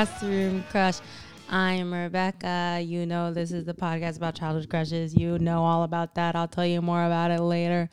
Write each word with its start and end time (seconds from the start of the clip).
Classroom 0.00 0.64
Crush. 0.70 0.98
I'm 1.50 1.92
Rebecca. 1.92 2.80
You 2.82 3.04
know, 3.04 3.34
this 3.34 3.52
is 3.52 3.66
the 3.66 3.74
podcast 3.74 4.16
about 4.16 4.34
childhood 4.34 4.70
crushes. 4.70 5.14
You 5.14 5.38
know 5.38 5.62
all 5.62 5.82
about 5.82 6.14
that. 6.14 6.34
I'll 6.34 6.48
tell 6.48 6.64
you 6.64 6.80
more 6.80 7.04
about 7.04 7.30
it 7.30 7.42
later. 7.42 7.90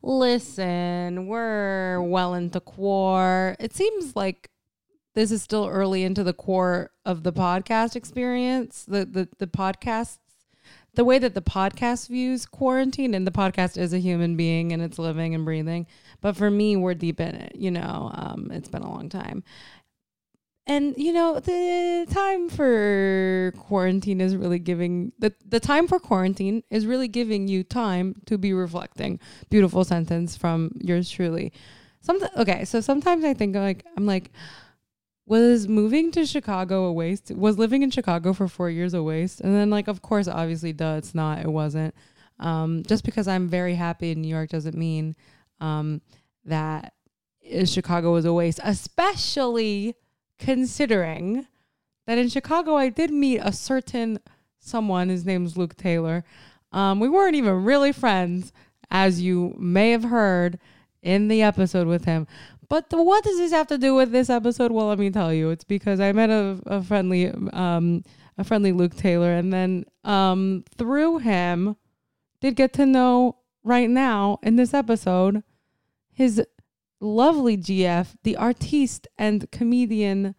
Listen, 0.00 1.26
we're 1.26 2.00
well 2.00 2.32
into 2.32 2.58
core. 2.58 3.54
It 3.60 3.74
seems 3.74 4.16
like 4.16 4.48
this 5.14 5.30
is 5.30 5.42
still 5.42 5.68
early 5.68 6.04
into 6.04 6.24
the 6.24 6.32
core 6.32 6.90
of 7.04 7.22
the 7.22 7.34
podcast 7.34 7.96
experience, 7.96 8.86
the 8.88 9.04
the, 9.04 9.28
the 9.36 9.46
podcasts, 9.46 10.20
the 10.94 11.04
way 11.04 11.18
that 11.18 11.34
the 11.34 11.42
podcast 11.42 12.08
views 12.08 12.46
quarantine, 12.46 13.12
and 13.12 13.26
the 13.26 13.30
podcast 13.30 13.76
is 13.76 13.92
a 13.92 13.98
human 13.98 14.38
being 14.38 14.72
and 14.72 14.80
it's 14.80 14.98
living 14.98 15.34
and 15.34 15.44
breathing. 15.44 15.86
But 16.22 16.34
for 16.34 16.50
me, 16.50 16.76
we're 16.76 16.94
deep 16.94 17.20
in 17.20 17.34
it. 17.34 17.56
You 17.56 17.72
know, 17.72 18.10
um, 18.14 18.50
it's 18.52 18.70
been 18.70 18.80
a 18.80 18.90
long 18.90 19.10
time. 19.10 19.44
And 20.66 20.94
you 20.96 21.12
know, 21.12 21.40
the 21.40 22.06
time 22.10 22.48
for 22.48 23.52
quarantine 23.58 24.20
is 24.20 24.36
really 24.36 24.60
giving 24.60 25.12
the 25.18 25.34
the 25.44 25.58
time 25.58 25.88
for 25.88 25.98
quarantine 25.98 26.62
is 26.70 26.86
really 26.86 27.08
giving 27.08 27.48
you 27.48 27.64
time 27.64 28.14
to 28.26 28.38
be 28.38 28.52
reflecting. 28.52 29.18
Beautiful 29.50 29.84
sentence 29.84 30.36
from 30.36 30.70
yours 30.80 31.10
truly. 31.10 31.52
Something 32.00 32.28
okay, 32.36 32.64
so 32.64 32.80
sometimes 32.80 33.24
I 33.24 33.34
think 33.34 33.56
like 33.56 33.84
I'm 33.96 34.06
like 34.06 34.30
was 35.26 35.66
moving 35.66 36.12
to 36.12 36.26
Chicago 36.26 36.84
a 36.84 36.92
waste? 36.92 37.32
Was 37.32 37.58
living 37.58 37.82
in 37.82 37.90
Chicago 37.90 38.32
for 38.32 38.46
4 38.46 38.70
years 38.70 38.94
a 38.94 39.02
waste? 39.02 39.40
And 39.40 39.54
then 39.54 39.68
like 39.68 39.88
of 39.88 40.00
course 40.00 40.28
obviously 40.28 40.72
duh 40.72 40.94
it's 40.98 41.14
not 41.14 41.40
it 41.40 41.48
wasn't. 41.48 41.94
Um, 42.38 42.82
just 42.86 43.04
because 43.04 43.26
I'm 43.26 43.48
very 43.48 43.74
happy 43.74 44.12
in 44.12 44.20
New 44.20 44.28
York 44.28 44.50
doesn't 44.50 44.76
mean 44.76 45.16
um, 45.60 46.02
that 46.44 46.94
Chicago 47.64 48.12
was 48.12 48.24
a 48.24 48.32
waste, 48.32 48.60
especially 48.62 49.96
considering 50.42 51.46
that 52.06 52.18
in 52.18 52.28
Chicago 52.28 52.74
I 52.74 52.88
did 52.88 53.12
meet 53.12 53.38
a 53.38 53.52
certain 53.52 54.18
someone. 54.58 55.08
His 55.08 55.24
name's 55.24 55.56
Luke 55.56 55.76
Taylor. 55.76 56.24
Um, 56.72 56.98
we 56.98 57.08
weren't 57.08 57.36
even 57.36 57.64
really 57.64 57.92
friends, 57.92 58.52
as 58.90 59.22
you 59.22 59.54
may 59.56 59.92
have 59.92 60.04
heard 60.04 60.58
in 61.00 61.28
the 61.28 61.42
episode 61.42 61.86
with 61.86 62.06
him. 62.06 62.26
But 62.68 62.90
the, 62.90 63.00
what 63.00 63.22
does 63.22 63.38
this 63.38 63.52
have 63.52 63.68
to 63.68 63.78
do 63.78 63.94
with 63.94 64.10
this 64.10 64.30
episode? 64.30 64.72
Well, 64.72 64.88
let 64.88 64.98
me 64.98 65.10
tell 65.10 65.32
you. 65.32 65.50
It's 65.50 65.64
because 65.64 66.00
I 66.00 66.10
met 66.12 66.30
a, 66.30 66.58
a 66.66 66.82
friendly, 66.82 67.28
um, 67.52 68.02
a 68.36 68.42
friendly 68.42 68.72
Luke 68.72 68.96
Taylor, 68.96 69.32
and 69.32 69.52
then 69.52 69.84
um, 70.02 70.64
through 70.76 71.18
him, 71.18 71.76
did 72.40 72.56
get 72.56 72.72
to 72.74 72.86
know 72.86 73.36
right 73.62 73.88
now 73.88 74.40
in 74.42 74.56
this 74.56 74.74
episode 74.74 75.44
his 76.12 76.42
lovely 77.02 77.56
GF, 77.56 78.14
the 78.22 78.36
artiste 78.36 79.08
and 79.18 79.50
comedian 79.50 80.34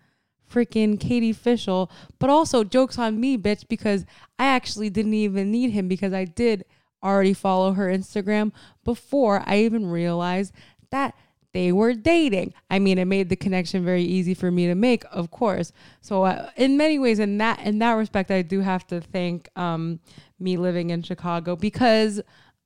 freaking 0.51 0.99
Katie 0.99 1.33
Fishel, 1.33 1.91
but 2.19 2.29
also 2.29 2.63
jokes 2.63 2.97
on 2.97 3.19
me, 3.19 3.37
bitch, 3.37 3.67
because 3.67 4.05
I 4.39 4.45
actually 4.45 4.89
didn't 4.89 5.13
even 5.13 5.51
need 5.51 5.71
him 5.71 5.87
because 5.87 6.13
I 6.13 6.25
did 6.25 6.65
already 7.03 7.33
follow 7.33 7.73
her 7.73 7.87
Instagram 7.87 8.51
before 8.83 9.43
I 9.45 9.59
even 9.59 9.87
realized 9.87 10.53
that 10.91 11.15
they 11.53 11.71
were 11.71 11.93
dating. 11.93 12.53
I 12.69 12.79
mean, 12.79 12.97
it 12.97 13.05
made 13.05 13.29
the 13.29 13.35
connection 13.35 13.85
very 13.85 14.03
easy 14.03 14.33
for 14.33 14.49
me 14.49 14.67
to 14.67 14.75
make, 14.75 15.03
of 15.11 15.29
course. 15.29 15.71
So, 16.01 16.23
uh, 16.23 16.49
in 16.55 16.77
many 16.77 16.97
ways, 16.97 17.19
in 17.19 17.37
that 17.37 17.59
in 17.59 17.79
that 17.79 17.93
respect, 17.93 18.31
I 18.31 18.41
do 18.41 18.61
have 18.61 18.87
to 18.87 19.01
thank 19.01 19.49
um, 19.55 19.99
me 20.39 20.57
living 20.57 20.89
in 20.89 21.03
Chicago 21.03 21.55
because 21.55 22.21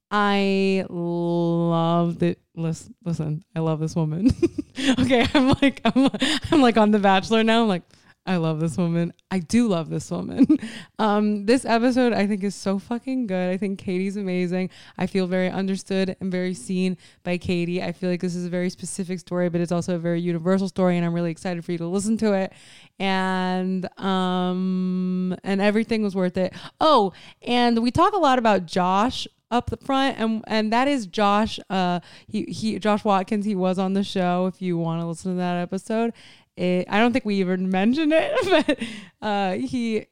I 0.09 0.85
loved 0.89 2.23
it. 2.23 2.39
Listen, 2.55 2.95
listen, 3.03 3.43
I 3.55 3.59
love 3.59 3.79
this 3.79 3.95
woman. 3.95 4.31
okay, 4.99 5.25
I'm 5.33 5.49
like, 5.61 5.81
I'm, 5.83 6.09
I'm 6.51 6.61
like 6.61 6.77
on 6.77 6.91
The 6.91 6.99
Bachelor 6.99 7.43
now. 7.43 7.61
I'm 7.61 7.67
like, 7.67 7.83
I 8.27 8.35
love 8.35 8.59
this 8.59 8.77
woman. 8.77 9.13
I 9.31 9.39
do 9.39 9.69
love 9.69 9.89
this 9.89 10.11
woman. 10.11 10.45
Um, 10.99 11.45
this 11.45 11.63
episode 11.63 12.11
I 12.11 12.25
think 12.25 12.43
is 12.43 12.55
so 12.55 12.79
fucking 12.79 13.27
good. 13.27 13.51
I 13.51 13.57
think 13.57 13.77
Katie's 13.77 14.17
amazing. 14.17 14.71
I 14.97 15.05
feel 15.05 15.27
very 15.27 15.47
understood 15.47 16.15
and 16.19 16.31
very 16.31 16.55
seen 16.55 16.97
by 17.21 17.37
Katie. 17.37 17.83
I 17.83 17.91
feel 17.91 18.09
like 18.09 18.19
this 18.19 18.33
is 18.33 18.47
a 18.47 18.49
very 18.49 18.71
specific 18.71 19.19
story, 19.19 19.47
but 19.49 19.61
it's 19.61 19.71
also 19.71 19.93
a 19.93 19.99
very 19.99 20.19
universal 20.19 20.67
story, 20.67 20.97
and 20.97 21.05
I'm 21.05 21.13
really 21.13 21.29
excited 21.29 21.63
for 21.63 21.71
you 21.71 21.77
to 21.77 21.85
listen 21.85 22.17
to 22.17 22.33
it. 22.33 22.51
And 22.97 23.87
um, 23.99 25.37
and 25.43 25.61
everything 25.61 26.01
was 26.01 26.15
worth 26.15 26.35
it. 26.35 26.51
Oh, 26.81 27.13
and 27.43 27.83
we 27.83 27.91
talk 27.91 28.13
a 28.13 28.19
lot 28.19 28.39
about 28.39 28.65
Josh 28.65 29.27
up 29.49 29.69
the 29.69 29.77
front 29.77 30.17
and 30.19 30.43
and 30.47 30.73
that 30.73 30.87
is 30.87 31.07
Josh 31.07 31.59
uh 31.69 31.99
he 32.27 32.43
he 32.43 32.79
Josh 32.79 33.03
Watkins 33.03 33.45
he 33.45 33.55
was 33.55 33.79
on 33.79 33.93
the 33.93 34.03
show 34.03 34.47
if 34.47 34.61
you 34.61 34.77
want 34.77 35.01
to 35.01 35.07
listen 35.07 35.31
to 35.31 35.37
that 35.37 35.61
episode 35.61 36.13
it, 36.55 36.87
I 36.89 36.99
don't 36.99 37.13
think 37.13 37.25
we 37.25 37.35
even 37.35 37.69
mentioned 37.69 38.11
it 38.13 38.33
but 38.67 38.79
uh 39.21 39.53
he 39.53 40.07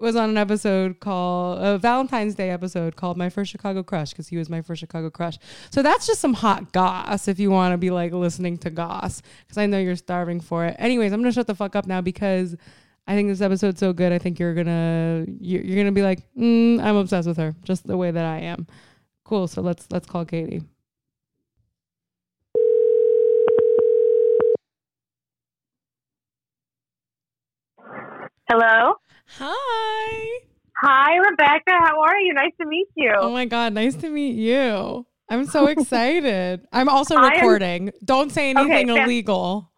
was 0.00 0.14
on 0.14 0.30
an 0.30 0.36
episode 0.36 1.00
called 1.00 1.58
a 1.60 1.78
Valentine's 1.78 2.34
Day 2.34 2.50
episode 2.50 2.94
called 2.94 3.16
My 3.16 3.28
First 3.28 3.50
Chicago 3.50 3.82
Crush 3.82 4.10
because 4.10 4.28
he 4.28 4.36
was 4.36 4.48
my 4.48 4.62
first 4.62 4.80
Chicago 4.80 5.10
crush. 5.10 5.38
So 5.70 5.82
that's 5.82 6.06
just 6.06 6.20
some 6.20 6.34
hot 6.34 6.72
goss 6.72 7.26
if 7.26 7.40
you 7.40 7.50
want 7.50 7.72
to 7.72 7.78
be 7.78 7.90
like 7.90 8.12
listening 8.12 8.58
to 8.58 8.70
goss 8.70 9.22
because 9.40 9.58
I 9.58 9.66
know 9.66 9.78
you're 9.78 9.96
starving 9.96 10.40
for 10.40 10.66
it. 10.66 10.76
Anyways, 10.78 11.12
I'm 11.12 11.20
gonna 11.20 11.32
shut 11.32 11.48
the 11.48 11.54
fuck 11.54 11.74
up 11.74 11.86
now 11.86 12.00
because 12.00 12.56
I 13.08 13.14
think 13.14 13.30
this 13.30 13.40
episode's 13.40 13.80
so 13.80 13.94
good. 13.94 14.12
I 14.12 14.18
think 14.18 14.38
you're 14.38 14.52
gonna 14.52 15.24
you're, 15.40 15.62
you're 15.62 15.78
gonna 15.78 15.92
be 15.92 16.02
like, 16.02 16.20
mm, 16.36 16.78
I'm 16.82 16.96
obsessed 16.96 17.26
with 17.26 17.38
her, 17.38 17.56
just 17.64 17.86
the 17.86 17.96
way 17.96 18.10
that 18.10 18.24
I 18.24 18.40
am. 18.40 18.66
Cool. 19.24 19.48
So 19.48 19.62
let's 19.62 19.86
let's 19.90 20.06
call 20.06 20.26
Katie. 20.26 20.62
Hello. 28.50 28.94
Hi. 29.38 30.40
Hi, 30.76 31.16
Rebecca. 31.16 31.72
How 31.80 32.02
are 32.02 32.18
you? 32.18 32.34
Nice 32.34 32.52
to 32.60 32.66
meet 32.66 32.88
you. 32.94 33.12
Oh 33.16 33.30
my 33.30 33.46
god, 33.46 33.72
nice 33.72 33.94
to 33.96 34.10
meet 34.10 34.36
you. 34.36 35.06
I'm 35.30 35.46
so 35.46 35.66
excited. 35.74 36.66
I'm 36.72 36.90
also 36.90 37.16
recording. 37.16 37.88
Am... 37.88 37.94
Don't 38.04 38.30
say 38.30 38.50
anything 38.50 38.90
okay, 38.90 39.02
illegal. 39.02 39.70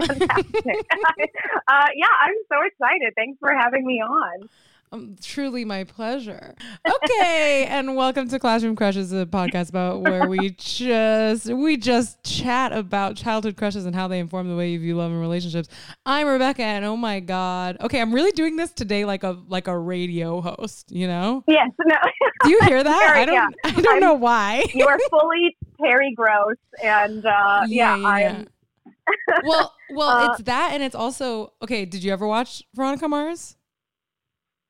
Fantastic. 0.00 0.86
uh, 1.68 1.86
yeah, 1.94 2.14
I'm 2.22 2.34
so 2.48 2.56
excited. 2.66 3.12
Thanks 3.16 3.38
for 3.40 3.52
having 3.52 3.86
me 3.86 4.00
on. 4.00 4.48
Um, 4.92 5.16
truly 5.20 5.64
my 5.64 5.82
pleasure. 5.82 6.54
Okay, 6.88 7.66
and 7.68 7.96
welcome 7.96 8.28
to 8.28 8.38
Classroom 8.38 8.76
Crushes, 8.76 9.12
a 9.12 9.26
podcast 9.26 9.68
about 9.68 10.00
where 10.00 10.28
we 10.28 10.50
just 10.58 11.46
we 11.46 11.76
just 11.76 12.22
chat 12.22 12.72
about 12.72 13.16
childhood 13.16 13.56
crushes 13.56 13.84
and 13.84 13.96
how 13.96 14.06
they 14.06 14.20
inform 14.20 14.48
the 14.48 14.54
way 14.54 14.70
you 14.70 14.78
view 14.78 14.94
love 14.94 15.10
and 15.10 15.20
relationships. 15.20 15.68
I'm 16.04 16.28
Rebecca, 16.28 16.62
and 16.62 16.84
oh 16.84 16.96
my 16.96 17.18
god, 17.18 17.78
okay, 17.80 18.00
I'm 18.00 18.14
really 18.14 18.30
doing 18.32 18.54
this 18.54 18.70
today 18.72 19.04
like 19.04 19.24
a 19.24 19.36
like 19.48 19.66
a 19.66 19.76
radio 19.76 20.40
host. 20.40 20.92
You 20.92 21.08
know? 21.08 21.42
Yes. 21.48 21.70
No. 21.84 21.96
Do 22.44 22.50
you 22.50 22.60
hear 22.62 22.84
that? 22.84 23.12
I 23.16 23.24
don't. 23.24 23.34
Yeah. 23.34 23.48
I 23.64 23.70
don't 23.72 23.94
I'm, 23.94 24.00
know 24.00 24.14
why. 24.14 24.66
you 24.72 24.86
are 24.86 24.98
fully 25.10 25.56
Terry 25.80 26.14
Gross, 26.14 26.56
and 26.82 27.26
uh, 27.26 27.64
yeah, 27.66 27.96
yeah, 27.96 28.18
yeah. 28.18 28.36
I'm 28.38 28.48
well, 29.44 29.74
well, 29.90 30.08
uh, 30.08 30.32
it's 30.32 30.42
that, 30.44 30.70
and 30.72 30.82
it's 30.82 30.94
also 30.94 31.52
okay. 31.62 31.84
Did 31.84 32.02
you 32.02 32.12
ever 32.12 32.26
watch 32.26 32.62
Veronica 32.74 33.08
Mars? 33.08 33.56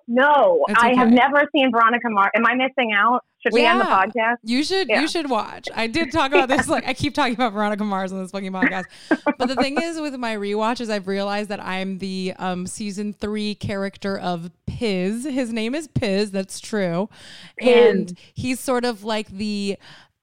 No, 0.08 0.64
okay. 0.70 0.92
I 0.92 0.94
have 0.94 1.10
never 1.10 1.48
seen 1.52 1.72
Veronica 1.72 2.08
Mars. 2.08 2.30
Am 2.36 2.46
I 2.46 2.54
missing 2.54 2.92
out? 2.96 3.24
Should 3.42 3.52
well, 3.52 3.62
we 3.62 3.66
end 3.66 3.80
the 3.80 3.84
podcast? 3.84 4.36
You 4.44 4.62
should. 4.62 4.88
Yeah. 4.88 5.00
You 5.00 5.08
should 5.08 5.28
watch. 5.28 5.68
I 5.74 5.88
did 5.88 6.12
talk 6.12 6.32
about 6.32 6.48
this. 6.48 6.68
Like 6.68 6.86
I 6.86 6.94
keep 6.94 7.14
talking 7.14 7.34
about 7.34 7.52
Veronica 7.52 7.82
Mars 7.84 8.12
on 8.12 8.22
this 8.22 8.30
fucking 8.30 8.52
podcast. 8.52 8.84
but 9.38 9.48
the 9.48 9.56
thing 9.56 9.80
is, 9.80 10.00
with 10.00 10.14
my 10.14 10.36
rewatch, 10.36 10.80
is 10.80 10.90
I've 10.90 11.08
realized 11.08 11.48
that 11.50 11.60
I'm 11.60 11.98
the 11.98 12.34
um, 12.38 12.66
season 12.66 13.12
three 13.12 13.54
character 13.56 14.16
of 14.16 14.50
Piz. 14.66 15.24
His 15.24 15.52
name 15.52 15.74
is 15.74 15.88
Piz. 15.88 16.30
That's 16.30 16.60
true, 16.60 17.08
Piz. 17.58 17.94
and 17.94 18.18
he's 18.34 18.60
sort 18.60 18.84
of 18.84 19.02
like 19.02 19.28
the 19.28 19.76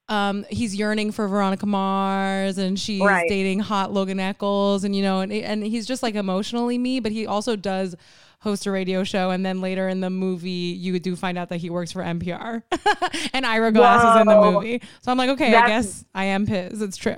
um, 0.10 0.46
he's 0.50 0.76
yearning 0.76 1.12
for 1.12 1.28
Veronica 1.28 1.66
Mars 1.66 2.58
and 2.58 2.78
she's 2.80 3.02
right. 3.02 3.28
dating 3.30 3.60
hot 3.60 3.94
Logan 3.94 4.20
Echolls 4.20 4.84
and 4.84 4.96
you 4.96 5.02
know 5.02 5.22
and 5.22 5.32
and 5.32 5.64
he's 5.64 5.86
just 5.86 6.04
like 6.04 6.16
emotionally 6.16 6.78
me 6.78 7.00
but 7.00 7.12
he 7.12 7.26
also 7.26 7.56
does 7.56 7.96
host 8.40 8.66
a 8.66 8.72
radio 8.72 9.06
show 9.06 9.30
and 9.30 9.46
then 9.46 9.62
later 9.62 9.88
in 9.88 10.02
the 10.02 10.10
movie 10.10 10.50
you 10.50 11.00
do 11.00 11.16
find 11.16 11.38
out 11.38 11.48
that 11.50 11.58
he 11.58 11.70
works 11.70 11.94
for 11.94 12.04
NPR 12.04 12.64
and 13.34 13.46
Ira 13.46 13.72
Glass 13.72 14.04
Whoa. 14.04 14.16
is 14.16 14.22
in 14.22 14.28
the 14.28 14.52
movie 14.52 14.82
so 15.02 15.12
I'm 15.12 15.18
like 15.18 15.30
okay 15.30 15.52
That's, 15.52 15.64
I 15.64 15.68
guess 15.70 16.06
I 16.14 16.26
am 16.26 16.48
his 16.48 16.82
it's 16.82 16.98
true 16.98 17.16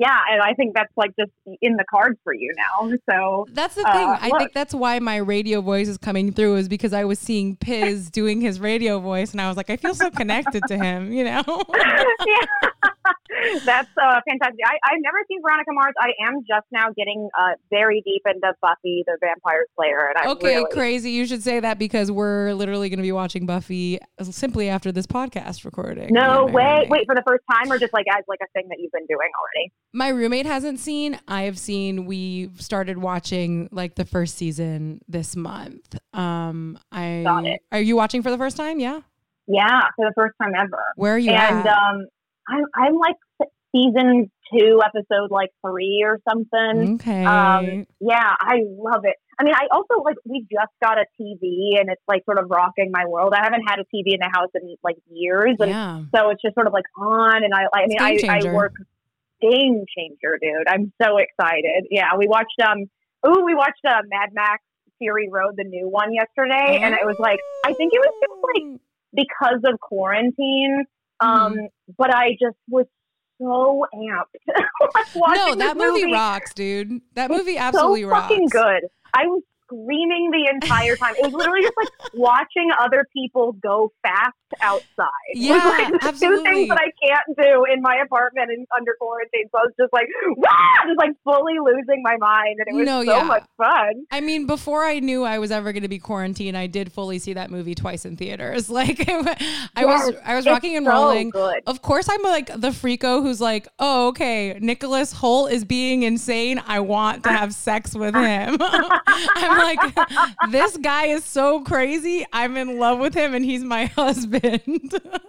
yeah, 0.00 0.16
and 0.32 0.40
I 0.40 0.54
think 0.54 0.74
that's 0.74 0.92
like 0.96 1.10
just 1.18 1.30
in 1.60 1.74
the 1.76 1.84
cards 1.90 2.18
for 2.24 2.32
you 2.32 2.50
now. 2.56 2.90
So 3.10 3.46
that's 3.52 3.74
the 3.74 3.82
thing. 3.82 4.08
Uh, 4.08 4.16
I 4.18 4.30
think 4.38 4.54
that's 4.54 4.72
why 4.72 4.98
my 4.98 5.18
radio 5.18 5.60
voice 5.60 5.88
is 5.88 5.98
coming 5.98 6.32
through 6.32 6.56
is 6.56 6.68
because 6.68 6.94
I 6.94 7.04
was 7.04 7.18
seeing 7.18 7.54
Piz 7.56 8.10
doing 8.20 8.40
his 8.40 8.60
radio 8.60 8.98
voice, 8.98 9.32
and 9.32 9.42
I 9.42 9.48
was 9.48 9.58
like, 9.58 9.68
I 9.68 9.76
feel 9.76 9.94
so 9.94 10.10
connected 10.10 10.62
to 10.68 10.78
him. 10.78 11.12
You 11.12 11.24
know? 11.24 11.42
yeah. 12.26 12.70
That's 13.64 13.88
uh, 14.00 14.20
fantastic. 14.28 14.60
I, 14.64 14.76
I've 14.84 15.00
never 15.00 15.18
seen 15.28 15.40
Veronica 15.42 15.70
Mars. 15.72 15.94
I 16.00 16.12
am 16.26 16.40
just 16.48 16.66
now 16.72 16.88
getting 16.96 17.28
uh, 17.38 17.52
very 17.70 18.02
deep 18.04 18.22
into 18.26 18.52
Buffy 18.60 19.04
the 19.06 19.18
Vampire 19.20 19.66
Slayer. 19.76 20.08
And 20.08 20.18
I'm 20.18 20.28
okay, 20.36 20.56
really... 20.56 20.72
crazy. 20.72 21.10
You 21.10 21.26
should 21.26 21.42
say 21.42 21.60
that 21.60 21.78
because 21.78 22.10
we're 22.10 22.52
literally 22.52 22.88
going 22.88 22.98
to 22.98 23.02
be 23.02 23.12
watching 23.12 23.46
Buffy 23.46 23.98
simply 24.22 24.68
after 24.68 24.92
this 24.92 25.06
podcast 25.06 25.64
recording. 25.64 26.08
No 26.10 26.46
way. 26.46 26.86
Wait 26.88 27.06
for 27.06 27.14
the 27.14 27.22
first 27.26 27.44
time, 27.50 27.70
or 27.70 27.78
just 27.78 27.92
like 27.92 28.06
as 28.10 28.24
like 28.28 28.40
a 28.42 28.48
thing 28.52 28.68
that 28.68 28.78
you've 28.78 28.92
been 28.92 29.06
doing 29.06 29.30
already. 29.40 29.72
My 29.92 30.08
roommate 30.08 30.46
hasn't 30.46 30.78
seen. 30.78 31.18
I 31.26 31.42
have 31.42 31.58
seen. 31.58 32.06
We 32.06 32.50
started 32.58 32.98
watching 32.98 33.68
like 33.72 33.96
the 33.96 34.04
first 34.04 34.36
season 34.36 35.00
this 35.08 35.34
month. 35.34 35.98
Um, 36.12 36.78
I 36.92 37.22
Got 37.24 37.46
it. 37.46 37.60
are 37.72 37.80
you 37.80 37.96
watching 37.96 38.22
for 38.22 38.30
the 38.30 38.38
first 38.38 38.56
time? 38.56 38.78
Yeah. 38.78 39.00
Yeah, 39.48 39.80
for 39.96 40.06
the 40.06 40.12
first 40.16 40.34
time 40.40 40.52
ever. 40.56 40.82
Where 40.94 41.14
are 41.14 41.18
you 41.18 41.32
and 41.32 41.66
at? 41.66 41.76
um, 41.76 42.06
I'm 42.48 42.64
I'm 42.74 42.94
like 42.94 43.16
season 43.74 44.30
two, 44.52 44.80
episode 44.84 45.30
like 45.30 45.50
three 45.66 46.04
or 46.04 46.18
something. 46.28 46.94
okay. 46.94 47.24
Um, 47.24 47.86
yeah, 48.00 48.34
I 48.38 48.60
love 48.68 49.02
it. 49.04 49.16
I 49.38 49.44
mean, 49.44 49.54
I 49.54 49.66
also 49.72 50.02
like 50.04 50.16
we 50.24 50.46
just 50.52 50.72
got 50.82 50.98
a 50.98 51.06
TV, 51.20 51.80
and 51.80 51.88
it's 51.88 52.02
like 52.06 52.24
sort 52.26 52.38
of 52.38 52.50
rocking 52.50 52.90
my 52.92 53.06
world. 53.06 53.32
I 53.34 53.42
haven't 53.42 53.62
had 53.66 53.78
a 53.78 53.84
TV 53.84 54.12
in 54.12 54.20
the 54.20 54.30
house 54.32 54.50
in 54.54 54.76
like 54.84 54.96
years, 55.10 55.56
and 55.58 55.70
yeah. 55.70 56.02
so 56.14 56.30
it's 56.30 56.42
just 56.42 56.54
sort 56.54 56.66
of 56.66 56.72
like 56.72 56.84
on. 56.96 57.42
And 57.42 57.52
I, 57.54 57.64
I 57.74 57.86
mean, 57.86 57.98
I, 58.00 58.38
I 58.38 58.52
work 58.52 58.74
game 59.40 59.84
changer, 59.96 60.38
dude. 60.40 60.68
I'm 60.68 60.92
so 61.02 61.16
excited. 61.18 61.86
Yeah, 61.90 62.16
we 62.18 62.26
watched 62.28 62.60
um, 62.66 62.78
ooh, 63.26 63.44
we 63.44 63.54
watched 63.54 63.84
uh, 63.86 64.02
Mad 64.08 64.30
Max 64.32 64.62
Fury 64.98 65.28
Road, 65.30 65.54
the 65.56 65.64
new 65.64 65.88
one 65.88 66.12
yesterday, 66.12 66.78
and 66.82 66.94
it 66.94 67.04
was 67.04 67.16
like 67.18 67.38
I 67.64 67.72
think 67.74 67.92
it 67.94 67.98
was 68.00 68.14
just 68.20 68.42
like 68.72 68.80
because 69.14 69.60
of 69.64 69.80
quarantine. 69.80 70.84
Um, 71.22 71.52
Mm-hmm. 71.52 71.64
but 71.98 72.14
I 72.14 72.30
just 72.40 72.56
was 72.68 72.86
so 73.38 73.84
amped. 73.94 74.40
like, 75.14 75.36
no, 75.36 75.54
that 75.54 75.76
this 75.76 75.92
movie, 75.92 76.12
rocks, 76.12 76.54
dude. 76.54 77.00
That 77.14 77.30
movie 77.30 77.58
absolutely 77.58 78.02
so 78.02 78.08
rocks. 78.08 78.28
fucking 78.28 78.48
good. 78.48 78.82
I 79.12 79.26
was 79.26 79.42
screaming 79.70 80.30
the 80.30 80.48
entire 80.52 80.96
time. 80.96 81.14
It 81.16 81.24
was 81.24 81.32
literally 81.32 81.62
just 81.62 81.76
like 81.76 81.88
watching 82.14 82.70
other 82.80 83.06
people 83.12 83.52
go 83.62 83.92
fast 84.02 84.34
outside. 84.60 85.06
It 85.28 85.38
was, 85.38 85.46
Yeah, 85.46 85.64
like, 85.64 86.00
the 86.00 86.12
Two 86.26 86.42
things 86.42 86.68
that 86.68 86.78
I 86.78 86.90
can't 87.06 87.38
do 87.40 87.64
in 87.72 87.80
my 87.82 87.96
apartment 88.04 88.50
and 88.50 88.66
under 88.76 88.96
quarantine. 89.00 89.44
So 89.52 89.58
I 89.58 89.62
was 89.62 89.72
just 89.78 89.92
like, 89.92 90.06
Wah! 90.36 90.86
just 90.86 90.98
like 90.98 91.12
fully 91.24 91.54
losing 91.62 92.02
my 92.02 92.16
mind, 92.18 92.56
and 92.58 92.66
it 92.68 92.74
was 92.74 92.86
No, 92.86 93.04
so 93.04 93.16
yeah. 93.16 93.22
much 93.24 93.44
fun. 93.56 94.04
I 94.10 94.20
mean, 94.20 94.46
before 94.46 94.84
I 94.84 94.98
knew 94.98 95.24
I 95.24 95.38
was 95.38 95.50
ever 95.50 95.72
going 95.72 95.82
to 95.84 95.88
be 95.88 95.98
quarantined, 95.98 96.56
I 96.56 96.66
did 96.66 96.92
fully 96.92 97.18
see 97.18 97.32
that 97.34 97.50
movie 97.50 97.74
twice 97.74 98.04
in 98.04 98.16
theaters. 98.16 98.68
Like, 98.80 99.10
I 99.10 99.84
was, 99.84 100.10
Yes, 100.10 100.14
I 100.24 100.34
was 100.36 100.46
rocking 100.46 100.74
and 100.76 100.86
so 100.86 100.92
rolling. 100.92 101.28
Good. 101.30 101.60
Of 101.66 101.82
course, 101.82 102.08
I'm 102.10 102.22
like 102.22 102.46
the 102.46 102.70
freako 102.70 103.20
who's 103.20 103.38
like, 103.40 103.68
oh, 103.78 104.08
okay, 104.08 104.56
Nicholas 104.58 105.12
Hoult 105.12 105.50
is 105.52 105.64
being 105.66 106.02
insane. 106.02 106.62
I 106.66 106.80
want 106.80 107.22
to 107.24 107.28
have 107.30 107.52
sex 107.52 107.94
with 107.94 108.14
him. 108.14 108.56
I'm 109.06 109.59
like, 109.62 109.78
this 110.50 110.76
guy 110.76 111.06
is 111.06 111.24
so 111.24 111.62
crazy. 111.62 112.26
I'm 112.32 112.56
in 112.56 112.78
love 112.78 112.98
with 112.98 113.14
him 113.14 113.34
and 113.34 113.44
he's 113.44 113.62
my 113.62 113.84
husband. 113.96 114.62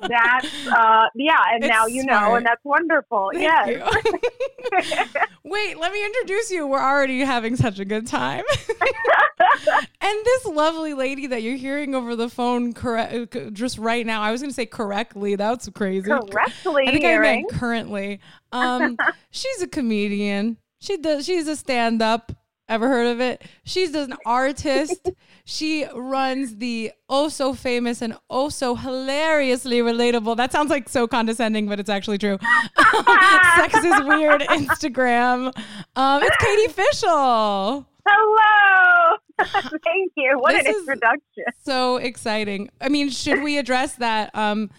That's 0.02 0.68
uh, 0.68 1.06
yeah, 1.16 1.38
and 1.52 1.64
It's 1.64 1.70
now 1.70 1.86
you 1.86 2.04
know, 2.06 2.36
and 2.36 2.46
that's 2.46 2.64
wonderful. 2.64 3.32
Thank 3.34 3.44
yes. 3.44 5.08
Wait, 5.44 5.78
let 5.78 5.92
me 5.92 6.06
introduce 6.06 6.52
you. 6.52 6.68
We're 6.68 6.82
already 6.82 7.20
having 7.22 7.56
such 7.56 7.80
a 7.80 7.86
good 7.86 8.08
time. 8.08 8.44
and 10.02 10.26
this 10.26 10.46
lovely 10.46 10.94
lady 10.94 11.28
that 11.28 11.42
you're 11.44 11.58
hearing 11.58 11.96
over 11.96 12.16
the 12.16 12.30
phone 12.30 12.74
correct 12.74 13.36
just 13.54 13.78
right 13.78 14.06
now. 14.06 14.22
I 14.22 14.32
was 14.32 14.42
going 14.42 14.52
to 14.52 14.56
say 14.56 14.66
correctly. 14.66 15.36
That's 15.36 15.68
crazy. 15.70 16.10
Correctly 16.10 16.84
I 16.88 16.92
think 16.92 17.06
I 17.06 17.10
hearing. 17.10 17.42
meant 17.48 17.52
currently. 17.60 18.20
Um, 18.52 18.98
she's 19.32 19.62
a 19.62 19.68
comedian. 19.68 20.58
She 20.80 20.98
does. 20.98 21.26
She's 21.26 21.48
a 21.48 21.56
stand-up. 21.56 22.32
Ever 22.72 22.88
heard 22.88 23.08
of 23.08 23.20
it? 23.20 23.42
She's 23.66 23.94
an 23.96 24.14
artist. 24.26 25.10
she 25.44 25.86
runs 25.94 26.56
the 26.56 26.94
oh 27.10 27.28
so 27.28 27.54
famous 27.54 28.02
and 28.02 28.18
oh 28.30 28.48
so 28.48 28.76
hilariously 28.76 29.80
relatable. 29.80 30.38
That 30.38 30.54
sounds 30.54 30.70
like 30.70 30.88
so 30.88 31.06
condescending, 31.06 31.68
but 31.68 31.82
it's 31.82 31.90
actually 31.90 32.18
true. 32.18 32.38
Sex 33.58 33.76
is 33.76 34.04
weird. 34.06 34.40
Instagram. 34.44 35.52
Um, 35.98 36.24
it's 36.24 36.38
Katie 36.38 36.72
Fishel. 36.72 37.86
Hello. 38.08 39.18
Thank 39.84 40.14
you. 40.16 40.38
What 40.40 40.54
This 40.54 40.68
an 40.68 40.76
introduction. 40.76 41.44
So 41.64 41.98
exciting. 41.98 42.70
I 42.80 42.88
mean, 42.88 43.10
should 43.10 43.44
we 43.44 43.58
address 43.58 43.96
that? 43.96 44.34
Um, 44.34 44.70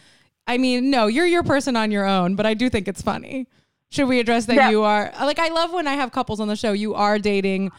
I 0.47 0.57
mean, 0.57 0.89
no, 0.91 1.09
you're 1.09 1.27
your 1.27 1.43
person 1.43 1.77
on 1.77 1.91
your 1.91 2.07
own, 2.07 2.37
but 2.37 2.47
I 2.47 2.55
do 2.55 2.71
think 2.71 2.89
it's 2.89 3.03
funny. 3.03 3.49
Should 3.93 4.09
we 4.09 4.19
address 4.21 4.47
that 4.47 4.57
Yeah. 4.57 4.71
you 4.71 4.83
are 4.83 5.13
like 5.21 5.39
I 5.39 5.49
love 5.51 5.73
when 5.73 5.87
I 5.87 5.93
have 5.93 6.11
couples 6.13 6.41
on 6.41 6.49
the 6.49 6.57
show. 6.57 6.73
You 6.73 6.95
are 6.95 7.19
dating 7.19 7.71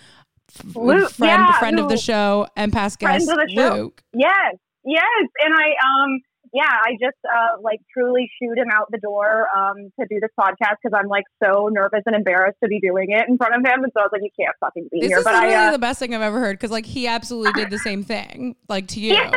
f- 0.55 0.75
Luke, 0.75 1.11
friend 1.11 1.31
yeah, 1.31 1.59
friend 1.59 1.79
of 1.79 1.89
the 1.89 1.97
show 1.97 2.47
and 2.55 2.71
past 2.71 2.99
guest 2.99 3.27
of 3.29 3.35
the 3.37 3.51
show. 3.55 3.73
Luke. 3.75 4.03
Yes, 4.13 4.55
yes, 4.85 5.23
and 5.43 5.53
I 5.55 5.69
um 5.69 6.19
yeah, 6.53 6.69
I 6.69 6.91
just 7.01 7.17
uh 7.25 7.59
like 7.63 7.79
truly 7.91 8.29
shoot 8.39 8.55
him 8.59 8.67
out 8.71 8.85
the 8.91 8.99
door 8.99 9.47
um 9.57 9.91
to 9.99 10.05
do 10.07 10.19
this 10.21 10.29
podcast 10.39 10.75
because 10.83 10.95
I'm 10.95 11.07
like 11.07 11.23
so 11.43 11.67
nervous 11.71 12.03
and 12.05 12.15
embarrassed 12.15 12.57
to 12.63 12.69
be 12.69 12.79
doing 12.79 13.07
it 13.09 13.27
in 13.27 13.37
front 13.37 13.55
of 13.55 13.61
him, 13.65 13.83
and 13.83 13.91
so 13.95 14.01
I 14.01 14.03
was 14.03 14.11
like, 14.11 14.21
you 14.21 14.29
can't 14.39 14.55
fucking 14.59 14.89
be 14.91 14.99
This 15.01 15.07
here. 15.09 15.17
is 15.17 15.23
But 15.23 15.33
literally 15.33 15.55
I 15.55 15.69
uh, 15.69 15.71
the 15.71 15.79
best 15.79 15.97
thing 15.97 16.13
I've 16.13 16.21
ever 16.21 16.39
heard 16.39 16.59
because 16.59 16.69
like 16.69 16.85
he 16.85 17.07
absolutely 17.07 17.53
did 17.53 17.71
the 17.71 17.79
same 17.79 18.03
thing 18.03 18.55
like 18.69 18.87
to 18.89 18.99
you. 19.01 19.13
Yeah. 19.13 19.31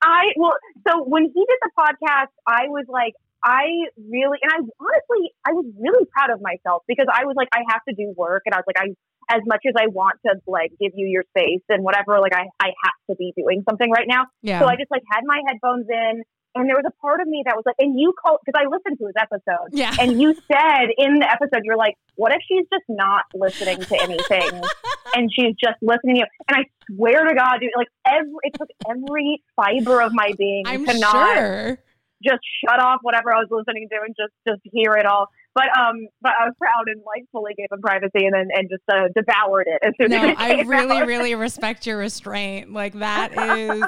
I 0.00 0.26
well, 0.36 0.54
so 0.88 1.04
when 1.04 1.24
he 1.24 1.28
did 1.46 1.58
the 1.60 1.70
podcast, 1.78 2.28
I 2.46 2.68
was 2.68 2.86
like. 2.88 3.12
I 3.44 3.90
really, 3.96 4.38
and 4.42 4.50
I 4.50 4.58
honestly, 4.58 5.30
I 5.46 5.52
was 5.52 5.66
really 5.78 6.04
proud 6.10 6.30
of 6.30 6.40
myself 6.42 6.82
because 6.88 7.06
I 7.12 7.24
was 7.24 7.34
like, 7.36 7.48
I 7.52 7.62
have 7.70 7.82
to 7.88 7.94
do 7.94 8.12
work, 8.16 8.42
and 8.46 8.54
I 8.54 8.58
was 8.58 8.66
like, 8.66 8.78
I, 8.78 8.94
as 9.34 9.42
much 9.46 9.62
as 9.68 9.74
I 9.78 9.86
want 9.88 10.18
to 10.26 10.34
like 10.46 10.70
give 10.80 10.92
you 10.94 11.06
your 11.06 11.24
space 11.36 11.62
and 11.68 11.84
whatever, 11.84 12.18
like 12.20 12.34
I, 12.34 12.48
I 12.58 12.72
have 12.84 12.98
to 13.10 13.16
be 13.16 13.32
doing 13.36 13.62
something 13.68 13.90
right 13.90 14.06
now. 14.08 14.26
Yeah. 14.42 14.60
So 14.60 14.66
I 14.66 14.76
just 14.76 14.90
like 14.90 15.02
had 15.10 15.22
my 15.24 15.40
headphones 15.46 15.86
in, 15.88 16.22
and 16.54 16.68
there 16.68 16.76
was 16.76 16.86
a 16.86 16.96
part 17.00 17.20
of 17.20 17.28
me 17.28 17.42
that 17.46 17.54
was 17.54 17.62
like, 17.66 17.76
and 17.78 17.98
you 17.98 18.12
called 18.18 18.40
because 18.44 18.58
I 18.58 18.66
listened 18.66 18.98
to 18.98 19.06
his 19.06 19.14
episode, 19.18 19.70
yeah. 19.72 19.94
and 20.00 20.20
you 20.20 20.34
said 20.34 20.90
in 20.96 21.20
the 21.20 21.28
episode, 21.30 21.62
you're 21.64 21.76
like, 21.76 21.94
what 22.16 22.32
if 22.32 22.42
she's 22.48 22.66
just 22.72 22.84
not 22.88 23.24
listening 23.34 23.78
to 23.78 24.02
anything, 24.02 24.62
and 25.14 25.30
she's 25.32 25.54
just 25.62 25.78
listening 25.82 26.16
to 26.16 26.20
you? 26.20 26.26
And 26.48 26.58
I 26.58 26.64
swear 26.90 27.24
to 27.24 27.34
God, 27.34 27.60
dude, 27.60 27.70
like 27.76 27.88
every 28.06 28.32
it 28.42 28.54
took 28.58 28.68
every 28.88 29.42
fiber 29.54 30.00
of 30.00 30.12
my 30.12 30.32
being 30.36 30.64
I'm 30.66 30.86
to 30.86 30.98
not 30.98 31.36
sure. 31.36 31.78
Just 32.24 32.40
shut 32.64 32.82
off 32.82 32.98
whatever 33.02 33.32
I 33.32 33.38
was 33.38 33.48
listening 33.50 33.88
to 33.90 33.98
and 34.04 34.14
just 34.18 34.32
just 34.46 34.60
hear 34.72 34.94
it 34.94 35.06
all. 35.06 35.28
But 35.54 35.66
um, 35.76 36.06
but 36.20 36.32
I 36.38 36.44
was 36.44 36.54
proud 36.58 36.84
and 36.86 37.02
like 37.04 37.24
fully 37.32 37.54
gave 37.54 37.66
him 37.72 37.80
privacy 37.80 38.24
and 38.26 38.34
then 38.34 38.48
and 38.54 38.68
just 38.70 38.82
uh, 38.92 39.08
devoured 39.14 39.66
it 39.66 39.80
as 39.82 39.92
soon 40.00 40.10
No, 40.10 40.28
as 40.28 40.30
it 40.32 40.38
I 40.38 40.62
really, 40.62 40.98
out. 40.98 41.06
really 41.06 41.34
respect 41.34 41.86
your 41.86 41.98
restraint. 41.98 42.72
Like 42.72 42.94
that 43.00 43.32
is, 43.36 43.82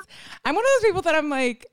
I'm 0.44 0.54
one 0.54 0.64
of 0.64 0.70
those 0.80 0.88
people 0.88 1.02
that 1.02 1.14
I'm 1.14 1.28
like, 1.30 1.66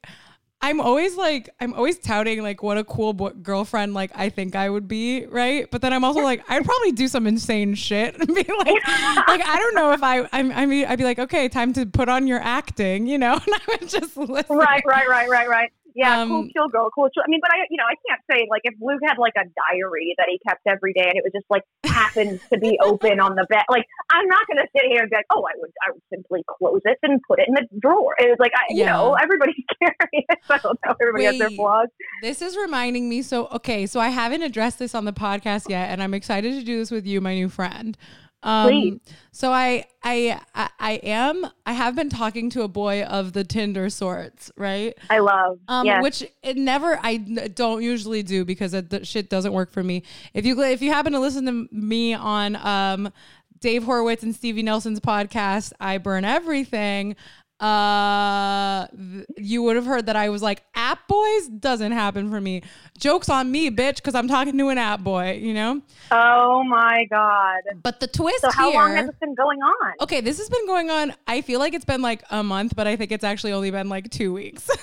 I'm 0.62 0.82
always 0.82 1.16
like, 1.16 1.50
I'm 1.60 1.74
always 1.74 1.98
touting 2.00 2.44
like 2.44 2.62
what 2.62 2.78
a 2.78 2.84
cool 2.84 3.14
boy- 3.14 3.32
girlfriend 3.42 3.94
like 3.94 4.12
I 4.16 4.30
think 4.30 4.56
I 4.56 4.70
would 4.70 4.88
be, 4.88 5.26
right? 5.28 5.70
But 5.72 5.82
then 5.82 5.94
I'm 5.94 6.04
also 6.04 6.22
like, 6.22 6.44
I'd 6.50 6.66
probably 6.66 6.92
do 6.92 7.08
some 7.08 7.26
insane 7.26 7.74
shit 7.76 8.16
and 8.20 8.28
be 8.28 8.34
like, 8.36 8.68
like 9.28 9.48
I 9.48 9.56
don't 9.58 9.76
know 9.76 9.92
if 9.94 10.04
I, 10.04 10.28
I'm, 10.32 10.52
I 10.52 10.66
mean, 10.66 10.86
I'd 10.86 10.98
be 10.98 11.04
like, 11.06 11.20
okay, 11.20 11.48
time 11.48 11.74
to 11.74 11.86
put 11.86 12.10
on 12.10 12.28
your 12.28 12.40
acting, 12.40 13.08
you 13.08 13.18
know, 13.18 13.34
and 13.46 13.56
I 13.56 13.60
would 13.80 13.90
just 13.90 14.18
listen. 14.18 14.58
Right, 14.58 14.84
right, 14.86 15.08
right, 15.10 15.30
right, 15.30 15.48
right. 15.48 15.72
Yeah, 15.98 16.22
Um, 16.22 16.30
cool 16.30 16.48
chill 16.54 16.70
girl, 16.70 16.90
cool 16.94 17.10
chill. 17.10 17.24
I 17.26 17.30
mean, 17.30 17.40
but 17.42 17.50
I, 17.50 17.66
you 17.72 17.78
know, 17.78 17.90
I 17.90 17.98
can't 18.06 18.22
say 18.30 18.46
like 18.52 18.62
if 18.66 18.76
Luke 18.80 19.02
had 19.02 19.18
like 19.18 19.34
a 19.34 19.50
diary 19.50 20.14
that 20.20 20.28
he 20.30 20.38
kept 20.48 20.62
every 20.68 20.94
day 20.94 21.10
and 21.10 21.18
it 21.18 21.24
was 21.26 21.34
just 21.34 21.50
like 21.50 21.64
happened 21.86 22.40
to 22.54 22.60
be 22.60 22.78
open 22.84 23.20
on 23.20 23.34
the 23.34 23.48
bed. 23.50 23.66
Like, 23.68 23.86
I'm 24.12 24.28
not 24.28 24.46
going 24.46 24.58
to 24.62 24.68
sit 24.78 24.86
here 24.86 25.02
and 25.02 25.10
be 25.10 25.16
like, 25.16 25.26
oh, 25.32 25.42
I 25.42 25.58
would, 25.58 25.72
I 25.88 25.92
would 25.92 26.02
simply 26.14 26.44
close 26.46 26.82
it 26.86 27.00
and 27.02 27.20
put 27.28 27.40
it 27.40 27.48
in 27.48 27.56
the 27.56 27.66
drawer. 27.82 28.14
It 28.20 28.30
was 28.30 28.38
like, 28.40 28.52
I, 28.54 28.72
you 28.74 28.86
know, 28.86 29.18
everybody's 29.22 29.56
curious. 29.82 30.38
I 30.50 30.58
don't 30.60 30.80
know. 30.86 30.94
Everybody 31.02 31.26
has 31.26 31.40
their 31.40 31.50
Wait. 31.50 31.58
flaws. 31.58 31.88
This 32.22 32.44
is 32.44 32.56
reminding 32.56 33.10
me. 33.10 33.24
So, 33.24 33.48
okay, 33.48 33.88
so 33.88 34.00
I 34.00 34.10
haven't 34.10 34.44
addressed 34.44 34.78
this 34.78 34.94
on 34.94 35.06
the 35.06 35.14
podcast 35.14 35.68
yet, 35.68 35.90
and 35.90 36.04
I'm 36.04 36.14
excited 36.14 36.54
to 36.54 36.64
do 36.64 36.78
this 36.78 36.92
with 36.92 37.08
you, 37.08 37.22
my 37.22 37.34
new 37.34 37.50
friend. 37.50 37.98
Um, 38.44 38.68
Please. 38.68 39.00
So 39.32 39.52
I, 39.52 39.86
I, 40.04 40.40
I, 40.56 40.70
I 40.80 40.92
am. 41.04 41.48
I 41.66 41.74
have 41.74 41.96
been 41.96 42.10
talking 42.10 42.50
to 42.52 42.62
a 42.62 42.68
boy 42.68 43.04
of 43.04 43.34
the 43.34 43.44
Tinder 43.44 43.90
sorts, 43.90 44.52
right? 44.56 44.94
I 45.10 45.20
love. 45.20 45.60
Um, 45.68 45.86
yes. 45.86 46.04
which 46.04 46.24
it 46.44 46.58
never. 46.58 47.00
I 47.02 47.18
don't 47.18 47.84
usually 47.84 48.24
do 48.24 48.46
because 48.46 48.74
it, 48.74 48.90
that 48.92 49.08
shit 49.08 49.30
doesn't 49.30 49.54
work 49.54 49.72
for 49.72 49.84
me. 49.84 50.04
If 50.34 50.46
you 50.46 50.62
if 50.62 50.82
you 50.82 50.92
happen 50.92 51.14
to 51.14 51.20
listen 51.20 51.46
to 51.46 51.68
me 51.76 52.14
on 52.14 52.56
um, 52.56 53.12
Dave 53.60 53.84
Horowitz 53.84 54.24
and 54.24 54.36
Stevie 54.36 54.64
Nelson's 54.64 55.00
podcast, 55.00 55.74
I 55.80 55.98
burn 55.98 56.26
everything. 56.26 57.16
Uh, 57.60 58.88
th- 58.88 59.26
you 59.38 59.62
would 59.64 59.76
have 59.76 59.86
heard 59.86 60.06
that 60.08 60.16
I 60.16 60.30
was 60.30 60.42
like, 60.42 60.64
app 60.76 61.08
boys 61.08 61.48
doesn't 61.48 61.92
happen 61.92 62.30
for 62.30 62.40
me. 62.40 62.62
Jokes 62.98 63.30
on 63.30 63.52
me, 63.52 63.70
bitch, 63.72 63.98
because 63.98 64.16
I'm 64.16 64.28
talking 64.28 64.58
to 64.58 64.70
an 64.70 64.78
app 64.78 65.02
boy, 65.02 65.34
you 65.42 65.54
know. 65.54 65.82
Oh 66.12 66.64
my 66.64 67.06
god. 67.10 67.60
But 67.84 68.00
the 68.00 68.08
twist 68.08 68.42
So 68.42 68.52
how 68.52 68.72
here. 68.72 68.80
long 68.80 68.96
has 68.96 69.08
this 69.08 69.16
been 69.20 69.36
going 69.36 69.60
on? 69.60 69.94
Okay, 70.02 70.22
this 70.22 70.38
has 70.38 70.50
been 70.50 70.66
going 70.66 70.90
on. 70.90 71.14
I 71.28 71.42
feel 71.42 71.60
like 71.60 71.74
it's 71.74 71.86
been 71.86 72.02
like 72.02 72.24
a 72.30 72.44
month, 72.44 72.76
but 72.76 72.88
I 72.88 72.96
think 72.96 73.12
it's 73.12 73.24
actually 73.24 73.54
only 73.54 73.72
been 73.72 73.90
like 73.90 74.10
two 74.10 74.34
weeks. 74.34 74.70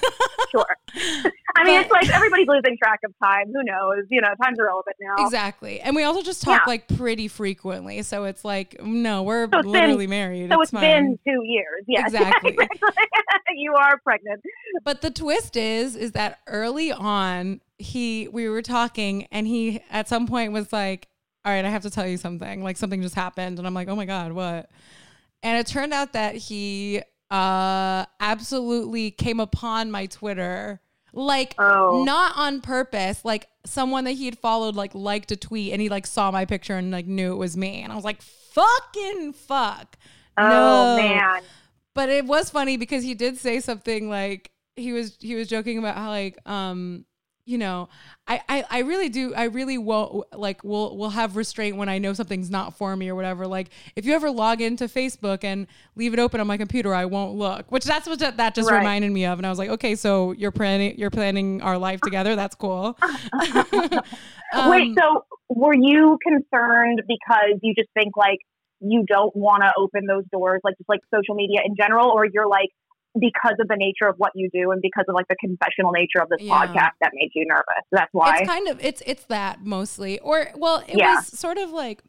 Sure. 0.50 0.76
I 1.56 1.64
mean, 1.64 1.80
But- 1.80 1.84
it's 1.86 1.90
like 1.90 2.08
everybody's 2.14 2.46
losing 2.46 2.76
track 2.78 3.00
of 3.04 3.12
time. 3.20 3.46
Who 3.48 3.64
knows? 3.64 4.04
You 4.08 4.20
know, 4.20 4.28
time's 4.40 4.56
irrelevant 4.60 4.94
now. 5.00 5.24
exactly. 5.24 5.80
And 5.80 5.96
we 5.96 6.04
also 6.04 6.22
just 6.22 6.42
talk 6.42 6.60
Yeah. 6.64 6.70
like 6.70 6.86
pretty 6.96 7.26
frequently. 7.26 8.02
So 8.02 8.22
it's 8.22 8.44
like, 8.44 8.80
no, 8.80 9.24
we're 9.24 9.48
So 9.50 9.58
it's 9.58 9.62
been- 9.64 9.72
literally 9.72 10.06
married. 10.06 10.52
So 10.52 10.60
it's 10.60 10.70
it's 10.72 10.80
fine. 10.80 11.16
been 11.16 11.18
two 11.26 11.42
years. 11.44 11.82
Yeah. 11.88 12.02
Exactly. 12.06 12.56
you 13.56 13.74
are 13.74 13.98
pregnant. 13.98 14.42
But 14.84 15.00
the 15.02 15.10
twist 15.10 15.56
is, 15.56 15.96
is 15.96 16.12
that 16.12 16.38
early 16.46 16.92
on, 16.92 17.60
he, 17.78 18.28
we 18.28 18.48
were 18.48 18.62
talking 18.62 19.26
and 19.30 19.46
he 19.46 19.82
at 19.90 20.08
some 20.08 20.26
point 20.26 20.52
was 20.52 20.72
like, 20.72 21.08
all 21.44 21.52
right, 21.52 21.64
I 21.64 21.68
have 21.68 21.82
to 21.82 21.90
tell 21.90 22.06
you 22.06 22.16
something. 22.16 22.62
Like 22.62 22.76
something 22.76 23.02
just 23.02 23.14
happened. 23.14 23.58
And 23.58 23.66
I'm 23.66 23.74
like, 23.74 23.88
oh 23.88 23.96
my 23.96 24.06
God, 24.06 24.32
what? 24.32 24.70
And 25.42 25.58
it 25.58 25.66
turned 25.66 25.92
out 25.92 26.14
that 26.14 26.34
he 26.36 27.02
uh, 27.30 28.04
absolutely 28.20 29.10
came 29.10 29.40
upon 29.40 29.90
my 29.90 30.06
Twitter. 30.06 30.80
Like 31.12 31.54
Oh. 31.58 32.02
not 32.04 32.36
on 32.36 32.60
purpose, 32.60 33.24
like 33.24 33.46
someone 33.64 34.04
that 34.04 34.12
he 34.12 34.24
had 34.24 34.36
followed 34.38 34.74
like 34.74 34.94
liked 34.96 35.30
a 35.30 35.36
tweet 35.36 35.72
and 35.72 35.80
he 35.80 35.88
like 35.88 36.06
saw 36.06 36.30
my 36.32 36.44
picture 36.44 36.76
and 36.76 36.90
like 36.90 37.06
knew 37.06 37.32
it 37.32 37.36
was 37.36 37.56
me. 37.56 37.82
And 37.82 37.92
I 37.92 37.94
was 37.94 38.04
like, 38.04 38.20
fucking 38.20 39.32
fuck. 39.34 39.96
Oh 40.36 40.96
No. 40.96 41.02
man. 41.02 41.42
But 41.94 42.08
it 42.08 42.24
was 42.26 42.50
funny 42.50 42.76
because 42.76 43.04
he 43.04 43.14
did 43.14 43.38
say 43.38 43.60
something 43.60 44.08
like 44.08 44.50
he 44.76 44.92
was 44.92 45.16
he 45.20 45.34
was 45.34 45.48
joking 45.48 45.78
about 45.78 45.96
how 45.96 46.08
like 46.08 46.36
um 46.48 47.04
you 47.46 47.58
know 47.58 47.88
I, 48.26 48.40
I 48.48 48.64
I 48.70 48.78
really 48.80 49.08
do 49.08 49.34
I 49.34 49.44
really 49.44 49.78
won't 49.78 50.24
like 50.36 50.64
will 50.64 50.96
will 50.96 51.10
have 51.10 51.36
restraint 51.36 51.76
when 51.76 51.88
I 51.88 51.98
know 51.98 52.12
something's 52.14 52.50
not 52.50 52.76
for 52.76 52.96
me 52.96 53.08
or 53.10 53.14
whatever. 53.14 53.46
Like 53.46 53.68
if 53.94 54.06
you 54.06 54.14
ever 54.14 54.30
log 54.30 54.60
into 54.60 54.86
Facebook 54.86 55.44
and 55.44 55.66
leave 55.94 56.12
it 56.14 56.18
open 56.18 56.40
on 56.40 56.46
my 56.46 56.56
computer 56.56 56.92
I 56.94 57.04
won't 57.04 57.36
look 57.36 57.70
which 57.70 57.84
that's 57.84 58.08
what 58.08 58.18
that, 58.20 58.38
that 58.38 58.54
just 58.54 58.70
Right. 58.70 58.78
reminded 58.78 59.12
me 59.12 59.26
of. 59.26 59.38
And 59.38 59.46
I 59.46 59.50
was 59.50 59.58
like 59.58 59.70
okay 59.70 59.94
so 59.94 60.32
you're 60.32 60.50
planning 60.50 60.98
you're 60.98 61.10
planning 61.10 61.62
our 61.62 61.78
life 61.78 62.00
together? 62.00 62.34
That's 62.34 62.56
cool. 62.56 62.98
Um, 64.52 64.70
Wait, 64.70 64.96
so 64.96 65.24
were 65.48 65.74
you 65.74 66.16
concerned 66.22 67.02
because 67.08 67.58
you 67.62 67.74
just 67.74 67.88
think 67.92 68.16
like 68.16 68.38
you 68.84 69.04
don't 69.06 69.34
want 69.34 69.62
to 69.62 69.72
open 69.78 70.06
those 70.06 70.24
doors, 70.32 70.60
like 70.64 70.76
just 70.78 70.88
like 70.88 71.00
social 71.14 71.34
media 71.34 71.60
in 71.64 71.74
general, 71.76 72.10
or 72.10 72.26
you're 72.26 72.48
like 72.48 72.68
because 73.18 73.54
of 73.60 73.68
the 73.68 73.76
nature 73.76 74.08
of 74.08 74.16
what 74.18 74.32
you 74.34 74.50
do 74.52 74.72
and 74.72 74.82
because 74.82 75.04
of 75.08 75.14
like 75.14 75.28
the 75.28 75.36
confessional 75.40 75.92
nature 75.92 76.20
of 76.20 76.28
this 76.28 76.40
Yeah. 76.40 76.52
podcast 76.66 76.90
that 77.00 77.12
made 77.14 77.30
you 77.34 77.46
nervous? 77.46 77.84
That's 77.92 78.08
why. 78.12 78.38
It's 78.40 78.48
kind 78.48 78.68
of 78.68 78.84
it's 78.84 79.02
it's 79.06 79.24
that 79.26 79.64
mostly. 79.64 80.18
Or 80.20 80.48
well, 80.56 80.82
it 80.88 80.98
Yeah. 80.98 81.14
was 81.14 81.26
sort 81.38 81.58
of 81.58 81.70
like 81.70 82.02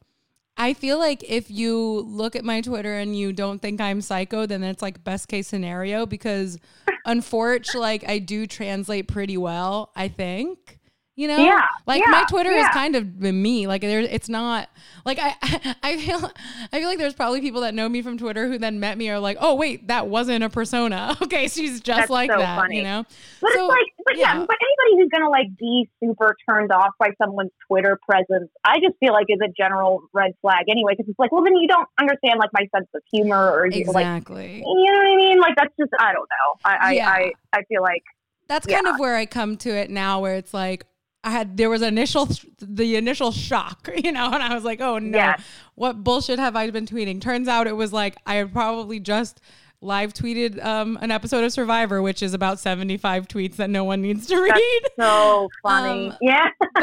I 0.57 0.73
feel 0.73 0.97
like 0.97 1.21
if 1.29 1.51
you 1.51 1.77
look 2.01 2.35
at 2.35 2.45
my 2.45 2.61
Twitter 2.61 2.95
and 2.95 3.15
you 3.15 3.33
don't 3.33 3.61
think 3.61 3.81
I'm 3.81 4.01
psycho, 4.01 4.45
then 4.45 4.63
it's 4.63 4.81
like 4.81 5.03
best 5.03 5.27
case 5.27 5.47
scenario 5.47 6.05
because 6.05 6.57
unfortunately, 7.05 7.81
like 7.81 8.07
I 8.09 8.19
do 8.19 8.47
translate 8.47 9.07
pretty 9.07 9.37
well, 9.37 9.91
I 9.95 10.07
think. 10.07 10.79
You 11.17 11.29
know? 11.29 11.37
Yeah, 11.37 11.61
Like 11.87 12.01
yeah, 12.01 12.11
my 12.11 12.25
Twitter 12.27 12.51
is 12.51 12.67
kind 12.73 12.93
of 12.93 13.21
me. 13.21 13.67
Like 13.67 13.79
there 13.81 14.01
it's 14.01 14.27
not 14.27 14.69
like 15.05 15.17
I 15.21 15.33
I 15.83 15.95
feel 15.97 16.29
I 16.73 16.79
feel 16.79 16.89
like 16.89 16.97
there's 16.97 17.13
probably 17.13 17.39
people 17.39 17.61
that 17.61 17.73
know 17.73 17.87
me 17.87 18.01
from 18.01 18.17
Twitter 18.17 18.47
who 18.49 18.57
then 18.57 18.81
met 18.81 18.97
me 18.97 19.09
are 19.09 19.17
like, 19.19 19.37
"Oh, 19.39 19.55
wait, 19.55 19.87
that 19.87 20.07
wasn't 20.07 20.43
a 20.43 20.49
persona." 20.49 21.15
Okay, 21.25 21.47
she's 21.47 21.79
just 21.79 21.97
That's 22.01 22.09
like 22.09 22.29
so 22.29 22.37
that, 22.37 22.57
funny. 22.59 22.77
you 22.77 22.83
know? 22.83 23.05
But 23.41 23.51
So, 23.53 23.65
it's 23.65 23.69
like, 23.69 23.85
but 24.05 24.17
yeah. 24.17 24.33
yeah. 24.39 24.45
but 24.45 24.57
anybody 24.61 25.01
who's 25.01 25.09
gonna 25.09 25.29
like 25.29 25.47
be 25.57 25.89
super 26.03 26.35
turned 26.49 26.71
off 26.73 26.91
by 26.99 27.11
someone's 27.21 27.51
Twitter 27.67 27.97
presence, 28.07 28.51
I 28.65 28.79
just 28.81 28.95
feel 28.99 29.13
like 29.13 29.27
is 29.29 29.39
a 29.41 29.51
general 29.57 30.01
red 30.13 30.33
flag 30.41 30.65
anyway. 30.69 30.93
Because 30.97 31.09
it's 31.09 31.17
like, 31.19 31.31
well, 31.31 31.43
then 31.45 31.55
you 31.55 31.67
don't 31.69 31.87
understand 31.97 32.39
like 32.39 32.49
my 32.51 32.67
sense 32.75 32.89
of 32.93 33.01
humor, 33.13 33.51
or 33.51 33.67
you 33.67 33.85
like, 33.85 34.03
Exactly. 34.05 34.57
you 34.57 34.63
know 34.91 34.97
what 34.97 35.13
I 35.13 35.15
mean? 35.15 35.39
Like 35.39 35.55
that's 35.55 35.73
just, 35.79 35.91
I 35.97 36.11
don't 36.11 36.27
know. 36.27 36.59
I, 36.65 36.75
I, 36.75 36.99
I, 36.99 37.31
I 37.59 37.63
feel 37.69 37.81
like, 37.81 38.03
that's 38.49 38.67
kind 38.67 38.81
Yeah. 38.85 38.93
of 38.95 38.99
where 38.99 39.15
I 39.15 39.25
come 39.25 39.55
to 39.57 39.69
it 39.69 39.89
now, 39.89 40.19
where 40.19 40.35
it's 40.35 40.53
like 40.53 40.85
I 41.25 41.31
had 41.31 41.57
there 41.57 41.69
was 41.69 41.81
initial 41.81 42.29
the 42.59 42.95
initial 42.95 43.31
shock, 43.31 43.89
you 44.03 44.11
know, 44.11 44.25
and 44.31 44.41
I 44.43 44.53
was 44.55 44.63
like, 44.63 44.79
oh 44.79 44.99
no, 44.99 45.17
Yes. 45.17 45.41
what 45.73 46.03
bullshit 46.03 46.39
have 46.39 46.55
I 46.55 46.69
been 46.69 46.85
tweeting? 46.85 47.19
Turns 47.19 47.47
out 47.47 47.67
it 47.67 47.75
was 47.75 47.91
like 47.91 48.15
I 48.25 48.35
had 48.35 48.53
probably 48.53 48.99
just 48.99 49.41
live 49.81 50.13
tweeted 50.13 50.63
um, 50.65 50.97
an 51.01 51.11
episode 51.11 51.43
of 51.43 51.51
Survivor, 51.51 52.01
which 52.01 52.23
is 52.23 52.33
about 52.33 52.59
seventy 52.59 52.95
five 52.97 53.27
tweets 53.27 53.57
that 53.57 53.69
no 53.69 53.83
one 53.83 54.01
needs 54.01 54.25
to 54.27 54.39
read. 54.41 54.81
so 54.99 55.49
funny. 55.63 56.09
Um, 56.11 56.17
yeah. 56.21 56.47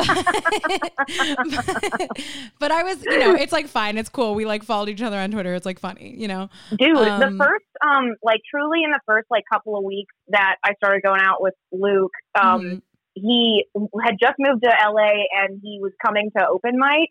but 2.59 2.71
I 2.71 2.83
was, 2.83 3.03
you 3.05 3.19
know, 3.19 3.35
it's 3.35 3.53
like 3.53 3.67
fine, 3.69 3.99
it's 3.99 4.09
cool. 4.09 4.35
We 4.35 4.45
like 4.45 4.63
followed 4.63 4.89
each 4.89 5.03
other 5.03 5.19
on 5.19 5.31
Twitter. 5.31 5.55
It's 5.55 5.67
like 5.67 5.79
funny, 5.79 6.15
you 6.17 6.29
know. 6.29 6.49
Dude, 6.77 6.97
the 6.97 7.27
Um, 7.27 7.39
first, 7.39 7.65
um, 7.85 8.15
like 8.23 8.41
truly 8.51 8.83
in 8.85 8.91
the 8.91 9.01
first 9.07 9.27
like 9.31 9.45
couple 9.53 9.77
of 9.77 9.85
weeks 9.85 10.15
that 10.29 10.57
I 10.65 10.75
started 10.75 11.03
going 11.03 11.21
out 11.21 11.43
with 11.43 11.55
Luke, 11.73 12.13
um, 12.41 12.61
Mhm. 12.63 12.83
He 13.15 13.65
had 14.05 14.17
just 14.21 14.35
moved 14.39 14.63
to 14.63 14.69
LA 14.69 15.25
and 15.39 15.61
he 15.63 15.79
was 15.81 15.93
coming 16.05 16.31
to 16.37 16.47
open 16.47 16.79
mic, 16.79 17.11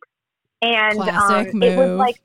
and 0.61 0.99
um, 0.99 1.61
it 1.61 1.77
was 1.77 1.97
like 1.97 2.15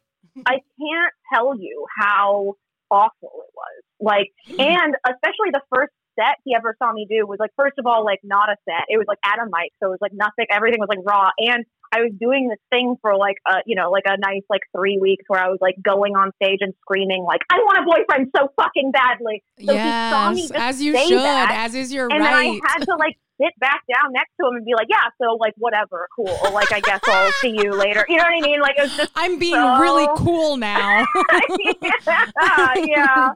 I 0.46 0.60
can't 0.78 1.14
tell 1.32 1.58
you 1.58 1.86
how 1.98 2.54
awful 2.90 3.30
it 3.46 3.52
was. 3.54 3.82
Like, 4.00 4.32
and 4.58 4.94
especially 5.06 5.50
the 5.52 5.62
first 5.74 5.92
set 6.18 6.36
he 6.44 6.54
ever 6.54 6.74
saw 6.78 6.92
me 6.92 7.06
do 7.08 7.26
was 7.26 7.38
like, 7.38 7.50
first 7.56 7.78
of 7.78 7.86
all, 7.86 8.04
like 8.04 8.20
not 8.22 8.48
a 8.48 8.56
set. 8.68 8.84
It 8.88 8.98
was 8.98 9.06
like 9.08 9.18
at 9.24 9.38
a 9.38 9.46
mic, 9.46 9.72
so 9.80 9.88
it 9.88 9.90
was 9.90 9.98
like 10.00 10.12
nothing. 10.12 10.46
Everything 10.50 10.80
was 10.80 10.88
like 10.88 11.04
raw, 11.06 11.30
and 11.38 11.64
I 11.92 12.00
was 12.00 12.12
doing 12.18 12.48
this 12.48 12.58
thing 12.70 12.96
for 13.00 13.16
like 13.16 13.36
a 13.46 13.62
you 13.64 13.76
know 13.76 13.90
like 13.90 14.04
a 14.06 14.16
nice 14.18 14.42
like 14.50 14.62
three 14.76 14.98
weeks 15.00 15.24
where 15.28 15.40
I 15.40 15.48
was 15.48 15.58
like 15.60 15.76
going 15.82 16.16
on 16.16 16.32
stage 16.42 16.58
and 16.60 16.74
screaming 16.82 17.22
like 17.22 17.40
I 17.50 17.56
want 17.58 17.78
a 17.78 17.84
boyfriend 17.84 18.32
so 18.36 18.48
fucking 18.56 18.92
badly. 18.92 19.44
So 19.60 19.72
he 19.72 19.78
saw 19.78 20.32
me 20.32 20.40
yes, 20.42 20.50
as 20.54 20.82
you 20.82 20.92
should, 20.98 21.18
that, 21.18 21.64
as 21.64 21.74
is 21.74 21.92
your 21.92 22.08
and 22.10 22.20
right. 22.20 22.44
then 22.44 22.60
I 22.64 22.72
had 22.72 22.84
to 22.84 22.96
like 22.96 23.16
sit 23.40 23.58
back 23.58 23.82
down 23.92 24.12
next 24.12 24.32
to 24.40 24.46
him 24.46 24.56
and 24.56 24.64
be 24.64 24.72
like, 24.74 24.86
yeah, 24.88 25.04
so 25.20 25.34
like 25.34 25.54
whatever, 25.58 26.08
cool. 26.14 26.36
Like 26.52 26.72
I 26.72 26.80
guess 26.80 27.00
I'll 27.06 27.32
see 27.40 27.50
you 27.50 27.72
later. 27.72 28.04
You 28.08 28.16
know 28.16 28.24
what 28.24 28.44
I 28.44 28.46
mean? 28.46 28.60
Like 28.60 28.76
just 28.76 29.10
I'm 29.14 29.38
being 29.38 29.54
so- 29.54 29.78
really 29.78 30.06
cool 30.16 30.56
now. 30.56 31.04
yeah, 31.60 32.74
yeah. 32.76 33.32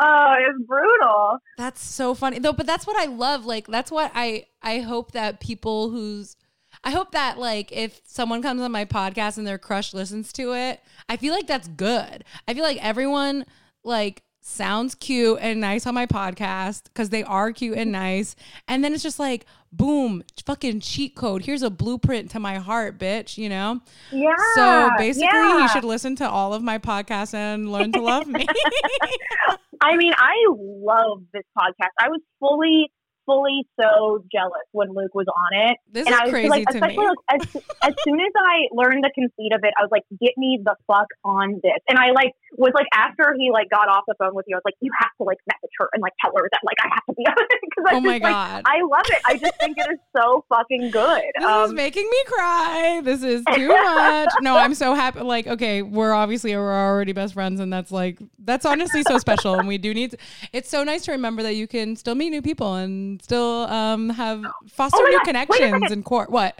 Oh, 0.00 0.34
it's 0.38 0.66
brutal. 0.66 1.38
That's 1.56 1.82
so 1.82 2.14
funny. 2.14 2.38
Though, 2.38 2.52
but 2.52 2.66
that's 2.66 2.86
what 2.86 2.96
I 2.96 3.06
love. 3.06 3.44
Like 3.46 3.66
that's 3.66 3.90
what 3.90 4.10
I 4.14 4.46
I 4.62 4.80
hope 4.80 5.12
that 5.12 5.40
people 5.40 5.90
who's 5.90 6.36
I 6.84 6.90
hope 6.90 7.12
that 7.12 7.38
like 7.38 7.72
if 7.72 8.00
someone 8.04 8.42
comes 8.42 8.60
on 8.60 8.72
my 8.72 8.84
podcast 8.84 9.38
and 9.38 9.46
their 9.46 9.58
crush 9.58 9.92
listens 9.94 10.32
to 10.34 10.54
it, 10.54 10.80
I 11.08 11.16
feel 11.16 11.34
like 11.34 11.46
that's 11.46 11.68
good. 11.68 12.24
I 12.46 12.54
feel 12.54 12.62
like 12.62 12.82
everyone 12.84 13.44
like 13.84 14.22
sounds 14.48 14.94
cute 14.94 15.38
and 15.40 15.60
nice 15.60 15.86
on 15.86 15.94
my 15.94 16.06
podcast 16.06 16.84
because 16.84 17.10
they 17.10 17.22
are 17.22 17.52
cute 17.52 17.76
and 17.76 17.92
nice. 17.92 18.34
And 18.66 18.82
then 18.82 18.94
it's 18.94 19.02
just 19.02 19.18
like, 19.18 19.44
boom, 19.72 20.22
fucking 20.46 20.80
cheat 20.80 21.14
code. 21.14 21.44
Here's 21.44 21.62
a 21.62 21.70
blueprint 21.70 22.30
to 22.30 22.40
my 22.40 22.56
heart, 22.56 22.98
bitch, 22.98 23.36
you 23.36 23.48
know? 23.48 23.80
Yeah. 24.10 24.34
So 24.54 24.90
basically, 24.96 25.28
yeah. 25.30 25.62
you 25.62 25.68
should 25.68 25.84
listen 25.84 26.16
to 26.16 26.28
all 26.28 26.54
of 26.54 26.62
my 26.62 26.78
podcasts 26.78 27.34
and 27.34 27.70
learn 27.70 27.92
to 27.92 28.00
love 28.00 28.26
me. 28.26 28.46
I 29.80 29.96
mean, 29.96 30.12
I 30.16 30.34
love 30.48 31.22
this 31.32 31.44
podcast. 31.56 31.90
I 32.00 32.08
was 32.08 32.20
fully, 32.40 32.90
fully 33.28 33.68
so 33.78 34.24
jealous 34.32 34.64
when 34.72 34.88
Luke 34.96 35.12
was 35.14 35.26
on 35.28 35.68
it. 35.68 35.76
this 35.92 36.06
and 36.06 36.14
is 36.14 36.20
I 36.20 36.24
was 36.24 36.32
crazy 36.32 36.48
like, 36.48 36.66
to 36.68 36.74
especially 36.80 37.04
me. 37.04 37.12
like, 37.12 37.40
as, 37.44 37.62
as 37.82 37.94
soon 38.04 38.18
as 38.20 38.32
I 38.34 38.56
learned 38.72 39.04
the 39.04 39.10
conceit 39.14 39.52
of 39.52 39.60
it, 39.62 39.74
I 39.78 39.82
was 39.84 39.90
like, 39.92 40.04
get 40.18 40.32
me 40.38 40.58
the 40.64 40.74
fuck 40.86 41.08
on 41.24 41.60
this. 41.62 41.76
And 41.88 41.98
I 41.98 42.10
like 42.12 42.32
was 42.56 42.72
like 42.74 42.86
after 42.94 43.34
he 43.38 43.50
like 43.52 43.68
got 43.68 43.88
off 43.88 44.04
the 44.08 44.14
phone 44.18 44.34
with 44.34 44.46
you, 44.48 44.56
I 44.56 44.58
was 44.58 44.64
like, 44.64 44.80
you 44.80 44.90
have 44.98 45.10
to 45.18 45.24
like 45.24 45.36
message 45.46 45.74
her 45.78 45.88
and 45.92 46.00
like 46.02 46.14
tell 46.24 46.32
her 46.34 46.48
that 46.50 46.60
like 46.64 46.78
I 46.82 46.88
have 46.94 47.04
to 47.04 47.12
be 47.12 47.24
on 47.28 47.34
it 47.38 47.60
because 47.68 47.84
I 47.86 47.92
Oh 47.92 47.96
just 48.00 48.06
my 48.06 48.12
like 48.12 48.22
God. 48.22 48.62
I 48.64 48.80
love 48.80 49.06
it. 49.06 49.22
I 49.26 49.36
just 49.36 49.60
think 49.60 49.76
it 49.76 49.86
is 49.92 49.98
so 50.16 50.44
fucking 50.48 50.90
good. 50.90 51.22
This 51.36 51.44
is 51.44 51.70
Um, 51.70 51.74
making 51.76 52.08
me 52.08 52.22
cry. 52.26 53.00
This 53.04 53.22
is 53.22 53.44
too 53.54 53.68
much. 53.94 54.30
No, 54.40 54.56
I'm 54.56 54.74
so 54.74 54.94
happy. 54.94 55.20
Like, 55.20 55.46
okay, 55.46 55.82
we're 55.82 56.12
obviously 56.14 56.56
we're 56.56 56.72
already 56.72 57.12
best 57.12 57.34
friends, 57.34 57.60
and 57.60 57.70
that's 57.72 57.92
like 57.92 58.18
that's 58.38 58.64
honestly 58.64 59.02
so 59.02 59.18
special. 59.18 59.54
And 59.58 59.68
we 59.68 59.76
do 59.78 59.92
need. 59.92 60.16
it's 60.52 60.70
so 60.70 60.84
nice 60.84 61.04
to 61.04 61.12
remember 61.12 61.42
that 61.42 61.54
you 61.54 61.66
can 61.66 61.96
still 61.96 62.14
meet 62.14 62.30
new 62.30 62.40
people 62.42 62.74
and 62.74 63.17
still 63.22 63.66
um 63.68 64.10
have 64.10 64.44
foster 64.68 64.98
Oh 65.00 65.04
new 65.04 65.18
God, 65.18 65.24
connections 65.24 65.92
in 65.92 66.02
court. 66.02 66.30
What? 66.30 66.58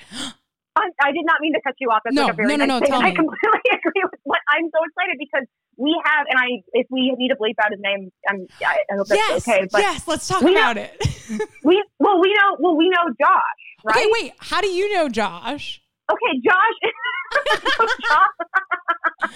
I, 0.76 0.88
I 1.02 1.12
did 1.12 1.24
not 1.24 1.40
mean 1.40 1.52
to 1.54 1.60
cut 1.64 1.74
you 1.78 1.88
off. 1.88 2.02
That's 2.04 2.14
No, 2.14 2.24
like 2.24 2.32
a 2.32 2.36
very 2.36 2.48
no, 2.48 2.56
no, 2.56 2.64
nice 2.64 2.68
no, 2.68 2.80
thing. 2.80 2.90
tell 2.90 3.02
I 3.02 3.14
completely 3.14 3.70
agree 3.72 4.02
with 4.04 4.20
what 4.24 4.40
I'm 4.48 4.64
so 4.64 4.78
excited 4.84 5.16
because 5.18 5.46
we 5.78 5.94
have, 6.04 6.26
and 6.28 6.38
I, 6.38 6.60
if 6.72 6.86
we 6.90 7.14
need 7.16 7.28
to 7.28 7.36
bleep 7.36 7.54
out 7.64 7.70
his 7.70 7.80
name, 7.80 8.10
I'm, 8.28 8.46
I, 8.66 8.78
I 8.90 8.96
hope 8.96 9.06
that's 9.06 9.20
yes, 9.20 9.48
okay. 9.48 9.68
But 9.70 9.80
yes. 9.80 10.08
Let's 10.08 10.26
talk 10.26 10.42
about 10.42 10.76
it. 10.76 10.90
we, 11.62 11.82
well, 12.00 12.20
we 12.20 12.34
know, 12.34 12.56
well, 12.58 12.76
we 12.76 12.88
know 12.88 13.14
Josh, 13.20 13.84
right? 13.84 13.96
Okay, 13.96 14.06
wait. 14.10 14.32
How 14.38 14.60
do 14.60 14.66
you 14.68 14.92
know 14.94 15.08
Josh? 15.08 15.80
Okay, 16.10 16.40
Josh. 16.42 17.62
so, 17.76 17.86
Josh 17.86 18.26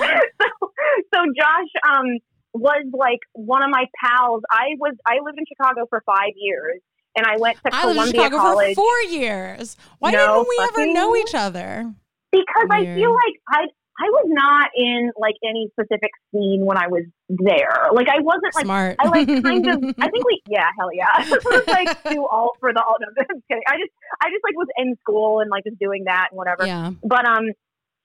so, 0.01 0.71
so 1.15 1.21
Josh 1.37 1.71
um, 1.89 2.19
was 2.55 2.85
like 2.93 3.21
one 3.33 3.63
of 3.63 3.71
my 3.71 3.85
pals. 4.03 4.43
I 4.51 4.75
was 4.79 4.95
I 5.07 5.19
lived 5.25 5.39
in 5.39 5.45
Chicago 5.47 5.87
for 5.89 6.03
five 6.05 6.33
years, 6.37 6.81
and 7.17 7.27
I 7.27 7.37
went 7.39 7.57
to 7.67 7.75
I 7.75 7.81
Columbia 7.83 8.07
Chicago 8.07 8.37
College 8.39 8.75
for 8.75 8.83
four 8.83 9.01
years. 9.11 9.77
Why 9.99 10.11
No 10.13 10.19
didn't 10.45 10.49
we 10.49 10.65
ever 10.85 10.93
know 10.93 11.17
each 11.17 11.35
other? 11.35 11.93
because 12.33 12.69
I 12.71 12.85
feel 12.95 13.13
like 13.13 13.35
I 13.51 13.65
I 14.01 14.09
was 14.09 14.25
not 14.29 14.71
in 14.75 15.13
like 15.21 15.35
any 15.45 15.69
specific 15.73 16.11
scene 16.33 16.65
when 16.65 16.79
I 16.79 16.89
was 16.89 17.05
there. 17.29 17.89
Like 17.93 18.09
I 18.09 18.21
wasn't 18.21 18.55
like. 18.55 18.65
Smart. 18.65 18.97
I 18.99 19.09
like 19.09 19.29
kind 19.29 19.69
of. 19.69 19.85
I 20.01 20.09
think 20.09 20.25
we, 20.25 20.41
yeah, 20.49 20.69
hell 20.79 20.89
yeah. 20.95 21.07
I 21.13 21.29
was 21.29 21.65
like 21.69 22.03
too 22.11 22.25
all 22.27 22.53
for 22.59 22.73
the 22.73 22.81
all. 22.83 22.97
No, 23.01 23.07
I'm 23.21 23.43
kidding. 23.51 23.63
I 23.69 23.77
just, 23.77 23.93
I 24.23 24.31
just 24.31 24.43
like 24.43 24.57
was 24.57 24.69
in 24.79 24.97
school 25.03 25.41
and 25.41 25.51
like 25.51 25.65
just 25.65 25.79
doing 25.79 26.05
that 26.07 26.29
and 26.31 26.39
whatever. 26.39 26.67
yeah. 26.67 26.91
But 27.05 27.29
um, 27.29 27.45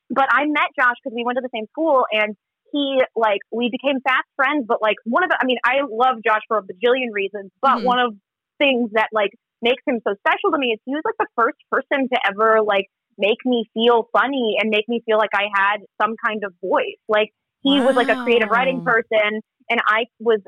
but 0.10 0.28
I 0.30 0.44
met 0.46 0.76
Josh 0.78 0.96
because 1.02 1.16
we 1.16 1.24
went 1.24 1.38
to 1.38 1.42
the 1.42 1.50
same 1.56 1.66
school, 1.72 2.04
and 2.12 2.36
he 2.74 3.00
like 3.16 3.40
we 3.54 3.70
became 3.72 4.02
fast 4.04 4.28
friends. 4.36 4.66
But 4.68 4.82
like 4.82 4.98
one 5.06 5.24
of 5.24 5.30
the, 5.30 5.38
I 5.42 5.46
mean, 5.46 5.58
I 5.64 5.88
love 5.90 6.18
Josh 6.22 6.42
for 6.50 6.58
a 6.58 6.64
bajillion 6.64 7.14
reasons, 7.14 7.50
but 7.62 7.80
Mhm. 7.80 7.84
one 7.86 8.00
of 8.00 8.14
things 8.58 8.92
that 8.94 9.10
like 9.12 9.32
makes 9.62 9.82
him 9.86 10.00
so 10.08 10.14
special 10.26 10.52
to 10.52 10.58
me 10.58 10.74
is 10.74 10.80
he 10.86 10.94
was 10.94 11.04
like 11.06 11.18
the 11.20 11.28
first 11.36 11.58
person 11.72 12.08
to 12.10 12.18
ever 12.28 12.62
like 12.62 12.86
make 13.18 13.42
me 13.46 13.66
feel 13.74 14.08
funny 14.14 14.58
and 14.60 14.70
make 14.70 14.88
me 14.88 15.02
feel 15.06 15.18
like 15.18 15.34
I 15.34 15.50
had 15.54 15.78
some 16.02 16.16
kind 16.24 16.44
of 16.44 16.54
voice. 16.62 17.02
Like 17.10 17.34
he 17.64 17.82
was 17.82 17.96
like 17.96 18.10
a 18.10 18.24
creative 18.24 18.50
writing 18.50 18.86
person, 18.86 19.42
and 19.70 19.80
I 19.88 20.06
was 20.20 20.40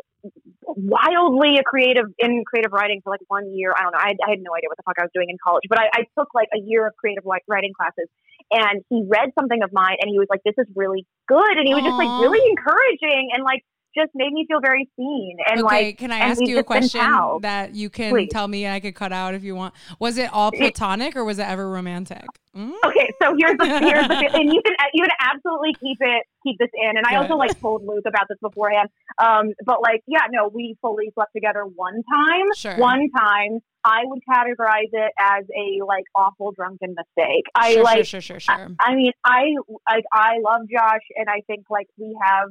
wildly 0.64 1.58
a 1.58 1.64
creative 1.64 2.06
in 2.20 2.44
creative 2.46 2.72
writing 2.72 3.02
for 3.04 3.10
like 3.10 3.22
one 3.28 3.52
year. 3.52 3.74
I 3.76 3.84
don't 3.84 3.92
know. 3.92 4.00
I, 4.00 4.14
I 4.26 4.30
had 4.30 4.40
no 4.40 4.54
idea 4.56 4.70
what 4.70 4.78
the 4.78 4.84
fuck 4.86 4.96
I 5.00 5.04
was 5.04 5.12
doing 5.14 5.28
in 5.30 5.38
college, 5.44 5.64
but 5.68 5.80
I, 5.80 5.90
I 5.92 6.02
took 6.18 6.30
like 6.34 6.48
a 6.54 6.60
year 6.60 6.88
of 6.88 6.96
creative 6.96 7.26
writing 7.26 7.74
classes. 7.74 8.08
And 8.52 8.82
he 8.90 9.06
read 9.06 9.30
something 9.38 9.62
of 9.62 9.70
mine, 9.74 9.98
and 10.02 10.10
he 10.10 10.18
was 10.18 10.26
like, 10.30 10.42
"This 10.46 10.58
is 10.58 10.66
really 10.76 11.06
good," 11.28 11.54
and 11.58 11.68
he 11.68 11.74
was 11.74 11.84
just 11.84 11.98
like 11.98 12.10
really 12.22 12.42
encouraging 12.50 13.30
and 13.34 13.44
like 13.44 13.62
just 13.96 14.12
made 14.14 14.32
me 14.32 14.46
feel 14.48 14.60
very 14.62 14.90
seen. 14.96 15.38
And 15.48 15.64
okay, 15.64 15.86
like, 15.86 15.98
can 15.98 16.12
I 16.12 16.20
ask 16.20 16.42
you 16.42 16.60
a 16.60 16.64
question 16.64 17.02
that 17.42 17.76
you 17.76 17.90
can 17.90 18.12
Please. 18.12 18.30
tell 18.32 18.48
me 18.48 18.68
I 18.68 18.80
could 18.80 18.96
cut 18.96 19.12
out 19.12 19.34
if 19.34 19.44
you 19.44 19.56
want? 19.56 19.74
Was 20.00 20.18
it 20.18 20.32
all 20.32 20.52
platonic 20.52 21.16
or 21.16 21.24
was 21.24 21.40
it 21.40 21.48
ever 21.48 21.70
romantic? 21.70 22.26
Mm? 22.56 22.72
Okay, 22.84 23.10
so 23.22 23.36
here's 23.38 23.58
the 23.58 23.66
here's 23.66 24.08
the 24.08 24.16
and 24.34 24.52
you 24.52 24.62
can 24.66 24.76
you 24.94 25.04
can 25.04 25.12
absolutely 25.22 25.74
keep 25.80 25.98
it 26.02 26.26
keep 26.44 26.58
this 26.58 26.70
in. 26.74 26.98
And 26.98 27.06
I 27.06 27.12
Good. 27.12 27.18
also 27.18 27.36
like 27.36 27.60
told 27.60 27.86
Luke 27.86 28.06
about 28.08 28.26
this 28.28 28.38
beforehand. 28.42 28.90
Um, 29.22 29.54
but 29.66 29.82
like 29.82 30.02
yeah, 30.08 30.22
no, 30.32 30.50
we 30.54 30.76
fully 30.82 31.12
slept 31.14 31.32
together 31.36 31.64
one 31.64 32.02
time. 32.12 32.46
Sure. 32.56 32.78
One 32.78 33.08
time, 33.18 33.60
I 33.84 34.02
would 34.06 34.22
categorize 34.30 34.90
it 34.92 35.12
as 35.20 35.46
a 35.56 35.86
like 35.86 36.06
awful 36.16 36.52
drunken 36.52 36.96
mistake. 36.96 37.46
I 37.56 37.74
sure, 37.74 37.84
like. 37.84 38.06
sure, 38.06 38.22
sure, 38.22 38.22
sure, 38.22 38.40
sure. 38.40 38.68
I 38.80 38.96
mean, 38.96 39.12
I 39.24 39.54
like 39.88 40.06
I 40.12 40.38
love 40.44 40.62
Josh, 40.72 41.06
and 41.16 41.30
I 41.30 41.42
think 41.48 41.66
like 41.70 41.88
we 41.98 42.18
have 42.22 42.50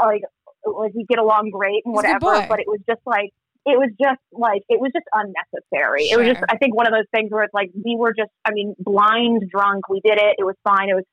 like 0.00 0.22
like 0.64 0.92
we 0.94 1.04
get 1.08 1.18
along 1.18 1.50
great 1.50 1.82
and 1.84 1.94
He's 1.94 2.04
a 2.04 2.18
good 2.18 2.22
whatever. 2.22 2.46
But 2.48 2.60
it 2.60 2.66
was 2.66 2.80
just 2.88 3.00
like 3.06 3.30
it 3.66 3.78
was 3.78 3.90
just 4.00 4.20
like 4.32 4.62
it 4.68 4.80
was 4.80 4.90
just 4.94 5.06
unnecessary. 5.12 6.10
It 6.10 6.18
was 6.18 6.26
just 6.28 6.42
I 6.48 6.56
think 6.56 6.74
one 6.74 6.86
of 6.86 6.92
those 6.92 7.08
things 7.14 7.30
where 7.30 7.44
it's 7.44 7.54
like 7.54 7.70
we 7.74 7.96
were 7.98 8.14
just 8.16 8.30
I 8.44 8.52
mean 8.52 8.74
blind 8.78 9.50
drunk. 9.50 9.88
We 9.88 10.00
did 10.00 10.18
it. 10.18 10.36
It 10.38 10.44
was 10.44 10.56
fine. 10.64 10.88
It 10.88 10.94
was 10.94 11.04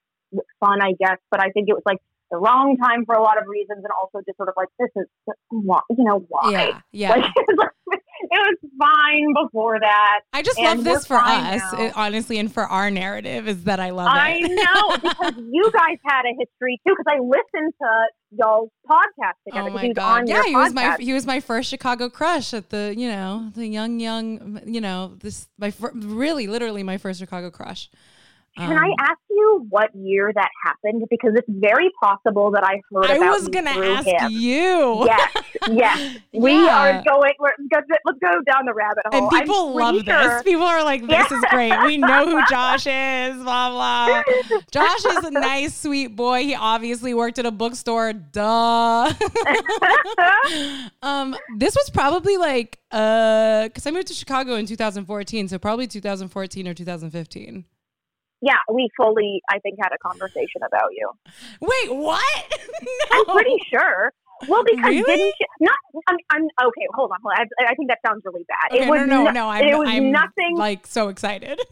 fun, 0.59 0.81
I 0.81 0.93
guess. 0.99 1.17
But 1.31 1.41
I 1.41 1.49
think 1.49 1.69
it 1.69 1.73
was 1.73 1.83
like 1.85 1.99
the 2.31 2.37
wrong 2.37 2.77
time 2.77 3.05
for 3.05 3.15
a 3.15 3.21
lot 3.21 3.37
of 3.37 3.47
reasons, 3.47 3.83
and 3.83 3.91
also 4.01 4.23
just 4.25 4.37
sort 4.37 4.49
of 4.49 4.55
like 4.57 4.69
this 4.79 4.89
is 4.95 5.05
why 5.49 5.79
you 5.89 6.03
know 6.03 6.25
why. 6.29 6.51
yeah, 6.51 6.81
yeah. 6.91 7.09
Like, 7.09 7.25
it 7.35 7.45
was 7.47 7.57
like, 7.87 8.01
it 8.21 8.29
was 8.31 8.57
fine 8.79 9.33
before 9.43 9.79
that. 9.79 10.21
I 10.33 10.41
just 10.41 10.59
love 10.59 10.83
this 10.83 11.05
for 11.05 11.17
us, 11.17 11.61
now. 11.73 11.91
honestly, 11.95 12.39
and 12.39 12.51
for 12.51 12.63
our 12.63 12.89
narrative 12.89 13.47
is 13.47 13.63
that 13.65 13.79
I 13.79 13.91
love 13.91 14.07
I 14.09 14.39
it. 14.41 14.45
I 14.45 14.47
know 14.47 14.97
because 14.97 15.43
you 15.51 15.71
guys 15.71 15.97
had 16.05 16.23
a 16.25 16.33
history 16.39 16.81
too. 16.87 16.95
Because 16.97 17.05
I 17.07 17.19
listened 17.19 17.73
to 17.81 17.87
y'all's 18.37 18.69
podcast 18.89 19.33
together. 19.47 19.69
Oh 19.69 19.73
my 19.73 19.81
he 19.81 19.87
was 19.89 19.95
god! 19.95 20.21
on 20.21 20.27
Yeah, 20.27 20.43
he 20.45 20.55
was 20.55 20.73
my 20.73 20.97
he 20.99 21.13
was 21.13 21.25
my 21.25 21.39
first 21.39 21.69
Chicago 21.69 22.09
crush 22.09 22.53
at 22.53 22.69
the 22.69 22.93
you 22.97 23.09
know 23.09 23.51
the 23.55 23.67
young 23.67 23.99
young 23.99 24.61
you 24.65 24.81
know 24.81 25.13
this 25.19 25.47
my 25.57 25.71
fir- 25.71 25.91
really 25.93 26.47
literally 26.47 26.83
my 26.83 26.97
first 26.97 27.19
Chicago 27.19 27.49
crush. 27.49 27.89
Can 28.57 28.71
I 28.71 28.87
Um, 28.87 28.95
ask 29.01 29.19
you 29.29 29.65
what 29.69 29.89
year 29.93 30.31
that 30.33 30.49
happened? 30.65 31.03
Because 31.09 31.33
it's 31.35 31.47
very 31.49 31.91
possible 32.01 32.51
that 32.51 32.63
I 32.63 32.81
heard 32.93 33.11
I 33.11 33.15
about 33.15 33.31
was 33.39 33.49
gonna 33.49 33.69
ask 33.71 34.07
him. 34.07 34.31
you. 34.31 35.03
Yes, 35.05 35.31
yes. 35.71 36.17
We 36.33 36.53
Yeah. 36.53 36.77
are 36.99 37.03
going. 37.03 37.33
We're, 37.39 37.49
let's 37.73 37.87
let's 38.05 38.19
go 38.19 38.29
down 38.49 38.65
the 38.65 38.73
rabbit 38.73 39.03
hole. 39.11 39.23
And 39.23 39.29
people 39.41 39.69
I'm 39.69 39.95
love 39.95 40.05
sure- 40.05 40.29
this. 40.29 40.43
People 40.43 40.63
are 40.63 40.83
like, 40.83 41.01
"This 41.01 41.27
Yeah. 41.29 41.37
is 41.37 41.45
great. 41.49 41.83
We 41.83 41.97
know 41.97 42.25
who 42.29 42.41
Josh 42.49 42.87
is." 42.87 43.35
Blah 43.43 43.69
blah. 43.71 44.23
Josh 44.71 45.05
is 45.05 45.23
a 45.25 45.31
nice, 45.31 45.75
sweet 45.75 46.15
boy. 46.15 46.43
He 46.43 46.55
obviously 46.55 47.13
worked 47.13 47.39
at 47.39 47.45
a 47.45 47.51
bookstore. 47.51 48.13
Duh. 48.13 49.11
um, 51.01 51.35
this 51.57 51.75
was 51.75 51.89
probably 51.89 52.37
like 52.37 52.79
uh, 52.91 53.63
because 53.63 53.85
I 53.85 53.91
moved 53.91 54.07
to 54.07 54.13
Chicago 54.13 54.55
in 54.55 54.65
2014, 54.65 55.47
so 55.49 55.57
probably 55.59 55.87
2014 55.87 56.67
or 56.67 56.73
2015. 56.73 57.65
Yeah, 58.45 58.61
we 58.71 58.89
fully, 58.95 59.41
I 59.49 59.57
think, 59.59 59.75
had 59.81 59.89
a 59.93 59.97
conversation 59.97 60.61
about 60.65 60.91
you. 60.93 61.09
Wait, 61.61 61.95
what? 61.95 62.43
I'm 63.11 63.25
pretty 63.25 63.57
sure. 63.69 64.13
Well, 64.47 64.63
because 64.65 64.89
Really? 64.91 65.03
didn't 65.03 65.33
you, 65.39 65.47
not? 65.61 65.77
I'm, 66.07 66.17
I'm 66.29 66.43
okay. 66.67 66.85
Hold 66.93 67.09
on, 67.11 67.17
hold 67.23 67.33
on. 67.39 67.47
I, 67.59 67.71
I 67.71 67.75
think 67.75 67.89
that 67.89 67.99
sounds 68.05 68.21
really 68.25 68.45
bad. 68.47 68.75
Okay, 68.75 68.85
it 68.85 68.89
was 68.89 68.99
no, 69.01 69.05
no, 69.05 69.23
no- 69.23 69.31
no. 69.31 69.49
I'm, 69.49 69.63
it 69.63 69.77
was 69.79 69.87
I'm 69.89 70.11
nothing. 70.11 70.55
like 70.57 70.85
so 70.85 71.07
excited. 71.07 71.59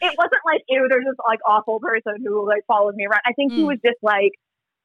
it 0.00 0.14
wasn't 0.18 0.42
like 0.44 0.62
ew, 0.68 0.86
there's 0.88 1.04
this 1.04 1.14
like 1.28 1.38
awful 1.46 1.78
person 1.80 2.14
who 2.24 2.46
like 2.48 2.62
followed 2.66 2.94
me 2.96 3.06
around. 3.06 3.20
I 3.26 3.32
think 3.34 3.52
he 3.52 3.60
Mm. 3.62 3.66
was 3.68 3.78
just 3.84 3.98
like, 4.02 4.32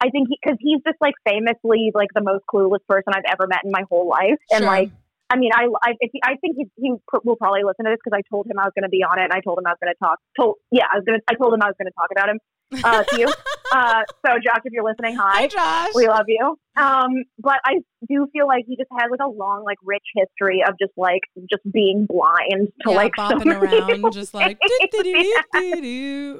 I 0.00 0.10
think 0.10 0.28
because 0.28 0.56
he's 0.60 0.80
just 0.86 0.98
like 1.00 1.14
famously 1.26 1.90
like 1.94 2.08
the 2.14 2.22
most 2.22 2.44
clueless 2.52 2.84
person 2.88 3.12
I've 3.14 3.24
ever 3.30 3.46
met 3.48 3.60
in 3.64 3.70
my 3.72 3.82
whole 3.90 4.08
life, 4.08 4.38
and 4.52 4.64
like. 4.64 4.90
I 5.30 5.36
mean, 5.38 5.52
I 5.54 5.66
I, 5.82 5.94
he, 6.00 6.20
I 6.24 6.34
think 6.42 6.56
he, 6.58 6.66
he 6.76 6.90
will 7.24 7.36
probably 7.36 7.62
listen 7.62 7.86
to 7.86 7.90
this 7.94 8.02
because 8.02 8.18
I 8.18 8.22
told 8.28 8.46
him 8.50 8.58
I 8.58 8.64
was 8.64 8.74
going 8.74 8.82
to 8.82 8.90
be 8.90 9.06
on 9.06 9.18
it, 9.18 9.30
and 9.30 9.32
I 9.32 9.40
told 9.40 9.58
him 9.58 9.66
I 9.66 9.70
was 9.70 9.80
going 9.82 9.94
to 9.94 10.00
talk. 10.02 10.18
Told 10.38 10.56
yeah, 10.70 10.90
I 10.90 10.98
was 10.98 11.04
going 11.06 11.18
to. 11.18 11.24
I 11.30 11.34
told 11.38 11.54
him 11.54 11.62
I 11.62 11.70
was 11.70 11.78
going 11.78 11.86
to 11.86 11.94
talk 11.94 12.10
about 12.10 12.28
him 12.28 12.38
uh, 12.84 13.02
to 13.04 13.18
you. 13.18 13.26
Uh, 13.72 14.02
so, 14.26 14.32
Josh, 14.42 14.62
if 14.64 14.72
you're 14.72 14.84
listening, 14.84 15.16
Hi, 15.16 15.42
hi. 15.42 15.46
Josh. 15.46 15.92
We 15.94 16.08
love 16.08 16.24
you. 16.28 16.56
Um, 16.76 17.24
but 17.38 17.56
I 17.64 17.74
do 18.08 18.26
feel 18.32 18.46
like 18.46 18.64
he 18.66 18.76
just 18.76 18.88
had 18.90 19.08
like 19.10 19.20
a 19.22 19.28
long, 19.28 19.64
like 19.64 19.76
rich 19.84 20.02
history 20.14 20.62
of 20.66 20.74
just 20.80 20.92
like 20.96 21.20
just 21.50 21.62
being 21.70 22.06
blind 22.08 22.68
to 22.82 22.90
yeah, 22.90 22.96
like 22.96 23.12
so 23.16 23.22
bopping 23.22 23.46
many 23.46 23.76
around, 23.76 24.12
just 24.14 24.32
like 24.34 24.58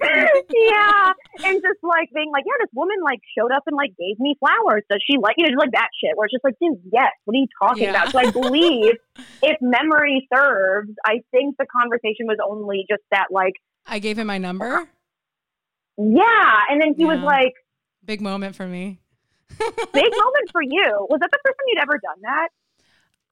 yeah, 0.01 1.12
and 1.45 1.61
just 1.62 1.81
like 1.83 2.09
being 2.14 2.31
like, 2.33 2.45
yeah, 2.47 2.59
this 2.61 2.71
woman 2.75 2.97
like 3.05 3.21
showed 3.37 3.53
up 3.53 3.62
and 3.66 3.77
like 3.77 3.90
gave 3.99 4.19
me 4.19 4.37
flowers. 4.38 4.83
Does 4.90 5.01
she 5.09 5.19
like 5.19 5.35
you 5.37 5.45
know 5.45 5.51
just 5.51 5.61
like 5.61 5.73
that 5.73 5.88
shit? 6.03 6.16
Where 6.16 6.27
it's 6.27 6.35
just 6.35 6.45
like, 6.45 6.55
dude, 6.61 6.81
yes. 6.93 7.11
What 7.25 7.35
are 7.35 7.38
you 7.40 7.47
talking 7.62 7.83
Yeah. 7.85 7.90
about? 7.90 8.12
So 8.12 8.19
I 8.19 8.31
believe, 8.40 8.95
if 9.43 9.57
memory 9.61 10.29
serves, 10.35 10.90
I 11.05 11.21
think 11.31 11.57
the 11.59 11.66
conversation 11.71 12.27
was 12.27 12.38
only 12.45 12.85
just 12.88 13.03
that 13.11 13.27
like, 13.31 13.55
I 13.87 13.99
gave 13.99 14.19
him 14.19 14.27
my 14.29 14.38
number. 14.38 14.88
Yeah, 16.00 16.60
and 16.70 16.80
then 16.80 16.94
he 16.96 17.04
was 17.04 17.18
like, 17.20 17.52
Big 18.04 18.20
moment 18.20 18.56
for 18.56 18.66
me. 18.66 19.00
big 19.58 19.68
moment 19.92 20.50
for 20.52 20.62
you. 20.62 21.06
Was 21.10 21.20
that 21.20 21.30
the 21.30 21.38
first 21.44 21.56
time 21.58 21.66
you'd 21.68 21.82
ever 21.82 21.98
done 22.02 22.20
that? 22.22 22.48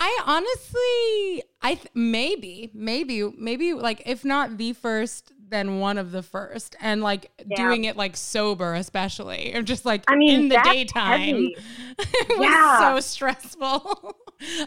I 0.00 0.20
honestly, 0.26 1.42
I 1.62 1.74
th- 1.74 1.88
maybe, 1.94 2.70
maybe, 2.72 3.24
maybe 3.36 3.72
like 3.74 4.02
if 4.06 4.24
not 4.24 4.56
the 4.56 4.72
first, 4.74 5.32
then 5.48 5.80
one 5.80 5.98
of 5.98 6.12
the 6.12 6.22
first, 6.22 6.76
and 6.80 7.02
like 7.02 7.30
Yeah. 7.46 7.56
doing 7.56 7.84
it 7.84 7.96
like 7.96 8.16
sober, 8.16 8.74
especially, 8.74 9.54
or 9.56 9.62
just 9.62 9.84
like 9.84 10.04
I 10.06 10.14
mean, 10.16 10.40
in 10.42 10.48
the 10.48 10.60
daytime. 10.62 11.50
it 11.98 12.38
was 12.38 12.48
Yeah. 12.50 12.78
so 12.94 13.00
stressful. 13.00 14.16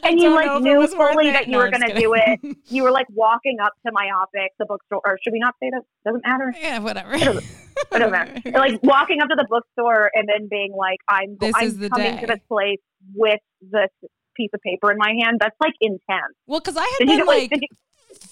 And 0.04 0.20
you 0.20 0.34
like 0.34 0.46
know 0.48 0.58
it 0.58 0.64
knew 0.64 0.88
fully 0.88 1.32
that 1.32 1.48
you 1.48 1.54
No, 1.54 1.60
were 1.60 1.72
gonna 1.72 1.94
do 1.94 2.14
it. 2.14 2.40
You 2.68 2.84
were 2.84 2.92
like 2.92 3.08
walking 3.10 3.58
up 3.64 3.74
to 3.86 3.92
Myopic, 3.92 4.52
the 4.60 4.66
bookstore, 4.66 5.02
or 5.06 5.18
should 5.24 5.32
we 5.34 5.40
not 5.40 5.54
say 5.62 5.70
that? 5.72 5.82
Doesn't 6.06 6.24
matter. 6.26 6.54
yeah, 6.62 6.80
whatever. 6.80 7.14
It 7.14 7.44
doesn't 7.90 8.12
matter. 8.12 8.42
like 8.54 8.82
walking 8.84 9.22
up 9.22 9.30
to 9.30 9.36
the 9.36 9.48
bookstore 9.50 10.12
and 10.14 10.28
then 10.28 10.48
being 10.50 10.74
like, 10.78 11.00
"I'm, 11.08 11.38
This 11.40 11.54
I'm 11.56 11.90
coming 11.90 12.16
day. 12.16 12.22
to 12.22 12.28
this 12.28 12.40
place 12.50 12.80
with 13.16 13.40
this 13.62 13.90
piece 14.36 14.50
of 14.54 14.60
paper 14.62 14.92
in 14.92 14.98
my 14.98 15.14
hand." 15.22 15.38
That's 15.40 15.56
like 15.62 15.74
intense. 15.80 16.36
well, 16.48 16.60
because 16.60 16.76
I 16.78 16.82
had 16.84 16.98
Did 17.00 17.08
been 17.08 17.18
you 17.20 17.26
like, 17.28 17.50
did 17.50 17.62
you, 17.62 17.68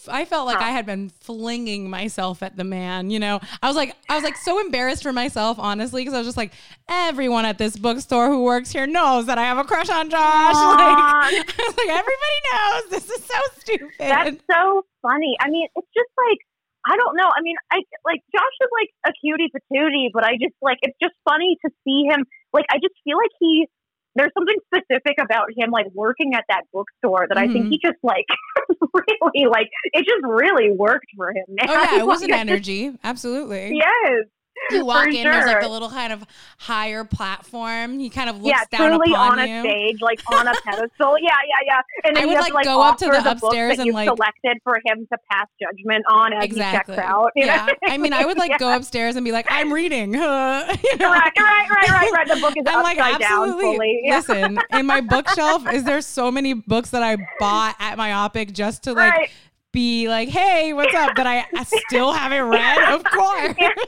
I 0.08 0.25
felt 0.25 0.45
like. 0.45 0.58
I 0.58 0.71
had 0.71 0.86
been 0.86 1.10
flinging 1.10 1.89
myself 1.89 2.43
at 2.43 2.58
the 2.58 2.63
man. 2.63 3.10
You 3.10 3.19
know, 3.19 3.39
I 3.62 3.67
was 3.67 3.75
like, 3.75 3.95
I 4.10 4.15
was 4.15 4.23
like 4.23 4.38
so 4.38 4.60
embarrassed 4.60 5.04
for 5.04 5.13
myself, 5.13 5.58
honestly, 5.60 6.02
because 6.02 6.13
I 6.13 6.17
was 6.17 6.28
just 6.28 6.38
like, 6.38 6.54
everyone 6.89 7.45
at 7.45 7.58
this 7.58 7.78
bookstore 7.78 8.28
who 8.28 8.43
works 8.43 8.71
here 8.71 8.88
knows 8.88 9.28
that 9.28 9.38
I 9.38 9.43
have 9.43 9.58
a 9.58 9.63
crush 9.63 9.89
on 9.89 10.10
Josh. 10.10 10.19
Like, 10.80 11.60
I 11.60 11.63
was 11.67 11.78
like, 11.78 11.89
everybody 11.89 12.39
knows. 12.52 12.84
This 12.89 13.10
is 13.10 13.23
so 13.23 13.39
stupid. 13.60 13.91
that's 13.99 14.38
so 14.52 14.86
funny. 15.02 15.36
I 15.39 15.49
mean, 15.49 15.67
it's 15.75 15.88
just 15.93 16.10
like 16.17 16.39
I 16.88 16.95
don't 16.95 17.15
know. 17.15 17.28
I 17.28 17.41
mean, 17.41 17.56
I 17.71 17.84
like 18.06 18.21
Josh 18.32 18.56
is 18.62 18.69
like 18.71 18.89
a 19.06 19.12
cutie 19.19 19.52
patootie, 19.52 20.10
but 20.13 20.23
I 20.23 20.34
just 20.39 20.56
like 20.62 20.78
it's 20.82 20.97
just 21.02 21.13
funny 21.28 21.58
to 21.65 21.71
see 21.84 22.08
him. 22.08 22.25
Like 22.54 22.65
I 22.71 22.78
just 22.78 22.95
feel 23.04 23.17
like 23.17 23.32
he. 23.39 23.67
There's 24.15 24.32
something 24.38 24.56
specific 24.74 25.17
about 25.24 25.48
him, 25.56 25.69
like 25.72 25.86
working 25.93 26.34
at 26.34 26.43
that 26.50 26.63
bookstore, 26.74 27.28
that 27.30 27.38
I 27.38 27.48
think 27.48 27.65
Mhm. 27.67 27.69
he 27.69 27.80
just 27.84 27.98
like 28.04 28.26
really 28.93 29.48
like. 29.50 29.67
It 29.93 30.00
just 30.06 30.24
really 30.24 30.72
worked 30.72 31.06
for 31.15 31.30
him. 31.30 31.45
Man. 31.50 31.69
oh 31.69 31.74
yeah, 31.74 32.00
it 32.00 32.06
was 32.06 32.22
an 32.22 32.34
energy. 32.34 32.91
Absolutely. 33.04 33.76
Yes. 33.76 34.26
You 34.72 34.86
walk 34.86 35.08
in, 35.08 35.24
there's 35.24 35.45
like 35.45 35.54
sure. 35.54 35.62
the 35.63 35.67
little 35.69 35.89
kind 35.89 36.13
of 36.13 36.24
higher 36.60 37.04
platform. 37.04 37.98
He 38.00 38.10
kind 38.10 38.30
of 38.30 38.41
looks 38.41 38.56
yeah, 38.72 38.78
down 38.78 38.89
truly 39.00 39.13
upon 39.13 39.39
on 39.39 39.48
you. 39.48 39.58
a 39.58 39.62
stage, 39.62 40.02
like 40.02 40.19
on 40.32 40.48
a 40.48 40.54
pedestal. 40.63 41.17
Yeah, 41.19 41.30
yeah, 41.48 41.65
yeah. 41.65 41.82
And 42.04 42.15
then 42.15 42.17
I 42.17 42.22
you 42.22 42.28
would, 42.28 42.36
have 42.38 42.43
like, 42.43 42.50
to 42.52 42.56
like 42.56 42.65
go 42.65 42.82
up 42.82 42.98
to 43.00 43.06
offer 43.08 43.24
the 43.24 43.32
upstairs 43.32 43.78
that 43.78 43.88
and, 43.88 43.95
like- 43.95 44.08
selected 44.10 44.58
for 44.63 44.76
him 44.86 45.08
to 45.12 45.17
pass 45.32 45.48
judgment 45.60 46.06
on 46.10 46.34
as 46.34 46.43
Exactly. 46.43 46.93
he 46.95 47.02
checks 47.02 47.10
out. 47.10 47.32
you 47.36 47.45
know? 47.48 47.54
Yeah. 47.56 47.67
I 47.84 47.98
mean, 47.98 48.13
I 48.13 48.26
would 48.26 48.38
like 48.38 48.52
Yeah. 48.52 48.58
go 48.60 48.76
upstairs 48.76 49.15
and 49.15 49.26
be 49.26 49.32
like, 49.32 49.48
I'm 49.50 49.74
reading. 49.74 50.15
Uh, 50.15 50.76
you 50.84 50.98
know? 50.98 51.10
Right, 51.10 51.32
right, 51.38 51.69
right, 51.69 51.89
right, 51.89 52.12
right. 52.12 52.28
The 52.28 52.39
book 52.39 52.54
is 52.56 52.63
I'm 52.67 52.84
like, 52.84 53.00
upside 53.00 53.22
down 53.22 53.60
fully. 53.60 54.02
Yeah. 54.04 54.17
Listen, 54.17 54.60
in 54.72 54.86
my 54.86 55.02
bookshelf, 55.02 55.72
is 55.74 55.84
there 55.84 56.02
so 56.02 56.30
many 56.32 56.54
books 56.54 56.91
that 56.91 57.02
I 57.02 57.17
bought 57.39 57.76
at 57.80 57.98
Myopic 57.98 58.54
just 58.54 58.84
to 58.84 58.93
like 58.93 59.12
right. 59.13 59.30
Be 59.71 60.08
like, 60.10 60.29
hey, 60.29 60.73
what's 60.73 60.93
up? 60.95 61.15
That 61.15 61.27
I 61.27 61.45
still 61.88 62.12
haven't 62.12 62.43
read? 62.49 62.93
Of 62.93 63.03
course. 63.03 63.55
Yeah. 63.60 63.69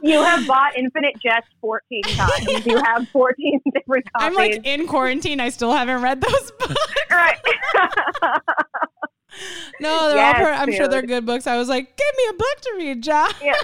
You 0.00 0.22
have 0.22 0.46
bought 0.46 0.76
Infinite 0.76 1.14
Jest 1.20 1.48
14 1.60 2.02
times. 2.06 2.66
You 2.66 2.76
have 2.84 3.08
14 3.08 3.60
different 3.74 4.04
copies. 4.12 4.26
I'm 4.28 4.34
like 4.34 4.64
in 4.64 4.86
quarantine. 4.86 5.40
I 5.40 5.48
still 5.48 5.72
haven't 5.72 6.02
read 6.02 6.20
those 6.20 6.52
books. 6.58 6.74
right. 7.10 7.36
no, 9.80 10.08
they're 10.08 10.16
Yes, 10.16 10.36
all. 10.38 10.44
Per- 10.44 10.52
I'm 10.52 10.72
sure 10.72 10.86
they're 10.88 11.02
good 11.02 11.26
books. 11.26 11.46
I 11.48 11.56
was 11.56 11.68
like, 11.68 11.96
give 11.96 12.16
me 12.16 12.24
a 12.30 12.32
book 12.34 12.60
to 12.62 12.72
read, 12.76 13.02
Josh. 13.02 13.32
Yeah. 13.42 13.54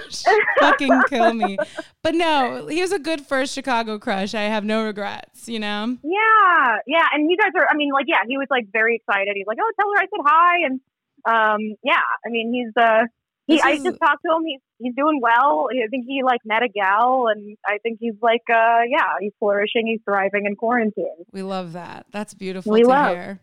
Fucking 0.59 1.01
kill 1.09 1.33
me. 1.33 1.57
But 2.03 2.15
no, 2.15 2.67
he 2.67 2.81
was 2.81 2.91
a 2.91 2.99
good 2.99 3.21
first 3.21 3.53
Chicago 3.53 3.97
crush. 3.97 4.33
I 4.35 4.43
have 4.43 4.65
no 4.65 4.83
regrets. 4.83 5.47
You 5.47 5.59
know. 5.59 5.97
Yeah, 6.03 6.77
yeah, 6.87 7.05
and 7.13 7.29
you 7.29 7.37
guys 7.37 7.51
are. 7.55 7.67
I 7.69 7.75
mean, 7.75 7.91
like, 7.93 8.05
yeah, 8.07 8.23
he 8.27 8.37
was 8.37 8.47
like 8.49 8.65
very 8.73 8.95
excited. 8.97 9.33
He's 9.35 9.47
like, 9.47 9.57
"Oh, 9.61 9.71
tell 9.79 9.89
her 9.93 9.97
I 9.99 10.05
said 10.05 10.25
hi," 10.25 10.65
and 10.65 10.79
um, 11.25 11.59
yeah, 11.83 12.01
I 12.25 12.29
mean, 12.29 12.53
he's 12.53 12.73
uh, 12.81 13.03
he. 13.47 13.55
This 13.55 13.63
I 13.63 13.75
just 13.77 13.99
talked 13.99 14.21
to 14.25 14.35
him. 14.35 14.43
He's 14.45 14.59
he's 14.79 14.95
doing 14.95 15.19
well. 15.21 15.67
I 15.71 15.87
think 15.89 16.05
he 16.07 16.21
like 16.23 16.41
met 16.45 16.63
a 16.63 16.67
gal, 16.69 17.27
and 17.33 17.57
I 17.65 17.77
think 17.79 17.97
he's 18.01 18.15
like, 18.21 18.41
uh, 18.49 18.81
yeah, 18.89 19.13
he's 19.19 19.33
flourishing. 19.39 19.87
He's 19.87 20.01
thriving 20.05 20.45
in 20.45 20.55
quarantine. 20.55 21.05
We 21.31 21.41
love 21.43 21.73
that. 21.73 22.05
That's 22.11 22.33
beautiful 22.33 22.71
We 22.73 22.81
to 22.83 22.87
love. 22.87 23.15
hear. 23.15 23.39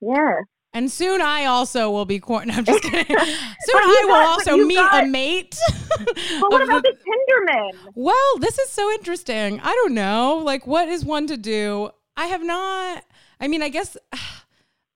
Yeah, 0.00 0.34
And 0.74 0.90
soon 0.92 1.22
I 1.22 1.46
also 1.46 1.90
will 1.90 2.04
be 2.04 2.18
quarantined. 2.18 2.58
I'm 2.58 2.64
just 2.66 2.82
kidding. 2.82 3.16
Soon 3.16 3.76
I 3.76 4.02
will 4.04 4.08
got- 4.08 4.26
also 4.28 4.56
meet 4.58 4.76
got- 4.76 5.04
a 5.04 5.06
mate. 5.06 5.56
but 5.98 6.52
what 6.52 6.62
about 6.62 6.82
the- 6.84 6.92
the 6.92 6.98
Tinderman? 7.02 7.92
Well, 7.94 8.38
this 8.40 8.58
is 8.58 8.68
so 8.68 8.90
interesting. 8.92 9.58
I 9.60 9.72
don't 9.72 9.94
know. 9.94 10.36
Like, 10.44 10.66
what 10.66 10.86
is 10.88 11.02
one 11.04 11.26
to 11.28 11.38
do? 11.38 11.90
I 12.16 12.26
have 12.26 12.44
not. 12.44 13.04
I 13.40 13.48
mean, 13.48 13.62
I 13.62 13.68
guess. 13.70 13.96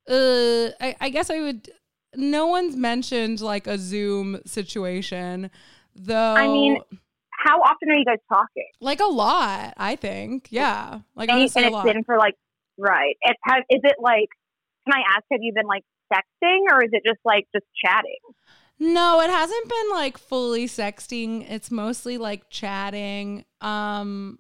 Uh, 0.08 0.70
I, 0.80 0.96
I 1.00 1.08
guess 1.10 1.30
I 1.30 1.40
would. 1.40 1.70
No 2.16 2.46
one's 2.46 2.76
mentioned 2.76 3.40
like 3.40 3.66
a 3.66 3.78
Zoom 3.78 4.40
situation, 4.44 5.50
though. 5.94 6.34
I 6.34 6.46
mean, 6.46 6.80
How 7.30 7.60
often 7.60 7.90
are 7.90 7.94
you 7.96 8.04
guys 8.04 8.18
talking? 8.28 8.68
like 8.80 9.00
a 9.00 9.06
lot. 9.06 9.74
I 9.76 9.96
think. 9.96 10.48
Yeah. 10.50 11.00
Like 11.14 11.28
And, 11.28 11.38
honestly, 11.38 11.64
and 11.64 11.74
it's 11.74 11.84
been 11.84 12.04
for 12.04 12.18
like, 12.18 12.34
right? 12.78 13.16
It 13.22 13.36
has. 13.44 13.62
Is 13.70 13.80
it 13.84 13.96
like? 14.00 14.28
Can 14.86 14.94
I 14.94 15.02
ask? 15.16 15.24
Have 15.30 15.40
you 15.42 15.52
been 15.54 15.66
like 15.66 15.84
sexting, 16.12 16.60
or 16.72 16.82
is 16.82 16.90
it 16.92 17.02
just 17.06 17.20
like 17.24 17.46
just 17.54 17.66
chatting? 17.84 18.18
No, 18.82 19.20
it 19.20 19.28
hasn't 19.30 19.68
been 19.68 19.90
like 19.92 20.16
fully 20.18 20.66
sexting. 20.66 21.48
It's 21.50 21.70
mostly 21.70 22.16
like 22.18 22.48
chatting. 22.48 23.44
Um 23.60 24.38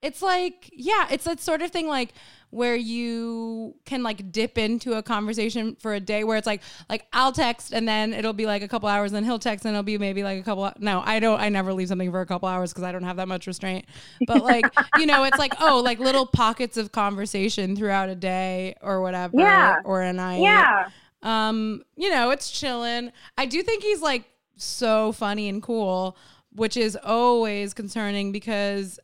it's 0.00 0.22
like 0.22 0.70
yeah, 0.72 1.08
it's 1.10 1.24
that 1.24 1.40
sort 1.40 1.60
of 1.60 1.70
thing 1.72 1.88
like 1.88 2.12
where 2.54 2.76
you 2.76 3.74
can 3.84 4.02
like 4.02 4.30
dip 4.30 4.56
into 4.56 4.94
a 4.94 5.02
conversation 5.02 5.76
for 5.80 5.94
a 5.94 6.00
day 6.00 6.22
where 6.24 6.36
it's 6.38 6.46
like 6.46 6.62
like 6.88 7.04
I'll 7.12 7.32
text 7.32 7.72
and 7.72 7.86
then 7.88 8.12
it'll 8.12 8.32
be 8.32 8.46
like 8.46 8.62
a 8.62 8.68
couple 8.68 8.88
hours 8.88 9.12
and 9.12 9.26
he'll 9.26 9.38
text 9.38 9.64
and 9.64 9.74
it'll 9.74 9.82
be 9.82 9.98
maybe 9.98 10.22
like 10.22 10.38
a 10.40 10.42
couple 10.42 10.70
no, 10.78 11.02
I 11.04 11.18
don't 11.20 11.40
I 11.40 11.48
never 11.48 11.72
leave 11.72 11.88
something 11.88 12.10
for 12.10 12.20
a 12.20 12.26
couple 12.26 12.48
hours 12.48 12.72
cuz 12.72 12.84
I 12.84 12.92
don't 12.92 13.02
have 13.02 13.16
that 13.16 13.28
much 13.28 13.46
restraint. 13.46 13.86
But 14.26 14.42
like, 14.42 14.66
you 14.98 15.06
know, 15.06 15.24
it's 15.24 15.38
like 15.38 15.54
oh, 15.60 15.80
like 15.80 15.98
little 15.98 16.26
pockets 16.26 16.76
of 16.76 16.92
conversation 16.92 17.76
throughout 17.76 18.08
a 18.08 18.14
day 18.14 18.76
or 18.80 19.00
whatever 19.02 19.36
Yeah. 19.38 19.76
or 19.84 20.02
a 20.02 20.12
night. 20.12 20.40
Yeah. 20.40 20.88
Um, 21.22 21.82
you 21.96 22.10
know, 22.10 22.30
it's 22.30 22.50
chilling. 22.50 23.10
I 23.38 23.46
do 23.46 23.62
think 23.62 23.82
he's 23.82 24.02
like 24.02 24.24
so 24.56 25.10
funny 25.12 25.48
and 25.48 25.62
cool, 25.62 26.16
which 26.52 26.76
is 26.76 26.96
always 27.02 27.74
concerning 27.74 28.30
because 28.30 29.00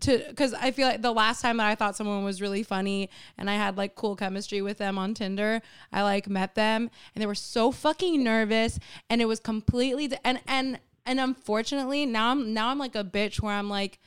to 0.00 0.24
because 0.28 0.54
I 0.54 0.70
feel 0.70 0.88
like 0.88 1.02
the 1.02 1.12
last 1.12 1.40
time 1.40 1.56
that 1.58 1.66
I 1.66 1.74
thought 1.74 1.96
someone 1.96 2.24
was 2.24 2.40
really 2.40 2.62
funny 2.62 3.10
and 3.38 3.48
I 3.48 3.54
had 3.54 3.76
like 3.76 3.94
cool 3.94 4.16
chemistry 4.16 4.62
with 4.62 4.78
them 4.78 4.98
on 4.98 5.14
Tinder, 5.14 5.62
I 5.92 6.02
like 6.02 6.28
met 6.28 6.54
them 6.54 6.90
and 7.14 7.22
they 7.22 7.26
were 7.26 7.34
so 7.34 7.72
fucking 7.72 8.22
nervous 8.22 8.78
and 9.08 9.20
it 9.20 9.26
was 9.26 9.40
completely 9.40 10.10
and 10.24 10.40
and 10.46 10.78
and 11.04 11.20
unfortunately 11.20 12.06
now 12.06 12.30
I'm 12.30 12.52
now 12.52 12.68
I'm 12.68 12.78
like 12.78 12.94
a 12.94 13.04
bitch 13.04 13.40
where 13.40 13.54
I'm 13.54 13.70
like 13.70 13.98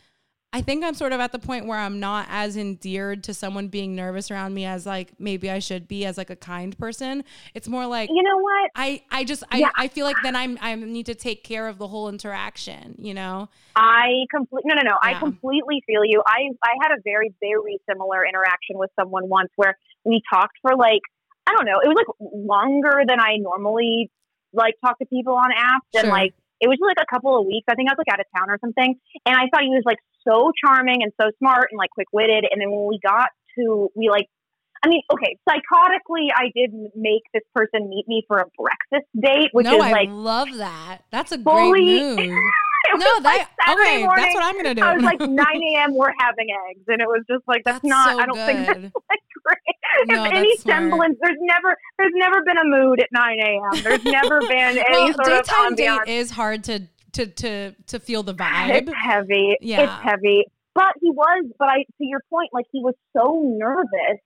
I 0.52 0.62
think 0.62 0.84
I'm 0.84 0.96
sort 0.96 1.14
of 1.14 1.20
at 1.20 1.32
the 1.32 1.38
point 1.38 1.68
where 1.68 1.78
I'm 1.78 2.00
not 2.00 2.26
as 2.28 2.58
endeared 2.58 3.24
to 3.26 3.36
someone 3.36 3.68
being 3.68 3.96
nervous 3.96 4.32
around 4.32 4.56
me 4.56 4.66
as 4.66 4.84
like 4.84 5.12
maybe 5.20 5.50
I 5.52 5.60
should 5.60 5.88
be 5.88 6.06
as 6.06 6.18
like 6.18 6.32
a 6.32 6.36
kind 6.36 6.76
person. 6.76 7.24
It's 7.54 7.68
more 7.68 7.86
like 7.86 8.10
You 8.10 8.24
know 8.24 8.38
what? 8.38 8.72
I 8.76 9.04
I 9.12 9.26
just 9.26 9.44
I, 9.52 9.60
Yeah. 9.60 9.70
I 9.76 9.88
feel 9.88 10.06
like 10.08 10.16
then 10.24 10.36
I'm 10.36 10.58
I 10.60 10.74
need 10.74 11.06
to 11.06 11.14
take 11.14 11.44
care 11.44 11.68
of 11.68 11.78
the 11.78 11.88
whole 11.88 12.10
interaction, 12.10 12.96
you 12.98 13.14
know? 13.14 13.50
I 13.76 14.26
completely 14.32 14.70
no 14.70 14.76
no 14.82 14.90
no. 14.90 14.98
I 15.04 15.14
completely 15.20 15.84
feel 15.86 16.04
you. 16.04 16.24
I 16.26 16.50
I 16.64 16.74
had 16.82 16.92
a 16.98 17.02
very 17.04 17.32
very 17.40 17.78
similar 17.88 18.26
interaction 18.26 18.80
with 18.80 18.90
someone 19.00 19.30
once 19.30 19.52
where 19.56 19.78
we 20.04 20.20
talked 20.34 20.58
for 20.64 20.76
like 20.76 21.02
I 21.46 21.54
don't 21.54 21.66
know. 21.66 21.80
It 21.84 21.88
was 21.88 21.96
like 21.96 22.32
longer 22.34 23.04
than 23.08 23.20
I 23.20 23.38
normally 23.38 24.10
like 24.52 24.74
talk 24.84 24.98
to 24.98 25.06
people 25.06 25.34
on 25.34 25.52
apps, 25.52 26.00
and 26.00 26.10
like 26.10 26.34
it 26.60 26.68
was 26.68 26.78
like 26.82 26.98
a 27.02 27.08
couple 27.10 27.40
of 27.40 27.46
weeks. 27.46 27.66
I 27.70 27.76
think 27.76 27.90
I 27.90 27.94
was 27.94 28.00
like 28.00 28.14
out 28.14 28.20
of 28.20 28.28
town 28.36 28.50
or 28.50 28.58
something, 28.62 28.96
and 29.26 29.36
I 29.36 29.48
thought 29.52 29.64
he 29.64 29.74
was 29.74 29.84
like 29.86 30.00
so 30.28 30.52
charming 30.60 31.04
and 31.04 31.12
so 31.20 31.32
smart 31.40 31.70
and 31.72 31.78
like 31.78 31.90
quick 31.92 32.08
witted. 32.14 32.46
And 32.50 32.62
then 32.62 32.72
when 32.72 32.88
we 32.88 33.00
got 33.04 33.30
to 33.58 33.90
we 33.96 34.10
like. 34.10 34.28
I 34.82 34.88
mean, 34.88 35.02
okay, 35.12 35.36
psychotically, 35.44 36.30
I 36.34 36.52
did 36.56 36.72
make 36.96 37.24
this 37.34 37.44
person 37.54 37.90
meet 37.90 38.06
me 38.08 38.24
for 38.30 38.38
a 38.38 38.46
breakfast 38.58 39.10
date, 39.14 39.50
which 39.52 39.66
no, 39.66 39.76
is 39.76 39.84
I 39.84 39.92
like 39.92 40.08
love 40.10 40.48
that. 40.56 41.00
That's 41.12 41.34
a 41.34 41.38
fully- 41.38 41.72
great 42.16 42.30
move. 42.30 42.40
No, 42.98 43.06
that 43.22 43.24
like 43.24 43.48
Saturday 43.66 43.90
okay, 43.90 44.04
morning. 44.04 44.24
that's 44.24 44.36
what 44.36 44.44
I'm 44.44 44.56
gonna 44.56 44.76
do. 44.76 44.82
I 44.84 44.94
was 44.96 45.04
like 45.04 45.20
9 45.30 45.30
a.m. 45.76 45.96
We're 45.96 46.14
having 46.20 46.48
eggs, 46.70 46.84
and 46.88 47.02
it 47.02 47.08
was 47.08 47.24
just 47.30 47.44
like 47.48 47.62
that's, 47.66 47.80
That's 47.82 47.86
not. 47.86 48.12
so 48.16 48.20
I 48.20 48.26
don't 48.26 48.38
think 48.38 48.68
that's 48.68 48.80
like 49.10 49.20
great. 49.44 49.76
No, 50.08 50.24
if 50.26 50.32
any 50.34 50.58
smart. 50.58 50.78
semblance, 50.78 51.18
there's 51.22 51.38
never, 51.42 51.76
there's 51.98 52.14
never 52.16 52.44
been 52.44 52.58
a 52.58 52.64
mood 52.66 53.02
at 53.02 53.10
9 53.12 53.40
a.m. 53.40 53.84
There's 53.84 54.04
never 54.06 54.40
been 54.42 54.78
any 54.78 54.84
well, 54.90 55.14
sort 55.14 55.32
of 55.34 55.46
daytime 55.46 55.76
ambiance. 55.76 56.06
date 56.06 56.14
is 56.14 56.32
hard 56.32 56.64
to 56.66 56.82
to 57.14 57.26
to 57.28 57.72
to 57.88 58.00
feel 58.00 58.24
the 58.24 58.34
vibe. 58.34 58.70
It's 58.88 58.92
heavy. 58.96 59.56
Yeah. 59.62 59.82
It's 59.84 60.04
heavy. 60.04 60.46
But 60.76 60.94
he 61.02 61.10
was. 61.12 61.46
But 61.60 61.68
I, 61.70 61.78
to 61.84 62.06
your 62.06 62.22
point, 62.30 62.50
like 62.54 62.66
he 62.72 62.82
was 62.82 62.94
so 63.16 63.44
nervous, 63.58 64.20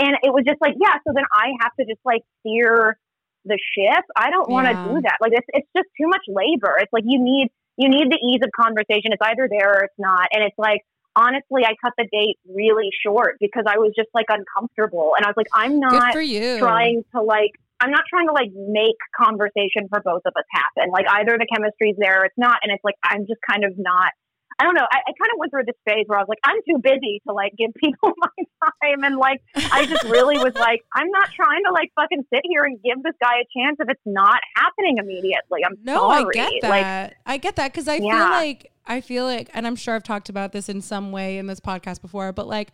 and 0.00 0.16
it 0.22 0.32
was 0.32 0.44
just 0.46 0.60
like, 0.60 0.74
yeah. 0.80 0.94
So 1.06 1.12
then 1.14 1.24
I 1.32 1.48
have 1.62 1.72
to 1.78 1.84
just 1.86 2.00
like 2.04 2.22
steer 2.40 2.98
the 3.44 3.58
ship. 3.76 4.04
I 4.16 4.30
don't 4.30 4.50
want 4.50 4.66
to 4.66 4.72
Yeah. 4.72 4.84
do 4.88 5.00
that. 5.02 5.16
Like 5.20 5.32
it's, 5.32 5.46
it's 5.52 5.68
just 5.76 5.88
too 6.00 6.08
much 6.08 6.20
labor. 6.28 6.76
It's 6.80 6.92
like 6.92 7.04
you 7.06 7.22
need, 7.22 7.48
you 7.80 7.88
need 7.88 8.12
the 8.12 8.20
ease 8.20 8.40
of 8.44 8.50
conversation. 8.52 9.16
It's 9.16 9.24
either 9.24 9.48
there 9.48 9.72
or 9.72 9.84
it's 9.84 9.98
not. 9.98 10.28
And 10.32 10.44
it's 10.44 10.58
like, 10.58 10.84
honestly, 11.16 11.64
I 11.64 11.72
cut 11.82 11.94
the 11.96 12.04
date 12.12 12.36
really 12.44 12.90
short 13.02 13.36
because 13.40 13.64
I 13.66 13.78
was 13.78 13.92
just 13.96 14.08
like 14.12 14.26
uncomfortable, 14.28 15.12
and 15.16 15.24
I 15.24 15.28
was 15.30 15.36
like, 15.36 15.48
I'm 15.54 15.80
not 15.80 16.12
trying 16.12 17.02
to 17.16 17.22
like 17.22 17.52
I'm 17.80 17.90
not 17.90 18.04
trying 18.10 18.28
to 18.28 18.34
like 18.34 18.52
make 18.52 19.00
conversation 19.16 19.88
for 19.88 20.00
both 20.04 20.20
of 20.26 20.34
us 20.36 20.44
happen. 20.52 20.92
Like 20.92 21.06
either 21.08 21.38
the 21.38 21.48
chemistry's 21.48 21.96
there 21.98 22.22
or 22.22 22.24
it's 22.26 22.38
not, 22.38 22.60
and 22.62 22.70
it's 22.70 22.84
like 22.84 22.96
I'm 23.02 23.26
just 23.26 23.40
kind 23.48 23.64
of 23.64 23.72
not. 23.78 24.12
I 24.60 24.64
don't 24.64 24.74
know. 24.74 24.84
I, 24.92 24.98
I 24.98 25.12
kind 25.16 25.30
of 25.32 25.38
went 25.38 25.50
through 25.52 25.64
this 25.64 25.80
phase 25.88 26.04
where 26.06 26.18
I 26.18 26.22
was 26.22 26.28
like, 26.28 26.38
I'm 26.44 26.60
too 26.68 26.78
busy 26.82 27.22
to 27.26 27.32
like 27.32 27.52
give 27.56 27.70
people 27.82 28.12
my 28.18 28.44
time, 28.62 29.04
and 29.04 29.16
like 29.16 29.40
I 29.72 29.86
just 29.86 30.04
really 30.04 30.36
was 30.36 30.54
like, 30.54 30.82
I'm 30.94 31.08
not 31.10 31.30
trying 31.32 31.62
to 31.66 31.72
like 31.72 31.90
fucking 31.96 32.24
sit 32.32 32.42
here 32.44 32.64
and 32.64 32.78
give 32.82 33.02
this 33.02 33.14
guy 33.22 33.40
a 33.40 33.46
chance 33.56 33.78
if 33.80 33.88
it's 33.88 34.02
not 34.04 34.40
happening 34.56 34.98
immediately. 34.98 35.64
I'm 35.64 35.76
No, 35.82 36.10
sorry. 36.10 36.38
I 36.38 36.50
get 36.50 36.62
Like, 36.68 36.82
that. 36.82 37.14
I 37.24 37.36
get 37.38 37.56
that 37.56 37.72
because 37.72 37.88
I 37.88 37.98
feel 37.98 38.08
like 38.08 38.70
I 38.86 39.00
feel 39.00 39.24
like, 39.24 39.48
and 39.54 39.66
I'm 39.66 39.76
sure 39.76 39.94
I've 39.94 40.02
talked 40.02 40.28
about 40.28 40.52
this 40.52 40.68
in 40.68 40.80
some 40.80 41.12
way 41.12 41.38
in 41.38 41.46
this 41.46 41.60
podcast 41.60 42.02
before, 42.02 42.32
but 42.32 42.48
like, 42.48 42.72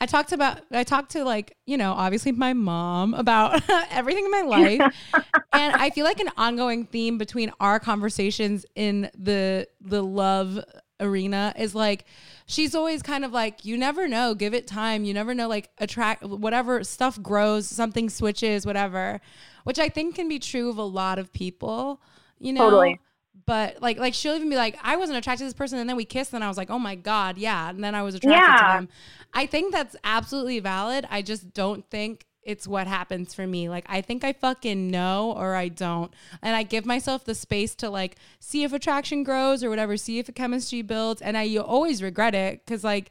I 0.00 0.06
talked 0.06 0.30
about, 0.32 0.60
I 0.70 0.84
talked 0.84 1.10
to 1.12 1.24
like, 1.24 1.56
you 1.66 1.76
know, 1.76 1.92
obviously 1.92 2.30
my 2.30 2.52
mom 2.52 3.14
about 3.14 3.62
everything 3.90 4.26
in 4.26 4.30
my 4.30 4.42
life, 4.42 4.94
and 5.52 5.74
I 5.74 5.90
feel 5.90 6.04
like 6.04 6.20
an 6.20 6.30
ongoing 6.36 6.84
theme 6.84 7.18
between 7.18 7.50
our 7.58 7.80
conversations 7.80 8.64
in 8.74 9.10
the 9.18 9.66
the 9.80 10.02
love 10.02 10.60
arena 11.00 11.52
is 11.58 11.74
like 11.74 12.04
she's 12.46 12.74
always 12.74 13.02
kind 13.02 13.24
of 13.24 13.32
like 13.32 13.64
you 13.64 13.76
never 13.76 14.08
know 14.08 14.34
give 14.34 14.54
it 14.54 14.66
time 14.66 15.04
you 15.04 15.12
never 15.12 15.34
know 15.34 15.48
like 15.48 15.68
attract 15.78 16.22
whatever 16.24 16.82
stuff 16.82 17.20
grows 17.22 17.66
something 17.66 18.08
switches 18.08 18.64
whatever 18.64 19.20
which 19.64 19.78
i 19.78 19.88
think 19.88 20.14
can 20.14 20.28
be 20.28 20.38
true 20.38 20.70
of 20.70 20.78
a 20.78 20.82
lot 20.82 21.18
of 21.18 21.32
people 21.32 22.00
you 22.38 22.52
know 22.52 22.62
Totally. 22.64 22.98
but 23.44 23.82
like 23.82 23.98
like 23.98 24.14
she'll 24.14 24.34
even 24.34 24.48
be 24.48 24.56
like 24.56 24.78
i 24.82 24.96
wasn't 24.96 25.18
attracted 25.18 25.40
to 25.40 25.44
this 25.44 25.54
person 25.54 25.78
and 25.78 25.88
then 25.88 25.96
we 25.96 26.06
kissed 26.06 26.32
and 26.32 26.42
i 26.42 26.48
was 26.48 26.56
like 26.56 26.70
oh 26.70 26.78
my 26.78 26.94
god 26.94 27.36
yeah 27.36 27.68
and 27.68 27.84
then 27.84 27.94
i 27.94 28.02
was 28.02 28.14
attracted 28.14 28.38
Yeah. 28.40 28.56
to 28.56 28.78
them 28.78 28.88
i 29.34 29.44
think 29.44 29.72
that's 29.72 29.96
absolutely 30.02 30.60
valid 30.60 31.06
i 31.10 31.20
just 31.20 31.52
don't 31.52 31.84
think 31.90 32.24
it's 32.46 32.66
what 32.66 32.86
happens 32.86 33.34
for 33.34 33.46
me. 33.46 33.68
Like 33.68 33.84
I 33.88 34.00
think 34.00 34.24
I 34.24 34.32
fucking 34.32 34.90
know 34.90 35.34
or 35.36 35.54
I 35.54 35.68
don't. 35.68 36.12
And 36.40 36.56
I 36.56 36.62
give 36.62 36.86
myself 36.86 37.24
the 37.24 37.34
space 37.34 37.74
to 37.76 37.90
like 37.90 38.16
see 38.40 38.62
if 38.64 38.72
attraction 38.72 39.24
grows 39.24 39.62
or 39.64 39.68
whatever, 39.68 39.96
see 39.96 40.18
if 40.18 40.28
a 40.28 40.32
chemistry 40.32 40.80
builds 40.82 41.20
and 41.20 41.36
I 41.36 41.56
always 41.56 42.02
regret 42.02 42.34
it 42.34 42.64
cuz 42.66 42.84
like 42.84 43.10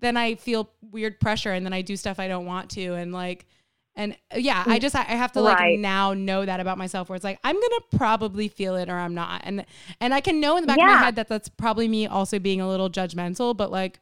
then 0.00 0.16
I 0.16 0.34
feel 0.34 0.70
weird 0.90 1.20
pressure 1.20 1.52
and 1.52 1.64
then 1.64 1.74
I 1.74 1.82
do 1.82 1.94
stuff 1.96 2.18
I 2.18 2.26
don't 2.26 2.46
want 2.46 2.70
to 2.70 2.94
and 2.94 3.12
like 3.12 3.46
and 3.96 4.16
uh, 4.34 4.38
yeah, 4.38 4.64
I 4.66 4.78
just 4.78 4.94
I 4.94 5.02
have 5.02 5.32
to 5.32 5.40
like 5.42 5.58
Right. 5.58 5.78
now 5.78 6.14
know 6.14 6.46
that 6.46 6.58
about 6.60 6.78
myself 6.78 7.10
where 7.10 7.16
it's 7.16 7.24
like 7.24 7.38
I'm 7.44 7.56
going 7.56 7.68
to 7.90 7.96
probably 7.98 8.48
feel 8.48 8.76
it 8.76 8.88
or 8.88 8.96
I'm 8.96 9.14
not. 9.14 9.42
And 9.44 9.66
and 10.00 10.14
I 10.14 10.20
can 10.22 10.40
know 10.40 10.56
in 10.56 10.62
the 10.62 10.68
back 10.68 10.78
of 10.78 10.84
my 11.00 11.04
head 11.04 11.16
that 11.16 11.28
that's 11.28 11.48
probably 11.50 11.86
me 11.86 12.06
also 12.06 12.38
being 12.38 12.60
a 12.62 12.68
little 12.68 12.88
judgmental, 12.88 13.54
but 13.54 13.70
like 13.70 14.00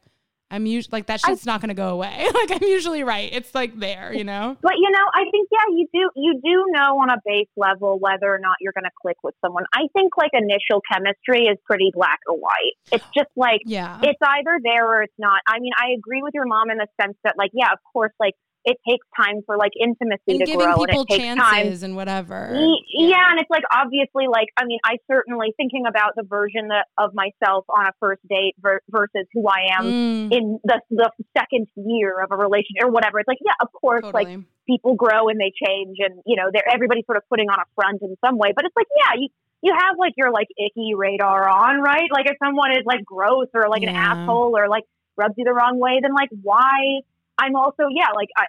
I'm 0.51 0.65
usually 0.67 0.91
like 0.93 1.07
that 1.07 1.21
shit's 1.21 1.45
not 1.45 1.61
going 1.61 1.69
to 1.69 1.75
go 1.75 1.91
away. 1.91 2.09
like 2.35 2.51
I'm 2.51 2.67
usually 2.69 3.03
right. 3.05 3.29
It's 3.33 3.55
like 3.55 3.79
there, 3.79 4.13
you 4.13 4.25
know? 4.25 4.57
But 4.63 4.75
you 4.79 4.91
know, 4.91 5.05
I 5.15 5.25
think 5.31 5.49
yeah, 5.53 5.77
you 5.77 5.87
do 5.93 6.11
you 6.17 6.41
do 6.43 6.65
know 6.71 6.99
on 7.01 7.11
a 7.11 7.17
base 7.25 7.49
level 7.57 7.99
whether 7.99 8.33
or 8.33 8.39
not 8.39 8.57
you're 8.61 8.73
going 8.73 8.85
to 8.85 8.91
click 9.03 9.17
with 9.23 9.35
someone. 9.45 9.65
I 9.75 9.83
think 9.93 10.17
like 10.17 10.31
initial 10.33 10.81
chemistry 10.91 11.45
is 11.45 11.59
pretty 11.67 11.91
black 11.93 12.19
or 12.27 12.37
white. 12.37 12.75
It's 12.93 13.05
just 13.15 13.31
like 13.37 13.61
Yeah. 13.67 14.01
it's 14.03 14.19
either 14.23 14.59
there 14.63 14.87
or 14.87 15.03
it's 15.03 15.19
not. 15.19 15.41
I 15.47 15.59
mean, 15.61 15.73
I 15.77 15.91
agree 15.99 16.23
with 16.23 16.33
your 16.35 16.47
mom 16.47 16.71
in 16.71 16.79
the 16.79 16.87
sense 17.01 17.17
that 17.25 17.35
like 17.37 17.51
yeah, 17.53 17.73
of 17.73 17.79
course 17.93 18.13
like 18.19 18.35
it 18.65 18.77
takes 18.87 19.07
time 19.17 19.43
for 19.47 19.57
like 19.57 19.73
intimacy 19.81 20.23
and 20.29 20.41
to 20.41 20.45
giving 20.45 20.59
grow 20.59 20.85
people 20.85 21.01
and 21.01 21.11
it 21.11 21.15
takes 21.15 21.25
time 21.25 21.39
chances 21.39 21.83
and 21.83 21.97
whatever. 21.97 22.51
Y- 22.53 22.85
yeah. 22.93 23.31
and 23.31 23.41
it's 23.41 23.51
like 23.51 23.63
obviously 23.73 24.27
like 24.31 24.49
I 24.57 24.65
mean 24.65 24.79
I 24.85 24.97
certainly 25.11 25.55
thinking 25.57 25.85
about 25.89 26.13
the 26.17 26.23
version 26.23 26.69
that, 26.69 26.87
of 26.99 27.15
myself 27.15 27.65
on 27.69 27.87
a 27.87 27.93
first 28.01 28.21
date 28.29 28.55
ver- 28.61 28.83
versus 28.91 29.27
who 29.33 29.49
I 29.49 29.79
am 29.79 29.85
Mm, 29.89 30.33
in 30.33 30.61
the 30.65 30.81
the 30.91 31.11
second 31.37 31.69
year 31.77 32.21
of 32.21 32.31
a 32.31 32.37
relationship 32.37 32.85
or 32.85 32.91
whatever. 32.91 33.21
It's 33.21 33.29
like 33.29 33.39
yeah, 33.41 33.55
of 33.63 33.73
course, 33.73 34.05
like 34.13 34.29
people 34.67 34.95
grow 34.95 35.29
and 35.29 35.41
they 35.41 35.53
change, 35.55 35.97
and 36.01 36.21
you 36.27 36.37
know 36.37 36.51
they're 36.53 36.69
everybody's 36.73 37.07
sort 37.07 37.17
of 37.17 37.23
putting 37.29 37.49
on 37.49 37.59
a 37.59 37.65
front 37.75 38.03
in 38.03 38.17
some 38.25 38.39
way. 38.39 38.53
But 38.55 38.65
it's 38.67 38.77
like 38.77 38.87
yeah, 38.97 39.21
you 39.21 39.29
you 39.63 39.73
have 39.73 39.97
like 39.99 40.13
your 40.17 40.31
like 40.31 40.49
icky 40.59 40.95
radar 40.95 41.49
on, 41.49 41.81
right? 41.81 42.09
Like 42.13 42.27
if 42.27 42.37
someone 42.43 42.73
is 42.73 42.85
like 42.85 43.05
gross 43.05 43.49
or 43.55 43.69
like 43.69 43.83
an 43.83 43.89
asshole 43.89 44.57
or 44.57 44.69
like 44.69 44.85
rubs 45.17 45.35
you 45.37 45.45
the 45.45 45.53
wrong 45.53 45.79
way, 45.79 45.99
then 46.03 46.15
like 46.15 46.29
why? 46.43 47.01
I'm 47.39 47.57
also 47.57 47.85
yeah, 47.95 48.11
like 48.15 48.29
I. 48.37 48.45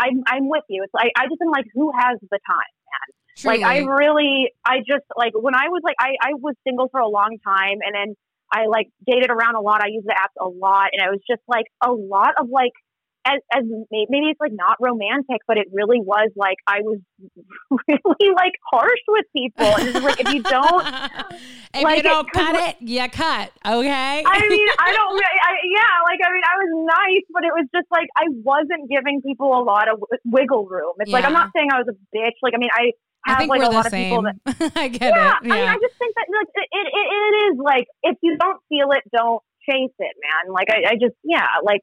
I'm 0.00 0.22
I'm 0.28 0.48
with 0.48 0.62
you. 0.68 0.84
It's 0.84 0.94
like 0.94 1.10
I 1.18 1.24
just 1.24 1.42
am 1.42 1.50
like, 1.50 1.64
who 1.74 1.90
has 1.90 2.18
the 2.22 2.38
time? 2.46 2.72
Man. 2.86 3.08
Like 3.44 3.62
I 3.62 3.80
Truly. 3.80 3.98
really, 3.98 4.52
I 4.64 4.78
just 4.78 5.02
like 5.16 5.32
when 5.34 5.56
I 5.56 5.68
was 5.68 5.82
like, 5.82 5.96
I, 5.98 6.14
I 6.22 6.34
was 6.34 6.54
single 6.62 6.88
for 6.88 7.00
a 7.00 7.08
long 7.08 7.36
time 7.44 7.78
and 7.82 7.94
then 7.94 8.14
I 8.52 8.66
like 8.66 8.88
dated 9.06 9.30
around 9.30 9.56
a 9.56 9.60
lot. 9.60 9.82
I 9.82 9.88
used 9.88 10.06
the 10.06 10.14
apps 10.14 10.38
a 10.40 10.48
lot 10.48 10.90
and 10.92 11.02
it 11.02 11.10
was 11.10 11.20
just 11.28 11.42
like 11.48 11.66
a 11.84 11.90
lot 11.90 12.34
of 12.38 12.48
like, 12.48 12.72
as, 13.28 13.40
as 13.54 13.62
maybe 13.90 14.32
it's 14.32 14.40
like 14.40 14.52
not 14.52 14.76
romantic, 14.80 15.44
but 15.46 15.58
it 15.58 15.68
really 15.72 16.00
was 16.00 16.30
like 16.36 16.56
I 16.66 16.80
was 16.80 16.98
really 17.88 18.30
like 18.34 18.52
harsh 18.70 19.02
with 19.08 19.26
people. 19.36 19.66
And 19.66 19.88
it's 19.88 20.00
like, 20.00 20.20
if 20.20 20.32
you 20.32 20.42
don't, 20.42 20.86
if 21.74 21.82
like 21.84 21.96
you 21.96 22.00
it- 22.00 22.02
don't 22.04 22.30
'cause 22.32 22.46
cut 22.46 22.56
it, 22.56 22.76
you 22.80 23.08
cut. 23.10 23.52
Okay. 23.66 24.22
I 24.24 24.48
mean, 24.48 24.68
I 24.78 24.92
don't, 24.96 25.12
I, 25.20 25.52
yeah, 25.68 25.94
like, 26.08 26.20
I 26.24 26.30
mean, 26.32 26.46
I 26.48 26.56
was 26.56 26.70
nice, 26.88 27.26
but 27.32 27.44
it 27.44 27.52
was 27.52 27.66
just 27.74 27.86
like 27.90 28.08
I 28.16 28.24
wasn't 28.42 28.88
giving 28.90 29.20
people 29.22 29.52
a 29.52 29.62
lot 29.62 29.88
of 29.92 30.00
wiggle 30.24 30.66
room. 30.66 30.94
It's 31.00 31.10
like, 31.12 31.24
I'm 31.24 31.32
not 31.32 31.50
saying 31.56 31.68
I 31.72 31.78
was 31.78 31.88
a 31.88 32.16
bitch. 32.16 32.38
Like, 32.42 32.54
I 32.54 32.58
mean, 32.58 32.70
I 32.72 32.92
I 33.26 33.30
have 33.32 33.38
think 33.40 33.50
like 33.50 33.60
we're 33.60 33.66
a 33.66 33.74
lot 33.74 33.86
of 33.86 33.92
people 33.92 34.22
that 34.22 34.72
I 34.76 34.88
get 34.88 35.02
yeah, 35.02 35.32
it. 35.32 35.36
I 35.42 35.44
mean, 35.44 35.68
I 35.68 35.74
just 35.74 35.96
think 35.98 36.14
that 36.14 36.26
like 36.32 36.48
it, 36.54 36.86
it, 36.86 37.06
it 37.12 37.34
is 37.52 37.58
like 37.58 37.86
if 38.02 38.16
you 38.22 38.36
don't 38.38 38.60
feel 38.70 38.90
it, 38.92 39.02
don't 39.14 39.42
chase 39.68 39.92
it, 39.98 40.14
man. 40.22 40.54
Like 40.54 40.68
I, 40.70 40.92
I 40.92 40.94
just 40.94 41.14
yeah, 41.24 41.44
like 41.62 41.82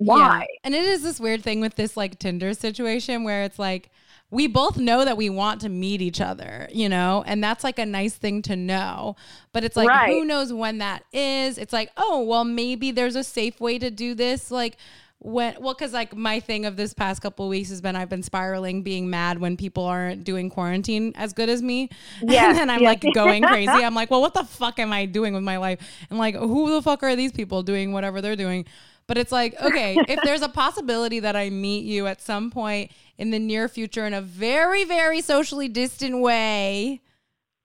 why? 0.00 0.40
Yeah. 0.40 0.56
And 0.64 0.74
it 0.74 0.84
is 0.84 1.02
this 1.02 1.20
weird 1.20 1.42
thing 1.42 1.60
with 1.60 1.76
this 1.76 1.96
like 1.96 2.18
Tinder 2.18 2.54
situation 2.54 3.22
where 3.22 3.42
it's 3.44 3.58
like 3.58 3.90
we 4.30 4.46
both 4.46 4.76
know 4.78 5.04
that 5.04 5.16
we 5.16 5.28
want 5.28 5.60
to 5.62 5.68
meet 5.68 6.00
each 6.00 6.20
other, 6.20 6.68
you 6.72 6.88
know, 6.88 7.22
and 7.26 7.42
that's 7.42 7.64
like 7.64 7.78
a 7.78 7.84
nice 7.86 8.14
thing 8.14 8.42
to 8.42 8.54
know. 8.56 9.16
But 9.52 9.64
it's 9.64 9.76
like, 9.76 9.88
Right. 9.88 10.10
who 10.12 10.24
knows 10.24 10.52
when 10.52 10.78
that 10.78 11.02
is? 11.12 11.58
It's 11.58 11.72
like, 11.72 11.90
oh, 11.96 12.22
well, 12.22 12.44
maybe 12.44 12.92
there's 12.92 13.16
a 13.16 13.24
safe 13.24 13.60
way 13.60 13.78
to 13.78 13.90
do 13.90 14.14
this. 14.14 14.50
Like, 14.52 14.76
when, 15.18 15.56
well, 15.60 15.74
because 15.74 15.92
like 15.92 16.16
my 16.16 16.40
thing 16.40 16.64
of 16.64 16.76
this 16.76 16.94
past 16.94 17.20
couple 17.20 17.44
of 17.44 17.50
weeks 17.50 17.68
has 17.68 17.80
been 17.82 17.94
I've 17.96 18.08
been 18.08 18.22
spiraling, 18.22 18.82
being 18.82 19.10
mad 19.10 19.38
when 19.38 19.56
people 19.56 19.84
aren't 19.84 20.24
doing 20.24 20.48
quarantine 20.48 21.12
as 21.16 21.32
good 21.34 21.48
as 21.50 21.60
me. 21.60 21.90
Yes, 22.22 22.50
and 22.50 22.58
then 22.58 22.70
I'm 22.70 22.82
like 22.82 23.04
going 23.12 23.42
crazy. 23.52 23.68
I'm 23.70 23.94
like, 23.94 24.10
well, 24.10 24.20
what 24.22 24.32
the 24.32 24.44
fuck 24.44 24.78
am 24.78 24.92
I 24.92 25.04
doing 25.06 25.34
with 25.34 25.42
my 25.42 25.58
life? 25.58 25.80
And 26.08 26.18
like, 26.18 26.36
who 26.36 26.70
the 26.72 26.80
fuck 26.80 27.02
are 27.02 27.16
these 27.16 27.32
people 27.32 27.62
doing 27.64 27.92
whatever 27.92 28.20
they're 28.22 28.36
doing? 28.36 28.64
But 29.10 29.18
it's 29.18 29.32
like, 29.32 29.60
okay, 29.60 29.98
if 30.06 30.22
there's 30.22 30.40
a 30.40 30.48
possibility 30.48 31.18
that 31.18 31.34
I 31.34 31.50
meet 31.50 31.84
you 31.84 32.06
at 32.06 32.22
some 32.22 32.48
point 32.48 32.92
in 33.18 33.32
the 33.32 33.40
near 33.40 33.66
future 33.66 34.06
in 34.06 34.14
a 34.14 34.20
very, 34.22 34.84
very 34.84 35.20
socially 35.20 35.66
distant 35.66 36.20
way, 36.20 37.00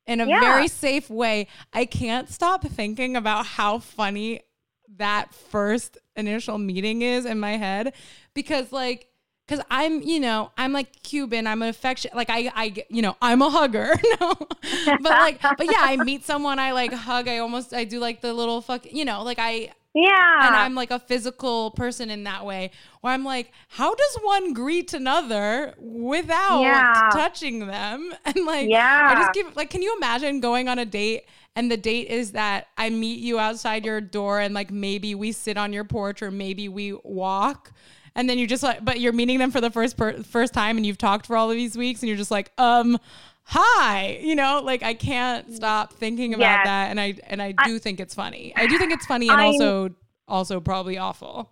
in 0.07 0.21
a 0.21 0.25
Yeah. 0.25 0.39
very 0.39 0.67
safe 0.67 1.07
way, 1.07 1.45
I 1.71 1.85
can't 1.85 2.29
stop 2.31 2.65
thinking 2.65 3.15
about 3.15 3.45
how 3.45 3.77
funny 3.77 4.41
that 4.97 5.35
first 5.35 5.99
initial 6.15 6.57
meeting 6.57 7.03
is 7.03 7.27
in 7.27 7.39
my 7.39 7.57
head 7.57 7.93
because 8.33 8.71
like 8.71 9.07
because 9.45 9.63
I'm, 9.69 10.01
you 10.01 10.19
know, 10.19 10.49
I'm 10.57 10.73
like 10.73 11.03
Cuban. 11.03 11.45
I'm 11.45 11.61
an 11.61 11.69
affection, 11.69 12.09
like 12.15 12.31
I, 12.31 12.51
I, 12.55 12.73
you 12.89 13.03
know, 13.03 13.15
I'm 13.21 13.43
a 13.43 13.49
hugger. 13.51 13.93
no, 14.19 14.33
but 14.33 15.03
like, 15.03 15.39
but 15.43 15.67
yeah, 15.67 15.81
I 15.81 15.97
meet 15.97 16.25
someone, 16.25 16.57
I 16.57 16.71
like 16.71 16.91
hug. 16.91 17.27
I 17.27 17.37
almost, 17.37 17.71
I 17.71 17.83
do 17.83 17.99
like 17.99 18.21
the 18.21 18.33
little 18.33 18.61
fuck, 18.61 18.91
you 18.91 19.05
know, 19.05 19.21
like 19.21 19.37
I, 19.37 19.69
Yeah, 19.95 20.45
and 20.47 20.55
I'm 20.55 20.75
like 20.75 20.91
a 20.91 20.99
physical 20.99 21.71
person 21.71 22.09
in 22.09 22.25
that 22.25 22.45
way 22.45 22.71
where 22.99 23.13
I'm 23.13 23.23
like, 23.23 23.51
how 23.69 23.95
does 23.95 24.17
one 24.21 24.51
greet 24.51 24.93
another 24.93 25.73
without 25.79 26.61
Yeah. 26.61 27.09
touching 27.13 27.65
them? 27.65 28.13
And 28.25 28.45
like, 28.45 28.67
Yeah. 28.69 29.07
I 29.11 29.15
just 29.15 29.33
give, 29.33 29.55
like, 29.55 29.69
can 29.69 29.81
you 29.81 29.95
imagine 29.95 30.41
going 30.41 30.67
on 30.67 30.79
a 30.79 30.85
date 30.85 31.23
and 31.55 31.71
the 31.71 31.77
date 31.77 32.09
is 32.09 32.33
that 32.33 32.67
I 32.77 32.89
meet 32.89 33.19
you 33.19 33.39
outside 33.39 33.85
your 33.85 34.01
door 34.01 34.41
and 34.41 34.53
like 34.53 34.69
maybe 34.69 35.15
we 35.15 35.31
sit 35.31 35.57
on 35.57 35.71
your 35.71 35.85
porch 35.85 36.21
or 36.21 36.29
maybe 36.29 36.67
we 36.67 36.91
walk. 37.03 37.71
And 38.17 38.29
then 38.29 38.37
you 38.37 38.47
just 38.47 38.63
like, 38.63 38.83
but 38.83 38.99
you're 38.99 39.13
meeting 39.13 39.39
them 39.39 39.51
for 39.51 39.61
the 39.61 39.69
first 39.71 39.97
per- 39.97 40.23
first 40.23 40.53
time, 40.53 40.77
and 40.77 40.85
you've 40.85 40.97
talked 40.97 41.25
for 41.27 41.35
all 41.35 41.49
of 41.51 41.57
these 41.57 41.77
weeks, 41.77 42.01
and 42.01 42.07
you're 42.07 42.17
just 42.17 42.31
like, 42.31 42.49
um, 42.57 42.97
hi, 43.45 44.19
you 44.21 44.35
know, 44.35 44.61
like 44.63 44.83
I 44.83 44.93
can't 44.93 45.49
mm. 45.49 45.55
stop 45.55 45.93
thinking 45.93 46.33
about 46.33 46.43
Yes. 46.43 46.65
that, 46.65 46.89
and 46.89 46.99
I 46.99 47.15
and 47.27 47.41
I 47.41 47.53
do 47.65 47.79
think 47.79 47.99
it's 47.99 48.13
funny. 48.13 48.53
I 48.55 48.67
do 48.67 48.77
think 48.77 48.91
it's 48.91 49.05
funny, 49.05 49.29
and 49.29 49.39
I'm- 49.39 49.53
also 49.53 49.89
also 50.27 50.59
probably 50.59 50.97
awful. 50.97 51.49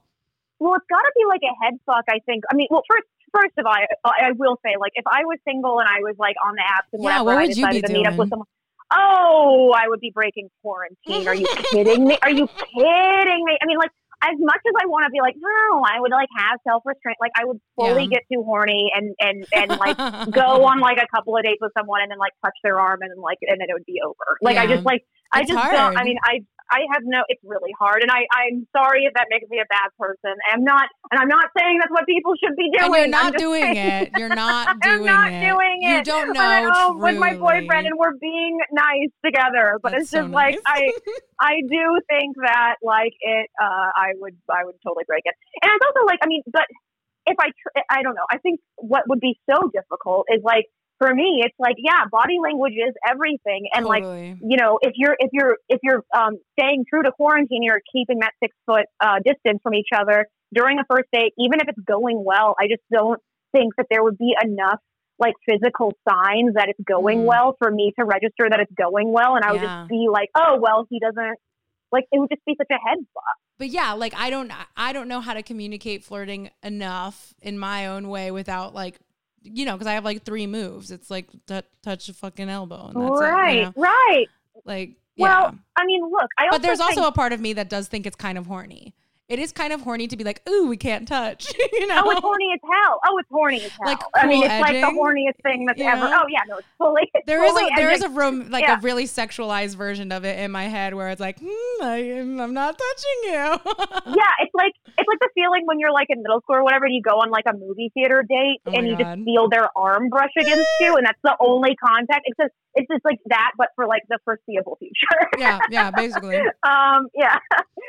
well, 0.59 0.75
it's 0.75 0.85
got 0.89 1.01
to 1.01 1.11
be 1.15 1.25
like 1.27 1.41
a 1.43 1.63
head 1.63 1.73
fuck. 1.85 2.05
I 2.09 2.19
think. 2.25 2.43
I 2.51 2.55
mean, 2.55 2.67
well, 2.69 2.83
first. 2.89 3.03
First 3.33 3.57
of 3.57 3.65
all, 3.65 3.73
I, 3.73 4.27
I 4.27 4.31
will 4.37 4.59
say, 4.63 4.75
like, 4.79 4.91
if 4.93 5.05
I 5.07 5.25
was 5.25 5.39
single 5.43 5.79
and 5.79 5.89
I 5.89 6.01
was 6.01 6.13
like 6.19 6.35
on 6.45 6.53
the 6.53 6.61
apps 6.61 6.93
and 6.93 7.01
Yeah, 7.01 7.23
whatever, 7.23 7.23
what 7.23 7.31
and 7.31 7.39
I 7.39 7.41
would 7.47 7.57
you 7.57 7.65
be 7.65 7.79
decided 7.81 7.85
to 7.87 7.93
meet 7.93 8.05
up 8.05 8.15
with 8.15 8.29
someone. 8.29 8.45
Oh, 8.93 9.73
I 9.75 9.87
would 9.87 9.99
be 10.01 10.11
breaking 10.13 10.49
quarantine. 10.61 11.27
Are 11.27 11.33
you 11.33 11.47
kidding 11.71 12.05
me? 12.05 12.19
Are 12.21 12.29
you 12.29 12.45
kidding 12.47 13.43
me? 13.43 13.57
I 13.59 13.65
mean, 13.65 13.79
like, 13.79 13.89
as 14.23 14.35
much 14.39 14.63
as 14.65 14.73
I 14.79 14.87
want 14.87 15.03
to 15.05 15.11
be 15.11 15.19
like, 15.19 15.35
no, 15.35 15.83
I 15.83 15.99
would 15.99 16.11
like 16.11 16.29
have 16.37 16.59
self 16.67 16.83
restraint. 16.85 17.17
Like, 17.19 17.31
I 17.35 17.43
would 17.45 17.59
fully 17.75 18.07
Yeah. 18.07 18.19
get 18.19 18.23
too 18.31 18.41
horny 18.43 18.89
and 18.95 19.13
and 19.19 19.45
and 19.51 19.77
like 19.79 19.97
go 20.31 20.63
on 20.65 20.79
like 20.79 20.97
a 20.97 21.07
couple 21.13 21.35
of 21.35 21.43
dates 21.43 21.59
with 21.61 21.71
someone 21.77 22.01
and 22.01 22.09
then 22.09 22.19
like 22.19 22.31
touch 22.43 22.55
their 22.63 22.79
arm 22.79 22.99
and 23.01 23.11
then 23.11 23.19
like 23.21 23.37
and 23.43 23.59
then 23.59 23.67
it 23.69 23.73
would 23.73 23.85
be 23.85 23.99
over. 24.05 24.37
Like 24.41 24.57
I 24.57 24.67
just 24.67 24.85
like 24.85 25.03
I 25.33 25.41
It's 25.41 25.49
just 25.51 25.59
hard. 25.59 25.75
don't. 25.75 25.97
I 25.97 26.03
mean, 26.03 26.17
I 26.23 26.39
I 26.71 26.79
have 26.93 27.03
no. 27.05 27.23
It's 27.27 27.41
really 27.43 27.71
hard, 27.79 28.01
and 28.01 28.11
I 28.11 28.25
I'm 28.33 28.67
sorry 28.75 29.05
if 29.05 29.13
that 29.15 29.27
makes 29.29 29.49
me 29.49 29.59
a 29.59 29.65
bad 29.69 29.89
person. 29.99 30.35
I'm 30.51 30.63
not, 30.63 30.87
and 31.11 31.19
I'm 31.19 31.27
not 31.27 31.45
saying 31.57 31.79
that's 31.79 31.91
what 31.91 32.05
people 32.05 32.33
should 32.41 32.55
be 32.55 32.69
doing. 32.71 32.85
and 32.85 32.95
you're 32.95 33.07
not 33.07 33.37
doing 33.37 33.61
saying- 33.61 34.03
it. 34.03 34.11
You're 34.17 34.29
not 34.35 34.67
I'm 34.69 34.79
doing 34.79 35.05
not 35.05 35.31
it. 35.31 35.41
doing 35.41 35.77
You 35.81 35.95
it. 35.97 36.05
don't 36.05 36.33
know. 36.33 36.41
I'm 36.41 36.67
at 36.67 36.75
home 36.75 36.99
with 36.99 37.17
my 37.17 37.35
boyfriend, 37.35 37.87
and 37.87 37.97
we're 37.97 38.15
being 38.19 38.57
nice 38.71 39.11
together. 39.25 39.79
But 39.81 39.91
That's 39.93 40.03
it's 40.03 40.11
so 40.11 40.21
just 40.23 40.33
like. 40.33 40.59
I 40.65 40.91
I 41.39 41.61
do 41.69 41.99
think 42.09 42.35
that 42.37 42.75
like 42.81 43.13
it. 43.21 43.49
Uh, 43.61 43.89
I 43.95 44.13
would 44.19 44.35
I 44.49 44.65
would 44.65 44.75
totally 44.85 45.03
break 45.07 45.23
it, 45.25 45.35
and 45.61 45.71
it's 45.73 45.85
also 45.85 46.05
like 46.05 46.19
I 46.23 46.27
mean, 46.27 46.41
but 46.51 46.65
if 47.25 47.37
I 47.39 47.47
tr- 47.47 47.83
I 47.89 48.01
don't 48.03 48.15
know. 48.15 48.25
I 48.31 48.37
think 48.37 48.59
what 48.77 49.03
would 49.07 49.19
be 49.19 49.39
so 49.49 49.69
difficult 49.73 50.25
is 50.29 50.41
like 50.43 50.65
for 51.03 51.13
me, 51.13 51.41
it's 51.45 51.55
like 51.59 51.75
yeah, 51.77 52.05
body 52.11 52.37
language 52.41 52.73
is 52.73 52.93
everything, 53.09 53.67
and 53.73 53.85
like 53.85 54.03
you 54.41 54.57
know, 54.57 54.79
if 54.81 54.93
you're 54.95 55.15
if 55.19 55.29
you're 55.33 55.57
if 55.69 55.79
you're 55.83 56.03
um, 56.15 56.37
staying 56.59 56.85
true 56.89 57.03
to 57.03 57.11
quarantine, 57.11 57.63
you're 57.63 57.81
keeping 57.91 58.19
that 58.19 58.31
six 58.41 58.55
foot 58.65 58.85
uh, 59.01 59.17
distance 59.25 59.59
from 59.63 59.73
each 59.73 59.89
other 59.95 60.27
during 60.53 60.79
a 60.79 60.83
first 60.89 61.09
date, 61.11 61.33
even 61.37 61.59
if 61.61 61.67
it's 61.67 61.83
going 61.85 62.23
well. 62.25 62.55
I 62.59 62.67
just 62.67 62.83
don't 62.91 63.19
think 63.51 63.73
that 63.77 63.87
there 63.91 64.03
would 64.03 64.17
be 64.17 64.33
enough 64.43 64.79
like 65.19 65.33
physical 65.47 65.93
signs 66.09 66.55
that 66.55 66.67
it's 66.69 66.79
going 66.87 67.19
Mm. 67.19 67.25
well 67.25 67.55
for 67.59 67.69
me 67.69 67.93
to 67.99 68.05
register 68.05 68.49
that 68.49 68.59
it's 68.59 68.71
going 68.73 69.11
well, 69.11 69.35
and 69.35 69.43
I 69.45 69.51
would 69.51 69.61
Yeah. 69.61 69.81
just 69.81 69.89
be 69.89 70.07
like, 70.11 70.29
oh 70.35 70.57
well, 70.59 70.85
he 70.89 70.99
doesn't. 70.99 71.37
Like 71.91 72.05
it 72.11 72.19
would 72.19 72.29
just 72.29 72.43
be 72.45 72.55
such 72.57 72.71
a 72.71 72.79
head 72.89 72.97
fuck. 73.13 73.37
but 73.59 73.67
yeah, 73.69 73.93
like 73.93 74.13
I 74.15 74.29
don't 74.29 74.51
I 74.75 74.93
don't 74.93 75.07
know 75.07 75.21
how 75.21 75.33
to 75.35 75.43
communicate 75.43 76.03
flirting 76.03 76.49
enough 76.63 77.33
in 77.41 77.59
my 77.59 77.85
own 77.87 78.09
way 78.09 78.31
without 78.31 78.73
like 78.73 78.99
you 79.43 79.65
know 79.65 79.73
because 79.73 79.87
I 79.87 79.93
have 79.93 80.05
like 80.05 80.23
three 80.23 80.47
moves. 80.47 80.91
It's 80.91 81.11
like 81.11 81.27
t- 81.47 81.61
touch 81.83 82.09
a 82.09 82.13
fucking 82.13 82.49
elbow 82.49 82.87
and 82.93 83.01
that's 83.01 83.21
right, 83.21 83.55
it. 83.55 83.57
You 83.59 83.63
know? 83.65 83.73
right. 83.77 84.25
Like 84.65 84.95
Well, 85.17 85.41
yeah. 85.53 85.57
I 85.77 85.85
mean, 85.85 86.01
look, 86.09 86.29
I 86.37 86.47
But 86.51 86.61
there's 86.61 86.79
think- 86.79 86.97
also 86.97 87.07
a 87.07 87.11
part 87.11 87.33
of 87.33 87.39
me 87.39 87.53
that 87.53 87.69
does 87.69 87.87
think 87.87 88.05
it's 88.05 88.15
kind 88.15 88.37
of 88.37 88.45
horny. 88.47 88.93
It 89.29 89.39
is 89.39 89.53
kind 89.53 89.71
of 89.71 89.81
horny 89.81 90.07
to 90.07 90.17
be 90.17 90.23
like, 90.25 90.41
ooh, 90.49 90.67
we 90.67 90.75
can't 90.75 91.07
touch. 91.07 91.51
you 91.73 91.87
know? 91.87 92.01
Oh, 92.05 92.11
it's 92.11 92.19
horny 92.19 92.49
as 92.53 92.59
hell. 92.61 92.99
Oh, 93.07 93.17
it's 93.17 93.29
horny 93.31 93.63
as 93.63 93.71
hell. 93.71 93.85
Like 93.85 93.99
I 94.15 94.27
mean, 94.27 94.41
cool 94.43 94.51
it's 94.51 94.61
like 94.61 94.73
the 94.81 94.87
horniest 94.99 95.41
thing 95.43 95.65
that's 95.65 95.79
you 95.79 95.85
ever. 95.85 96.05
Oh 96.13 96.25
yeah, 96.29 96.41
no, 96.47 96.57
it's 96.57 96.67
fully. 96.77 97.03
It's 97.13 97.25
There 97.25 97.43
is 97.43 97.51
fully 97.51 97.63
a 97.71 97.75
there 97.77 97.89
is 97.91 98.01
a 98.01 98.09
room 98.09 98.49
like 98.51 98.63
Yeah. 98.63 98.77
a 98.77 98.81
really 98.81 99.05
sexualized 99.05 99.75
version 99.75 100.11
of 100.11 100.25
it 100.25 100.37
in 100.39 100.51
my 100.51 100.65
head 100.65 100.93
where 100.93 101.07
it's 101.09 101.21
like, 101.21 101.39
hmm, 101.39 101.83
I, 101.83 101.97
I'm 102.19 102.53
not 102.53 102.77
touching 102.77 103.19
you. 103.23 103.31
yeah, 104.17 104.33
it's 104.41 104.53
like 104.53 104.73
it's 104.85 105.07
like 105.07 105.19
the 105.21 105.29
feeling 105.33 105.63
when 105.65 105.79
you're 105.79 105.93
like 105.93 106.07
in 106.09 106.21
middle 106.21 106.41
school 106.41 106.57
or 106.57 106.63
whatever, 106.63 106.85
and 106.85 106.93
you 106.93 107.01
go 107.01 107.15
on 107.21 107.31
like 107.31 107.45
a 107.47 107.53
movie 107.53 107.91
theater 107.93 108.23
date 108.27 108.59
Oh 108.67 108.71
and 108.73 108.87
you 108.87 108.97
God. 108.97 109.03
just 109.15 109.23
feel 109.25 109.47
their 109.49 109.69
arm 109.77 110.09
brush 110.09 110.31
against 110.37 110.67
you, 110.81 110.97
and 110.97 111.05
that's 111.07 111.19
the 111.23 111.35
only 111.39 111.75
contact. 111.77 112.21
It's 112.25 112.37
just 112.37 112.51
it's 112.75 112.87
just 112.91 113.05
like 113.05 113.19
that, 113.27 113.51
but 113.57 113.69
for 113.75 113.87
like 113.87 114.01
the 114.09 114.19
foreseeable 114.25 114.75
future. 114.79 115.29
yeah, 115.37 115.59
yeah, 115.69 115.91
basically. 115.91 116.37
um, 116.67 117.07
yeah, 117.15 117.37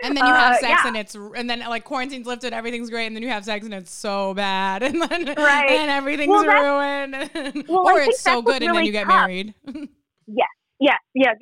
And 0.02 0.14
then 0.16 0.26
you 0.26 0.32
have 0.32 0.52
Uh, 0.52 0.58
sex 0.58 0.70
yeah. 0.84 0.88
and 0.88 0.96
it's 0.96 1.16
and 1.36 1.48
then 1.48 1.60
like 1.60 1.84
quarantine's 1.84 2.26
lifted, 2.26 2.52
everything's 2.52 2.90
great, 2.90 3.06
and 3.06 3.16
then 3.16 3.22
you 3.22 3.28
have 3.30 3.44
sex 3.44 3.64
and 3.64 3.74
it's 3.74 3.92
so 3.92 4.34
bad, 4.34 4.82
and 4.88 5.00
then 5.02 5.26
Right. 5.36 5.70
and 5.70 5.90
everything's 5.90 6.30
Well, 6.30 6.44
ruined, 6.44 7.66
well, 7.68 7.86
or 7.86 8.00
it's 8.00 8.20
so 8.20 8.42
good 8.42 8.62
and 8.62 8.74
then 8.74 8.84
you 8.84 8.92
get 8.92 9.04
tough. 9.06 9.14
married. 9.28 9.54
yeah, 10.26 10.44
yeah, 10.80 10.96
yeah. 11.14 11.32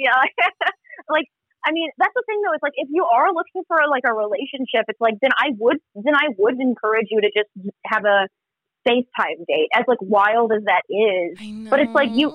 like 1.08 1.26
I 1.64 1.70
mean, 1.72 1.90
that's 1.98 2.12
the 2.14 2.22
thing 2.26 2.40
though. 2.44 2.52
It's 2.54 2.62
like 2.62 2.72
if 2.76 2.88
you 2.90 3.04
are 3.04 3.28
looking 3.32 3.62
for 3.68 3.78
like 3.88 4.02
a 4.06 4.12
relationship, 4.12 4.84
it's 4.88 5.00
like 5.00 5.14
then 5.22 5.30
I 5.38 5.50
would 5.58 5.78
then 5.94 6.14
I 6.14 6.28
would 6.38 6.60
encourage 6.60 7.06
you 7.10 7.20
to 7.20 7.28
just 7.28 7.48
have 7.86 8.04
a 8.04 8.26
FaceTime 8.88 9.46
date, 9.46 9.68
as 9.74 9.84
like 9.86 9.98
wild 10.00 10.52
as 10.52 10.64
that 10.64 10.82
is. 10.90 11.38
But 11.70 11.78
it's 11.80 11.92
like 11.94 12.10
you. 12.12 12.30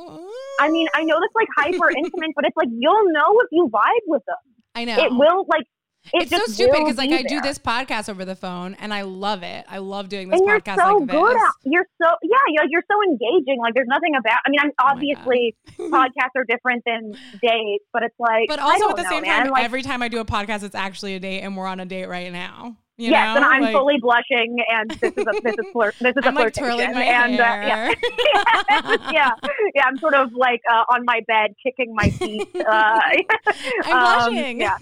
I 0.59 0.69
mean, 0.69 0.87
I 0.95 1.03
know 1.03 1.15
that's 1.19 1.35
like 1.35 1.47
hyper 1.57 1.89
intimate, 1.89 2.31
but 2.35 2.45
it's 2.45 2.55
like 2.55 2.69
you'll 2.71 3.11
know 3.11 3.39
if 3.41 3.47
you 3.51 3.69
vibe 3.71 4.05
with 4.07 4.23
them. 4.25 4.37
I 4.75 4.85
know 4.85 4.97
It 4.97 5.11
will 5.11 5.45
like. 5.49 5.65
It 6.13 6.23
it's 6.23 6.31
so 6.31 6.39
stupid 6.51 6.73
because 6.79 6.97
like 6.97 7.09
be 7.09 7.15
I 7.17 7.23
do 7.23 7.41
this 7.41 7.57
podcast 7.57 8.09
over 8.09 8.25
the 8.25 8.35
phone 8.35 8.75
and 8.75 8.93
I 8.93 9.01
love 9.01 9.43
it. 9.43 9.65
I 9.69 9.79
love 9.79 10.09
doing 10.09 10.29
this 10.29 10.39
and 10.39 10.47
you're 10.47 10.59
podcast 10.59 10.75
so 10.77 10.97
like 10.97 11.09
good 11.09 11.35
this. 11.35 11.41
at 11.43 11.51
you're 11.65 11.85
so 12.01 12.09
yeah 12.23 12.37
you're, 12.49 12.65
you're 12.69 12.83
so 12.89 12.97
engaging 13.03 13.59
like 13.61 13.73
there's 13.73 13.87
nothing 13.89 14.13
about 14.15 14.37
i 14.45 14.49
mean 14.49 14.59
i'm 14.61 14.71
Oh 14.79 14.91
obviously 14.91 15.55
podcasts 15.79 16.35
are 16.35 16.45
different 16.47 16.83
than 16.85 17.11
dates 17.41 17.83
but 17.93 18.03
it's 18.03 18.15
like 18.19 18.47
But 18.47 18.59
I 18.59 18.63
also 18.63 18.79
don't 18.79 18.89
at 18.91 18.95
the 18.97 19.03
know, 19.03 19.09
same 19.09 19.21
man. 19.23 19.43
time, 19.43 19.51
like, 19.51 19.63
every 19.63 19.81
time 19.81 20.01
I 20.01 20.07
do 20.07 20.19
a 20.19 20.25
podcast, 20.25 20.63
it's 20.63 20.75
actually 20.75 21.15
a 21.15 21.19
date, 21.19 21.41
and 21.41 21.55
we're 21.57 21.65
on 21.67 21.79
a 21.79 21.85
date 21.85 22.07
right 22.07 22.31
now. 22.31 22.77
You 22.99 23.11
yes 23.11 23.27
know? 23.27 23.35
and 23.37 23.45
i'm 23.45 23.61
Like, 23.61 23.73
fully 23.75 23.97
blushing 24.01 24.57
and 24.71 24.89
this 24.89 25.13
is 25.15 25.25
a 25.27 25.31
this 25.43 25.53
is 25.53 25.65
flirt 25.71 25.95
this 26.01 26.15
is 26.17 26.23
I'm 26.25 26.35
a 26.35 26.39
like 26.41 26.55
flirtation 26.55 26.97
and. 26.97 27.39
Uh, 27.39 27.43
yeah. 27.43 27.93
yeah 29.11 29.31
yeah 29.75 29.83
i'm 29.85 29.97
sort 29.97 30.15
of 30.15 30.33
like 30.33 30.61
uh, 30.71 30.83
on 30.91 31.05
my 31.05 31.21
bed 31.27 31.51
kicking 31.61 31.93
my 31.93 32.09
feet 32.09 32.47
uh, 32.55 32.99
I'm 33.85 33.95
um, 33.95 34.33
blushing. 34.33 34.59
yeah 34.61 34.77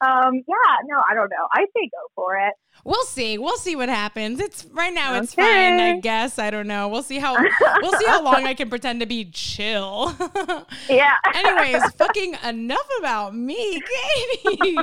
um 0.00 0.34
yeah 0.46 0.74
no 0.86 1.02
i 1.08 1.14
don't 1.14 1.30
know 1.30 1.48
i 1.52 1.64
say 1.74 1.88
go 1.90 2.02
for 2.14 2.36
it 2.36 2.54
we'll 2.88 3.04
see. 3.04 3.38
We'll 3.38 3.56
see 3.58 3.76
what 3.76 3.88
happens. 3.88 4.40
It's 4.40 4.64
right 4.72 4.92
now. 4.92 5.14
It's 5.20 5.34
fine. 5.34 5.46
I 5.78 6.00
guess. 6.00 6.38
I 6.38 6.50
don't 6.50 6.66
know. 6.66 6.88
We'll 6.88 7.02
see 7.02 7.18
how. 7.18 7.36
We'll 7.80 7.92
see 7.98 8.06
how 8.06 8.22
long 8.24 8.44
I 8.44 8.54
can 8.54 8.68
pretend 8.70 9.00
to 9.00 9.06
be 9.06 9.26
chill. 9.26 10.12
yeah 10.88 11.12
Anyways, 11.34 11.82
fucking 11.96 12.34
enough 12.44 12.88
about 12.98 13.36
me, 13.36 13.80
Katie. 14.34 14.76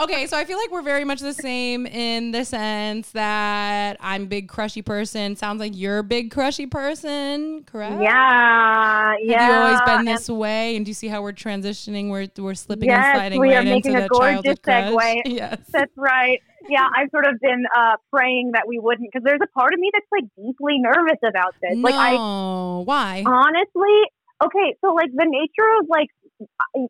okay, 0.00 0.26
so 0.26 0.36
I 0.36 0.44
feel 0.44 0.58
like 0.58 0.70
we're 0.72 0.82
very 0.82 1.04
much 1.04 1.20
the 1.20 1.32
same 1.34 1.86
in 1.86 2.32
the 2.32 2.44
sense 2.44 3.10
that 3.12 3.96
I'm 4.00 4.22
a 4.24 4.26
big 4.26 4.48
crushy 4.48 4.82
person. 4.82 5.36
Sounds 5.36 5.60
like 5.60 5.76
you're 5.76 5.98
a 5.98 6.02
big 6.04 6.30
crushy 6.32 6.66
person, 6.66 7.62
correct? 7.64 8.00
yeah 8.02 9.14
yeah 9.20 9.40
Have 9.40 9.54
you 9.54 9.60
always 9.60 9.80
been 9.82 9.98
and- 10.00 10.08
this 10.08 10.28
way? 10.28 10.76
And 10.76 10.84
do 10.84 10.90
you 10.90 10.94
see 10.94 11.08
how 11.08 11.22
we're 11.22 11.32
transitioning? 11.32 12.10
We're 12.10 12.28
we're 12.42 12.54
slipping 12.54 12.88
Yes, 12.88 13.04
and 13.04 13.16
sliding 13.18 13.40
we 13.40 13.54
right 13.54 13.66
into 13.66 13.90
a 13.96 14.00
the 14.02 14.08
childhood 14.08 14.62
crush. 14.62 14.92
segue. 14.92 15.22
Yes. 15.26 15.58
That's 15.70 15.92
right. 15.96 16.42
Yeah, 16.68 16.86
I've 16.86 17.10
sort 17.10 17.26
of 17.26 17.38
been 17.40 17.64
uh, 17.74 17.96
praying 18.12 18.52
that 18.54 18.66
we 18.66 18.78
wouldn't, 18.78 19.08
because 19.12 19.24
there's 19.24 19.42
a 19.42 19.50
part 19.58 19.72
of 19.72 19.78
me 19.78 19.90
that's 19.92 20.10
like 20.10 20.26
deeply 20.34 20.78
nervous 20.82 21.20
about 21.22 21.54
this. 21.62 21.78
no. 21.78 21.82
Like, 21.88 21.94
I 21.94 22.12
Why? 22.82 23.22
honestly, 23.24 23.96
okay, 24.42 24.74
so 24.82 24.92
like 24.94 25.10
the 25.14 25.26
nature 25.28 25.68
of 25.80 25.86
like, 25.88 26.08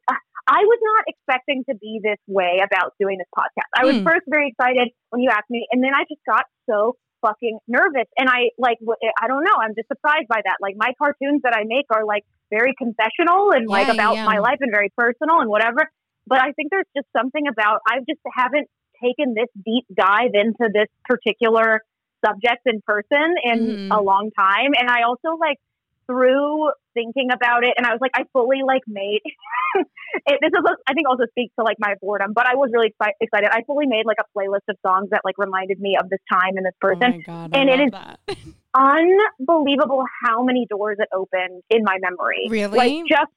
I, 0.08 0.16
I 0.48 0.60
was 0.62 0.80
not 0.82 1.04
expecting 1.08 1.64
to 1.68 1.74
be 1.76 2.00
this 2.02 2.18
way 2.26 2.62
about 2.64 2.94
doing 2.98 3.18
this 3.18 3.28
podcast. 3.36 3.68
I 3.76 3.84
was 3.84 3.96
Hmm. 3.98 4.04
first 4.06 4.24
very 4.28 4.48
excited 4.48 4.88
when 5.10 5.20
you 5.22 5.30
asked 5.30 5.50
me, 5.50 5.66
and 5.70 5.82
then 5.82 5.92
I 5.94 6.02
just 6.08 6.22
got 6.26 6.44
so 6.70 6.96
fucking 7.20 7.58
nervous. 7.66 8.06
And 8.16 8.28
I 8.28 8.50
like, 8.58 8.78
I 9.20 9.26
don't 9.26 9.42
know, 9.44 9.56
I'm 9.60 9.74
just 9.74 9.88
surprised 9.88 10.28
by 10.28 10.40
that. 10.44 10.56
Like, 10.60 10.74
my 10.76 10.92
cartoons 10.98 11.42
that 11.42 11.52
I 11.54 11.64
make 11.66 11.86
are 11.90 12.04
like 12.04 12.22
very 12.50 12.74
confessional 12.78 13.50
and 13.52 13.66
like 13.68 13.88
Yeah, 13.88 13.94
about 13.94 14.14
yeah. 14.16 14.24
my 14.24 14.38
life 14.38 14.58
and 14.60 14.70
very 14.70 14.92
personal 14.96 15.40
and 15.40 15.50
whatever. 15.50 15.82
But 16.26 16.40
I 16.40 16.52
think 16.52 16.70
there's 16.70 16.88
just 16.96 17.06
something 17.16 17.46
about 17.46 17.80
I 17.86 17.98
just 18.08 18.20
haven't 18.34 18.68
taken 19.02 19.34
this 19.34 19.48
deep 19.64 19.86
dive 19.94 20.32
into 20.34 20.70
this 20.72 20.88
particular 21.04 21.80
subject 22.24 22.62
in 22.66 22.80
person 22.82 23.34
in 23.44 23.58
Mhm. 23.90 23.96
a 23.98 24.02
long 24.02 24.30
time. 24.36 24.72
And 24.78 24.88
I 24.90 25.02
also 25.02 25.36
like 25.38 25.58
through 26.06 26.70
thinking 26.94 27.30
about 27.32 27.64
it, 27.64 27.74
and 27.76 27.84
I 27.84 27.90
was 27.90 27.98
like, 28.00 28.12
I 28.14 28.24
fully 28.32 28.62
like 28.62 28.82
made 28.86 29.20
it. 29.74 30.38
This 30.40 30.52
is 30.56 30.64
I 30.88 30.94
think 30.94 31.08
also 31.08 31.24
speaks 31.30 31.52
to 31.58 31.64
like 31.64 31.76
my 31.80 31.94
boredom, 32.00 32.32
but 32.32 32.46
I 32.46 32.54
was 32.54 32.70
really 32.72 32.94
exci- 32.94 33.12
excited. 33.20 33.50
I 33.52 33.62
fully 33.66 33.86
made 33.86 34.06
like 34.06 34.18
a 34.20 34.38
playlist 34.38 34.66
of 34.68 34.76
songs 34.86 35.10
that 35.10 35.22
like 35.24 35.36
reminded 35.36 35.80
me 35.80 35.96
of 36.00 36.08
this 36.08 36.20
time 36.32 36.56
and 36.56 36.64
this 36.64 36.74
Oh 36.82 36.88
person. 36.88 37.10
my 37.10 37.18
god! 37.18 37.50
And 37.54 37.68
it 37.68 37.80
is. 37.80 37.92
Unbelievable 38.74 40.04
how 40.22 40.42
many 40.42 40.66
doors 40.68 40.96
it 41.00 41.08
opened 41.12 41.62
in 41.70 41.82
my 41.82 41.96
memory. 42.00 42.46
Really? 42.48 42.76
Like 42.76 42.92
just 43.08 43.32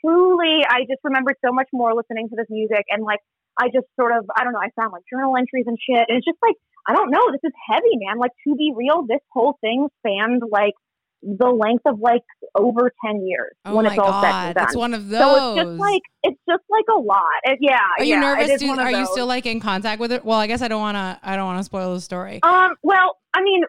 truly, 0.00 0.60
I 0.68 0.80
just 0.82 1.00
remember 1.02 1.34
so 1.44 1.52
much 1.52 1.68
more 1.72 1.94
listening 1.94 2.28
to 2.28 2.36
this 2.36 2.46
music 2.48 2.84
and 2.90 3.02
like 3.02 3.20
I 3.58 3.66
just 3.66 3.86
sort 3.98 4.16
of 4.16 4.26
I 4.36 4.44
don't 4.44 4.52
know. 4.52 4.60
I 4.60 4.70
found 4.80 4.92
like 4.92 5.02
journal 5.10 5.36
entries 5.36 5.64
and 5.66 5.76
shit, 5.78 6.04
and 6.08 6.18
it's 6.18 6.26
just 6.26 6.38
like 6.42 6.54
I 6.86 6.94
don't 6.94 7.10
know. 7.10 7.20
This 7.32 7.44
is 7.44 7.52
heavy, 7.68 7.96
man. 8.06 8.18
Like 8.18 8.32
to 8.46 8.54
be 8.54 8.72
real, 8.74 9.04
this 9.06 9.20
whole 9.32 9.58
thing 9.60 9.88
spanned 10.00 10.42
like 10.50 10.74
the 11.22 11.48
length 11.48 11.82
of 11.84 11.98
like 11.98 12.22
over 12.54 12.92
ten 13.04 13.26
years 13.26 13.50
Oh 13.64 13.74
when 13.74 13.86
it's 13.86 13.98
all 13.98 14.22
said 14.22 14.30
god! 14.30 14.46
and 14.46 14.54
done. 14.54 14.64
It's 14.64 14.76
one 14.76 14.94
of 14.94 15.08
those. 15.08 15.20
so 15.20 15.54
it's 15.54 15.64
just 15.64 15.78
like 15.78 16.02
it's 16.22 16.40
just 16.48 16.62
like 16.70 16.84
a 16.94 16.98
lot. 16.98 17.22
It, 17.44 17.58
yeah. 17.60 17.78
Are 17.98 18.04
you 18.04 18.14
yeah, 18.14 18.20
nervous? 18.20 18.62
one 18.62 18.78
are 18.78 18.90
you 18.90 19.06
still 19.06 19.26
like 19.26 19.46
in 19.46 19.60
contact 19.60 20.00
with 20.00 20.12
it? 20.12 20.24
Well, 20.24 20.38
I 20.38 20.46
guess 20.46 20.62
I 20.62 20.68
don't 20.68 20.80
want 20.80 20.96
to. 20.96 21.18
I 21.22 21.36
don't 21.36 21.46
want 21.46 21.58
to 21.58 21.64
spoil 21.64 21.94
the 21.94 22.00
story. 22.00 22.40
Um. 22.42 22.74
Well, 22.82 23.16
I 23.34 23.42
mean, 23.42 23.64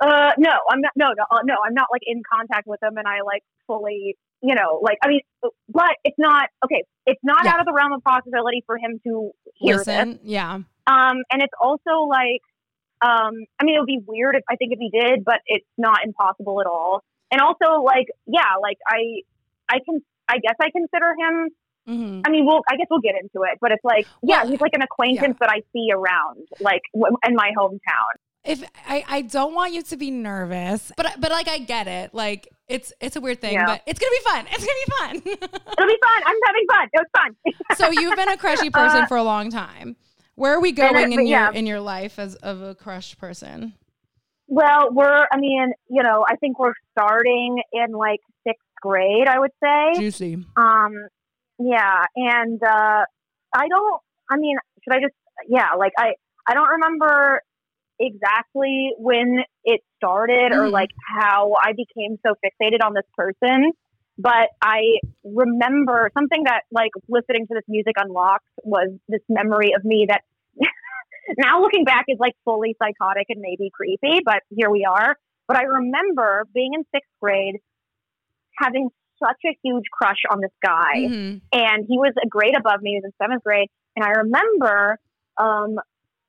uh, 0.00 0.32
no, 0.38 0.50
I'm 0.70 0.80
not. 0.80 0.92
No, 0.96 1.06
no, 1.16 1.24
uh, 1.30 1.40
no, 1.44 1.54
I'm 1.64 1.74
not 1.74 1.88
like 1.92 2.02
in 2.06 2.22
contact 2.30 2.66
with 2.66 2.80
them, 2.80 2.96
and 2.96 3.06
I 3.06 3.22
like 3.24 3.42
fully, 3.66 4.16
you 4.46 4.54
know, 4.54 4.78
like 4.82 4.98
I 5.02 5.08
mean, 5.08 5.20
but 5.68 5.96
it's 6.04 6.18
not 6.18 6.48
okay. 6.64 6.84
It's 7.06 7.20
not 7.22 7.44
Yeah. 7.44 7.52
out 7.54 7.60
of 7.60 7.66
the 7.66 7.72
realm 7.72 7.92
of 7.92 8.02
possibility 8.04 8.62
for 8.66 8.76
him 8.78 9.00
to 9.04 9.30
hear 9.54 9.82
this. 9.82 10.18
Yeah. 10.22 10.54
Um, 10.86 11.16
and 11.32 11.40
it's 11.42 11.52
also 11.60 12.04
like, 12.08 12.42
um, 13.00 13.32
I 13.58 13.64
mean, 13.64 13.76
it 13.76 13.80
would 13.80 13.86
be 13.86 14.00
weird 14.06 14.36
if 14.36 14.42
I 14.50 14.56
think 14.56 14.72
if 14.72 14.78
he 14.78 14.90
did, 14.90 15.24
but 15.24 15.40
it's 15.46 15.66
not 15.78 16.04
impossible 16.04 16.60
at 16.60 16.66
all. 16.66 17.02
And 17.30 17.40
also, 17.40 17.82
like, 17.82 18.06
yeah, 18.26 18.56
like 18.62 18.78
I, 18.86 19.22
I 19.68 19.78
can, 19.84 20.00
I 20.28 20.38
guess 20.38 20.56
I 20.60 20.70
consider 20.70 21.14
him. 21.18 21.48
Mm-hmm. 21.88 22.20
I 22.26 22.30
mean, 22.30 22.46
we'll, 22.46 22.60
I 22.70 22.76
guess 22.76 22.86
we'll 22.90 23.00
get 23.00 23.14
into 23.20 23.42
it, 23.50 23.58
but 23.60 23.72
it's 23.72 23.84
like, 23.84 24.06
yeah, 24.22 24.42
Well, 24.42 24.50
he's 24.52 24.60
like 24.60 24.72
an 24.74 24.82
acquaintance 24.82 25.36
that 25.40 25.50
I 25.50 25.60
see 25.72 25.88
around, 25.92 26.48
like 26.60 26.82
w- 26.94 27.16
in 27.26 27.34
my 27.34 27.50
hometown. 27.58 28.14
If 28.44 28.62
I, 28.86 29.04
I 29.08 29.22
don't 29.22 29.54
want 29.54 29.72
you 29.72 29.82
to 29.82 29.96
be 29.96 30.10
nervous, 30.10 30.92
but 30.96 31.14
but 31.18 31.30
like 31.30 31.48
I 31.48 31.58
get 31.58 31.86
it. 31.88 32.12
Like 32.14 32.48
it's 32.68 32.92
it's 33.00 33.16
a 33.16 33.20
weird 33.20 33.40
thing, 33.40 33.54
Yeah. 33.54 33.66
but 33.66 33.82
it's 33.86 33.98
gonna 33.98 34.10
be 34.10 34.24
fun. 34.30 34.46
It's 34.50 34.64
gonna 34.64 35.22
be 35.22 35.30
fun. 35.30 35.38
It'll 35.78 35.86
be 35.88 35.98
fun. 36.02 36.22
I'm 36.26 36.36
having 36.46 36.66
fun. 36.70 36.88
It 36.92 37.00
was 37.00 37.06
fun. 37.16 37.76
so 37.76 37.90
you've 38.00 38.16
been 38.16 38.28
a 38.28 38.36
crushy 38.36 38.70
person 38.70 39.02
Uh, 39.04 39.06
for 39.06 39.16
a 39.16 39.22
long 39.22 39.50
time. 39.50 39.96
Where 40.36 40.52
are 40.54 40.60
we 40.60 40.72
Been 40.72 40.86
a- 40.86 40.92
going 40.92 41.12
in 41.12 41.20
your 41.20 41.22
yeah. 41.28 41.52
in 41.52 41.66
your 41.66 41.80
life 41.80 42.18
as 42.18 42.34
of 42.36 42.60
a 42.60 42.74
crush 42.74 43.16
person? 43.16 43.74
Well, 44.46 44.88
we're, 44.92 45.26
I 45.32 45.38
mean, 45.38 45.72
you 45.88 46.02
know, 46.02 46.22
I 46.28 46.36
think 46.36 46.58
we're 46.58 46.74
starting 46.92 47.62
in 47.72 47.92
like 47.92 48.20
sixth 48.46 48.60
grade, 48.82 49.26
I 49.26 49.38
would 49.38 49.52
say. 49.62 49.98
Juicy. 49.98 50.44
Um, 50.56 50.92
yeah. 51.58 52.04
And, 52.14 52.62
uh, 52.62 53.04
I 53.56 53.68
don't, 53.68 54.00
I 54.30 54.36
mean, 54.36 54.58
should 54.82 54.92
I 54.92 55.00
just, 55.00 55.14
yeah, 55.48 55.68
like 55.78 55.92
I, 55.96 56.12
I 56.46 56.52
don't 56.52 56.68
remember 56.68 57.40
exactly 57.98 58.92
when 58.98 59.44
it 59.64 59.80
started 59.96 60.52
or 60.52 60.68
Mhm. 60.68 60.72
like 60.72 60.90
how 61.00 61.54
I 61.62 61.72
became 61.72 62.18
so 62.26 62.34
fixated 62.44 62.84
on 62.84 62.94
this 62.94 63.06
person. 63.16 63.72
But 64.18 64.50
I 64.62 64.98
remember 65.24 66.10
something 66.14 66.44
that 66.44 66.62
like 66.70 66.90
listening 67.08 67.46
to 67.48 67.54
this 67.54 67.64
music 67.68 67.94
unlocked 67.96 68.46
was 68.62 68.90
this 69.08 69.22
memory 69.28 69.72
of 69.74 69.84
me 69.84 70.06
that 70.08 70.22
now 71.38 71.60
looking 71.60 71.84
back 71.84 72.04
is 72.08 72.18
like 72.18 72.34
fully 72.44 72.76
psychotic 72.80 73.26
and 73.28 73.40
maybe 73.40 73.70
creepy, 73.72 74.20
but 74.24 74.42
here 74.50 74.70
we 74.70 74.84
are. 74.84 75.16
But 75.48 75.56
I 75.58 75.62
remember 75.64 76.46
being 76.54 76.74
in 76.74 76.84
sixth 76.94 77.10
grade 77.20 77.56
having 78.58 78.90
such 79.22 79.38
a 79.46 79.56
huge 79.62 79.84
crush 79.92 80.22
on 80.30 80.40
this 80.40 80.52
guy 80.62 80.94
Mhm. 81.08 81.40
and 81.52 81.84
he 81.88 81.98
was 81.98 82.12
a 82.22 82.26
grade 82.28 82.56
above 82.56 82.82
me. 82.82 82.90
He 82.92 82.96
was 82.96 83.04
in 83.04 83.12
seventh 83.20 83.42
grade, 83.42 83.68
and 83.96 84.04
I 84.04 84.10
remember, 84.10 84.98
um, 85.38 85.76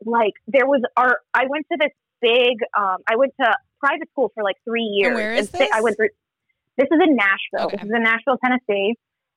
like 0.06 0.34
there 0.48 0.66
was 0.66 0.82
our. 0.96 1.18
I 1.34 1.46
went 1.50 1.66
to 1.72 1.78
this 1.80 1.92
big. 2.22 2.58
Um, 2.78 2.98
I 3.08 3.16
went 3.16 3.34
to 3.42 3.56
private 3.80 4.10
school 4.12 4.32
for 4.34 4.44
like 4.44 4.56
three 4.64 4.84
years. 4.84 5.16
where 5.16 5.34
is 5.34 5.54
I 5.54 5.58
this? 5.58 5.70
went 5.82 5.98
through. 5.98 6.10
This 6.78 6.88
is 6.92 7.00
in 7.04 7.16
Nashville. 7.16 7.68
Okay. 7.68 7.78
This 7.78 7.86
is 7.86 7.92
in 7.96 8.04
Nashville, 8.04 8.38
Tennessee. 8.44 8.96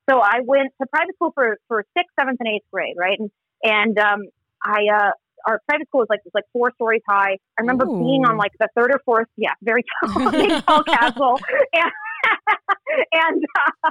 So 0.09 0.19
I 0.19 0.39
went 0.43 0.73
to 0.81 0.87
private 0.87 1.15
school 1.15 1.31
for 1.33 1.57
for 1.67 1.85
sixth, 1.97 2.13
seventh, 2.19 2.37
and 2.39 2.49
eighth 2.55 2.65
grade, 2.71 2.95
right? 2.97 3.17
And 3.19 3.31
and 3.63 3.99
um, 3.99 4.21
I 4.63 4.79
uh, 4.93 5.11
our 5.47 5.61
private 5.67 5.87
school 5.87 6.01
was 6.01 6.07
like 6.09 6.23
was 6.25 6.33
like 6.33 6.45
four 6.53 6.71
stories 6.75 7.01
high. 7.07 7.37
I 7.57 7.61
remember 7.61 7.85
being 7.85 8.25
on 8.25 8.37
like 8.37 8.51
the 8.59 8.67
third 8.75 8.91
or 8.91 8.99
fourth, 9.05 9.27
yeah, 9.37 9.53
very 9.61 9.83
tall, 10.05 10.31
big 10.31 10.65
tall 10.65 10.83
castle, 10.87 11.39
and 11.73 11.91
and 13.13 13.45
uh, 13.83 13.89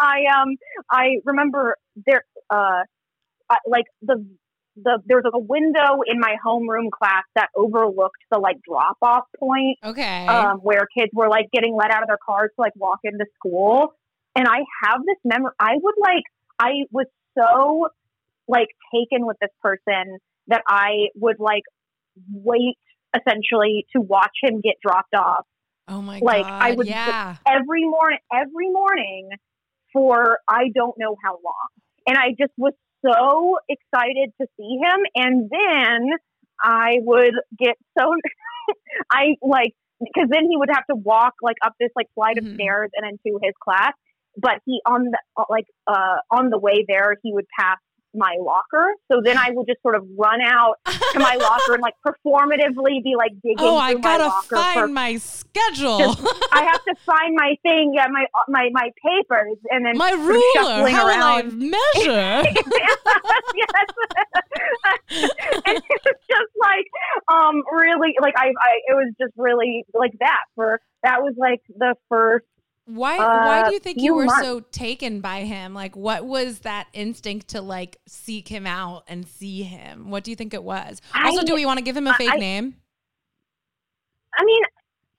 I 0.00 0.18
um 0.40 0.56
I 0.90 1.16
remember 1.24 1.76
there 2.06 2.24
uh 2.50 2.82
I, 3.50 3.56
like 3.66 3.84
the 4.02 4.24
the 4.76 4.98
there 5.06 5.16
was 5.16 5.24
like 5.24 5.34
a 5.34 5.38
window 5.38 6.02
in 6.06 6.20
my 6.20 6.36
homeroom 6.44 6.90
class 6.90 7.24
that 7.34 7.48
overlooked 7.56 8.20
the 8.30 8.38
like 8.38 8.56
drop 8.68 8.96
off 9.02 9.24
point 9.38 9.78
Okay. 9.84 10.26
um, 10.26 10.58
where 10.58 10.86
kids 10.96 11.10
were 11.14 11.28
like 11.28 11.46
getting 11.52 11.74
let 11.74 11.90
out 11.90 12.02
of 12.02 12.08
their 12.08 12.18
cars 12.24 12.50
to 12.56 12.60
like 12.60 12.72
walk 12.76 12.98
into 13.04 13.24
school. 13.36 13.94
And 14.34 14.46
I 14.46 14.58
have 14.84 15.00
this 15.06 15.16
memory. 15.24 15.52
I 15.58 15.72
would 15.82 15.94
like, 15.98 16.24
I 16.58 16.70
was 16.90 17.06
so 17.38 17.88
like 18.48 18.68
taken 18.94 19.26
with 19.26 19.38
this 19.40 19.50
person 19.62 20.18
that 20.48 20.62
I 20.68 21.08
would 21.14 21.40
like 21.40 21.62
wait 22.30 22.76
essentially 23.16 23.86
to 23.94 24.00
watch 24.02 24.36
him 24.42 24.60
get 24.60 24.74
dropped 24.82 25.14
off 25.14 25.46
oh 25.88 26.02
my 26.02 26.18
like, 26.22 26.44
god. 26.44 26.62
I 26.62 26.72
would- 26.72 26.86
yeah. 26.86 27.36
every 27.46 27.84
morning, 27.84 28.18
every 28.32 28.70
morning 28.70 29.30
for 29.92 30.38
I 30.46 30.64
don't 30.74 30.96
know 30.98 31.16
how 31.24 31.32
long. 31.42 31.68
And 32.06 32.16
I 32.18 32.30
just 32.38 32.52
was 32.56 32.74
so 33.06 33.58
excited 33.68 34.32
to 34.40 34.46
see 34.56 34.78
him. 34.82 35.00
And 35.14 35.50
then 35.50 36.08
I 36.62 36.96
would 37.00 37.34
get 37.58 37.76
so, 37.98 38.12
I 39.10 39.36
like, 39.42 39.74
because 40.00 40.28
then 40.30 40.44
he 40.50 40.56
would 40.56 40.70
have 40.72 40.86
to 40.90 40.96
walk 40.96 41.34
like 41.42 41.56
up 41.64 41.74
this 41.80 41.90
like 41.96 42.06
flight 42.14 42.36
Mhm. 42.36 42.48
of 42.50 42.54
stairs 42.54 42.90
and 42.94 43.06
into 43.10 43.38
his 43.42 43.54
class. 43.62 43.92
But 44.36 44.60
he 44.66 44.80
on 44.86 45.04
the 45.12 45.44
like 45.48 45.64
uh 45.86 46.16
on 46.30 46.50
the 46.50 46.58
way 46.58 46.84
there 46.86 47.16
he 47.22 47.32
would 47.32 47.46
pass 47.58 47.78
my 48.16 48.36
locker. 48.40 48.94
So 49.10 49.20
then 49.22 49.36
I 49.38 49.50
would 49.50 49.66
just 49.66 49.82
sort 49.82 49.94
of 49.94 50.06
run 50.16 50.40
out 50.42 50.76
to 50.84 51.18
my 51.18 51.36
locker 51.36 51.74
and 51.74 51.82
like 51.82 51.94
performatively 52.06 53.02
be 53.02 53.14
like 53.16 53.32
digging 53.42 53.56
oh, 53.58 53.76
I 53.76 53.94
gotta 53.94 54.26
locker 54.26 54.56
find 54.56 54.80
for 54.80 54.88
my 54.88 55.16
schedule. 55.16 56.16
I 56.52 56.64
have 56.64 56.84
to 56.84 56.94
find 57.04 57.34
my 57.34 57.56
thing, 57.62 57.92
yeah, 57.94 58.06
my 58.10 58.26
my 58.48 58.70
my 58.72 58.90
papers, 59.04 59.56
and 59.70 59.84
then 59.84 59.96
my 59.96 60.12
ruler. 60.12 60.88
How 60.88 61.06
will 61.06 61.22
I 61.22 61.42
measure? 61.42 62.42
yes. 63.54 63.86
and 65.66 65.76
it 65.76 66.00
was 66.04 66.16
just 66.28 66.52
like 66.60 66.86
um 67.28 67.62
really 67.72 68.14
like 68.20 68.34
I, 68.36 68.48
I 68.48 68.72
it 68.88 68.94
was 68.94 69.14
just 69.20 69.32
really 69.36 69.84
like 69.94 70.12
that 70.20 70.42
for 70.54 70.80
that 71.02 71.22
was 71.22 71.34
like 71.38 71.62
the 71.68 71.94
first 72.08 72.46
Why 72.86 73.18
why 73.18 73.60
Uh, 73.62 73.68
do 73.68 73.74
you 73.74 73.80
think 73.80 74.00
you 74.00 74.14
were 74.14 74.26
months. 74.26 74.42
so 74.42 74.60
taken 74.60 75.20
by 75.20 75.40
him? 75.40 75.74
Like 75.74 75.96
what 75.96 76.24
was 76.24 76.60
that 76.60 76.86
instinct 76.92 77.48
to 77.48 77.60
like 77.60 77.96
seek 78.06 78.46
him 78.48 78.66
out 78.66 79.02
and 79.08 79.26
see 79.26 79.62
him? 79.64 80.08
What 80.10 80.22
do 80.24 80.30
you 80.30 80.36
think 80.36 80.54
it 80.54 80.62
was? 80.62 81.02
I- 81.12 81.26
also, 81.28 81.42
do 81.42 81.54
we 81.54 81.66
want 81.66 81.78
to 81.78 81.84
give 81.84 81.96
him 81.96 82.06
a 82.06 82.14
fake 82.14 82.30
I- 82.32 82.36
name? 82.36 82.76
I 84.38 84.44
mean 84.44 84.62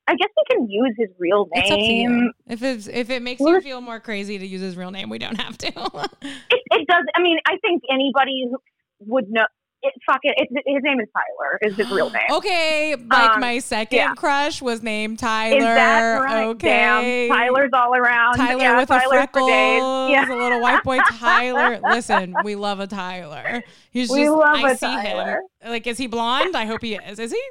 I 0.10 0.16
guess 0.16 0.30
we 0.38 0.56
can 0.56 0.70
use 0.70 0.94
his 0.98 1.10
real 1.20 1.50
It's 1.52 1.70
up 1.70 1.78
to 1.78 1.84
you. 1.84 2.10
name. 2.10 2.32
If 2.48 2.64
it's 2.64 2.88
if 2.88 3.10
it 3.10 3.22
makes 3.22 3.42
Well, 3.42 3.56
you 3.56 3.62
feel 3.62 3.82
more 3.82 4.00
crazy 4.00 4.38
to 4.40 4.46
use 4.48 4.62
his 4.62 4.78
real 4.78 4.92
name, 4.92 5.10
we 5.10 5.18
don't 5.20 5.36
have 5.42 5.58
to. 5.58 5.68
It, 5.68 6.62
it 6.72 6.88
does 6.88 7.04
I 7.16 7.22
mean 7.22 7.38
I 7.46 7.58
think 7.62 7.84
anybody 7.92 8.46
who 8.50 8.58
would 9.02 9.30
know 9.30 9.46
it 9.84 9.94
fuck 10.06 10.20
it, 10.24 10.36
it 10.38 10.64
his 10.66 10.82
name 10.84 11.00
is 11.00 11.08
Tyler 11.14 11.60
is 11.62 11.76
his 11.76 11.90
real 11.92 12.10
name. 12.12 12.24
okay, 12.32 12.96
like 12.96 13.32
Um, 13.36 13.40
my 13.40 13.60
second 13.60 13.98
yeah. 13.98 14.14
crush 14.16 14.62
was 14.62 14.82
named 14.84 15.20
Tyler. 15.20 15.58
Is 15.58 15.64
that 15.64 16.18
right? 16.24 16.46
Okay. 16.48 17.28
Damn. 17.30 17.38
Tyler's 17.38 17.70
all 17.74 17.94
around. 17.96 18.36
Tyler 18.38 18.60
yeah, 18.62 18.78
with 18.80 18.90
a 18.90 19.00
freckle. 19.08 19.48
Yeah. 19.50 20.28
a 20.28 20.36
little 20.36 20.62
white 20.62 20.84
boy 20.84 20.98
Tyler. 21.20 21.80
Listen, 21.84 22.36
we 22.44 22.56
love 22.56 22.80
a 22.80 22.88
Tyler. 22.88 23.64
He's 23.92 24.10
We 24.10 24.24
just 24.24 24.32
love 24.32 24.56
I 24.56 24.72
a 24.72 24.78
see 24.78 24.86
Tyler. 24.88 25.42
him. 25.62 25.70
Like, 25.72 25.86
is 25.88 25.98
he 25.98 26.08
blonde? 26.08 26.56
I 26.56 26.66
hope 26.66 26.82
he 26.82 26.96
is. 26.96 27.20
Is 27.20 27.32
he? 27.32 27.42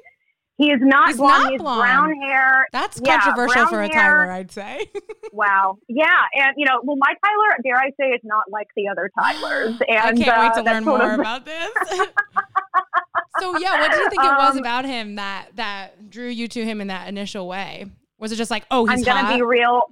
He 0.58 0.70
is 0.70 0.80
not 0.82 1.08
He's 1.08 1.18
blonde. 1.18 1.42
not 1.42 1.52
He's 1.52 1.60
blonde. 1.60 1.80
brown 1.80 2.12
hair. 2.22 2.66
That's 2.72 2.98
Yeah, 3.04 3.20
controversial 3.20 3.66
for 3.66 3.80
a 3.82 3.88
hair. 3.88 4.16
Tyler, 4.24 4.30
I'd 4.32 4.50
say. 4.50 4.90
Wow. 5.32 5.76
Yeah, 5.88 6.06
and 6.34 6.54
you 6.56 6.64
know, 6.64 6.80
well, 6.82 6.96
my 6.96 7.12
Tyler, 7.22 7.56
dare 7.62 7.76
I 7.76 7.90
say, 8.00 8.06
is 8.06 8.20
not 8.24 8.44
like 8.50 8.68
the 8.74 8.88
other 8.88 9.10
Tylers. 9.18 9.74
And 9.88 9.98
I 9.98 10.12
can't 10.14 10.28
uh, 10.28 10.40
wait 10.40 10.54
to 10.54 10.62
learn 10.70 10.84
more 10.84 11.12
of- 11.12 11.20
about 11.20 11.44
this. 11.44 11.68
so 13.40 13.58
yeah, 13.58 13.80
what 13.80 13.90
do 13.92 13.98
you 13.98 14.08
think 14.08 14.22
it 14.22 14.36
was 14.38 14.52
Um, 14.52 14.58
about 14.58 14.84
him 14.86 15.16
that 15.16 15.48
that 15.56 16.08
drew 16.10 16.28
you 16.28 16.48
to 16.48 16.64
him 16.64 16.80
in 16.80 16.86
that 16.88 17.08
initial 17.08 17.46
way? 17.48 17.86
Was 18.18 18.32
it 18.32 18.36
just 18.36 18.50
like, 18.50 18.64
oh, 18.70 18.88
I'm 18.88 18.96
he's 18.96 19.04
gonna 19.06 19.20
hot? 19.26 19.36
be 19.36 19.42
real. 19.42 19.82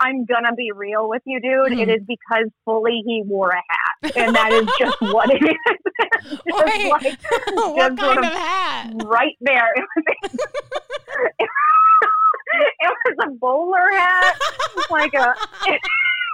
I'm 0.00 0.24
gonna 0.24 0.54
be 0.56 0.70
real 0.74 1.08
with 1.08 1.22
you, 1.26 1.40
dude. 1.40 1.72
Mhm. 1.78 1.82
It 1.82 1.88
is 1.90 2.02
because 2.06 2.46
fully 2.64 3.02
he 3.06 3.22
wore 3.26 3.50
a 3.50 3.56
hat, 3.56 4.16
and 4.16 4.34
that 4.34 4.52
is 4.52 4.66
just 4.78 5.00
what 5.12 5.30
it 5.30 5.42
is. 5.42 5.56
Just 6.22 6.42
Wait. 6.46 6.90
like 6.90 7.02
what 7.52 7.76
just 7.76 7.96
kind 7.96 7.98
sort 8.00 8.18
of 8.18 8.24
of- 8.24 8.32
hat? 8.32 8.92
right 9.04 9.36
there. 9.40 9.68
It 9.76 9.84
was, 11.38 12.68
it 12.80 12.92
was 13.04 13.26
a 13.26 13.30
bowler 13.38 13.90
hat, 13.92 14.36
like 14.90 15.14
a. 15.14 15.34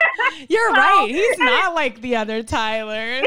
You're 0.48 0.70
right. 0.72 1.08
He's 1.08 1.38
not 1.38 1.74
like 1.74 2.00
the 2.00 2.16
other 2.16 2.42
Tylers. 2.42 3.22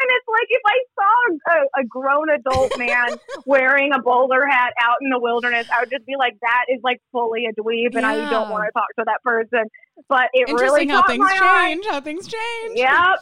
and 0.00 0.08
it's 0.08 0.28
like 0.28 0.48
if 0.48 0.62
I 0.66 0.78
saw 0.96 1.10
a, 1.52 1.80
a 1.82 1.84
grown 1.84 2.30
adult 2.30 2.78
man 2.78 3.18
wearing 3.46 3.92
a 3.92 4.00
bowler 4.00 4.46
hat 4.46 4.72
out 4.82 4.96
in 5.02 5.10
the 5.10 5.18
wilderness, 5.18 5.68
I 5.72 5.80
would 5.80 5.90
just 5.90 6.06
be 6.06 6.14
like, 6.18 6.38
"That 6.40 6.66
is 6.68 6.80
like 6.82 7.00
fully 7.12 7.46
a 7.46 7.52
dweeb," 7.60 7.96
and 7.96 8.06
I 8.06 8.30
don't 8.30 8.50
want 8.50 8.64
to 8.64 8.72
talk 8.72 8.88
to 8.98 9.04
that 9.06 9.22
person. 9.22 9.64
But 10.08 10.30
it 10.32 10.48
really 10.52 10.86
how 10.88 11.06
things 11.06 11.20
my 11.20 11.38
eye. 11.40 11.68
change. 11.68 11.86
How 11.86 12.00
things 12.00 12.26
change. 12.26 12.78
Yep, 12.78 13.16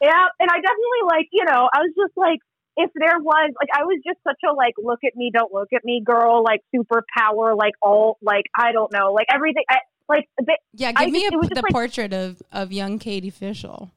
yep. 0.00 0.28
And 0.40 0.48
I 0.50 0.56
definitely 0.60 1.04
like, 1.06 1.28
you 1.32 1.44
know, 1.44 1.68
I 1.72 1.80
was 1.80 1.92
just 1.96 2.16
like, 2.16 2.38
if 2.76 2.90
there 2.94 3.18
was 3.18 3.52
like, 3.60 3.68
I 3.74 3.84
was 3.84 4.00
just 4.06 4.18
such 4.24 4.40
a 4.48 4.52
like, 4.54 4.74
look 4.78 5.00
at 5.04 5.14
me, 5.14 5.30
don't 5.32 5.52
look 5.52 5.68
at 5.74 5.84
me, 5.84 6.02
girl, 6.04 6.42
like 6.42 6.60
superpower, 6.74 7.56
like 7.56 7.74
all, 7.82 8.16
like 8.22 8.46
I 8.58 8.72
don't 8.72 8.92
know, 8.92 9.12
like 9.12 9.26
everything. 9.32 9.64
I, 9.68 9.78
like, 10.08 10.28
the, 10.38 10.56
Yeah, 10.74 10.92
I 10.96 11.04
give 11.04 11.12
me 11.12 11.20
just- 11.22 11.32
a, 11.32 11.36
it 11.36 11.38
was 11.40 11.48
the 11.50 11.62
like- 11.62 11.72
portrait 11.72 12.12
of, 12.12 12.42
of 12.52 12.72
young 12.72 12.98
Katie 12.98 13.30
Fishel. 13.30 13.90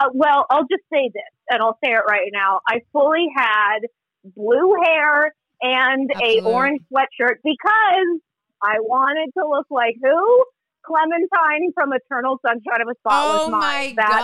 uh, 0.00 0.08
well, 0.12 0.46
I'll 0.50 0.66
just 0.70 0.84
say 0.92 1.10
this, 1.12 1.22
and 1.50 1.62
I'll 1.62 1.78
say 1.84 1.92
it 1.92 2.02
right 2.08 2.30
now. 2.32 2.60
I 2.68 2.80
fully 2.92 3.26
had 3.36 3.80
blue 4.24 4.74
hair 4.84 5.34
and 5.62 6.10
Absolutely. 6.14 6.38
a 6.38 6.54
orange 6.54 6.80
sweatshirt 6.92 7.36
because 7.44 8.20
I 8.62 8.80
wanted 8.80 9.30
to 9.38 9.46
look 9.48 9.66
like 9.70 9.96
who? 10.02 10.44
Clementine 10.84 11.72
from 11.74 11.92
Eternal 11.92 12.38
Sunshine 12.46 12.80
of 12.80 12.86
a 12.88 12.94
Spotless 13.00 13.42
Oh 13.46 13.50
Mind. 13.50 13.96
my 13.96 14.04
That's 14.06 14.20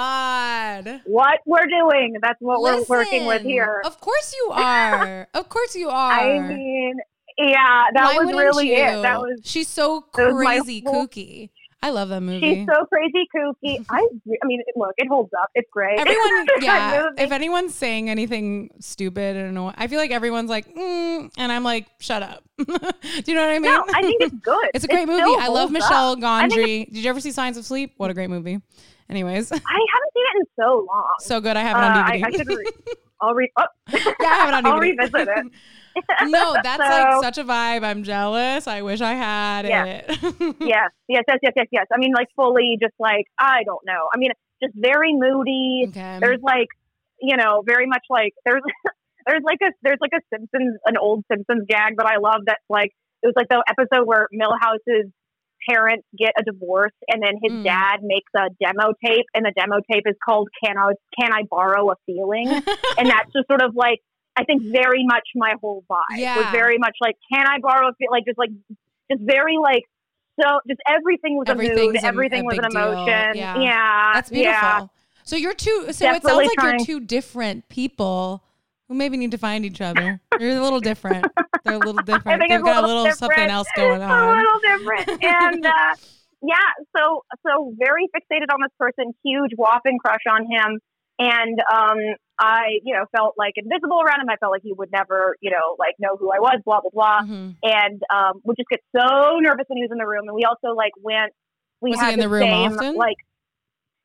god! 0.87 1.01
what 1.07 1.41
we're 1.45 1.66
doing. 1.66 2.14
That's 2.23 2.39
what 2.41 2.61
we're 2.62 2.85
working 2.89 3.27
with 3.27 3.43
here. 3.43 3.83
Of 3.85 4.01
course 4.01 4.33
you 4.39 4.53
are. 4.53 5.27
of 5.35 5.49
course 5.49 5.75
you 5.75 5.89
are. 5.91 6.12
I 6.12 6.39
mean, 6.39 6.95
yeah, 7.39 7.85
that 7.95 8.05
Why 8.05 8.18
was 8.24 8.35
really 8.35 8.68
you? 8.70 8.76
it. 8.76 9.03
That 9.03 9.20
was 9.20 9.41
She's 9.45 9.68
so 9.68 10.05
that 10.16 10.26
was 10.33 10.45
my 10.45 10.59
crazy 10.59 10.83
whole- 10.87 11.07
kooky. 11.07 11.51
I 11.85 11.91
love 11.91 12.11
that 12.11 12.20
movie. 12.20 12.41
she's 12.59 12.66
so 12.72 12.85
crazy 12.87 13.26
kooky. 13.35 13.85
I, 13.91 13.97
I 14.43 14.47
mean, 14.47 14.62
look, 14.76 14.93
it 14.99 15.09
holds 15.09 15.33
up. 15.43 15.51
It's 15.57 15.68
great. 15.72 15.99
Everyone, 15.99 16.47
yeah. 16.61 17.09
If 17.18 17.33
anyone's 17.33 17.74
saying 17.74 18.09
anything 18.09 18.70
stupid 18.78 19.35
and 19.37 19.49
annoying, 19.49 19.74
I 19.76 19.89
feel 19.89 19.99
like 19.99 20.12
everyone's 20.12 20.49
like, 20.49 20.72
mm, 20.72 21.28
and 21.37 21.51
I'm 21.51 21.64
like, 21.64 21.89
shut 21.99 22.22
up. 22.22 22.45
Do 22.59 22.64
you 23.26 23.35
know 23.35 23.41
what 23.43 23.51
I 23.51 23.59
mean? 23.59 23.62
no, 23.62 23.85
I 23.93 24.03
think 24.03 24.22
it's 24.22 24.35
good. 24.37 24.68
It's 24.74 24.85
a 24.85 24.87
great 24.89 25.09
movie. 25.09 25.22
I 25.24 25.49
love 25.49 25.72
Michel 25.72 26.12
up. 26.12 26.20
Gondry. 26.20 26.87
Did 26.87 26.99
you 26.99 27.11
ever 27.11 27.18
see 27.20 27.33
Science 27.33 27.57
of 27.57 27.64
Sleep? 27.64 27.95
What 27.97 28.11
a 28.12 28.14
great 28.14 28.30
movie. 28.30 28.61
Anyways, 29.11 29.51
I 29.51 29.57
haven't 29.57 29.62
seen 30.14 30.24
it 30.37 30.39
in 30.39 30.47
so 30.57 30.87
long. 30.89 31.12
so 31.18 31.41
good. 31.41 31.57
I 31.57 31.62
have 31.62 31.76
Uh, 31.76 31.80
it 31.80 31.83
on 31.83 31.97
I, 31.97 32.20
DVD. 32.20 32.24
I 32.26 32.30
should 32.37 32.47
re- 32.47 32.66
I'll 33.20 33.35
re- 33.35 33.53
oh. 33.59 33.64
yeah, 33.91 33.99
I 34.20 34.24
have 34.37 34.49
it 34.51 34.55
on 34.55 34.62
DVD. 34.64 34.68
I'll 34.72 34.78
revisit 34.78 35.28
it. 35.37 35.47
no, 36.26 36.57
that's 36.62 36.82
So- 36.82 36.90
like 37.18 37.22
such 37.24 37.38
a 37.38 37.45
vibe. 37.45 37.84
I'm 37.84 38.03
jealous. 38.03 38.66
I 38.66 38.82
wish 38.82 39.01
I 39.01 39.12
had 39.14 39.66
Yeah. 39.66 39.84
it. 39.84 40.05
yes, 40.61 40.90
yes, 41.09 41.24
yes, 41.28 41.38
yes, 41.43 41.53
yes, 41.57 41.66
yes. 41.70 41.86
I 41.93 41.99
mean, 41.99 42.12
like 42.14 42.28
fully, 42.36 42.78
just 42.80 42.95
like 42.99 43.26
I 43.38 43.62
don't 43.64 43.84
know. 43.84 44.09
I 44.14 44.18
mean, 44.18 44.30
just 44.62 44.74
very 44.76 45.12
moody. 45.14 45.86
okay. 45.88 46.18
There's 46.20 46.40
like, 46.43 46.68
you 47.20 47.36
know, 47.36 47.62
very 47.66 47.86
much 47.86 48.05
like 48.11 48.32
there's 48.45 48.62
there's 49.26 49.43
like 49.45 49.59
a 49.62 49.72
there's 49.82 49.99
like 50.01 50.12
a 50.14 50.20
Simpsons 50.32 50.78
an 50.86 50.97
old 50.97 51.24
Simpsons 51.30 51.64
gag 51.68 51.97
that 51.99 52.07
I 52.07 52.18
love. 52.18 52.43
That's 52.47 52.62
like 52.68 52.90
it 53.22 53.26
was 53.26 53.34
like 53.36 53.49
the 53.49 53.62
episode 53.68 54.07
where 54.07 54.28
Milhouse's 54.32 55.11
parents 55.68 56.05
get 56.18 56.32
a 56.36 56.43
divorce 56.43 56.90
and 57.09 57.22
then 57.22 57.34
his 57.40 57.53
Mm. 57.53 57.64
dad 57.64 57.97
makes 58.03 58.30
a 58.36 58.49
demo 58.61 58.95
tape 59.05 59.26
and 59.32 59.45
the 59.47 59.53
demo 59.57 59.76
tape 59.90 60.03
is 60.07 60.16
called 60.24 60.49
Can 60.64 60.76
I 60.76 60.90
Can 61.20 61.32
I 61.32 61.43
Borrow 61.49 61.88
a 61.90 61.95
Feeling? 62.05 62.49
and 62.49 63.09
that's 63.09 63.32
just 63.32 63.47
sort 63.47 63.62
of 63.62 63.76
like 63.76 64.01
I 64.37 64.45
think 64.45 64.62
very 64.62 65.05
much 65.05 65.28
my 65.35 65.55
whole 65.61 65.85
vibe 65.91 66.37
was 66.37 66.47
very 66.53 66.78
much 66.78 66.97
like 67.01 67.16
can 67.33 67.47
I 67.47 67.59
borrow 67.61 67.89
a 67.89 67.93
feel 67.95 68.11
like 68.11 68.24
just 68.24 68.39
like 68.39 68.51
just 69.11 69.22
very 69.22 69.57
like 69.62 69.83
so 70.41 70.61
just 70.66 70.80
everything 70.89 71.37
was 71.37 71.49
a 71.49 71.55
mood 71.55 71.97
everything 72.03 72.41
a 72.41 72.45
was 72.45 72.59
an 72.59 72.64
emotion 72.64 73.33
Yeah. 73.37 73.59
yeah 73.61 74.11
That's 74.14 74.30
beautiful. 74.30 74.53
yeah. 74.53 74.87
So 75.24 75.37
you're 75.37 75.55
two. 75.55 75.87
So 75.93 76.11
it 76.11 76.22
sounds 76.22 76.24
like 76.24 76.51
trying- 76.55 76.78
you're 76.78 76.87
two 76.87 77.01
different 77.01 77.68
people 77.68 78.43
who 78.89 78.95
maybe 78.95 79.16
need 79.16 79.30
to 79.30 79.39
find 79.39 79.64
each 79.64 79.80
other. 79.80 80.20
You're 80.41 80.57
a 80.59 80.61
little 80.62 80.80
different. 80.80 81.26
They're 81.64 81.74
a 81.74 81.78
little 81.78 81.99
I 82.01 82.03
different. 82.03 82.43
They've 82.49 82.62
got 82.62 82.83
a 82.83 82.87
little 82.87 83.03
little 83.05 83.16
something 83.16 83.49
else 83.49 83.68
going 83.76 84.03
on. 84.11 84.11
a 84.11 84.43
little 84.43 84.61
different 84.78 85.22
and 85.24 85.64
uh 85.66 85.95
yeah 86.43 86.57
so 86.97 87.22
so 87.47 87.72
very 87.78 88.09
fixated 88.09 88.53
on 88.53 88.59
this 88.62 88.72
person 88.78 89.12
huge 89.24 89.53
whopping 89.57 89.99
crush 90.05 90.22
on 90.28 90.43
him 90.51 90.80
and 91.20 91.61
um 91.72 91.99
I 92.43 92.82
you 92.82 92.93
know 92.95 93.05
felt 93.16 93.34
like 93.38 93.55
invisible 93.57 94.01
around 94.03 94.20
him 94.20 94.28
I 94.28 94.36
felt 94.36 94.51
like 94.51 94.62
he 94.62 94.72
would 94.72 94.90
never 94.90 95.36
you 95.40 95.51
know 95.51 95.76
like 95.78 95.95
know 96.01 96.16
who 96.18 96.32
I 96.32 96.40
was 96.40 96.59
blah 96.66 96.80
blah 96.80 96.90
blah 96.90 97.20
Mhm. 97.22 97.55
and 97.62 98.03
um, 98.12 98.40
would 98.45 98.57
just 98.57 98.68
get 98.68 98.80
so 98.97 99.38
nervous 99.38 99.64
when 99.68 99.76
he 99.76 99.84
was 99.84 99.93
in 99.93 99.99
the 99.99 100.07
room. 100.07 100.26
And 100.26 100.34
we 100.34 100.45
also 100.45 100.74
like 100.74 100.93
went. 101.01 101.32
We 101.80 101.90
Was 101.90 102.01
he 102.01 102.07
had 102.07 102.14
in 102.14 102.20
the 102.20 102.28
room 102.28 102.43
same, 102.43 102.72
often? 102.72 102.97
Like 102.97 103.16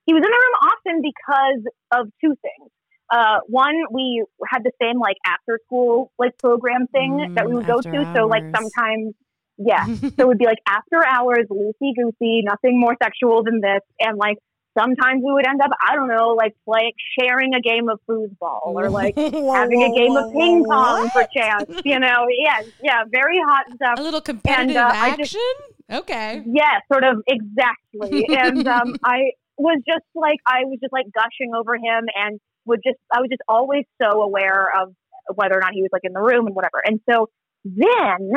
he 0.05 0.13
was 0.13 0.23
in 0.23 0.29
the 0.29 0.41
room 0.45 0.55
often 0.71 0.95
because 1.01 1.61
of 1.91 2.07
two 2.23 2.35
things. 2.41 2.69
Uh, 3.11 3.39
one, 3.47 3.75
we 3.91 4.23
had 4.51 4.63
the 4.63 4.71
same 4.81 4.99
like 4.99 5.17
after 5.25 5.59
school 5.65 6.11
like 6.19 6.37
program 6.37 6.87
thing 6.87 7.25
Mm, 7.25 7.33
that 7.35 7.47
we 7.47 7.55
would 7.55 7.65
go 7.65 7.79
to. 7.81 8.05
So 8.15 8.27
like 8.27 8.43
sometimes, 8.55 9.13
yeah. 9.57 9.85
so 10.15 10.21
it 10.23 10.27
would 10.27 10.37
be 10.37 10.45
like 10.45 10.59
after 10.67 11.05
hours, 11.05 11.45
loosey 11.49 11.93
goosey, 11.97 12.43
nothing 12.43 12.79
more 12.79 12.95
sexual 13.01 13.43
than 13.43 13.61
this, 13.61 13.81
and 13.99 14.17
like. 14.17 14.37
Sometimes 14.77 15.23
we 15.25 15.31
would 15.33 15.47
end 15.47 15.61
up, 15.61 15.71
I 15.87 15.95
don't 15.95 16.07
know, 16.07 16.29
like 16.37 16.55
like 16.67 16.93
sharing 17.19 17.53
a 17.55 17.61
game 17.61 17.89
of 17.89 17.99
foosball 18.07 18.61
or 18.63 18.89
like 19.01 19.15
having 19.15 19.83
a 19.83 19.95
game 19.95 20.15
of 20.15 20.31
ping 20.33 20.63
pong 20.65 21.09
for 21.09 21.25
chance. 21.35 21.81
You 21.85 21.99
know, 21.99 22.25
yeah, 22.37 22.61
yeah, 22.83 23.03
very 23.09 23.37
hot 23.39 23.65
stuff. 23.75 23.99
a 23.99 24.01
little 24.03 24.21
competitive 24.21 24.75
uh, 24.77 24.91
I 24.93 25.15
just- 25.17 25.35
action. 25.35 25.99
Okay. 25.99 26.43
Yeah, 26.45 26.79
sort 26.91 27.03
of 27.05 27.23
exactly. 27.27 28.27
and 28.37 28.67
um, 28.67 28.95
I 29.03 29.31
was 29.57 29.81
just 29.87 30.03
like, 30.15 30.37
I 30.45 30.65
was 30.65 30.79
just 30.81 30.91
like 30.91 31.05
gushing 31.13 31.53
over 31.57 31.75
him 31.75 32.05
and 32.13 32.39
would 32.65 32.81
just, 32.85 32.97
I 33.15 33.21
was 33.21 33.29
just 33.29 33.41
always 33.47 33.85
so 34.01 34.21
aware 34.21 34.67
of 34.81 34.93
whether 35.35 35.55
or 35.55 35.61
not 35.61 35.71
he 35.73 35.81
was 35.81 35.89
like 35.93 36.03
in 36.03 36.11
the 36.13 36.19
room 36.19 36.45
and 36.45 36.55
whatever. 36.55 36.81
And 36.85 36.99
so 37.09 37.29
then 37.63 38.31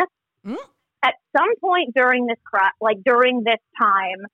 Mm. 0.46 0.56
at 1.04 1.14
some 1.36 1.54
point 1.60 1.92
during 1.94 2.26
this, 2.26 2.38
like 2.80 2.96
during 3.04 3.42
this 3.44 3.58
time, 3.78 4.24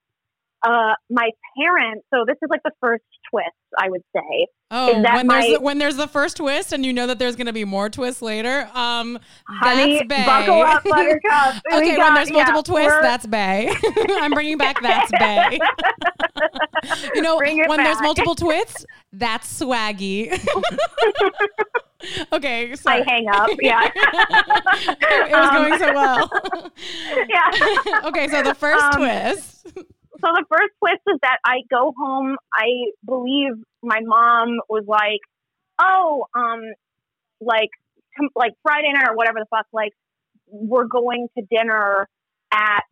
uh, 0.65 0.93
my 1.09 1.29
parents, 1.61 2.05
so 2.13 2.23
this 2.25 2.35
is 2.41 2.49
like 2.49 2.61
the 2.63 2.71
first 2.81 3.03
twist, 3.31 3.47
I 3.77 3.89
would 3.89 4.01
say. 4.15 4.47
Oh, 4.69 5.01
when 5.01 5.27
there's 5.27 5.45
the, 5.53 5.59
when 5.61 5.77
there's 5.77 5.95
the 5.95 6.07
first 6.07 6.37
twist 6.37 6.73
and 6.73 6.85
you 6.85 6.91
know 6.91 7.07
that 7.07 7.19
there's 7.19 7.37
going 7.37 7.47
to 7.47 7.53
be 7.53 7.63
more 7.63 7.89
twists 7.89 8.21
later. 8.21 8.69
Um, 8.73 9.17
Honey, 9.47 9.95
that's 9.99 10.07
Bay. 10.07 10.25
buckle 10.25 10.61
up, 10.61 10.83
Buttercup. 10.83 11.55
Okay, 11.71 11.87
when 11.91 11.97
got- 11.97 12.15
there's 12.15 12.29
yeah, 12.29 12.35
multiple 12.37 12.63
twists, 12.63 12.99
that's 13.01 13.25
Bay. 13.27 13.71
I'm 14.09 14.31
bringing 14.31 14.57
back 14.57 14.81
that's 14.81 15.11
Bay. 15.17 15.57
you 17.15 17.21
know, 17.21 17.39
it 17.39 17.69
when 17.69 17.81
there's 17.83 18.01
multiple 18.01 18.35
twists, 18.35 18.85
that's 19.13 19.61
swaggy. 19.61 20.31
okay, 22.33 22.75
so 22.75 22.89
I 22.91 23.03
hang 23.07 23.27
up. 23.29 23.49
Yeah. 23.61 23.89
it 23.95 25.31
was 25.31 25.49
Um, 25.49 25.55
going 25.55 25.79
so 25.79 25.93
well. 25.93 26.71
yeah. 27.29 28.01
okay, 28.05 28.27
so 28.27 28.43
the 28.43 28.53
first 28.55 28.83
Um, 28.83 28.93
twist. 28.97 29.56
So 30.27 30.33
the 30.33 30.45
first 30.49 30.73
twist 30.79 31.01
is 31.07 31.19
that 31.21 31.37
I 31.45 31.61
go 31.69 31.93
home. 31.97 32.35
I 32.53 32.91
believe 33.05 33.53
my 33.81 33.99
mom 34.03 34.59
was 34.67 34.83
like, 34.87 35.21
"Oh, 35.79 36.25
um, 36.35 36.61
like, 37.39 37.69
com- 38.17 38.29
like 38.35 38.53
Friday 38.63 38.91
night 38.93 39.07
or 39.09 39.15
whatever 39.15 39.39
the 39.39 39.45
fuck. 39.49 39.67
Like, 39.71 39.93
we're 40.47 40.85
going 40.87 41.27
to 41.37 41.45
dinner 41.49 42.07
at 42.51 42.83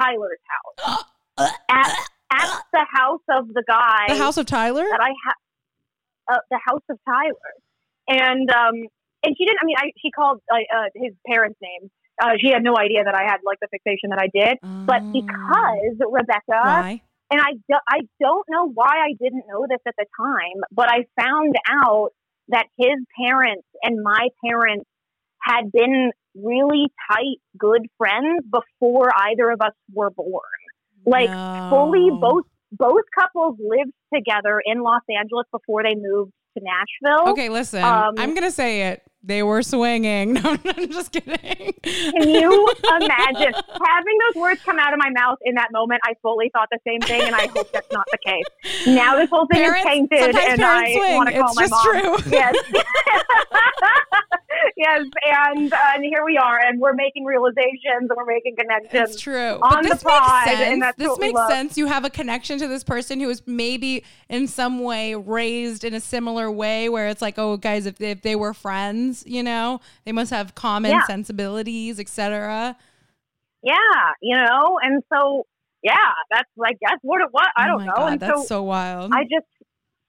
Tyler's 0.00 0.38
house 0.48 1.04
at 1.68 1.96
at 2.32 2.62
the 2.72 2.86
house 2.90 3.20
of 3.30 3.48
the 3.48 3.62
guy 3.66 4.06
The 4.08 4.16
House 4.16 4.38
of 4.38 4.46
Tyler. 4.46 4.84
that 4.90 5.00
I 5.00 5.12
have, 5.26 5.34
uh, 6.32 6.40
the 6.50 6.60
house 6.66 6.82
of 6.88 6.98
Tyler, 7.06 7.52
and 8.08 8.50
um, 8.50 8.74
and 9.22 9.36
she 9.36 9.44
didn't. 9.44 9.58
I 9.60 9.64
mean, 9.66 9.76
I 9.76 9.90
she 10.00 10.10
called 10.10 10.40
uh, 10.50 10.56
uh, 10.56 10.88
his 10.94 11.12
parents' 11.26 11.58
names. 11.60 11.90
Uh, 12.20 12.30
she 12.40 12.48
had 12.50 12.62
no 12.62 12.76
idea 12.76 13.04
that 13.04 13.14
I 13.14 13.22
had 13.22 13.38
like 13.44 13.58
the 13.60 13.68
fixation 13.70 14.10
that 14.10 14.18
I 14.18 14.28
did, 14.32 14.58
but 14.62 15.02
Oh. 15.02 15.12
because 15.12 15.96
Rebecca 16.10 16.42
why? 16.48 17.02
and 17.30 17.40
I, 17.40 17.52
do, 17.52 17.76
I 17.88 18.00
don't 18.20 18.46
know 18.50 18.68
why 18.68 18.92
I 19.08 19.14
didn't 19.20 19.44
know 19.48 19.66
this 19.68 19.80
at 19.86 19.94
the 19.96 20.06
time, 20.16 20.60
but 20.70 20.88
I 20.88 21.06
found 21.20 21.54
out 21.70 22.10
that 22.48 22.66
his 22.76 22.98
parents 23.24 23.66
and 23.82 24.02
my 24.02 24.28
parents 24.44 24.84
had 25.40 25.72
been 25.72 26.12
really 26.34 26.86
tight, 27.10 27.38
good 27.58 27.86
friends 27.98 28.44
before 28.50 29.10
either 29.30 29.50
of 29.50 29.60
us 29.60 29.72
were 29.92 30.10
born. 30.10 30.42
Like 31.04 31.30
fully, 31.70 32.10
both 32.10 32.44
both 32.70 33.02
couples 33.18 33.56
lived 33.58 33.92
together 34.14 34.62
in 34.64 34.82
Los 34.82 35.02
Angeles 35.10 35.46
before 35.50 35.82
they 35.82 35.94
moved 35.94 36.32
to 36.56 36.62
Nashville. 36.62 37.32
Okay, 37.32 37.48
listen. 37.48 37.82
Um, 37.82 38.14
I'm 38.18 38.34
gonna 38.34 38.50
say 38.52 38.82
it. 38.92 39.02
They 39.24 39.42
were 39.42 39.62
swinging. 39.62 40.34
No, 40.42 40.56
I'm 40.76 40.90
just 40.90 41.12
kidding. 41.12 41.72
Can 41.82 42.28
you 42.28 42.68
imagine 42.84 43.52
having 43.54 44.18
those 44.26 44.40
words 44.40 44.60
come 44.62 44.78
out 44.78 44.92
of 44.92 44.98
my 44.98 45.10
mouth 45.10 45.38
in 45.44 45.54
that 45.54 45.68
moment? 45.72 46.00
I 46.04 46.14
fully 46.22 46.50
thought 46.52 46.68
the 46.72 46.78
same 46.86 47.00
thing, 47.00 47.22
and 47.22 47.34
I 47.34 47.46
hope 47.46 47.70
that's 47.72 47.90
not 47.92 48.06
the 48.10 48.18
case. 48.24 48.44
Now 48.86 49.16
this 49.16 49.28
whole 49.30 49.46
thing 49.52 49.62
Parents- 49.62 49.80
is 49.80 49.84
tainted, 50.10 50.36
and 50.36 50.62
I 50.64 50.94
want 51.14 51.28
to 51.28 51.38
call 51.38 51.48
It's 51.50 51.56
my 51.56 51.62
just 51.62 51.70
mom. 51.70 52.18
true. 52.22 52.32
Yes, 52.32 52.54
yes, 54.76 55.02
and, 55.54 55.72
uh, 55.72 55.76
and 55.94 56.04
here 56.04 56.24
we 56.24 56.36
are, 56.36 56.58
and 56.58 56.80
we're 56.80 56.94
making 56.94 57.24
realizations, 57.24 58.08
and 58.08 58.10
we're 58.16 58.26
making 58.26 58.56
connections. 58.56 59.10
It's 59.14 59.20
true. 59.20 59.58
on 59.62 59.82
the 59.82 59.90
this 59.90 60.02
pod, 60.02 60.46
makes 60.46 60.60
and 60.60 60.68
sense. 60.68 60.80
that's 60.80 60.98
This 60.98 61.18
makes 61.18 61.40
sense. 61.48 61.78
You 61.78 61.86
have 61.86 62.04
a 62.04 62.10
connection 62.10 62.58
to 62.58 62.68
this 62.68 62.84
person 62.84 63.20
who 63.20 63.26
was 63.28 63.42
maybe 63.46 64.04
in 64.28 64.46
some 64.46 64.80
way 64.80 65.14
raised 65.14 65.84
in 65.84 65.94
a 65.94 66.00
similar 66.00 66.50
way 66.50 66.88
where 66.88 67.08
it's 67.08 67.22
like, 67.22 67.38
oh, 67.38 67.56
guys, 67.56 67.86
if 67.86 67.98
they, 67.98 68.10
if 68.12 68.22
they 68.22 68.36
were 68.36 68.54
friends, 68.54 69.11
you 69.26 69.42
know, 69.42 69.80
they 70.04 70.12
must 70.12 70.30
have 70.30 70.54
common 70.54 70.90
Yeah. 70.92 71.04
sensibilities, 71.04 72.00
etc. 72.00 72.76
Yeah, 73.62 73.74
you 74.20 74.36
know, 74.36 74.78
and 74.82 75.02
so 75.12 75.46
yeah, 75.82 76.12
that's 76.30 76.48
like 76.56 76.78
guess 76.80 76.98
what 77.02 77.20
it 77.20 77.28
was. 77.32 77.46
I 77.56 77.64
oh 77.64 77.68
don't 77.68 77.78
my 77.78 77.86
know, 77.86 77.92
God, 77.96 78.12
and 78.12 78.20
that's 78.20 78.40
so 78.40 78.46
so, 78.46 78.62
wild. 78.62 79.12
I 79.14 79.22
just 79.24 79.46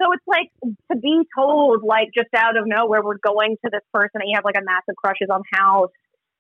so 0.02 0.12
it's 0.14 0.24
like 0.28 0.50
to 0.92 0.98
be 0.98 1.22
told 1.38 1.84
like 1.84 2.10
just 2.16 2.30
out 2.36 2.58
of 2.58 2.64
nowhere 2.66 3.04
we're 3.04 3.18
going 3.18 3.58
to 3.64 3.70
this 3.72 3.82
person 3.94 4.12
that 4.16 4.26
you 4.26 4.34
have 4.36 4.46
like 4.46 4.58
a 4.58 4.64
massive 4.64 4.96
crushes 4.98 5.28
on 5.32 5.42
house 5.54 5.92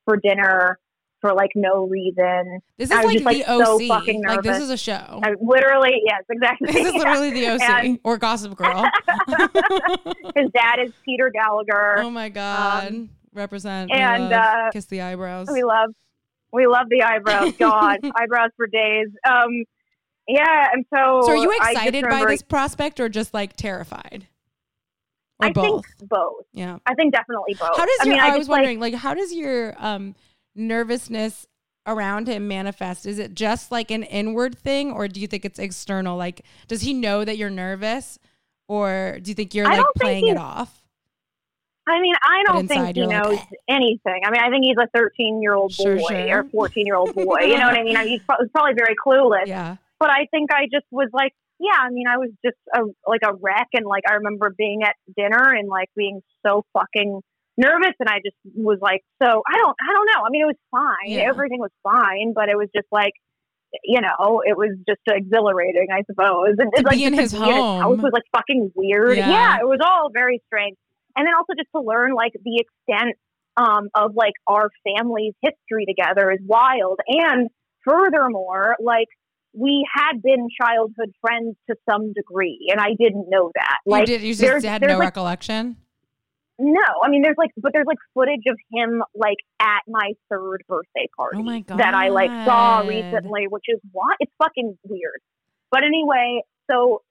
for 0.05 0.17
dinner 0.17 0.79
for 1.23 1.33
like 1.33 1.51
no 1.55 1.87
reason. 1.87 2.59
this 2.77 2.91
is 2.91 2.95
like 2.97 3.13
just, 3.13 3.23
like, 3.23 3.37
the 3.37 3.43
so 3.63 3.75
OC. 3.75 3.87
fucking 3.87 4.25
like 4.25 4.41
this 4.41 4.61
is 4.61 4.69
a 4.69 4.75
show. 4.75 5.21
I 5.23 5.35
literally 5.41 6.01
yes, 6.05 6.21
exactly. 6.29 6.73
this 6.73 6.85
is 6.85 6.93
literally 6.93 7.31
the 7.31 7.47
OC 7.47 7.61
And- 7.85 7.99
or 8.03 8.17
Gossip 8.17 8.57
Girl. 8.57 8.83
His 10.35 10.51
dad 10.53 10.79
is 10.83 10.91
Peter 11.05 11.31
Gallagher. 11.33 11.99
oh 11.99 12.09
my 12.09 12.27
God. 12.27 13.07
Represent. 13.33 13.89
Um, 13.89 13.97
and, 13.97 14.23
love. 14.23 14.33
uh, 14.33 14.71
kiss 14.73 14.83
the 14.87 14.99
eyebrows. 14.99 15.47
We 15.49 15.63
love 15.63 15.91
we 16.51 16.67
love 16.67 16.87
the 16.89 17.03
eyebrows. 17.03 17.53
God, 17.57 17.99
eyebrows 18.03 18.49
for 18.57 18.67
days. 18.67 19.07
Um 19.25 19.63
yeah, 20.27 20.71
and 20.73 20.85
so 20.93 21.21
so 21.25 21.31
are 21.31 21.37
you 21.37 21.51
excited 21.55 22.03
by 22.03 22.25
this 22.25 22.41
prospect 22.41 22.99
or 22.99 23.07
just 23.07 23.33
like 23.33 23.55
terrified? 23.55 24.27
Or 25.39 25.47
I 25.47 25.51
both? 25.53 25.85
think 25.85 26.09
both. 26.09 26.43
yeah. 26.51 26.79
I 26.85 26.95
think 26.95 27.13
definitely 27.13 27.53
both. 27.53 27.77
How 27.77 27.85
does 27.85 27.97
I 28.01 28.03
your? 28.07 28.13
mean, 28.13 28.23
I, 28.23 28.27
I, 28.33 28.37
was 28.37 28.49
like, 28.49 28.57
wondering, 28.57 28.79
like, 28.81 28.93
how 28.93 29.13
does 29.13 29.33
your 29.33 29.73
um 29.79 30.15
nervousness 30.55 31.47
around 31.85 32.27
him 32.27 32.47
manifest? 32.47 33.05
Is 33.05 33.19
it 33.19 33.33
just 33.33 33.71
like 33.71 33.91
an 33.91 34.03
inward 34.03 34.57
thing, 34.57 34.91
or 34.91 35.07
do 35.07 35.19
you 35.19 35.27
think 35.27 35.45
it's 35.45 35.59
external? 35.59 36.17
Like, 36.17 36.41
does 36.67 36.81
he 36.81 36.93
know 36.93 37.23
that 37.25 37.37
you're 37.37 37.49
nervous, 37.49 38.19
or 38.67 39.19
do 39.21 39.31
you 39.31 39.35
think 39.35 39.53
you're 39.53 39.65
like 39.65 39.85
playing 39.97 40.27
it 40.27 40.37
off? 40.37 40.81
I 41.85 41.99
mean, 41.99 42.15
I 42.23 42.43
don't 42.45 42.67
think 42.67 42.95
he 42.95 43.01
you're 43.01 43.09
like, 43.09 43.23
knows 43.23 43.39
anything. 43.67 44.21
I 44.25 44.31
mean, 44.31 44.41
I 44.41 44.49
think 44.49 44.63
he's 44.63 44.77
a 44.77 44.87
13 44.95 45.41
year 45.41 45.53
old 45.53 45.75
boy 45.77 45.97
Sure, 45.97 45.99
sure. 45.99 46.39
or 46.39 46.43
14 46.45 46.85
year 46.85 46.95
old 46.95 47.13
boy. 47.15 47.41
You 47.41 47.57
know 47.57 47.65
what 47.65 47.77
I 47.77 47.83
mean? 47.83 47.97
I 47.97 48.03
mean, 48.05 48.13
he's 48.13 48.21
pro- 48.23 48.47
probably 48.53 48.73
very 48.73 48.95
clueless. 49.05 49.47
Yeah. 49.47 49.75
But 49.99 50.09
I 50.09 50.27
think 50.31 50.51
I 50.53 50.67
just 50.71 50.85
was 50.91 51.09
like, 51.11 51.33
yeah. 51.59 51.77
I 51.81 51.89
mean, 51.89 52.07
I 52.07 52.17
was 52.17 52.29
just 52.43 52.57
a, 52.73 52.79
like 53.05 53.21
a 53.25 53.33
wreck, 53.33 53.67
and 53.73 53.85
like 53.85 54.03
I 54.09 54.13
remember 54.13 54.53
being 54.57 54.83
at 54.83 54.95
dinner 55.15 55.53
and 55.53 55.67
like 55.67 55.89
being 55.95 56.21
so 56.45 56.63
fucking 56.73 57.21
nervous, 57.57 57.93
and 57.99 58.09
I 58.09 58.17
just 58.25 58.35
was 58.55 58.79
like, 58.81 59.01
so 59.21 59.27
I 59.27 59.57
don't, 59.57 59.75
I 59.81 59.93
don't 59.93 60.07
know. 60.13 60.21
I 60.25 60.29
mean, 60.29 60.43
it 60.43 60.51
was 60.53 60.63
fine. 60.71 61.11
Yeah. 61.11 61.29
Everything 61.29 61.59
was 61.59 61.71
fine, 61.83 62.33
but 62.33 62.49
it 62.49 62.57
was 62.57 62.69
just 62.75 62.87
like. 62.91 63.13
You 63.83 64.01
know, 64.01 64.43
it 64.45 64.55
was 64.55 64.77
just 64.87 65.01
exhilarating, 65.09 65.87
I 65.91 66.03
suppose. 66.05 66.57
And 66.59 66.71
To 66.71 66.77
it's 66.77 66.83
like 66.83 66.95
be 66.95 67.05
in 67.05 67.13
his 67.15 67.31
home. 67.31 67.81
house 67.81 67.97
was 68.03 68.13
like 68.13 68.21
fucking 68.31 68.71
weird. 68.75 69.17
Yeah. 69.17 69.27
yeah, 69.27 69.57
it 69.61 69.65
was 69.65 69.79
all 69.83 70.11
very 70.13 70.43
strange 70.45 70.77
and 71.15 71.27
then 71.27 71.33
also 71.35 71.53
just 71.57 71.69
to 71.75 71.81
learn 71.81 72.13
like 72.13 72.33
the 72.33 72.63
extent 72.63 73.15
um, 73.57 73.89
of 73.95 74.15
like 74.15 74.33
our 74.47 74.69
family's 74.83 75.33
history 75.41 75.85
together 75.87 76.31
is 76.31 76.39
wild 76.45 76.99
and 77.07 77.49
furthermore 77.87 78.75
like 78.83 79.07
we 79.53 79.85
had 79.93 80.21
been 80.21 80.47
childhood 80.59 81.11
friends 81.21 81.55
to 81.69 81.75
some 81.87 82.13
degree 82.13 82.67
and 82.71 82.79
i 82.79 82.89
didn't 82.97 83.27
know 83.29 83.51
that 83.53 83.77
like 83.85 84.07
you 84.07 84.17
did. 84.17 84.21
You 84.23 84.35
just 84.35 84.65
had 84.65 84.81
no 84.81 84.87
like, 84.87 84.99
recollection. 84.99 85.77
No 86.59 86.81
i 87.03 87.09
mean 87.09 87.21
there's 87.23 87.37
like 87.37 87.49
but 87.57 87.71
there's 87.73 87.87
like 87.87 87.97
footage 88.13 88.43
of 88.47 88.57
him 88.71 89.01
like 89.15 89.37
at 89.59 89.81
my 89.87 90.11
third 90.29 90.63
birthday 90.67 91.07
party 91.17 91.37
Oh 91.39 91.43
my 91.43 91.63
that 91.77 91.93
i 91.95 92.09
like 92.09 92.31
saw 92.47 92.79
recently 92.79 93.47
which 93.49 93.65
is 93.67 93.79
what 93.91 94.15
it's 94.19 94.31
fucking 94.37 94.77
weird. 94.83 95.19
But 95.71 95.83
anyway 95.83 96.41
so 96.69 97.01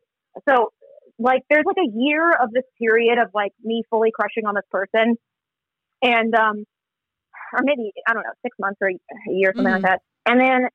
so 0.49 0.71
like 1.19 1.43
there's 1.51 1.65
like 1.67 1.77
a 1.79 1.91
year 1.99 2.31
of 2.33 2.51
this 2.53 2.65
period 2.81 3.19
of 3.19 3.29
like 3.35 3.53
me 3.63 3.83
fully 3.91 4.11
crushing 4.15 4.47
on 4.47 4.55
this 4.55 4.65
person. 4.71 5.17
And 6.03 6.35
um 6.35 6.65
or 7.53 7.61
maybe 7.65 7.93
i 8.09 8.13
don't 8.13 8.23
know 8.23 8.33
six 8.43 8.57
months 8.61 8.79
or 8.81 8.89
a 8.89 8.95
year 9.31 9.53
something 9.57 9.73
Mhm. 9.73 9.83
like 9.83 9.83
that. 9.83 10.01
And 10.27 10.41
then 10.41 10.69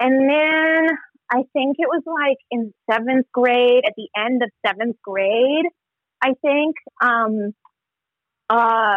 and 0.00 0.28
then 0.28 0.96
i 1.30 1.42
think 1.52 1.76
it 1.78 1.88
was 1.88 2.02
like 2.06 2.38
in 2.50 2.72
seventh 2.90 3.26
grade 3.32 3.84
at 3.86 3.94
the 3.96 4.08
end 4.16 4.42
of 4.42 4.50
seventh 4.66 4.96
grade 5.02 5.66
i 6.22 6.32
think 6.42 6.74
um 7.02 7.52
uh 8.50 8.96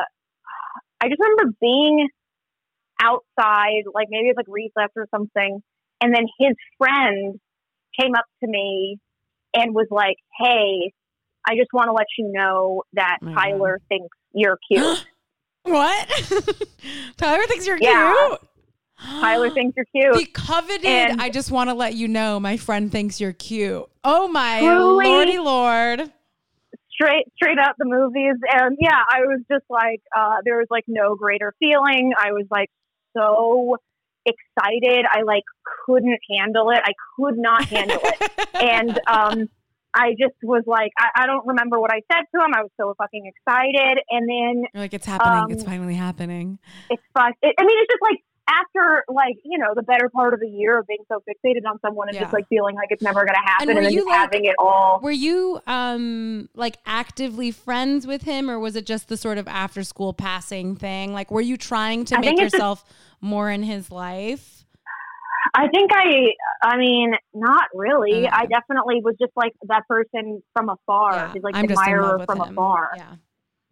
i 1.02 1.08
just 1.08 1.20
remember 1.20 1.56
being 1.62 2.08
outside 3.02 3.84
like 3.94 4.08
maybe 4.10 4.28
it's 4.30 4.38
like 4.38 4.48
recess 4.50 4.90
or 4.96 5.08
something 5.14 5.62
and 6.02 6.14
then 6.16 6.24
his 6.40 6.56
friend 6.78 7.40
came 8.00 8.14
up 8.16 8.26
to 8.44 8.50
me 8.50 8.98
and 9.54 9.74
was 9.76 9.88
like 9.92 10.18
hey 10.40 10.92
i 11.48 11.56
just 11.56 11.70
want 11.74 11.88
to 11.88 11.94
let 11.94 12.08
you 12.18 12.32
know 12.34 12.84
that 12.94 13.18
Oh 13.22 13.26
God. 13.28 13.36
tyler 13.36 13.80
thinks 13.90 14.18
you're 14.34 14.58
cute 14.72 15.06
What? 15.64 16.08
Tyler 17.18 17.44
thinks 17.48 17.68
you're 17.68 17.78
Yeah. 17.78 18.14
cute. 18.30 18.40
tyler 19.20 19.50
thinks 19.50 19.76
you're 19.76 19.86
cute 19.94 20.16
The 20.16 20.32
coveted. 20.32 20.86
And- 20.86 21.22
I 21.22 21.30
just 21.30 21.52
want 21.52 21.70
to 21.70 21.74
let 21.74 21.96
you 21.96 22.08
know, 22.08 22.40
my 22.40 22.56
friend 22.56 22.90
thinks 22.90 23.20
you're 23.20 23.34
cute. 23.34 23.84
Oh 24.06 24.30
my 24.30 24.60
Truly. 24.62 25.06
lordy 25.06 25.40
lord! 25.40 26.10
Straight 27.00 27.26
straight 27.36 27.60
up 27.60 27.76
the 27.78 27.86
movies 27.86 28.36
and 28.50 28.78
yeah 28.80 29.02
i 29.12 29.20
was 29.22 29.42
just 29.52 29.66
like 29.70 30.02
uh 30.18 30.38
there 30.44 30.58
was 30.58 30.68
like 30.72 30.86
no 30.88 31.16
greater 31.16 31.54
feeling 31.60 32.14
i 32.18 32.32
was 32.32 32.46
like 32.50 32.70
so 33.16 33.78
excited. 34.28 35.06
I 35.10 35.24
like 35.24 35.44
couldn't 35.86 36.20
handle 36.30 36.70
it. 36.72 36.80
I 36.84 36.92
could 37.16 37.38
not 37.38 37.66
handle 37.66 38.00
it. 38.04 38.32
and 38.54 39.00
um, 39.08 39.50
I 39.94 40.12
just 40.12 40.36
was 40.44 40.64
like, 40.68 40.92
I, 41.00 41.24
I, 41.24 41.26
don't 41.26 41.48
remember 41.48 41.80
what 41.80 41.92
I 41.92 42.02
said 42.12 42.24
to 42.36 42.46
him. 42.46 42.52
I 42.54 42.62
was 42.62 42.72
so 42.80 42.94
fucking 42.98 43.26
excited. 43.26 44.00
And 44.10 44.30
then 44.30 44.66
You're 44.74 44.84
like, 44.84 44.94
it's 44.94 45.06
happening. 45.06 45.44
Um, 45.44 45.52
it's 45.52 45.64
finally 45.64 45.96
happening. 45.96 46.60
It's 46.90 47.02
fun. 47.14 47.32
It, 47.42 47.56
I 47.58 47.64
mean, 47.64 47.78
it's 47.82 47.94
just 47.94 48.04
like 48.04 48.20
after 48.48 49.04
like 49.10 49.36
you 49.44 49.58
know 49.58 49.74
the 49.76 49.84
better 49.84 50.10
part 50.10 50.34
of 50.34 50.42
a 50.42 50.48
year 50.48 50.80
of 50.80 50.88
being 50.88 51.04
so 51.08 51.22
fixated 51.28 51.70
on 51.70 51.80
someone 51.82 52.08
and 52.08 52.16
yeah. 52.16 52.22
just 52.22 52.34
like 52.34 52.48
feeling 52.48 52.76
like 52.76 52.88
it's 52.90 53.02
never 53.02 53.26
going 53.26 53.36
to 53.36 53.42
happen 53.46 53.70
and, 53.70 53.78
and 53.78 53.86
then 53.86 53.94
just 53.94 54.08
like, 54.08 54.16
having 54.18 54.46
it 54.46 54.56
all. 54.60 55.00
Were 55.02 55.12
you 55.12 55.62
um 55.68 56.50
like 56.56 56.78
actively 56.86 57.52
friends 57.52 58.08
with 58.08 58.24
him, 58.24 58.50
or 58.50 58.60
was 58.60 58.76
it 58.76 58.86
just 58.86 59.10
the 59.10 59.18
sort 59.18 59.38
of 59.38 59.48
after 59.48 59.84
school 59.84 60.14
passing 60.14 60.76
thing? 60.76 61.14
Like, 61.14 61.32
were 61.32 61.42
you 61.42 61.58
trying 61.58 62.06
to 62.06 62.18
I 62.18 62.22
make 62.22 62.40
yourself 62.40 62.84
just, 62.84 62.96
more 63.22 63.50
in 63.50 63.64
his 63.64 63.92
life? 63.92 64.66
I 65.54 65.68
think 65.70 65.92
I, 65.94 66.34
I 66.62 66.78
mean, 66.78 67.14
not 67.34 67.64
really. 67.74 68.28
I 68.28 68.46
definitely 68.46 69.02
was 69.02 69.16
just 69.20 69.32
like 69.36 69.54
that 69.68 69.88
person 69.88 70.44
from 70.54 70.70
afar, 70.70 71.14
yeah, 71.14 71.42
like 71.42 71.56
I'm 71.56 71.66
admirer 71.66 72.24
from 72.26 72.42
him. 72.42 72.54
afar. 72.54 72.92
Yeah. 72.98 73.16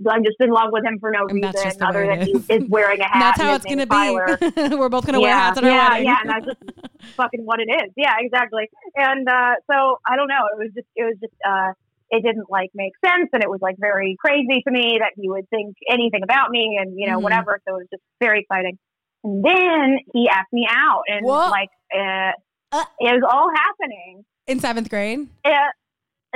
I'm 0.09 0.23
just 0.23 0.35
in 0.39 0.49
love 0.49 0.69
with 0.71 0.83
him 0.83 0.99
for 0.99 1.11
no 1.11 1.25
and 1.27 1.41
reason 1.41 1.81
other 1.81 2.05
than 2.05 2.21
he 2.21 2.31
is 2.49 2.63
wearing 2.67 2.99
a 2.99 3.03
hat. 3.07 3.37
that's 3.37 3.41
how 3.41 3.55
it's 3.55 3.65
going 3.65 3.79
to 3.79 3.87
be. 3.87 4.75
We're 4.75 4.89
both 4.89 5.05
going 5.05 5.15
to 5.15 5.21
yeah, 5.21 5.27
wear 5.27 5.35
hats 5.35 5.57
our 5.57 5.63
yeah, 5.63 5.89
wedding. 5.89 6.05
Yeah, 6.05 6.17
and 6.21 6.29
that's 6.29 6.45
just 6.45 7.13
fucking 7.15 7.45
what 7.45 7.59
it 7.59 7.71
is. 7.71 7.91
Yeah, 7.95 8.13
exactly. 8.19 8.67
And 8.95 9.27
uh, 9.27 9.55
so 9.71 9.99
I 10.05 10.15
don't 10.15 10.27
know. 10.27 10.43
It 10.53 10.57
was 10.59 10.71
just, 10.75 10.87
it 10.95 11.03
was 11.03 11.15
just, 11.21 11.33
uh, 11.47 11.71
it 12.11 12.23
didn't 12.23 12.49
like 12.49 12.69
make 12.75 12.91
sense, 13.03 13.29
and 13.33 13.41
it 13.41 13.49
was 13.49 13.59
like 13.61 13.75
very 13.79 14.15
crazy 14.19 14.61
to 14.67 14.71
me 14.71 14.99
that 14.99 15.13
he 15.15 15.29
would 15.29 15.49
think 15.49 15.75
anything 15.89 16.23
about 16.23 16.51
me, 16.51 16.77
and 16.79 16.93
you 16.97 17.07
know 17.07 17.15
mm-hmm. 17.15 17.23
whatever. 17.23 17.59
So 17.67 17.75
it 17.75 17.79
was 17.79 17.87
just 17.91 18.03
very 18.19 18.41
exciting. 18.41 18.77
And 19.23 19.43
then 19.43 19.97
he 20.13 20.29
asked 20.29 20.53
me 20.53 20.67
out, 20.69 21.03
and 21.07 21.25
what? 21.25 21.49
like 21.49 21.69
uh, 21.93 22.31
uh, 22.71 22.85
it 22.99 23.13
was 23.13 23.23
all 23.27 23.49
happening 23.49 24.23
in 24.45 24.59
seventh 24.59 24.89
grade. 24.89 25.27
Yeah, 25.43 25.69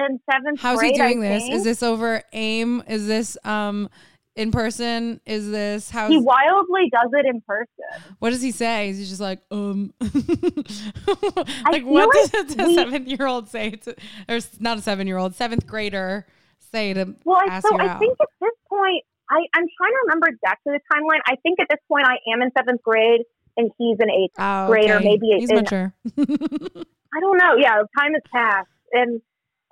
in 0.07 0.19
seventh 0.31 0.59
How's 0.59 0.79
grade. 0.79 0.93
he 0.93 0.97
doing 0.97 1.23
I 1.23 1.29
this? 1.29 1.43
Think. 1.43 1.55
Is 1.55 1.63
this 1.63 1.83
over 1.83 2.23
AIM? 2.33 2.83
Is 2.87 3.07
this 3.07 3.37
um 3.43 3.89
in 4.35 4.51
person? 4.51 5.19
Is 5.25 5.49
this 5.49 5.89
how 5.89 6.07
he 6.07 6.17
wildly 6.17 6.89
does 6.91 7.11
it 7.13 7.25
in 7.25 7.41
person? 7.41 8.13
What 8.19 8.31
does 8.31 8.41
he 8.41 8.51
say? 8.51 8.89
Is 8.89 8.97
he 8.97 9.05
just 9.05 9.21
like 9.21 9.41
um 9.51 9.93
like 9.99 11.83
what 11.83 12.09
like 12.15 12.31
does 12.31 12.55
a 12.55 12.73
seven 12.73 13.07
year 13.07 13.27
old 13.27 13.49
say 13.49 13.71
to 13.71 13.95
or 14.27 14.39
not 14.59 14.77
a 14.77 14.81
seven 14.81 15.07
year 15.07 15.17
old, 15.17 15.35
seventh 15.35 15.67
grader 15.67 16.25
say 16.71 16.93
to 16.93 17.15
well, 17.25 17.41
ask 17.47 17.67
so 17.67 17.73
you 17.73 17.79
I 17.79 17.89
out? 17.89 17.99
think 17.99 18.17
at 18.21 18.27
this 18.39 18.51
point 18.69 19.03
I, 19.29 19.45
I'm 19.53 19.65
trying 19.77 19.91
to 19.91 19.99
remember 20.05 20.27
exactly 20.27 20.73
the 20.73 20.81
timeline. 20.91 21.19
I 21.27 21.35
think 21.43 21.59
at 21.59 21.67
this 21.69 21.79
point 21.87 22.07
I 22.07 22.17
am 22.33 22.41
in 22.41 22.49
seventh 22.57 22.81
grade 22.81 23.21
and 23.57 23.71
he's 23.77 23.97
an 23.99 24.09
eighth 24.09 24.33
oh, 24.39 24.67
grader, 24.67 24.95
okay. 24.95 25.05
maybe 25.05 25.27
he's 25.37 25.51
mature. 25.51 25.93
I 26.17 27.19
don't 27.19 27.37
know. 27.37 27.55
Yeah, 27.57 27.81
time 27.97 28.13
has 28.13 28.23
passed, 28.33 28.69
and 28.93 29.21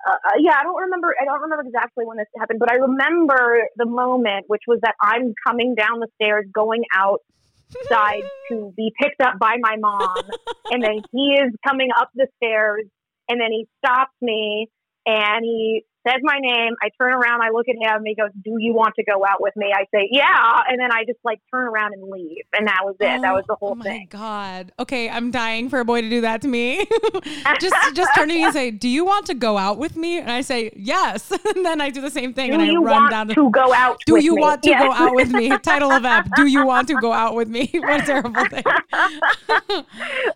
uh, 0.06 0.12
uh, 0.12 0.38
yeah, 0.38 0.52
I 0.58 0.62
don't 0.62 0.80
remember. 0.80 1.14
I 1.20 1.24
don't 1.24 1.40
remember 1.42 1.64
exactly 1.66 2.04
when 2.06 2.18
this 2.18 2.26
happened, 2.38 2.60
but 2.60 2.70
I 2.70 2.76
remember 2.76 3.62
the 3.76 3.86
moment, 3.86 4.44
which 4.46 4.62
was 4.68 4.78
that 4.82 4.94
I'm 5.02 5.34
coming 5.46 5.74
down 5.74 6.00
the 6.00 6.08
stairs, 6.14 6.46
going 6.52 6.84
outside 6.94 8.22
to 8.50 8.72
be 8.76 8.92
picked 9.00 9.20
up 9.20 9.38
by 9.38 9.56
my 9.60 9.76
mom, 9.76 10.22
and 10.70 10.82
then 10.82 11.02
he 11.12 11.38
is 11.40 11.52
coming 11.66 11.88
up 11.98 12.10
the 12.14 12.28
stairs, 12.36 12.84
and 13.28 13.40
then 13.40 13.50
he 13.50 13.66
stops 13.84 14.14
me, 14.22 14.68
and 15.04 15.44
he 15.44 15.84
says 16.08 16.20
my 16.22 16.38
name. 16.40 16.74
I 16.82 16.90
turn 17.00 17.12
around, 17.12 17.42
I 17.42 17.50
look 17.50 17.66
at 17.68 17.76
him. 17.76 18.02
He 18.04 18.14
goes, 18.14 18.30
"Do 18.42 18.56
you 18.58 18.74
want 18.74 18.94
to 18.96 19.04
go 19.04 19.24
out 19.24 19.40
with 19.40 19.54
me?" 19.56 19.72
I 19.74 19.84
say, 19.94 20.08
"Yeah," 20.10 20.60
and 20.68 20.80
then 20.80 20.92
I 20.92 21.04
just 21.04 21.18
like 21.24 21.40
turn 21.52 21.66
around 21.66 21.94
and 21.94 22.10
leave, 22.10 22.44
and 22.52 22.66
that 22.66 22.80
was 22.84 22.96
it. 23.00 23.18
Oh, 23.18 23.22
that 23.22 23.34
was 23.34 23.44
the 23.48 23.56
whole 23.56 23.76
oh 23.78 23.82
thing. 23.82 24.08
god! 24.10 24.72
Okay, 24.78 25.08
I'm 25.08 25.30
dying 25.30 25.68
for 25.68 25.80
a 25.80 25.84
boy 25.84 26.02
to 26.02 26.08
do 26.08 26.20
that 26.22 26.42
to 26.42 26.48
me. 26.48 26.86
just 27.60 27.74
just 27.94 28.10
turn 28.14 28.28
to 28.28 28.34
me 28.34 28.44
and 28.44 28.52
say, 28.52 28.70
"Do 28.70 28.88
you 28.88 29.04
want 29.04 29.26
to 29.26 29.34
go 29.34 29.58
out 29.58 29.78
with 29.78 29.96
me?" 29.96 30.18
And 30.18 30.30
I 30.30 30.40
say, 30.40 30.70
"Yes," 30.76 31.30
and 31.54 31.64
then 31.64 31.80
I 31.80 31.90
do 31.90 32.00
the 32.00 32.10
same 32.10 32.32
thing 32.34 32.52
do 32.52 32.60
and 32.60 32.62
I 32.62 32.74
run 32.80 33.10
down 33.10 33.28
the- 33.28 33.34
to 33.34 33.50
go 33.50 33.72
out. 33.72 33.98
Do 34.06 34.18
you 34.22 34.36
me? 34.36 34.42
want 34.42 34.62
to 34.62 34.70
go 34.70 34.92
out 34.92 35.14
with 35.14 35.30
me? 35.30 35.56
Title 35.62 35.92
of 35.92 36.04
app: 36.04 36.28
Do 36.36 36.46
you 36.46 36.64
want 36.66 36.88
to 36.88 36.94
go 36.94 37.12
out 37.12 37.34
with 37.34 37.48
me? 37.48 37.70
what 37.74 38.02
a 38.02 38.06
terrible 38.06 38.44
thing. 38.46 38.64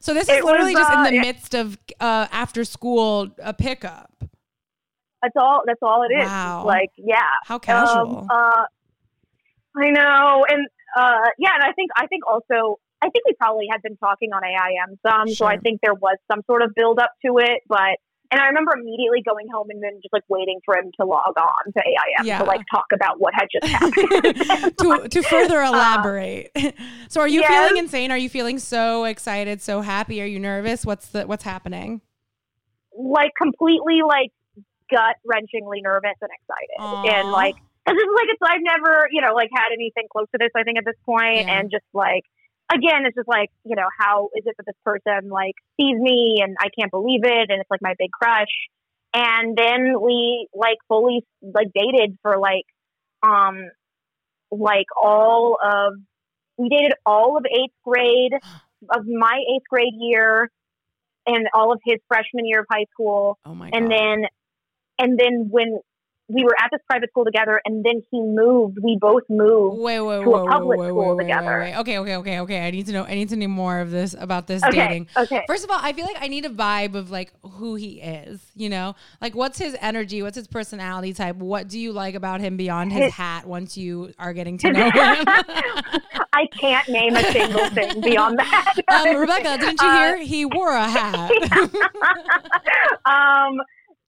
so 0.01 0.15
this 0.15 0.29
is 0.29 0.39
it 0.39 0.45
literally 0.45 0.75
was, 0.75 0.83
just 0.83 0.93
uh, 0.93 1.05
in 1.05 1.15
the 1.15 1.21
midst 1.21 1.55
of 1.55 1.79
uh, 2.01 2.27
after 2.31 2.65
school 2.65 3.31
a 3.43 3.53
pickup. 3.55 4.11
That's 5.23 5.37
all. 5.37 5.63
That's 5.67 5.81
all 5.83 6.03
it 6.03 6.13
is. 6.13 6.27
Wow. 6.27 6.65
Like, 6.67 6.91
yeah. 6.97 7.21
How 7.45 7.59
casual. 7.59 8.19
Um, 8.19 8.29
uh, 8.31 8.65
I 9.77 9.91
know, 9.91 10.45
and 10.49 10.67
uh, 10.97 11.29
yeah, 11.39 11.55
and 11.55 11.65
I 11.65 11.73
think 11.73 11.91
I 11.97 12.07
think 12.07 12.27
also 12.27 12.79
I 13.01 13.09
think 13.09 13.25
we 13.27 13.33
probably 13.39 13.67
had 13.71 13.83
been 13.83 13.97
talking 13.97 14.31
on 14.33 14.43
AIM 14.45 14.99
some, 15.07 15.29
sure. 15.29 15.35
so 15.35 15.47
I 15.47 15.57
think 15.57 15.81
there 15.83 15.95
was 15.95 16.19
some 16.31 16.43
sort 16.47 16.63
of 16.63 16.75
build 16.75 16.99
up 16.99 17.13
to 17.25 17.39
it. 17.39 17.63
But 17.69 17.99
and 18.31 18.41
I 18.41 18.47
remember 18.47 18.73
immediately 18.75 19.23
going 19.27 19.47
home 19.53 19.69
and 19.71 19.83
then 19.83 19.99
just 20.03 20.13
like 20.13 20.25
waiting 20.29 20.61
for 20.65 20.77
him 20.77 20.91
to 21.01 21.07
log 21.07 21.35
on 21.37 21.73
to 21.73 21.83
AIM 21.87 22.27
yeah. 22.27 22.39
to 22.39 22.45
like 22.45 22.61
talk 22.71 22.87
about 22.93 23.21
what 23.21 23.35
had 23.35 23.49
just 23.51 23.67
happened. 23.73 24.79
to 24.79 25.09
to 25.09 25.23
further 25.23 25.63
uh, 25.63 25.69
elaborate. 25.69 26.51
Uh, 26.55 26.71
so 27.09 27.21
are 27.21 27.29
you 27.29 27.41
yes. 27.41 27.49
feeling 27.49 27.83
insane? 27.83 28.11
Are 28.11 28.19
you 28.19 28.29
feeling 28.29 28.59
so 28.59 29.05
excited, 29.05 29.63
so 29.63 29.81
happy? 29.81 30.21
Are 30.23 30.27
you 30.27 30.39
nervous? 30.39 30.85
What's 30.85 31.09
the 31.09 31.27
what's 31.27 31.45
happening? 31.45 32.03
Like 32.97 33.33
completely 33.41 34.01
like 34.07 34.31
gut 34.93 35.17
wrenchingly 35.27 35.83
nervous 35.83 36.17
and 36.21 36.31
excited. 36.31 36.79
Aww. 36.79 37.09
And 37.09 37.33
like, 37.33 37.57
this 37.87 37.97
is 37.97 38.13
like, 38.15 38.29
it's, 38.29 38.43
I've 38.45 38.63
never, 38.63 39.09
you 39.11 39.21
know, 39.21 39.35
like 39.35 39.51
had 39.55 39.73
anything 39.73 40.07
close 40.13 40.27
to 40.33 40.39
this, 40.39 40.51
I 40.57 40.63
think, 40.63 40.79
at 40.79 40.85
this 40.85 40.99
point. 41.05 41.49
Yeah. 41.49 41.59
And 41.59 41.71
just 41.71 41.85
like, 41.93 42.25
again, 42.73 43.05
it's 43.07 43.17
just 43.17 43.29
like, 43.29 43.51
you 43.65 43.77
know, 43.77 43.89
how 43.99 44.29
is 44.37 44.45
it 44.47 44.55
that 44.57 44.67
this 44.67 44.77
person 44.85 45.31
like 45.31 45.55
sees 45.81 45.97
me 45.99 46.41
and 46.43 46.57
I 46.61 46.69
can't 46.79 46.91
believe 46.91 47.25
it. 47.25 47.51
And 47.51 47.61
it's 47.61 47.71
like 47.71 47.83
my 47.83 47.95
big 47.99 48.11
crush. 48.11 48.53
And 49.15 49.57
then 49.57 50.01
we 50.01 50.49
like 50.55 50.79
fully 50.89 51.25
like 51.43 51.69
dated 51.75 52.19
for 52.23 52.39
like, 52.39 52.65
um, 53.23 53.69
like 54.51 54.87
all 55.01 55.59
of, 55.63 55.95
we 56.57 56.69
dated 56.69 56.93
all 57.05 57.37
of 57.37 57.45
eighth 57.47 57.75
grade 57.85 58.33
of 58.91 59.07
my 59.07 59.39
eighth 59.55 59.69
grade 59.69 59.95
year 59.99 60.51
and 61.27 61.47
all 61.55 61.73
of 61.73 61.81
his 61.85 61.99
freshman 62.09 62.47
year 62.47 62.61
of 62.61 62.67
high 62.71 62.87
school. 62.93 63.39
Oh 63.45 63.55
my 63.55 63.71
and 63.73 63.91
then 63.91 64.27
and 64.99 65.19
then 65.19 65.49
when 65.51 65.81
we 66.29 66.45
were 66.45 66.55
at 66.63 66.69
this 66.71 66.81
private 66.89 67.11
school 67.11 67.25
together, 67.25 67.61
and 67.65 67.85
then 67.85 68.03
he 68.11 68.21
moved. 68.23 68.79
We 68.83 68.97
both 69.01 69.25
moved 69.29 69.79
wait, 69.79 70.01
wait, 70.01 70.23
to 70.23 70.31
wait, 70.31 70.41
a 70.41 70.47
public 70.47 70.81
school 70.81 71.19
together. 71.19 71.63
Okay, 71.79 71.99
okay, 71.99 72.17
okay, 72.17 72.41
okay. 72.41 72.67
I 72.67 72.71
need 72.71 72.87
to 72.87 72.93
know. 72.93 73.05
I 73.05 73.15
need 73.15 73.29
to 73.31 73.37
know 73.37 73.49
more 73.49 73.81
of 73.81 73.91
this 73.91 74.15
about 74.19 74.47
this 74.47 74.63
okay, 74.65 74.77
dating. 74.77 75.09
Okay. 75.17 75.45
First 75.47 75.65
of 75.65 75.71
all, 75.71 75.79
I 75.81 75.93
feel 75.93 76.07
like 76.07 76.17
I 76.21 76.29
need 76.29 76.45
a 76.45 76.51
vibe 76.51 76.95
of 76.95 77.11
like 77.11 77.33
who 77.43 77.75
he 77.75 78.01
is. 78.01 78.41
You 78.55 78.71
know, 78.71 78.95
like 79.21 79.35
what's 79.35 79.59
his 79.59 79.77
energy? 79.81 80.23
What's 80.23 80.37
his 80.37 80.49
personality 80.49 81.13
type? 81.13 81.37
What 81.37 81.69
do 81.69 81.79
you 81.79 81.93
like 81.93 82.15
about 82.15 82.41
him 82.41 82.57
beyond 82.57 82.93
his, 82.93 83.05
his 83.05 83.15
hat? 83.15 83.47
Once 83.47 83.77
you 83.77 84.13
are 84.19 84.33
getting 84.33 84.59
to 84.59 84.73
know 84.73 84.85
him, 84.85 84.93
I 86.33 86.47
can't 86.59 86.89
name 86.89 87.17
a 87.17 87.23
single 87.25 87.69
thing 87.71 88.01
beyond 88.01 88.39
that. 88.39 88.75
um, 88.89 89.17
Rebecca, 89.17 89.59
didn't 89.59 89.83
you 89.83 89.91
hear? 89.91 90.17
Uh, 90.17 90.19
he 90.19 90.45
wore 90.47 90.73
a 90.73 90.89
hat. 90.89 91.31
um 93.05 93.59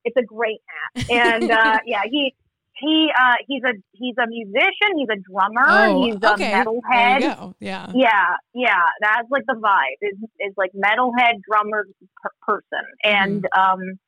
it's 0.05 0.17
a 0.17 0.23
great 0.23 0.61
hat, 0.67 1.07
and 1.11 1.51
uh, 1.51 1.79
yeah, 1.87 2.03
he 2.11 2.35
he 2.77 3.09
uh, 3.17 3.35
he's 3.47 3.63
a 3.65 3.73
he's 3.93 4.15
a 4.19 4.27
musician. 4.27 4.97
He's 4.97 5.09
a 5.11 5.21
drummer. 5.31 5.65
Oh, 5.67 6.05
he's 6.05 6.17
a 6.17 6.19
metalhead. 6.19 7.55
Yeah, 7.61 7.91
yeah, 7.95 8.37
yeah. 8.55 8.83
That's 9.01 9.29
like 9.31 9.45
the 9.47 9.55
vibe. 9.55 10.09
Is 10.09 10.19
is 10.41 10.55
like 10.57 10.71
metalhead 10.73 11.41
drummer 11.49 11.87
per- 12.23 12.31
person, 12.43 12.85
and 13.03 13.43
mm-hmm. 13.43 13.81
um, 13.81 13.99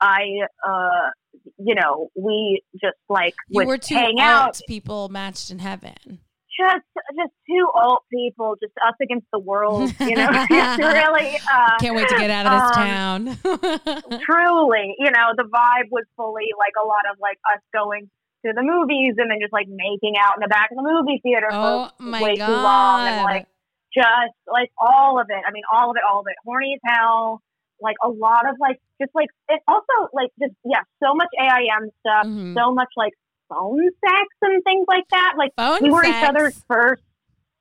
I 0.00 0.22
uh, 0.66 1.10
you 1.58 1.74
know, 1.74 2.08
we 2.14 2.62
just 2.80 2.96
like 3.08 3.34
you 3.48 3.66
were 3.66 3.78
two 3.78 3.94
hang 3.94 4.20
out. 4.20 4.60
People 4.66 5.08
matched 5.08 5.50
in 5.50 5.58
heaven 5.58 6.20
just 6.58 6.86
just 7.16 7.32
two 7.48 7.66
old 7.74 8.00
people, 8.12 8.56
just 8.60 8.72
us 8.86 8.94
against 9.00 9.26
the 9.32 9.38
world. 9.38 9.92
You 10.00 10.16
know, 10.16 10.28
really. 10.50 11.36
Uh, 11.52 11.78
Can't 11.80 11.96
wait 11.96 12.08
to 12.08 12.18
get 12.18 12.30
out 12.30 12.46
of 12.46 12.52
this 12.56 12.76
um, 12.76 12.84
town. 12.84 14.20
truly, 14.24 14.94
you 14.98 15.10
know, 15.10 15.32
the 15.36 15.44
vibe 15.44 15.90
was 15.90 16.04
fully 16.16 16.48
like 16.58 16.74
a 16.82 16.86
lot 16.86 17.04
of 17.12 17.18
like 17.20 17.38
us 17.54 17.60
going 17.72 18.10
to 18.44 18.52
the 18.54 18.62
movies 18.62 19.14
and 19.18 19.30
then 19.30 19.38
just 19.40 19.52
like 19.52 19.68
making 19.68 20.14
out 20.20 20.36
in 20.36 20.40
the 20.40 20.48
back 20.48 20.70
of 20.70 20.76
the 20.76 20.82
movie 20.82 21.20
theater 21.22 21.48
oh, 21.50 21.90
for 21.98 22.10
way 22.22 22.36
God. 22.36 22.46
too 22.46 22.52
long 22.52 23.08
and 23.08 23.24
like 23.24 23.46
just 23.94 24.36
like 24.46 24.70
all 24.78 25.20
of 25.20 25.26
it. 25.30 25.42
I 25.46 25.52
mean, 25.52 25.64
all 25.72 25.90
of 25.90 25.96
it, 25.96 26.02
all 26.08 26.20
of 26.20 26.26
it. 26.28 26.36
Horny 26.44 26.74
as 26.76 26.80
hell. 26.84 27.42
Like 27.80 27.96
a 28.02 28.08
lot 28.08 28.48
of 28.48 28.56
like 28.58 28.80
just 29.00 29.12
like 29.14 29.28
it 29.48 29.60
also 29.68 30.08
like 30.14 30.30
just 30.40 30.54
yeah, 30.64 30.80
so 31.02 31.14
much 31.14 31.28
AIM 31.38 31.90
stuff, 32.00 32.24
mm-hmm. 32.24 32.56
so 32.56 32.72
much 32.72 32.88
like 32.96 33.12
phone 33.48 33.88
sex 34.04 34.26
and 34.42 34.62
things 34.64 34.84
like 34.88 35.04
that. 35.10 35.34
Like 35.38 35.52
phone 35.56 35.78
we 35.82 35.90
were 35.90 36.04
sex. 36.04 36.16
each 36.16 36.28
other's 36.28 36.64
first. 36.68 37.02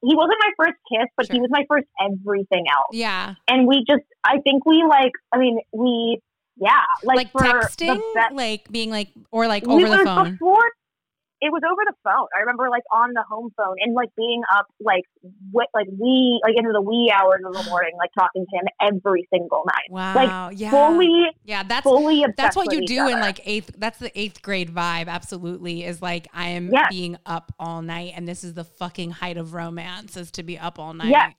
He 0.02 0.16
wasn't 0.16 0.38
my 0.40 0.66
first 0.66 0.78
kiss, 0.92 1.10
but 1.18 1.26
sure. 1.26 1.36
he 1.36 1.42
was 1.42 1.50
my 1.52 1.66
first 1.68 1.88
everything 2.00 2.66
else. 2.72 2.92
Yeah, 2.92 3.36
and 3.48 3.68
we 3.68 3.84
just, 3.88 4.04
I 4.24 4.40
think 4.44 4.66
we 4.66 4.84
like. 4.88 5.12
I 5.32 5.40
mean, 5.40 5.60
we, 5.72 6.20
yeah, 6.58 6.84
like, 7.04 7.34
like 7.34 7.34
texting, 7.34 8.00
like 8.32 8.70
being 8.72 8.92
like, 8.92 9.10
or 9.32 9.48
like 9.48 9.68
over 9.68 9.88
the 9.88 10.04
phone. 10.04 10.34
Before, 10.34 10.72
it 11.42 11.52
was 11.52 11.62
over 11.70 11.82
the 11.86 11.94
phone. 12.04 12.28
I 12.36 12.42
remember 12.42 12.70
like 12.70 12.84
on 12.94 13.12
the 13.14 13.24
home 13.30 13.52
phone 13.58 13.76
and 13.82 13.94
like 13.94 14.10
being 14.16 14.42
up 14.56 14.68
like 14.80 15.04
what 15.52 15.68
like 15.74 15.88
we 16.00 16.40
like 16.44 16.56
into 16.58 16.72
the 16.72 16.82
wee 16.82 17.14
hours 17.14 17.42
of 17.46 17.54
the 17.54 17.70
morning, 17.70 17.92
like 17.98 18.12
talking 18.18 18.46
to 18.50 18.58
him 18.58 18.66
every 18.82 19.28
single 19.32 19.64
night. 19.66 19.90
Wow. 19.90 20.16
Like 20.16 20.60
yeah. 20.60 20.72
fully, 20.72 21.26
yeah. 21.44 21.64
That's 21.64 21.84
fully 21.84 22.26
that's 22.38 22.56
what 22.56 22.72
you 22.74 22.86
do 22.86 23.08
in 23.08 23.20
like 23.20 23.42
eighth. 23.46 23.72
That's 23.78 24.00
the 24.00 24.18
eighth 24.20 24.42
grade 24.42 24.74
vibe. 24.74 25.08
Absolutely, 25.08 25.84
is 25.84 26.02
like 26.02 26.28
I 26.34 26.50
am 26.50 26.72
Yes. 26.72 26.88
being 26.90 27.18
up 27.26 27.54
all 27.60 27.82
night, 27.82 28.14
and 28.16 28.28
this 28.28 28.44
is 28.44 28.54
the 28.54 28.64
fucking 28.64 29.12
height 29.12 29.38
of 29.38 29.54
romance 29.54 30.18
is 30.18 30.32
to 30.32 30.44
be 30.44 30.58
up 30.58 30.80
all 30.80 30.94
night. 30.94 31.10
Yes. 31.10 31.34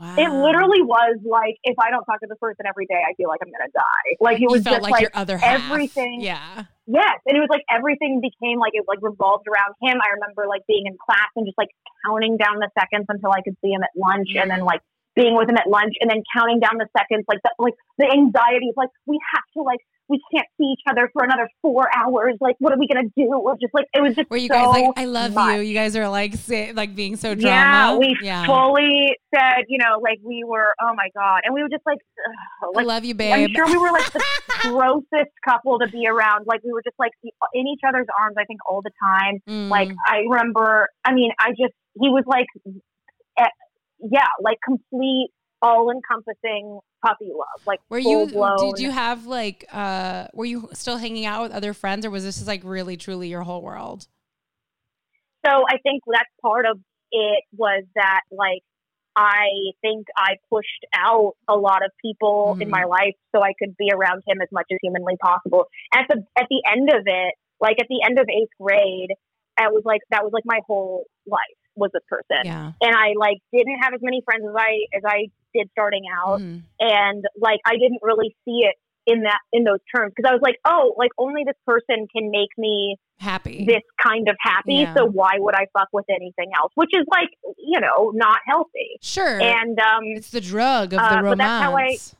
Wow. 0.00 0.16
It 0.16 0.32
literally 0.32 0.80
was 0.80 1.20
like 1.28 1.60
if 1.62 1.76
I 1.78 1.90
don't 1.92 2.04
talk 2.08 2.20
to 2.20 2.26
this 2.26 2.38
person 2.40 2.64
every 2.64 2.86
day, 2.86 2.96
I 3.04 3.12
feel 3.20 3.28
like 3.28 3.40
I'm 3.44 3.52
gonna 3.52 3.68
die. 3.76 4.08
Like 4.18 4.40
it 4.40 4.48
was 4.48 4.64
just 4.64 4.80
like, 4.80 4.92
like, 4.92 5.02
your 5.02 5.10
other 5.12 5.36
half. 5.36 5.60
everything- 5.70 6.22
Yeah. 6.24 6.64
yes, 6.88 7.20
and 7.28 7.36
it 7.36 7.40
was 7.40 7.52
like 7.52 7.60
everything 7.70 8.20
became 8.24 8.58
like 8.58 8.72
it 8.72 8.84
like 8.88 8.98
revolved 9.02 9.44
around 9.46 9.76
him. 9.84 10.00
I 10.00 10.08
remember 10.16 10.48
like 10.48 10.64
being 10.66 10.86
in 10.86 10.96
class 10.96 11.28
and 11.36 11.44
just 11.44 11.58
like 11.58 11.68
counting 12.06 12.38
down 12.40 12.56
the 12.64 12.70
seconds 12.78 13.04
until 13.12 13.30
I 13.30 13.42
could 13.44 13.56
see 13.60 13.70
him 13.76 13.82
at 13.84 13.90
lunch, 13.94 14.28
and 14.40 14.50
then 14.50 14.60
Mhm. 14.64 14.72
like 14.72 14.80
being 15.14 15.36
with 15.36 15.50
him 15.50 15.58
at 15.60 15.68
lunch, 15.68 15.92
and 16.00 16.08
then 16.08 16.22
counting 16.32 16.60
down 16.60 16.78
the 16.80 16.88
seconds, 16.96 17.26
like 17.28 17.42
the 17.44 17.52
like 17.58 17.74
the 17.98 18.08
anxiety 18.08 18.70
of 18.72 18.76
like 18.80 18.88
we 19.04 19.20
have 19.36 19.44
to 19.52 19.62
like 19.62 19.80
we 20.10 20.20
can't 20.34 20.46
see 20.58 20.64
each 20.64 20.82
other 20.90 21.08
for 21.12 21.22
another 21.22 21.48
four 21.62 21.88
hours. 21.96 22.34
Like 22.40 22.56
what 22.58 22.72
are 22.72 22.78
we 22.78 22.88
gonna 22.88 23.08
do? 23.16 23.30
Was 23.30 23.58
just 23.62 23.72
like 23.72 23.86
it 23.94 24.02
was 24.02 24.16
just 24.16 24.28
Were 24.28 24.36
you 24.36 24.48
so 24.48 24.54
guys 24.54 24.68
like, 24.68 24.98
I 24.98 25.04
love 25.04 25.32
much. 25.34 25.54
you? 25.54 25.60
You 25.62 25.74
guys 25.74 25.94
are 25.94 26.08
like, 26.08 26.34
say, 26.34 26.72
like 26.72 26.96
being 26.96 27.14
so 27.14 27.36
drama. 27.36 27.54
Yeah, 27.54 27.96
we 27.96 28.18
yeah. 28.20 28.44
fully 28.44 29.16
said, 29.32 29.64
you 29.68 29.78
know, 29.78 30.00
like 30.02 30.18
we 30.24 30.42
were, 30.44 30.74
oh 30.82 30.92
my 30.96 31.08
god, 31.14 31.42
and 31.44 31.54
we 31.54 31.62
were 31.62 31.68
just 31.68 31.86
like, 31.86 31.98
ugh, 32.26 32.74
I 32.76 32.82
love 32.82 33.04
you, 33.04 33.14
babe. 33.14 33.32
I'm 33.32 33.54
sure 33.54 33.66
we 33.66 33.78
were 33.78 33.92
like 33.92 34.12
the 34.12 34.24
grossest 34.62 35.32
couple 35.46 35.78
to 35.78 35.86
be 35.86 36.06
around. 36.08 36.46
Like 36.46 36.60
we 36.64 36.72
were 36.72 36.82
just 36.82 36.98
like 36.98 37.12
in 37.54 37.66
each 37.68 37.80
other's 37.86 38.08
arms, 38.20 38.34
I 38.36 38.44
think, 38.44 38.58
all 38.68 38.82
the 38.82 38.92
time. 39.02 39.38
Mm. 39.48 39.68
Like 39.70 39.90
I 40.04 40.24
remember, 40.28 40.88
I 41.04 41.14
mean, 41.14 41.30
I 41.38 41.50
just 41.50 41.74
he 41.94 42.08
was 42.08 42.24
like, 42.26 42.46
eh, 43.38 43.46
yeah, 44.00 44.26
like 44.42 44.58
complete, 44.64 45.30
all 45.62 45.90
encompassing 45.90 46.80
puppy 47.04 47.26
love. 47.32 47.60
Like 47.66 47.80
Were 47.88 47.98
you? 47.98 48.26
Did 48.58 48.78
you 48.78 48.90
have 48.90 49.26
like? 49.26 49.66
uh 49.72 50.28
Were 50.34 50.44
you 50.44 50.68
still 50.72 50.96
hanging 50.96 51.26
out 51.26 51.42
with 51.42 51.52
other 51.52 51.74
friends, 51.74 52.04
or 52.06 52.10
was 52.10 52.24
this 52.24 52.36
just 52.36 52.46
like 52.48 52.62
really, 52.64 52.96
truly 52.96 53.28
your 53.28 53.42
whole 53.42 53.62
world? 53.62 54.06
So 55.46 55.52
I 55.68 55.78
think 55.82 56.02
that's 56.06 56.28
part 56.42 56.66
of 56.66 56.78
it 57.12 57.44
was 57.56 57.84
that 57.94 58.20
like 58.30 58.62
I 59.16 59.48
think 59.82 60.06
I 60.16 60.36
pushed 60.50 60.84
out 60.94 61.32
a 61.48 61.56
lot 61.56 61.84
of 61.84 61.90
people 62.00 62.56
in 62.60 62.68
Mhm. 62.68 62.70
my 62.70 62.84
life 62.84 63.16
so 63.34 63.42
I 63.42 63.52
could 63.58 63.76
be 63.76 63.90
around 63.92 64.22
him 64.26 64.40
as 64.40 64.48
much 64.52 64.66
as 64.70 64.78
humanly 64.82 65.16
possible. 65.16 65.66
At 65.94 66.06
the 66.08 66.24
at 66.38 66.46
the 66.48 66.62
end 66.70 66.90
of 66.90 67.02
it, 67.06 67.34
like 67.60 67.80
at 67.80 67.88
the 67.88 68.02
end 68.04 68.18
of 68.18 68.26
eighth 68.28 68.52
grade, 68.60 69.12
I 69.58 69.68
was 69.68 69.82
like 69.84 70.00
that 70.10 70.22
was 70.22 70.32
like 70.32 70.44
my 70.46 70.60
whole 70.66 71.04
life 71.26 71.59
was 71.80 71.90
this 71.92 72.02
person. 72.08 72.44
Yeah. 72.44 72.72
And 72.80 72.94
I 72.94 73.14
like 73.18 73.38
didn't 73.52 73.78
have 73.82 73.94
as 73.94 74.00
many 74.02 74.22
friends 74.24 74.44
as 74.48 74.54
I 74.56 74.72
as 74.96 75.02
I 75.04 75.26
did 75.54 75.68
starting 75.72 76.04
out 76.22 76.40
Mhm. 76.40 76.62
and 76.78 77.24
like 77.40 77.58
I 77.66 77.72
didn't 77.72 77.98
really 78.02 78.36
see 78.44 78.60
it 78.68 78.76
in 79.06 79.22
that 79.22 79.38
in 79.52 79.64
those 79.64 79.80
terms 79.94 80.12
because 80.14 80.28
I 80.30 80.32
was 80.34 80.42
like, 80.42 80.56
oh, 80.64 80.94
like 80.96 81.10
only 81.18 81.42
this 81.44 81.56
person 81.66 82.06
can 82.14 82.30
make 82.30 82.50
me 82.56 82.96
Happy. 83.18 83.64
this 83.64 83.82
kind 84.00 84.28
of 84.28 84.36
happy. 84.40 84.74
Yeah. 84.74 84.94
So 84.94 85.06
why 85.06 85.32
would 85.38 85.54
I 85.56 85.66
fuck 85.72 85.88
with 85.92 86.04
anything 86.08 86.50
else? 86.56 86.70
Which 86.76 86.90
is 86.92 87.04
like, 87.10 87.28
you 87.58 87.80
know, 87.80 88.12
not 88.14 88.38
healthy. 88.46 88.98
sure. 89.02 89.40
And 89.40 89.78
um, 89.80 90.02
it's 90.04 90.30
the 90.30 90.40
drug 90.40 90.92
of 90.92 91.00
uh, 91.00 91.16
the 91.16 91.22
romance. 91.22 92.14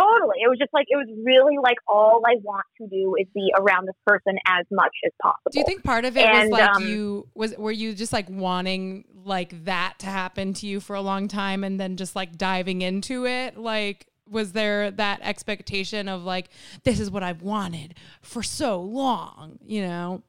That's 0.00 0.06
how 0.06 0.16
I- 0.16 0.18
totally, 0.18 0.38
it 0.42 0.48
was 0.48 0.58
just 0.58 0.72
like 0.72 0.86
it 0.88 0.96
was 0.96 1.08
really 1.24 1.56
like 1.62 1.76
all 1.86 2.22
I 2.26 2.36
want 2.42 2.66
to 2.80 2.88
do 2.88 3.14
is 3.18 3.26
be 3.34 3.52
around 3.58 3.86
this 3.86 3.96
person 4.06 4.38
as 4.46 4.66
much 4.70 4.92
as 5.04 5.12
possible. 5.22 5.50
Do 5.52 5.58
you 5.58 5.64
think 5.64 5.84
part 5.84 6.04
of 6.04 6.16
it 6.16 6.28
was 6.28 6.50
like 6.50 6.76
um, 6.76 6.86
you 6.86 7.28
was 7.34 7.56
were 7.56 7.72
you 7.72 7.94
just 7.94 8.12
like 8.12 8.28
wanting 8.28 9.04
like 9.24 9.64
that 9.64 9.94
to 9.98 10.06
happen 10.06 10.54
to 10.54 10.66
you 10.66 10.80
for 10.80 10.96
a 10.96 11.00
long 11.00 11.28
time 11.28 11.64
and 11.64 11.78
then 11.78 11.96
just 11.96 12.16
like 12.16 12.36
diving 12.36 12.82
into 12.82 13.26
it? 13.26 13.56
Like 13.56 14.06
was 14.28 14.52
there 14.52 14.90
that 14.92 15.20
expectation 15.22 16.08
of 16.08 16.22
like 16.24 16.50
this 16.84 17.00
is 17.00 17.10
what 17.10 17.22
I've 17.22 17.42
wanted 17.42 17.94
for 18.22 18.42
so 18.42 18.80
long, 18.80 19.58
you 19.64 19.82
know? 19.82 20.22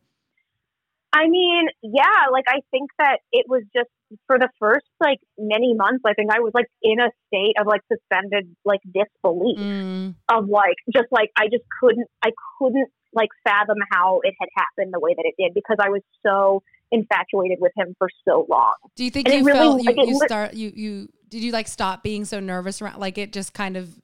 I 1.14 1.28
mean, 1.28 1.68
yeah, 1.84 2.30
like 2.32 2.46
I 2.48 2.60
think 2.72 2.90
that 2.98 3.20
it 3.32 3.46
was 3.50 3.64
just 3.76 3.90
for 4.28 4.40
the 4.40 4.50
first 4.60 4.86
like 5.00 5.20
many 5.38 5.74
months. 5.74 6.04
I 6.06 6.14
think 6.14 6.32
I 6.32 6.40
was 6.40 6.52
like 6.54 6.68
in 6.82 7.00
a 7.00 7.10
state 7.28 7.56
of 7.60 7.68
like 7.68 7.82
suspended 7.92 8.56
like 8.64 8.80
disbelief. 8.86 9.60
Mm, 9.60 10.16
of 10.30 10.48
like 10.48 10.76
just 10.94 11.08
like 11.12 11.30
I 11.38 11.46
just 11.46 11.64
couldn't 11.80 12.08
I 12.24 12.32
couldn't 12.58 12.88
like 13.14 13.30
fathom 13.44 13.78
how 13.92 14.22
it 14.24 14.34
had 14.40 14.48
happened 14.56 14.94
the 14.94 15.00
way 15.00 15.14
that 15.14 15.26
it 15.26 15.36
did 15.38 15.54
because 15.54 15.78
I 15.82 15.90
was 15.90 16.02
so 16.26 16.64
infatuated 16.94 17.58
with 17.60 17.74
him 17.76 17.94
for 17.98 18.10
so 18.28 18.46
long. 18.50 18.74
do 18.96 19.04
you 19.04 19.12
think 19.12 19.28
And 19.28 19.40
you 19.40 19.46
really- 19.46 19.60
felt 19.60 19.82
you, 19.84 19.86
like, 19.86 20.08
you 20.08 20.20
start 20.26 20.54
you 20.54 20.72
you 20.76 21.10
did 21.30 21.44
you 21.44 21.52
like 21.52 21.68
stop 21.68 22.04
being 22.04 22.24
so 22.26 22.40
nervous 22.40 22.82
around 22.82 23.00
like 23.00 23.18
it 23.18 23.34
just 23.34 23.54
kind 23.54 23.76
of 23.76 24.00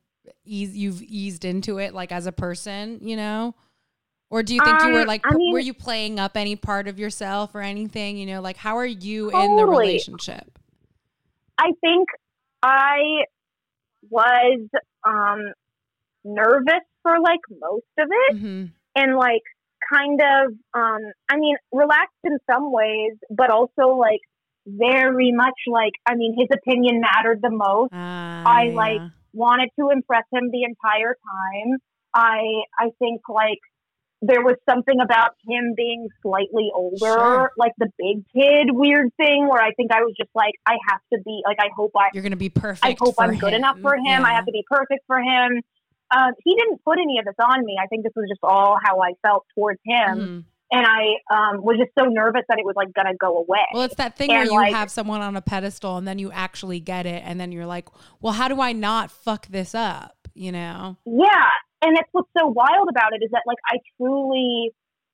ease 0.46 0.76
you've 0.76 1.02
eased 1.04 1.46
into 1.46 1.78
it 1.78 1.94
like 1.94 2.12
as 2.12 2.26
a 2.26 2.32
person, 2.32 3.00
you 3.02 3.16
know? 3.16 3.56
Or 4.30 4.44
do 4.44 4.54
you 4.54 4.62
think 4.64 4.84
you 4.84 4.94
were 4.94 5.02
Um, 5.02 5.08
like 5.08 5.22
I 5.26 5.34
mean- 5.36 5.54
were 5.54 5.60
you 5.60 5.74
playing 5.74 6.20
up 6.20 6.36
any 6.36 6.56
part 6.56 6.88
of 6.88 7.00
yourself 7.00 7.56
or 7.56 7.62
anything, 7.62 8.18
you 8.18 8.26
know, 8.26 8.42
like 8.42 8.58
how 8.58 8.76
are 8.78 8.86
you 8.86 9.30
in 9.30 9.56
the 9.56 9.66
relationship? 9.66 10.60
I 11.58 11.72
think 11.82 12.10
I 12.62 13.24
was 14.10 14.68
um 15.06 15.54
nervous 16.24 16.84
for 17.04 17.20
like 17.20 17.40
most 17.50 17.86
of 17.98 18.08
it 18.12 18.38
hmm 18.38 18.66
and 18.96 19.16
like 19.16 19.42
kind 19.94 20.20
of 20.22 20.52
um 20.74 21.00
I 21.30 21.38
mean 21.38 21.56
relaxed 21.72 22.18
in 22.24 22.38
some 22.50 22.72
ways 22.72 23.14
but 23.30 23.50
also 23.50 23.96
like 23.96 24.20
very 24.66 25.32
much 25.32 25.54
like 25.68 25.94
I 26.06 26.16
mean 26.16 26.36
his 26.38 26.48
opinion 26.52 27.00
mattered 27.02 27.42
the 27.42 27.50
most. 27.50 27.94
I, 27.94 28.70
like, 28.76 29.02
wanted 29.34 29.70
to 29.80 29.90
impress 29.92 30.24
him 30.32 30.50
the 30.52 30.64
entire 30.64 31.16
time. 31.16 31.78
I 32.14 32.64
I 32.78 32.90
think 33.00 33.22
like 33.30 33.60
there 34.22 34.42
was 34.42 34.56
something 34.68 35.00
about 35.00 35.32
him 35.48 35.74
being 35.78 36.08
slightly 36.24 36.70
older, 36.74 36.98
Sure. 37.06 37.52
like 37.58 37.74
the 37.78 37.88
big 38.00 38.24
kid 38.34 38.70
weird 38.72 39.10
thing 39.18 39.48
where 39.48 39.62
I 39.62 39.72
think 39.74 39.92
I 39.92 40.02
was 40.02 40.14
just 40.18 40.32
like 40.34 40.54
I 40.66 40.76
have 40.90 41.02
to 41.14 41.20
be 41.24 41.42
like 41.46 41.58
I 41.60 41.70
hope 41.76 41.92
I 41.96 42.10
you're 42.14 42.24
gonna 42.24 42.36
be 42.36 42.50
perfect. 42.50 42.84
I 42.86 42.96
hope 43.00 43.16
I'm 43.20 43.38
good 43.38 43.54
enough 43.54 43.80
for 43.80 43.96
him. 43.96 44.04
Yeah. 44.06 44.24
I 44.24 44.34
have 44.34 44.46
to 44.46 44.52
be 44.52 44.64
perfect 44.70 45.02
for 45.08 45.20
him. 45.20 45.62
Um, 46.10 46.32
he 46.44 46.56
didn't 46.56 46.82
put 46.84 46.98
any 47.00 47.20
of 47.20 47.26
this 47.26 47.36
on 47.40 47.64
me. 47.66 47.76
I 47.82 47.86
think 47.88 48.04
this 48.04 48.14
was 48.16 48.28
just 48.30 48.40
all 48.42 48.78
how 48.84 49.02
I 49.02 49.12
felt 49.22 49.46
towards 49.54 49.80
him, 49.86 50.18
Mhm. 50.18 50.44
and 50.72 50.86
I 50.88 51.04
um, 51.30 51.62
was 51.62 51.78
just 51.78 51.92
so 52.00 52.06
nervous 52.06 52.44
that 52.48 52.58
it 52.60 52.66
was 52.66 52.76
like 52.78 52.94
gonna 52.94 53.14
go 53.20 53.38
away. 53.38 53.66
Well, 53.74 53.84
it's 53.84 53.96
that 53.96 54.16
thing 54.18 54.30
where 54.30 54.42
And, 54.42 54.50
you 54.50 54.56
like- 54.58 54.74
have 54.74 54.90
someone 54.90 55.22
on 55.22 55.36
a 55.36 55.42
pedestal 55.42 55.98
and 55.98 56.08
then 56.08 56.18
you 56.18 56.32
actually 56.32 56.80
get 56.80 57.06
it, 57.06 57.22
and 57.26 57.40
then 57.40 57.52
you're 57.52 57.66
like, 57.66 57.90
well, 58.22 58.34
how 58.34 58.48
do 58.48 58.62
I 58.62 58.72
not 58.72 59.12
fuck 59.12 59.48
this 59.48 59.76
up? 59.76 60.14
You 60.34 60.52
know? 60.54 60.96
Yeah, 61.06 61.50
and 61.82 61.96
that's 61.96 62.10
what's 62.12 62.30
so 62.38 62.48
wild 62.48 62.90
about 62.90 63.14
it 63.14 63.24
is 63.24 63.30
that 63.32 63.44
like 63.46 63.58
I 63.72 63.78
truly 63.98 64.72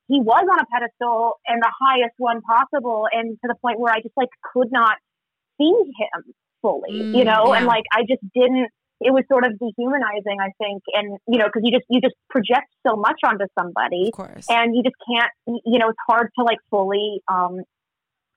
he 0.08 0.20
was 0.20 0.44
on 0.50 0.58
a 0.60 0.66
pedestal 0.68 1.34
and 1.46 1.62
the 1.62 1.72
highest 1.80 2.14
one 2.18 2.40
possible, 2.42 3.06
and 3.10 3.36
to 3.40 3.48
the 3.48 3.54
point 3.62 3.80
where 3.80 3.92
I 3.92 4.00
just 4.00 4.16
like 4.16 4.28
could 4.52 4.70
not 4.70 4.96
see 5.58 5.72
him 5.72 6.34
fully, 6.60 7.04
Mm, 7.04 7.14
you 7.18 7.24
know, 7.24 7.52
and 7.54 7.66
like 7.66 7.84
I 7.92 8.02
just 8.08 8.22
didn't. 8.34 8.68
It 9.00 9.12
was 9.12 9.24
sort 9.30 9.44
of 9.44 9.52
dehumanizing, 9.58 10.38
I 10.40 10.50
think, 10.56 10.82
and 10.94 11.18
you 11.26 11.38
know, 11.38 11.46
because 11.46 11.62
you 11.64 11.72
just 11.72 11.84
you 11.90 12.00
just 12.00 12.14
project 12.30 12.68
so 12.86 12.96
much 12.96 13.20
onto 13.24 13.44
somebody, 13.58 14.08
Of 14.08 14.12
course. 14.14 14.46
and 14.48 14.74
you 14.74 14.82
just 14.82 14.96
can't. 15.08 15.30
You 15.46 15.78
know, 15.78 15.88
it's 15.88 16.04
hard 16.08 16.30
to 16.38 16.44
like 16.44 16.58
fully 16.70 17.20
um 17.28 17.60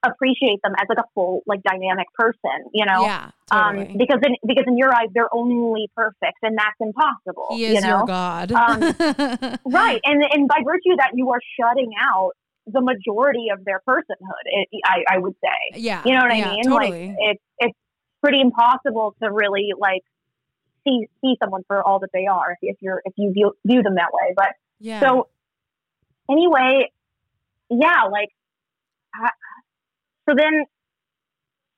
appreciate 0.04 0.60
them 0.62 0.72
as 0.80 0.86
like 0.88 0.98
a 0.98 1.08
full 1.14 1.42
like 1.46 1.62
dynamic 1.62 2.06
person, 2.14 2.70
you 2.72 2.84
know. 2.86 3.02
yeah, 3.02 3.30
totally. 3.50 3.88
Um, 3.88 3.96
because 3.98 4.18
in 4.24 4.36
because 4.46 4.64
in 4.66 4.76
your 4.76 4.94
eyes 4.94 5.08
they're 5.14 5.32
only 5.34 5.90
perfect, 5.96 6.38
and 6.42 6.56
that's 6.56 6.76
impossible. 6.80 7.48
he 7.50 7.64
is 7.66 7.74
you 7.74 7.80
know? 7.80 7.98
your 7.98 8.06
god. 8.06 8.52
Um, 8.52 8.80
right? 9.64 10.00
And 10.04 10.22
and 10.30 10.48
by 10.48 10.60
virtue 10.64 10.92
of 10.92 10.98
that, 10.98 11.10
you 11.14 11.30
are 11.30 11.40
shutting 11.58 11.90
out 12.00 12.32
the 12.66 12.80
majority 12.80 13.48
of 13.52 13.64
their 13.64 13.80
personhood. 13.88 14.44
It, 14.44 14.68
I 14.84 15.16
I 15.16 15.18
would 15.18 15.34
say, 15.42 15.80
yeah. 15.80 16.02
you 16.04 16.14
know 16.14 16.22
what 16.22 16.36
yeah, 16.36 16.50
I 16.50 16.54
mean? 16.54 16.64
Totally. 16.64 17.08
Like 17.08 17.16
it's 17.18 17.42
it's 17.58 17.78
pretty 18.22 18.40
impossible 18.40 19.14
to 19.22 19.30
really 19.32 19.72
like 19.76 20.02
see 20.84 21.08
see 21.20 21.36
someone 21.42 21.62
for 21.66 21.82
all 21.82 22.00
that 22.00 22.10
they 22.12 22.26
are 22.26 22.52
if, 22.52 22.58
if 22.62 22.76
you're 22.80 23.02
if 23.04 23.14
you 23.16 23.32
view 23.32 23.56
view 23.66 23.82
them 23.82 23.96
that 23.96 24.10
way. 24.12 24.34
But 24.36 24.52
yeah. 24.78 25.00
so 25.00 25.28
anyway, 26.30 26.90
yeah, 27.70 28.04
like 28.10 28.28
I- 29.14 29.30
so 30.28 30.34
then 30.36 30.64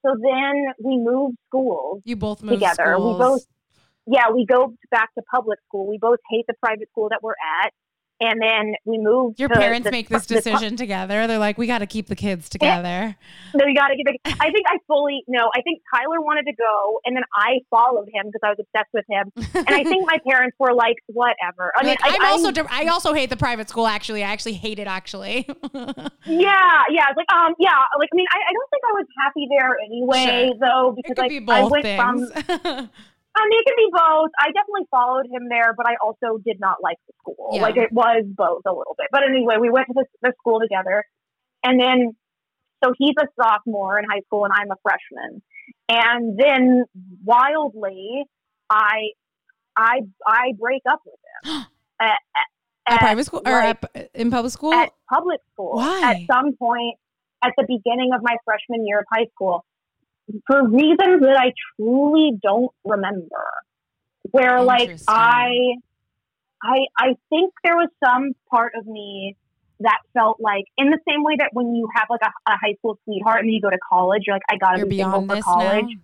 so 0.04 0.16
then 0.20 0.72
we 0.82 0.98
moved 0.98 1.36
schools 1.46 2.02
you 2.04 2.16
both 2.16 2.42
moved 2.42 2.54
together. 2.54 2.94
Schools. 2.94 3.18
We 3.18 3.24
both, 3.24 3.46
yeah, 4.06 4.30
we 4.34 4.46
go 4.46 4.74
back 4.90 5.12
to 5.14 5.22
public 5.30 5.58
school. 5.68 5.88
We 5.88 5.98
both 5.98 6.18
hate 6.30 6.46
the 6.48 6.54
private 6.54 6.88
school 6.90 7.08
that 7.10 7.22
we're 7.22 7.32
at. 7.62 7.72
And 8.20 8.40
then 8.40 8.74
we 8.84 8.98
moved. 8.98 9.40
Your 9.40 9.48
to 9.48 9.54
parents 9.54 9.84
the- 9.86 9.90
make 9.90 10.08
this 10.08 10.26
the- 10.26 10.36
decision 10.36 10.76
together. 10.76 11.26
They're 11.26 11.38
like, 11.38 11.58
we 11.58 11.66
got 11.66 11.78
to 11.78 11.86
keep 11.86 12.06
the 12.08 12.16
kids 12.16 12.48
together. 12.50 13.16
No, 13.54 13.66
you 13.66 13.74
got 13.74 13.88
to 13.88 13.96
get. 13.96 14.06
The, 14.06 14.30
I 14.40 14.50
think 14.50 14.66
I 14.68 14.76
fully 14.86 15.22
no. 15.28 15.50
I 15.54 15.62
think 15.62 15.80
Tyler 15.94 16.20
wanted 16.20 16.44
to 16.46 16.52
go, 16.54 17.00
and 17.04 17.16
then 17.16 17.24
I 17.34 17.58
followed 17.70 18.08
him 18.12 18.26
because 18.26 18.40
I 18.44 18.50
was 18.50 18.58
obsessed 18.60 18.90
with 18.92 19.04
him. 19.08 19.32
And 19.66 19.74
I 19.74 19.84
think 19.84 20.06
my 20.06 20.18
parents 20.30 20.56
were 20.58 20.74
like, 20.74 20.96
whatever. 21.06 21.72
I 21.76 21.82
mean, 21.82 21.90
like, 22.00 22.04
I, 22.04 22.16
I'm 22.20 22.32
also 22.44 22.52
I 22.70 22.86
also 22.86 23.12
hate 23.14 23.30
the 23.30 23.36
private 23.36 23.68
school. 23.68 23.86
Actually, 23.86 24.22
I 24.24 24.30
actually 24.30 24.54
hate 24.54 24.78
it. 24.78 24.86
Actually, 24.86 25.46
yeah, 25.74 26.82
yeah. 26.90 27.06
Like, 27.16 27.32
um, 27.32 27.54
yeah. 27.58 27.70
Like, 27.98 28.08
I 28.12 28.16
mean, 28.16 28.26
I, 28.32 28.38
I 28.48 28.52
don't 28.52 28.70
think 28.70 28.82
I 28.84 28.92
was 28.92 29.06
happy 29.24 29.48
there 29.50 29.76
anyway, 29.84 30.50
though, 30.60 30.90
it 30.90 30.96
because 30.96 31.08
could 31.08 31.18
like 31.18 31.30
be 31.30 31.44
I 31.48 31.64
went 31.64 31.84
things. 31.84 32.46
from. 32.62 32.90
I 33.36 33.46
mean, 33.48 33.60
it 33.60 33.64
could 33.64 33.76
be 33.76 33.90
both. 33.92 34.30
I 34.38 34.46
definitely 34.46 34.88
followed 34.90 35.26
him 35.26 35.48
there, 35.48 35.72
but 35.76 35.86
I 35.86 35.94
also 36.02 36.38
did 36.44 36.58
not 36.58 36.78
like 36.82 36.98
the 37.06 37.12
school. 37.20 37.50
Yeah. 37.52 37.62
Like 37.62 37.76
it 37.76 37.92
was 37.92 38.24
both 38.26 38.62
a 38.66 38.70
little 38.70 38.94
bit. 38.98 39.06
But 39.12 39.22
anyway, 39.22 39.56
we 39.60 39.70
went 39.70 39.86
to 39.86 39.94
the, 39.94 40.04
the 40.22 40.32
school 40.38 40.60
together, 40.60 41.04
and 41.62 41.80
then 41.80 42.16
so 42.82 42.92
he's 42.98 43.14
a 43.20 43.26
sophomore 43.40 43.98
in 43.98 44.04
high 44.08 44.20
school, 44.26 44.44
and 44.44 44.52
I'm 44.52 44.70
a 44.70 44.76
freshman. 44.82 45.42
And 45.88 46.38
then 46.38 46.84
wildly, 47.24 48.24
I 48.68 49.10
I 49.76 50.00
I 50.26 50.52
break 50.58 50.82
up 50.90 51.00
with 51.04 51.18
him 51.44 51.66
at, 52.00 52.18
at 52.88 53.00
private 53.00 53.24
school 53.24 53.42
or 53.46 53.52
like, 53.52 53.78
at, 53.94 54.10
in 54.14 54.30
public 54.30 54.52
school? 54.52 54.72
at 54.72 54.92
public 55.08 55.40
school 55.52 55.76
Why? 55.76 56.12
at 56.12 56.16
some 56.32 56.54
point 56.56 56.96
at 57.42 57.52
the 57.56 57.64
beginning 57.66 58.10
of 58.14 58.20
my 58.22 58.36
freshman 58.44 58.86
year 58.86 59.00
of 59.00 59.04
high 59.10 59.26
school 59.34 59.64
for 60.46 60.68
reasons 60.68 61.20
that 61.20 61.36
I 61.38 61.52
truly 61.76 62.32
don't 62.42 62.72
remember. 62.84 63.44
Where 64.30 64.62
like 64.62 64.98
I 65.08 65.50
I 66.62 66.78
I 66.98 67.16
think 67.30 67.52
there 67.64 67.76
was 67.76 67.88
some 68.04 68.32
part 68.50 68.72
of 68.78 68.86
me 68.86 69.36
that 69.80 69.98
felt 70.12 70.38
like 70.40 70.64
in 70.76 70.90
the 70.90 70.98
same 71.08 71.24
way 71.24 71.36
that 71.38 71.50
when 71.52 71.74
you 71.74 71.88
have 71.94 72.06
like 72.10 72.20
a, 72.22 72.50
a 72.50 72.56
high 72.62 72.74
school 72.78 72.98
sweetheart 73.04 73.40
and 73.40 73.48
then 73.48 73.54
you 73.54 73.60
go 73.60 73.70
to 73.70 73.78
college, 73.90 74.24
you're 74.26 74.36
like, 74.36 74.42
I 74.50 74.56
gotta 74.56 74.78
You're 74.78 74.86
be 74.86 74.98
single 74.98 75.26
for 75.26 75.40
college. 75.40 75.84
now. 75.84 76.00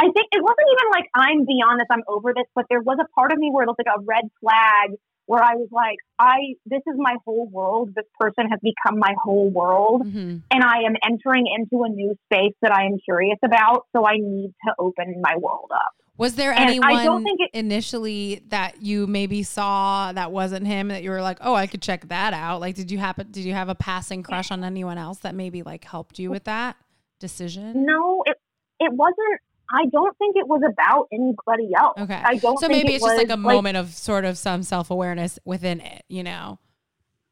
I 0.00 0.04
think 0.04 0.30
it 0.30 0.42
wasn't 0.42 0.68
even 0.70 0.90
like 0.92 1.10
I'm 1.14 1.44
beyond 1.44 1.80
this, 1.80 1.88
I'm 1.90 2.04
over 2.06 2.32
this, 2.32 2.46
but 2.54 2.66
there 2.70 2.80
was 2.80 2.98
a 3.00 3.08
part 3.18 3.32
of 3.32 3.38
me 3.38 3.50
where 3.50 3.64
it 3.64 3.66
was 3.66 3.76
like 3.78 3.92
a 3.92 4.00
red 4.00 4.30
flag 4.40 4.96
where 5.28 5.42
I 5.44 5.54
was 5.56 5.68
like, 5.70 5.98
I 6.18 6.36
this 6.64 6.80
is 6.86 6.94
my 6.96 7.14
whole 7.24 7.46
world. 7.48 7.90
This 7.94 8.06
person 8.18 8.44
has 8.50 8.58
become 8.62 8.98
my 8.98 9.14
whole 9.22 9.50
world 9.50 10.02
Mhm. 10.06 10.42
and 10.50 10.64
I 10.64 10.78
am 10.88 10.94
entering 11.08 11.44
into 11.56 11.84
a 11.84 11.88
new 11.90 12.14
space 12.24 12.54
that 12.62 12.72
I 12.72 12.86
am 12.86 12.96
curious 13.04 13.38
about, 13.44 13.84
so 13.94 14.06
I 14.06 14.16
need 14.16 14.52
to 14.66 14.74
open 14.78 15.20
my 15.20 15.36
world 15.36 15.70
up. 15.72 15.92
Was 16.16 16.34
there 16.34 16.52
And 16.52 16.82
I 16.82 17.04
don't 17.04 17.22
think 17.22 17.40
it- 17.40 17.50
initially 17.52 18.42
that 18.48 18.82
you 18.82 19.06
maybe 19.06 19.42
saw 19.44 20.10
that 20.12 20.32
wasn't 20.32 20.66
him 20.66 20.88
that 20.88 21.02
you 21.04 21.10
were 21.10 21.22
like, 21.22 21.38
oh, 21.42 21.54
I 21.54 21.66
could 21.68 21.82
check 21.82 22.08
that 22.08 22.32
out? 22.34 22.60
Like, 22.60 22.74
did 22.74 22.90
you 22.90 22.98
happen? 22.98 23.30
Did 23.30 23.44
you 23.44 23.52
have 23.52 23.68
a 23.68 23.74
passing 23.76 24.22
crush 24.24 24.50
on 24.50 24.64
anyone 24.64 24.98
else 24.98 25.18
that 25.20 25.34
maybe 25.36 25.62
like 25.62 25.84
helped 25.84 26.18
you 26.18 26.30
with 26.30 26.44
that 26.44 26.76
decision? 27.20 27.84
No, 27.84 28.22
it 28.26 28.36
it 28.80 28.92
wasn't 28.92 29.40
I 29.70 29.86
don't 29.92 30.16
think 30.18 30.36
it 30.36 30.48
was 30.48 30.62
about 30.64 31.08
anybody 31.12 31.70
else. 31.76 31.98
Okay. 31.98 32.14
I 32.14 32.36
don't 32.36 32.58
So 32.58 32.68
maybe 32.68 32.92
it 32.92 32.96
it's 32.96 33.04
just 33.04 33.16
like 33.16 33.30
a 33.30 33.36
moment 33.36 33.76
of 33.76 33.92
sort 33.94 34.24
of 34.24 34.38
some 34.38 34.62
self 34.62 34.90
awareness 34.90 35.38
within 35.44 35.80
it, 35.80 36.04
you 36.08 36.22
know? 36.22 36.58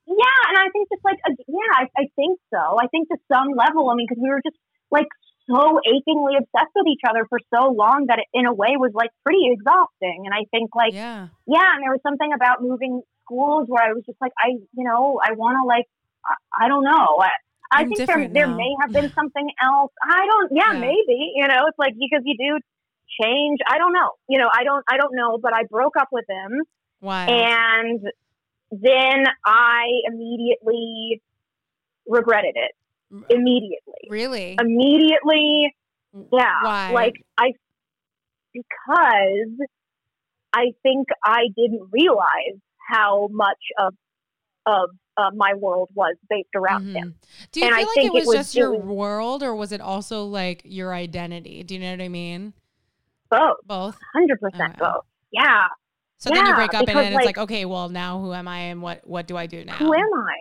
Yeah, 0.07 0.39
and 0.49 0.59
I 0.59 0.68
think 0.70 0.89
just 0.89 1.05
like 1.05 1.18
uh, 1.26 1.34
yeah, 1.49 1.72
I, 1.74 1.84
I 1.97 2.05
think 2.14 2.39
so. 2.53 2.78
I 2.78 2.87
think 2.89 3.09
to 3.09 3.16
some 3.32 3.49
level, 3.57 3.91
I 3.91 3.95
mean, 3.97 4.07
because 4.09 4.22
we 4.22 4.28
were 4.28 4.43
just 4.45 4.57
like 4.91 5.09
so 5.51 5.80
achingly 5.82 6.34
obsessed 6.39 6.74
with 6.76 6.87
each 6.87 7.03
other 7.09 7.26
for 7.28 7.39
so 7.53 7.72
long 7.72 8.07
that 8.09 8.20
it, 8.20 8.26
in 8.32 8.47
a 8.47 8.55
way, 8.55 8.76
was 8.76 8.93
like 8.95 9.11
pretty 9.24 9.51
exhausting. 9.51 10.22
And 10.24 10.32
I 10.32 10.45
think 10.51 10.70
like 10.76 10.95
yeah. 10.95 11.28
yeah, 11.47 11.74
and 11.74 11.82
there 11.82 11.91
was 11.91 12.01
something 12.03 12.30
about 12.32 12.62
moving 12.62 13.03
schools 13.26 13.66
where 13.68 13.82
I 13.82 13.93
was 13.93 14.05
just 14.07 14.20
like, 14.20 14.32
I, 14.39 14.51
you 14.51 14.84
know, 14.84 15.18
I 15.22 15.32
want 15.32 15.59
to 15.59 15.66
like, 15.66 15.87
I, 16.24 16.66
I 16.66 16.68
don't 16.68 16.84
know. 16.84 17.18
I, 17.20 17.30
I 17.70 17.80
I'm 17.82 17.88
think 17.90 18.06
there 18.06 18.28
there 18.28 18.46
now. 18.46 18.56
may 18.56 18.74
have 18.80 18.92
been 18.92 19.12
something 19.18 19.48
else. 19.62 19.92
I 20.02 20.26
don't. 20.26 20.52
Yeah, 20.54 20.72
Yeah. 20.72 20.80
maybe. 20.80 21.32
You 21.34 21.46
know, 21.48 21.66
it's 21.66 21.78
like 21.78 21.94
because 21.98 22.22
you 22.24 22.36
do 22.38 22.58
change. 23.22 23.58
I 23.68 23.78
don't 23.78 23.92
know. 23.92 24.10
You 24.28 24.38
know, 24.38 24.48
I 24.52 24.64
don't. 24.64 24.84
I 24.88 24.96
don't 24.96 25.14
know. 25.14 25.38
But 25.42 25.52
I 25.54 25.62
broke 25.70 25.96
up 25.98 26.08
with 26.12 26.24
him, 26.28 26.62
Why? 27.00 27.26
and 27.26 28.00
then 28.70 29.24
I 29.44 29.84
immediately 30.06 31.22
regretted 32.06 32.54
it. 32.56 32.72
Immediately, 33.30 34.08
really? 34.10 34.56
immediately. 34.60 35.72
Yeah. 36.32 36.62
Why? 36.62 36.90
Like 36.92 37.14
I 37.38 37.52
because 38.52 39.66
I 40.52 40.72
think 40.82 41.08
I 41.24 41.44
didn't 41.56 41.88
realize 41.92 42.58
how 42.90 43.28
much 43.30 43.58
of 43.78 43.94
of 44.66 44.90
uh, 45.16 45.30
my 45.34 45.54
world 45.54 45.88
was 45.94 46.14
based 46.28 46.54
around 46.54 46.86
him. 46.94 47.14
Mhm. 47.18 47.50
Do 47.52 47.60
you 47.60 47.66
And 47.66 47.74
I 47.74 47.78
feel 47.78 47.86
like 47.88 47.94
think 47.94 48.06
it 48.08 48.12
was, 48.14 48.22
it 48.24 48.26
was 48.28 48.36
just 48.36 48.54
your 48.54 48.72
doing- 48.76 48.88
world 48.88 49.42
or 49.42 49.54
was 49.54 49.72
it 49.72 49.80
also 49.80 50.24
like 50.24 50.62
your 50.64 50.92
identity? 50.94 51.62
Do 51.62 51.74
you 51.74 51.80
know 51.80 51.90
what 51.92 52.00
I 52.02 52.08
mean? 52.08 52.52
Both, 53.30 53.56
Both. 53.64 53.98
hundred 54.14 54.40
percent 54.40 54.78
both. 54.78 55.04
Yeah. 55.32 55.68
So 56.18 56.30
then 56.30 56.46
you 56.46 56.54
break 56.54 56.72
up 56.74 56.86
and 56.88 56.96
then 56.96 57.06
it's 57.06 57.14
like, 57.14 57.26
like- 57.26 57.38
okay, 57.38 57.64
well 57.64 57.88
now 57.88 58.20
who 58.20 58.32
am 58.32 58.46
I 58.48 58.58
and 58.70 58.80
what 58.82 59.06
what 59.06 59.26
do 59.26 59.36
I 59.36 59.46
do 59.46 59.64
now? 59.64 59.74
Who 59.76 59.92
am 59.92 60.00
I? 60.14 60.36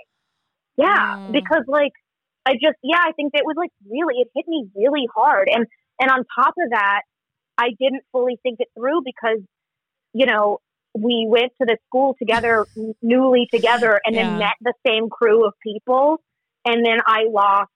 Yeah, 0.78 1.16
Mm. 1.18 1.32
because 1.32 1.64
like 1.68 1.92
I 2.46 2.54
just 2.54 2.78
yeah, 2.84 3.00
I 3.00 3.12
think 3.14 3.32
it 3.34 3.44
was 3.46 3.56
like 3.58 3.72
really 3.90 4.16
it 4.22 4.30
hit 4.36 4.48
me 4.48 4.68
really 4.76 5.08
hard, 5.16 5.50
and 5.52 5.66
and 6.00 6.12
on 6.12 6.24
top 6.40 6.54
of 6.64 6.70
that, 6.72 7.02
I 7.58 7.70
didn't 7.80 8.04
fully 8.12 8.38
think 8.44 8.60
it 8.60 8.68
through 8.78 9.02
because 9.04 9.40
you 10.14 10.26
know 10.26 10.60
we 10.98 11.28
went 11.30 11.52
to 11.62 11.66
the 11.66 11.78
school 11.88 12.16
together, 12.18 12.66
newly 13.02 13.48
together, 13.52 14.00
and 14.06 14.16
Yeah. 14.16 14.30
then 14.30 14.40
met 14.40 14.54
the 14.62 14.74
same 14.88 15.10
crew 15.10 15.46
of 15.46 15.54
people, 15.62 16.22
and 16.66 16.86
then 16.86 17.00
I 17.06 17.26
lost 17.30 17.70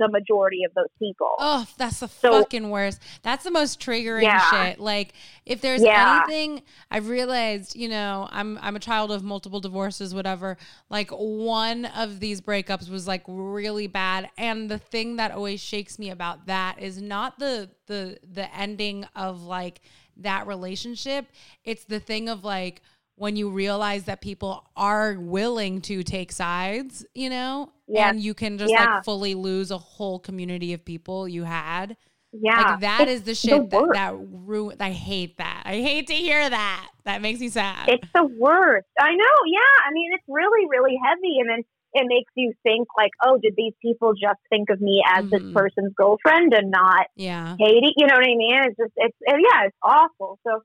the 0.00 0.08
majority 0.08 0.62
of 0.62 0.72
those 0.74 0.86
people. 1.00 1.26
Oh, 1.40 1.66
that's 1.76 1.98
the 1.98 2.06
So- 2.06 2.30
fucking 2.42 2.70
worst. 2.70 3.02
That's 3.22 3.42
the 3.42 3.50
most 3.50 3.80
triggering 3.80 4.22
Yeah. 4.22 4.48
shit. 4.48 4.78
Like 4.78 5.12
if 5.44 5.60
there's 5.60 5.82
Yeah. 5.82 6.22
anything 6.24 6.62
I've 6.88 7.08
realized, 7.08 7.74
you 7.74 7.88
know, 7.88 8.28
I'm 8.30 8.58
I'm 8.62 8.76
a 8.76 8.78
child 8.78 9.10
of 9.10 9.24
multiple 9.24 9.58
divorces, 9.58 10.14
whatever. 10.14 10.56
Like 10.88 11.10
one 11.10 11.84
of 11.84 12.20
these 12.20 12.40
breakups 12.40 12.88
was 12.88 13.08
like 13.08 13.24
really 13.26 13.88
bad. 13.88 14.30
And 14.38 14.70
the 14.70 14.78
thing 14.78 15.16
that 15.16 15.32
always 15.32 15.60
shakes 15.60 15.98
me 15.98 16.10
about 16.10 16.46
that 16.46 16.78
is 16.80 17.02
not 17.02 17.40
the 17.40 17.68
the 17.88 18.18
the 18.22 18.54
ending 18.54 19.04
of 19.16 19.42
like 19.42 19.80
that 20.18 20.46
relationship. 20.46 21.26
It's 21.64 21.84
the 21.84 22.00
thing 22.00 22.28
of 22.28 22.44
like 22.44 22.82
when 23.16 23.34
you 23.36 23.50
realize 23.50 24.04
that 24.04 24.20
people 24.20 24.64
are 24.76 25.14
willing 25.18 25.80
to 25.82 26.02
take 26.04 26.30
sides, 26.32 27.04
you 27.14 27.28
know, 27.30 27.72
Yes. 27.88 28.12
and 28.12 28.20
you 28.22 28.32
can 28.34 28.58
just 28.58 28.70
Yeah. 28.72 28.84
like 28.96 29.04
fully 29.04 29.34
lose 29.34 29.70
a 29.70 29.78
whole 29.78 30.18
community 30.20 30.72
of 30.72 30.84
people 30.84 31.26
you 31.28 31.42
had. 31.44 31.96
yeah, 32.32 32.72
Like 32.72 32.80
that 32.80 33.00
It's 33.08 33.12
is 33.12 33.22
the 33.22 33.34
shit 33.34 33.70
that 33.70 33.88
that 33.94 34.14
ruin. 34.14 34.76
I 34.80 34.90
hate 34.90 35.38
that. 35.38 35.62
I 35.64 35.76
hate 35.80 36.06
to 36.08 36.12
hear 36.14 36.48
that. 36.48 36.90
That 37.04 37.22
makes 37.22 37.40
me 37.40 37.48
sad. 37.48 37.88
It's 37.88 38.06
the 38.14 38.24
worst. 38.26 38.86
I 39.00 39.14
know. 39.14 39.36
Yeah. 39.46 39.88
I 39.88 39.92
mean, 39.92 40.12
it's 40.12 40.24
really, 40.28 40.66
really 40.68 40.96
heavy. 41.02 41.38
And 41.40 41.48
then 41.48 41.64
it 41.94 42.06
makes 42.06 42.30
you 42.36 42.52
think, 42.62 42.86
like, 42.96 43.10
oh, 43.24 43.38
did 43.42 43.54
these 43.56 43.72
people 43.80 44.12
just 44.12 44.38
think 44.50 44.70
of 44.70 44.80
me 44.80 45.02
as 45.06 45.24
this 45.30 45.42
Mhm. 45.42 45.54
person's 45.54 45.92
girlfriend 45.94 46.52
and 46.54 46.70
not 46.70 47.06
yeah. 47.16 47.56
hate 47.58 47.82
it? 47.82 47.94
You 47.96 48.06
know 48.06 48.14
what 48.14 48.24
I 48.24 48.36
mean? 48.36 48.60
It's 48.64 48.76
just, 48.76 48.92
it's, 48.96 49.16
yeah, 49.26 49.64
it's 49.66 49.76
awful. 49.82 50.38
So, 50.46 50.62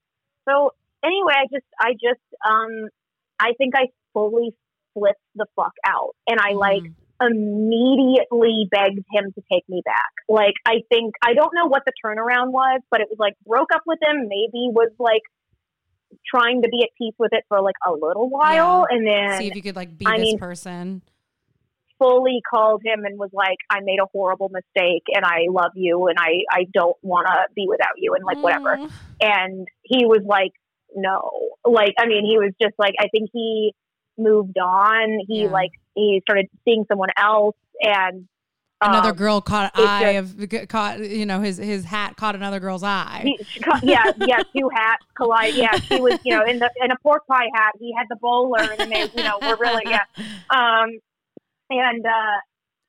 so 0.47 0.71
anyway, 1.03 1.33
I 1.37 1.45
just, 1.51 1.65
I 1.79 1.93
just, 1.93 2.21
um, 2.45 2.89
I 3.39 3.53
think 3.57 3.75
I 3.75 3.87
fully 4.13 4.51
flipped 4.93 5.21
the 5.35 5.45
fuck 5.55 5.73
out. 5.87 6.15
And 6.27 6.39
I 6.39 6.53
like, 6.53 6.83
Mhm. 6.83 6.95
immediately 7.21 8.67
begged 8.69 9.05
him 9.11 9.31
to 9.33 9.41
take 9.51 9.67
me 9.69 9.81
back. 9.85 10.11
Like, 10.27 10.55
I 10.65 10.81
think, 10.89 11.15
I 11.23 11.33
don't 11.33 11.53
know 11.55 11.67
what 11.67 11.83
the 11.85 11.93
turnaround 12.03 12.51
was, 12.51 12.81
but 12.91 13.01
it 13.01 13.07
was 13.09 13.17
like, 13.17 13.33
broke 13.45 13.69
up 13.73 13.83
with 13.85 13.99
him, 14.01 14.27
maybe 14.27 14.69
was 14.71 14.91
like 14.99 15.21
trying 16.25 16.61
to 16.61 16.69
be 16.69 16.83
at 16.83 16.89
peace 16.97 17.15
with 17.17 17.31
it 17.33 17.43
for 17.47 17.61
like 17.61 17.75
a 17.87 17.91
little 17.91 18.29
while, 18.29 18.85
and 18.89 19.07
then 19.07 19.39
See 19.39 19.47
if 19.47 19.55
you 19.55 19.61
could 19.61 19.75
like 19.75 19.97
be 19.97 20.05
I 20.05 20.17
this 20.17 20.25
mean, 20.25 20.37
person. 20.37 21.01
Fully 22.03 22.41
called 22.49 22.81
him 22.83 23.05
and 23.05 23.17
was 23.17 23.29
like, 23.31 23.57
I 23.69 23.79
made 23.81 23.99
a 24.01 24.05
horrible 24.11 24.49
mistake 24.49 25.03
and 25.13 25.23
I 25.23 25.47
love 25.49 25.71
you 25.75 26.07
and 26.07 26.17
I, 26.19 26.43
I 26.51 26.65
don't 26.73 26.97
want 27.01 27.27
to 27.27 27.53
be 27.55 27.65
without 27.69 27.93
you 27.97 28.13
and 28.13 28.25
like 28.25 28.43
whatever. 28.43 28.75
Mm. 28.75 28.91
And 29.21 29.67
he 29.83 30.05
was 30.05 30.21
like, 30.25 30.51
no. 30.93 31.31
Like, 31.65 31.93
I 31.97 32.05
mean, 32.07 32.25
he 32.25 32.37
was 32.37 32.51
just 32.61 32.73
like, 32.77 32.93
I 32.99 33.07
think 33.07 33.29
he 33.31 33.73
moved 34.17 34.57
on. 34.57 35.19
He 35.27 35.43
Yeah. 35.43 35.49
like, 35.49 35.71
he 35.95 36.21
started 36.23 36.47
seeing 36.65 36.83
someone 36.89 37.09
else 37.17 37.55
and 37.81 38.27
Another 38.81 39.11
um, 39.11 39.15
girl 39.15 39.39
caught 39.39 39.71
eye 39.75 40.11
of 40.11 40.35
caught. 40.67 40.99
You 40.99 41.25
know, 41.25 41.39
his 41.39 41.57
his 41.57 41.85
hat 41.85 42.17
caught 42.17 42.35
another 42.35 42.59
girl's 42.59 42.83
eye. 42.83 43.21
He, 43.23 43.45
she 43.45 43.59
ca- 43.61 43.79
yeah, 43.81 44.11
yeah, 44.17 44.43
two 44.53 44.69
hats 44.75 45.05
collide. 45.15 45.53
Yeah, 45.53 45.79
she 45.79 46.01
was, 46.01 46.19
you 46.25 46.35
know, 46.35 46.43
in 46.43 46.59
the 46.59 46.69
in 46.83 46.91
a 46.91 46.97
pork 47.01 47.25
pie 47.25 47.47
hat. 47.55 47.71
He 47.79 47.93
had 47.97 48.07
the 48.09 48.17
bowler, 48.17 48.59
and 48.77 48.91
they, 48.91 49.09
you 49.15 49.23
know, 49.23 49.39
were 49.41 49.55
really, 49.55 49.83
yeah. 49.85 50.03
Um, 50.49 50.99
and 51.79 52.05
uh, 52.05 52.37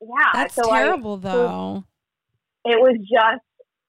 yeah, 0.01 0.31
That's 0.33 0.55
so 0.55 0.71
I- 0.71 0.83
terrible, 0.83 1.17
though. 1.17 1.85
it 2.65 2.79
was 2.81 2.97
just 3.01 3.43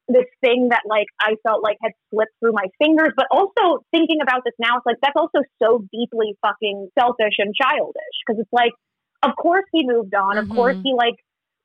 this 0.08 0.26
thing 0.40 0.70
that 0.70 0.82
like 0.86 1.08
I 1.20 1.36
felt 1.42 1.64
like 1.64 1.78
had 1.82 1.92
slipped 2.14 2.34
through 2.40 2.52
my 2.54 2.68
fingers. 2.78 3.10
But 3.18 3.26
also 3.32 3.84
thinking 3.92 4.20
about 4.22 4.42
this 4.46 4.54
now, 4.60 4.78
it's 4.78 4.86
like 4.86 4.98
that's 5.02 5.16
also 5.16 5.40
so 5.62 5.84
deeply 5.92 6.36
fucking 6.42 6.90
selfish 7.00 7.34
and 7.40 7.54
childish 7.60 8.16
because 8.26 8.40
it's 8.40 8.54
like, 8.54 8.72
of 9.24 9.32
course 9.36 9.66
he 9.72 9.86
moved 9.86 10.14
on. 10.14 10.38
Of 10.38 10.50
course 10.50 10.76
Mhm. 10.76 10.84
he 10.84 10.94
like, 10.94 11.16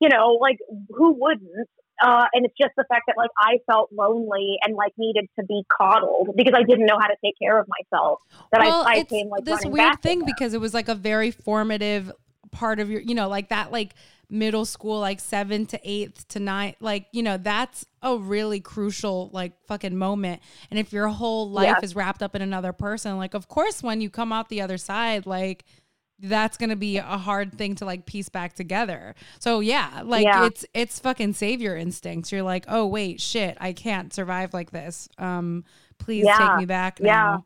you 0.00 0.08
know, 0.08 0.38
like 0.40 0.56
who 0.88 1.12
wouldn't? 1.20 1.68
Uh, 2.02 2.24
and 2.32 2.46
it's 2.46 2.54
just 2.58 2.72
the 2.78 2.84
fact 2.88 3.02
that 3.08 3.16
like 3.18 3.28
I 3.38 3.58
felt 3.70 3.90
lonely 3.92 4.56
and 4.64 4.74
like 4.74 4.92
needed 4.96 5.26
to 5.38 5.44
be 5.44 5.62
coddled 5.70 6.30
because 6.34 6.54
I 6.56 6.62
didn't 6.62 6.86
know 6.86 6.96
how 6.98 7.08
to 7.08 7.16
take 7.22 7.34
care 7.38 7.58
of 7.58 7.66
myself. 7.68 8.20
That 8.52 8.62
well, 8.62 8.84
I, 8.86 9.00
I 9.00 9.04
came 9.04 9.28
like 9.28 9.44
this 9.44 9.66
weird 9.66 10.00
thing 10.00 10.24
because 10.24 10.54
it 10.54 10.62
was 10.62 10.72
like 10.72 10.88
a 10.88 10.94
very 10.94 11.30
formative 11.30 12.10
part 12.50 12.80
of 12.80 12.90
your, 12.90 13.00
you 13.00 13.14
know, 13.14 13.28
like 13.28 13.48
that, 13.48 13.72
like 13.72 13.94
middle 14.28 14.64
school, 14.64 15.00
like 15.00 15.18
seventh 15.20 15.70
to 15.70 15.80
eighth 15.82 16.28
to 16.28 16.38
ninth, 16.40 16.76
like 16.80 17.06
you 17.12 17.22
know, 17.22 17.36
that's 17.36 17.84
a 18.02 18.16
really 18.16 18.60
crucial 18.60 19.28
like 19.32 19.52
fucking 19.66 19.96
moment. 19.96 20.40
And 20.70 20.78
if 20.78 20.92
your 20.92 21.08
whole 21.08 21.50
life 21.50 21.66
Yeah. 21.66 21.80
is 21.82 21.94
wrapped 21.96 22.22
up 22.22 22.34
in 22.36 22.42
another 22.42 22.72
person, 22.72 23.16
like 23.18 23.34
of 23.34 23.48
course 23.48 23.82
when 23.82 24.00
you 24.00 24.08
come 24.10 24.32
out 24.32 24.48
the 24.48 24.60
other 24.60 24.78
side, 24.78 25.26
like 25.26 25.64
that's 26.22 26.58
gonna 26.58 26.76
be 26.76 26.98
a 26.98 27.02
hard 27.02 27.54
thing 27.56 27.74
to 27.76 27.84
like 27.86 28.04
piece 28.06 28.28
back 28.28 28.52
together. 28.52 29.14
So 29.38 29.60
yeah, 29.60 30.02
like 30.04 30.24
Yeah. 30.26 30.46
it's 30.46 30.64
it's 30.74 30.98
fucking 31.00 31.32
savior 31.32 31.74
instincts. 31.76 32.30
You're 32.30 32.42
like, 32.42 32.66
oh 32.68 32.86
wait, 32.86 33.20
shit, 33.20 33.56
I 33.60 33.72
can't 33.72 34.12
survive 34.12 34.52
like 34.54 34.70
this. 34.70 35.08
Um, 35.18 35.64
please 35.98 36.26
Yeah. 36.26 36.36
take 36.38 36.56
me 36.58 36.66
back 36.66 37.00
Yeah. 37.00 37.06
now. 37.06 37.44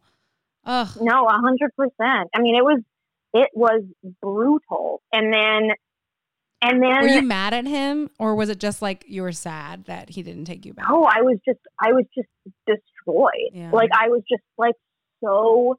Ugh. 0.67 0.89
No, 1.01 1.27
a 1.27 1.33
hundred 1.33 1.71
percent. 1.77 2.31
I 2.35 2.41
mean, 2.41 2.57
it 2.57 2.65
was 2.65 2.81
it 3.35 3.51
was 3.53 3.83
brutal, 4.23 5.03
and 5.13 5.33
then 5.33 5.71
and 6.63 6.83
then 6.83 7.03
Were 7.03 7.09
you 7.09 7.23
mad 7.23 7.53
at 7.53 7.67
him, 7.67 8.09
or 8.19 8.35
was 8.35 8.49
it 8.49 8.59
just 8.59 8.81
like 8.81 9.05
you 9.07 9.23
were 9.23 9.33
sad 9.33 9.85
that 9.85 10.09
he 10.09 10.23
didn't 10.23 10.47
take 10.47 10.65
you 10.65 10.73
back? 10.73 10.87
Oh, 10.89 11.05
I 11.05 11.21
was 11.21 11.39
just 11.47 11.59
I 11.79 11.93
was 11.93 12.05
just 12.15 12.29
destroyed. 12.67 13.51
Yeah. 13.53 13.71
Like 13.71 13.91
I 13.93 14.09
was 14.09 14.23
just 14.31 14.45
like 14.57 14.77
so 15.23 15.79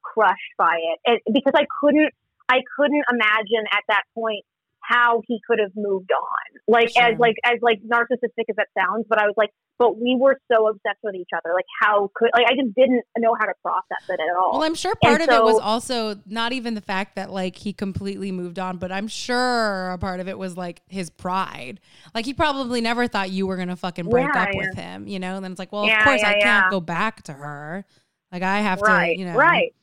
crushed 0.00 0.38
by 0.56 0.78
it, 0.80 1.00
and 1.04 1.34
because 1.34 1.52
I 1.54 1.66
couldn't 1.80 2.12
I 2.48 2.60
couldn't 2.76 3.04
imagine 3.10 3.64
at 3.72 3.82
that 3.88 4.04
point 4.14 4.44
how 4.82 5.22
he 5.26 5.38
could 5.46 5.58
have 5.60 5.72
moved 5.76 6.10
on. 6.12 6.60
Like 6.68 6.90
Sure. 6.90 7.02
as 7.04 7.18
like 7.18 7.36
as 7.44 7.58
like 7.62 7.80
narcissistic 7.82 8.44
as 8.50 8.56
that 8.56 8.68
sounds, 8.78 9.06
but 9.08 9.20
I 9.20 9.26
was 9.26 9.34
like, 9.36 9.50
but 9.78 9.96
we 9.96 10.16
were 10.18 10.38
so 10.50 10.68
obsessed 10.68 10.98
with 11.02 11.14
each 11.14 11.28
other. 11.36 11.54
Like 11.54 11.64
how 11.80 12.10
could 12.14 12.30
like 12.34 12.46
I 12.46 12.54
just 12.54 12.74
didn't 12.74 13.02
know 13.18 13.34
how 13.38 13.46
to 13.46 13.54
process 13.62 14.08
it 14.08 14.20
at 14.20 14.36
all. 14.36 14.52
Well, 14.52 14.62
I'm 14.62 14.74
sure 14.74 14.94
part 15.02 15.20
of 15.20 15.28
it 15.28 15.42
was 15.42 15.58
also 15.60 16.16
not 16.26 16.52
even 16.52 16.74
the 16.74 16.80
fact 16.80 17.16
that 17.16 17.30
like 17.30 17.56
he 17.56 17.72
completely 17.72 18.32
moved 18.32 18.58
on, 18.58 18.78
but 18.78 18.92
I'm 18.92 19.08
sure 19.08 19.90
a 19.90 19.98
part 19.98 20.20
of 20.20 20.28
it 20.28 20.38
was 20.38 20.56
like 20.56 20.82
his 20.88 21.10
pride. 21.10 21.80
Like 22.14 22.24
he 22.24 22.34
probably 22.34 22.80
never 22.80 23.06
thought 23.08 23.30
you 23.30 23.46
were 23.46 23.56
gonna 23.56 23.76
fucking 23.76 24.08
break 24.08 24.28
Yeah, 24.34 24.42
up 24.42 24.48
yeah. 24.52 24.58
with 24.58 24.74
him, 24.76 25.06
you 25.06 25.18
know. 25.18 25.36
And 25.36 25.44
then 25.44 25.52
it's 25.52 25.58
like, 25.58 25.72
well, 25.72 25.84
of 25.84 26.04
course 26.04 26.22
yeah, 26.22 26.30
I 26.30 26.38
can't 26.40 26.70
go 26.70 26.80
back 26.80 27.22
to 27.24 27.32
her. 27.32 27.84
Like 28.30 28.42
I 28.42 28.60
have 28.60 28.80
right, 28.80 29.14
to, 29.14 29.18
you 29.18 29.26
know. 29.26 29.34
right. 29.34 29.74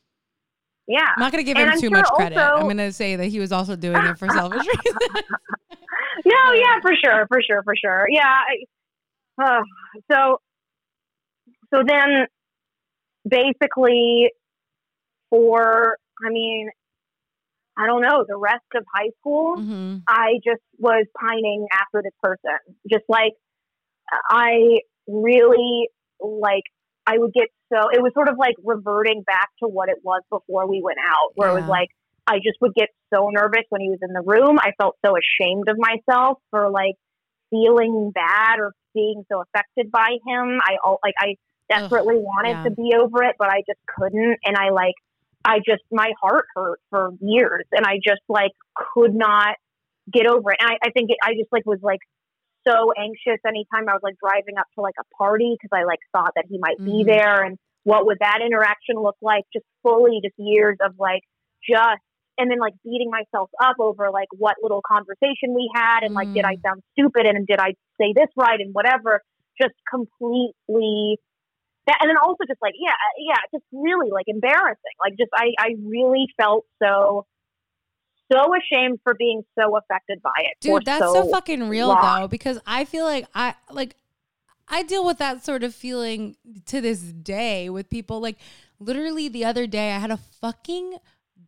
Yeah. 0.90 1.06
I'm 1.16 1.20
not 1.20 1.30
gonna 1.30 1.44
give 1.44 1.56
And 1.56 1.66
him 1.68 1.72
I'm 1.74 1.80
too 1.80 1.86
sure 1.88 1.90
much 1.98 2.08
credit. 2.16 2.36
also- 2.38 2.62
I'm 2.62 2.66
gonna 2.68 2.90
say 2.92 3.14
that 3.16 3.26
he 3.26 3.38
was 3.38 3.52
also 3.52 3.76
doing 3.76 4.04
it 4.04 4.18
for 4.18 4.28
selfish 4.38 4.66
reasons. 4.66 4.98
No, 6.26 6.52
yeah, 6.54 6.80
for 6.82 6.92
sure, 7.02 7.26
for 7.28 7.40
sure, 7.40 7.62
for 7.62 7.74
sure. 7.76 8.06
Yeah. 8.10 8.26
I, 9.38 9.42
uh, 9.42 9.62
so, 10.12 10.38
so 11.72 11.82
then, 11.86 12.26
basically, 13.28 14.30
for 15.30 15.96
I 16.26 16.30
mean, 16.30 16.68
I 17.78 17.86
don't 17.86 18.02
know, 18.02 18.24
the 18.28 18.36
rest 18.36 18.64
of 18.74 18.84
high 18.92 19.10
school, 19.20 19.56
hmm 19.56 19.98
I 20.08 20.34
just 20.44 20.60
was 20.78 21.06
pining 21.18 21.66
after 21.72 22.02
this 22.02 22.12
person. 22.22 22.58
Just 22.90 23.04
like 23.08 23.32
I 24.30 24.80
really 25.06 25.88
like 26.20 26.64
I 27.06 27.18
would 27.18 27.32
get 27.32 27.48
so 27.72 27.88
it 27.92 28.02
was 28.02 28.12
sort 28.14 28.28
of 28.28 28.36
like 28.38 28.54
reverting 28.62 29.22
back 29.22 29.48
to 29.62 29.68
what 29.68 29.88
it 29.88 29.98
was 30.02 30.22
before 30.30 30.68
we 30.68 30.80
went 30.82 30.98
out, 30.98 31.32
where 31.34 31.50
it 31.50 31.54
was 31.54 31.68
like 31.68 31.88
I 32.26 32.36
just 32.36 32.60
would 32.60 32.74
get 32.74 32.88
so 33.12 33.28
nervous 33.30 33.64
when 33.70 33.80
he 33.80 33.88
was 33.88 33.98
in 34.02 34.12
the 34.12 34.22
room. 34.22 34.58
I 34.60 34.72
felt 34.78 34.96
so 35.04 35.14
ashamed 35.16 35.68
of 35.68 35.76
myself 35.78 36.38
for 36.50 36.70
like 36.70 36.94
feeling 37.50 38.12
bad 38.14 38.58
or 38.58 38.72
being 38.94 39.24
so 39.30 39.42
affected 39.42 39.90
by 39.90 40.18
him. 40.26 40.60
I 40.62 40.76
al- 40.86 41.00
like 41.02 41.14
I 41.18 41.36
desperately 41.68 42.16
wanted 42.16 42.58
yeah. 42.58 42.64
to 42.64 42.70
be 42.70 42.92
over 42.98 43.24
it, 43.24 43.36
but 43.38 43.48
I 43.48 43.62
just 43.66 43.80
couldn't. 43.86 44.38
And 44.44 44.56
I 44.56 44.70
like 44.70 44.94
I 45.44 45.58
just 45.58 45.82
my 45.90 46.12
heart 46.20 46.46
hurt 46.54 46.80
for 46.90 47.10
years, 47.20 47.64
and 47.72 47.84
I 47.86 47.96
just 47.96 48.22
like 48.28 48.52
could 48.94 49.14
not 49.14 49.56
get 50.12 50.26
over 50.26 50.52
it. 50.52 50.58
And 50.60 50.70
I, 50.70 50.88
I 50.88 50.90
think 50.90 51.10
it, 51.10 51.16
I 51.22 51.32
just 51.32 51.52
like 51.52 51.64
was 51.66 51.80
like 51.82 52.00
so 52.66 52.92
anxious 52.98 53.40
anytime 53.46 53.88
I 53.88 53.94
was 53.94 54.02
like 54.02 54.16
driving 54.22 54.58
up 54.58 54.66
to 54.74 54.80
like 54.80 54.94
a 55.00 55.04
party 55.16 55.56
because 55.56 55.74
I 55.76 55.84
like 55.84 56.00
thought 56.12 56.32
that 56.36 56.46
he 56.48 56.58
might 56.58 56.82
be 56.84 57.04
Mhm. 57.04 57.06
there 57.06 57.44
and 57.44 57.58
what 57.84 58.06
would 58.06 58.18
that 58.20 58.40
interaction 58.44 58.96
look 58.96 59.16
like? 59.22 59.44
Just 59.52 59.64
fully 59.82 60.20
just 60.22 60.34
years 60.38 60.76
of 60.80 60.98
like 60.98 61.22
just 61.66 62.02
and 62.38 62.50
then 62.50 62.58
like 62.58 62.74
beating 62.84 63.10
myself 63.10 63.50
up 63.62 63.76
over 63.78 64.10
like 64.10 64.28
what 64.36 64.56
little 64.62 64.82
conversation 64.86 65.54
we 65.54 65.70
had 65.74 66.02
and 66.02 66.14
like 66.14 66.28
did 66.34 66.44
I 66.44 66.56
sound 66.64 66.82
stupid 66.92 67.26
and 67.26 67.46
did 67.46 67.58
I 67.60 67.74
say 68.00 68.12
this 68.14 68.28
right 68.36 68.60
and 68.60 68.72
whatever. 68.74 69.22
Just 69.60 69.74
completely 69.90 71.18
that, 71.86 71.98
and 72.00 72.08
then 72.08 72.16
also 72.16 72.44
just 72.46 72.60
like 72.62 72.74
yeah 72.78 72.96
yeah 73.18 73.40
just 73.52 73.64
really 73.72 74.10
like 74.10 74.24
embarrassing 74.26 74.96
like 75.02 75.16
just 75.18 75.30
I 75.34 75.52
I 75.58 75.76
really 75.84 76.26
felt 76.40 76.64
so 76.82 77.26
so 78.30 78.52
ashamed 78.54 78.98
for 79.02 79.14
being 79.14 79.42
so 79.58 79.76
affected 79.76 80.22
by 80.22 80.30
it 80.38 80.56
Dude, 80.60 80.84
that's 80.84 81.04
so, 81.04 81.14
so 81.14 81.30
fucking 81.30 81.68
real 81.68 81.88
long. 81.88 82.22
though, 82.22 82.28
because 82.28 82.58
I 82.66 82.84
feel 82.84 83.04
like 83.04 83.26
I 83.34 83.54
like 83.70 83.96
I 84.68 84.82
deal 84.84 85.04
with 85.04 85.18
that 85.18 85.44
sort 85.44 85.64
of 85.64 85.74
feeling 85.74 86.36
to 86.66 86.80
this 86.80 87.00
day 87.00 87.68
with 87.68 87.90
people. 87.90 88.20
Like 88.20 88.36
literally 88.78 89.28
the 89.28 89.44
other 89.44 89.66
day 89.66 89.92
I 89.92 89.98
had 89.98 90.10
a 90.10 90.16
fucking 90.16 90.98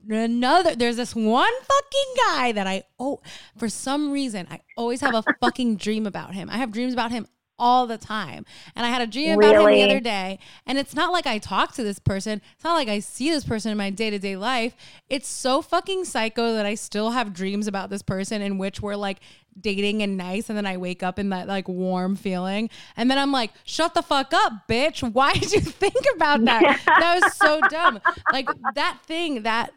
another 0.08 0.74
there's 0.74 0.96
this 0.96 1.14
one 1.14 1.52
fucking 1.52 2.14
guy 2.26 2.50
that 2.50 2.66
I 2.66 2.82
oh 2.98 3.20
for 3.56 3.68
some 3.68 4.10
reason 4.10 4.48
I 4.50 4.60
always 4.76 5.00
have 5.00 5.14
a 5.14 5.22
fucking 5.40 5.76
dream 5.76 6.06
about 6.06 6.34
him. 6.34 6.50
I 6.50 6.58
have 6.58 6.72
dreams 6.72 6.92
about 6.92 7.12
him 7.12 7.26
all 7.58 7.86
the 7.86 7.98
time. 7.98 8.44
And 8.74 8.84
I 8.84 8.88
had 8.88 9.02
a 9.02 9.06
dream 9.06 9.38
about 9.38 9.54
him 9.54 9.64
the 9.64 9.82
other 9.82 10.00
day. 10.00 10.38
And 10.66 10.78
it's 10.78 10.94
not 10.94 11.12
like 11.12 11.26
I 11.26 11.38
talk 11.38 11.72
to 11.74 11.84
this 11.84 11.98
person. 11.98 12.40
It's 12.54 12.64
not 12.64 12.74
like 12.74 12.88
I 12.88 12.98
see 12.98 13.30
this 13.30 13.44
person 13.44 13.70
in 13.70 13.78
my 13.78 13.90
day-to-day 13.90 14.36
life. 14.36 14.74
It's 15.08 15.28
so 15.28 15.62
fucking 15.62 16.04
psycho 16.04 16.54
that 16.54 16.66
I 16.66 16.74
still 16.74 17.10
have 17.10 17.32
dreams 17.32 17.66
about 17.66 17.90
this 17.90 18.02
person 18.02 18.42
in 18.42 18.58
which 18.58 18.80
we're 18.80 18.96
like 18.96 19.20
dating 19.60 20.02
and 20.02 20.16
nice 20.16 20.48
and 20.48 20.56
then 20.56 20.64
I 20.64 20.78
wake 20.78 21.02
up 21.02 21.18
in 21.18 21.28
that 21.30 21.46
like 21.46 21.68
warm 21.68 22.16
feeling. 22.16 22.70
And 22.96 23.10
then 23.10 23.18
I'm 23.18 23.32
like, 23.32 23.52
"Shut 23.64 23.94
the 23.94 24.02
fuck 24.02 24.32
up, 24.32 24.68
bitch. 24.68 25.02
Why 25.12 25.32
did 25.34 25.52
you 25.52 25.60
think 25.60 25.94
about 26.14 26.44
that?" 26.44 26.80
that 26.86 27.20
was 27.22 27.34
so 27.36 27.60
dumb. 27.68 28.00
Like 28.32 28.48
that 28.74 28.98
thing 29.04 29.42
that 29.42 29.72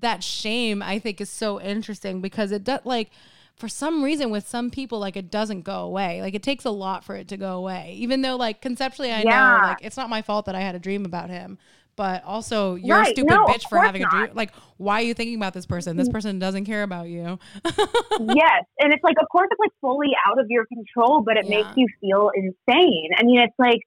that 0.00 0.22
shame 0.22 0.82
I 0.82 0.98
think 0.98 1.20
is 1.20 1.30
so 1.30 1.60
interesting 1.60 2.20
because 2.20 2.52
it 2.52 2.64
does 2.64 2.80
like 2.84 3.10
for 3.56 3.68
some 3.68 4.04
reason 4.04 4.30
with 4.30 4.46
some 4.46 4.70
people 4.70 4.98
like 4.98 5.16
it 5.16 5.30
doesn't 5.30 5.62
go 5.62 5.80
away. 5.80 6.20
Like 6.20 6.34
it 6.34 6.42
takes 6.42 6.64
a 6.64 6.70
lot 6.70 7.04
for 7.04 7.16
it 7.16 7.28
to 7.28 7.36
go 7.36 7.56
away. 7.56 7.94
Even 7.98 8.20
though 8.22 8.36
like 8.36 8.60
conceptually 8.60 9.12
I 9.12 9.22
know 9.22 9.58
like 9.62 9.78
it's 9.80 9.96
not 9.96 10.10
my 10.10 10.22
fault 10.22 10.46
that 10.46 10.54
I 10.54 10.60
had 10.60 10.74
a 10.74 10.78
dream 10.78 11.04
about 11.04 11.30
him. 11.30 11.58
But 11.96 12.22
also 12.24 12.74
you're 12.74 13.00
a 13.00 13.06
stupid 13.06 13.30
No, 13.30 13.46
bitch 13.46 13.66
for 13.70 13.78
having 13.78 14.04
a 14.04 14.10
dream. 14.10 14.28
Like 14.34 14.52
why 14.76 15.00
are 15.00 15.04
you 15.04 15.14
thinking 15.14 15.36
about 15.36 15.54
this 15.54 15.64
person? 15.64 15.96
This 15.96 16.10
mm. 16.10 16.12
person 16.12 16.38
doesn't 16.38 16.66
care 16.66 16.82
about 16.82 17.08
you. 17.08 17.38
yes. 17.64 18.64
And 18.78 18.92
it's 18.92 19.02
like, 19.02 19.16
of 19.20 19.28
course, 19.32 19.48
it's 19.50 19.58
like 19.58 19.72
fully 19.80 20.10
out 20.28 20.38
of 20.38 20.46
your 20.50 20.66
control, 20.66 21.22
but 21.22 21.38
it 21.38 21.46
Yeah. 21.48 21.62
makes 21.62 21.76
you 21.76 21.86
feel 22.02 22.30
insane. 22.34 23.10
I 23.18 23.24
mean, 23.24 23.40
it's 23.40 23.58
like, 23.58 23.80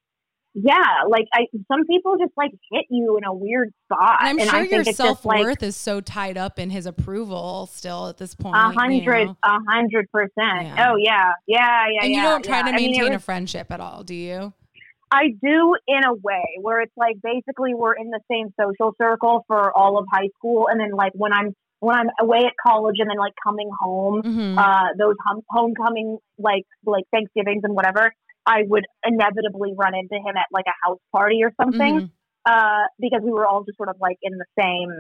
yeah, 0.54 1.04
like 1.08 1.26
I, 1.34 1.46
some 1.72 1.86
people 1.86 2.18
just 2.18 2.32
like 2.36 2.52
hit 2.72 2.86
you 2.90 3.18
in 3.18 3.24
a 3.24 3.34
weird 3.34 3.72
spot. 3.86 4.18
And 4.22 4.40
I'm 4.42 4.48
sure 4.48 4.56
I 4.56 4.60
your 4.62 4.68
think 4.70 4.80
it's 4.88 4.88
just 4.88 4.98
self 4.98 5.26
like 5.26 5.42
worth 5.44 5.64
is 5.64 5.76
so 5.76 6.02
tied 6.02 6.38
up 6.38 6.58
in 6.60 6.70
his 6.70 6.86
approval 6.86 7.68
still 7.72 8.08
at 8.08 8.18
this 8.18 8.34
point. 8.36 8.56
a 8.56 8.72
hundred, 8.72 9.30
a 9.30 9.58
hundred 9.70 10.10
percent. 10.12 10.80
Oh 10.80 10.96
yeah, 10.98 11.34
yeah, 11.48 11.86
yeah. 11.92 12.04
And 12.04 12.12
you 12.12 12.22
don't 12.22 12.44
try 12.44 12.58
yeah. 12.60 12.64
to 12.64 12.70
I 12.70 12.76
mean, 12.78 12.92
maintain 12.92 13.14
was- 13.14 13.22
a 13.22 13.26
friendship 13.26 13.72
at 13.72 13.80
all, 13.80 14.04
do 14.04 14.16
you? 14.16 14.54
I 15.12 15.30
do 15.42 15.76
in 15.88 16.04
a 16.06 16.14
way 16.14 16.44
where 16.62 16.82
it's 16.82 16.94
like 16.96 17.16
basically 17.24 17.74
we're 17.74 17.96
in 17.96 18.12
the 18.12 18.20
same 18.30 18.54
social 18.62 18.94
circle 19.02 19.44
for 19.48 19.76
all 19.76 19.98
of 19.98 20.06
high 20.12 20.30
school, 20.38 20.68
and 20.70 20.80
then 20.80 20.92
like 20.92 21.14
when 21.16 21.34
I'm 21.34 21.56
when 21.80 21.96
I'm 21.96 22.10
away 22.20 22.40
at 22.46 22.54
college 22.66 22.98
and 23.00 23.10
then 23.10 23.18
like 23.18 23.34
coming 23.44 23.70
home, 23.80 24.22
Mhm. 24.22 24.58
uh, 24.58 24.90
those 25.00 25.16
hum- 25.26 25.42
homecoming 25.50 26.18
like 26.38 26.66
like 26.86 27.06
Thanksgivings 27.12 27.62
and 27.64 27.74
whatever, 27.74 28.14
I 28.46 28.64
would 28.68 28.86
inevitably 29.06 29.74
run 29.78 29.94
into 29.96 30.16
him 30.16 30.36
at 30.38 30.46
like 30.52 30.66
a 30.68 30.88
house 30.88 31.00
party 31.16 31.40
or 31.44 31.52
something 31.62 31.96
Mhm. 32.02 32.10
uh, 32.50 32.88
because 33.00 33.22
we 33.24 33.32
were 33.32 33.46
all 33.46 33.64
just 33.64 33.78
sort 33.78 33.90
of 33.90 33.98
like 34.00 34.18
in 34.22 34.34
the 34.38 34.46
same 34.60 34.92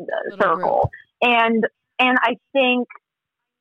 uh, 0.00 0.36
circle, 0.42 0.90
and 1.22 1.64
and 1.98 2.18
I 2.20 2.36
think. 2.52 2.88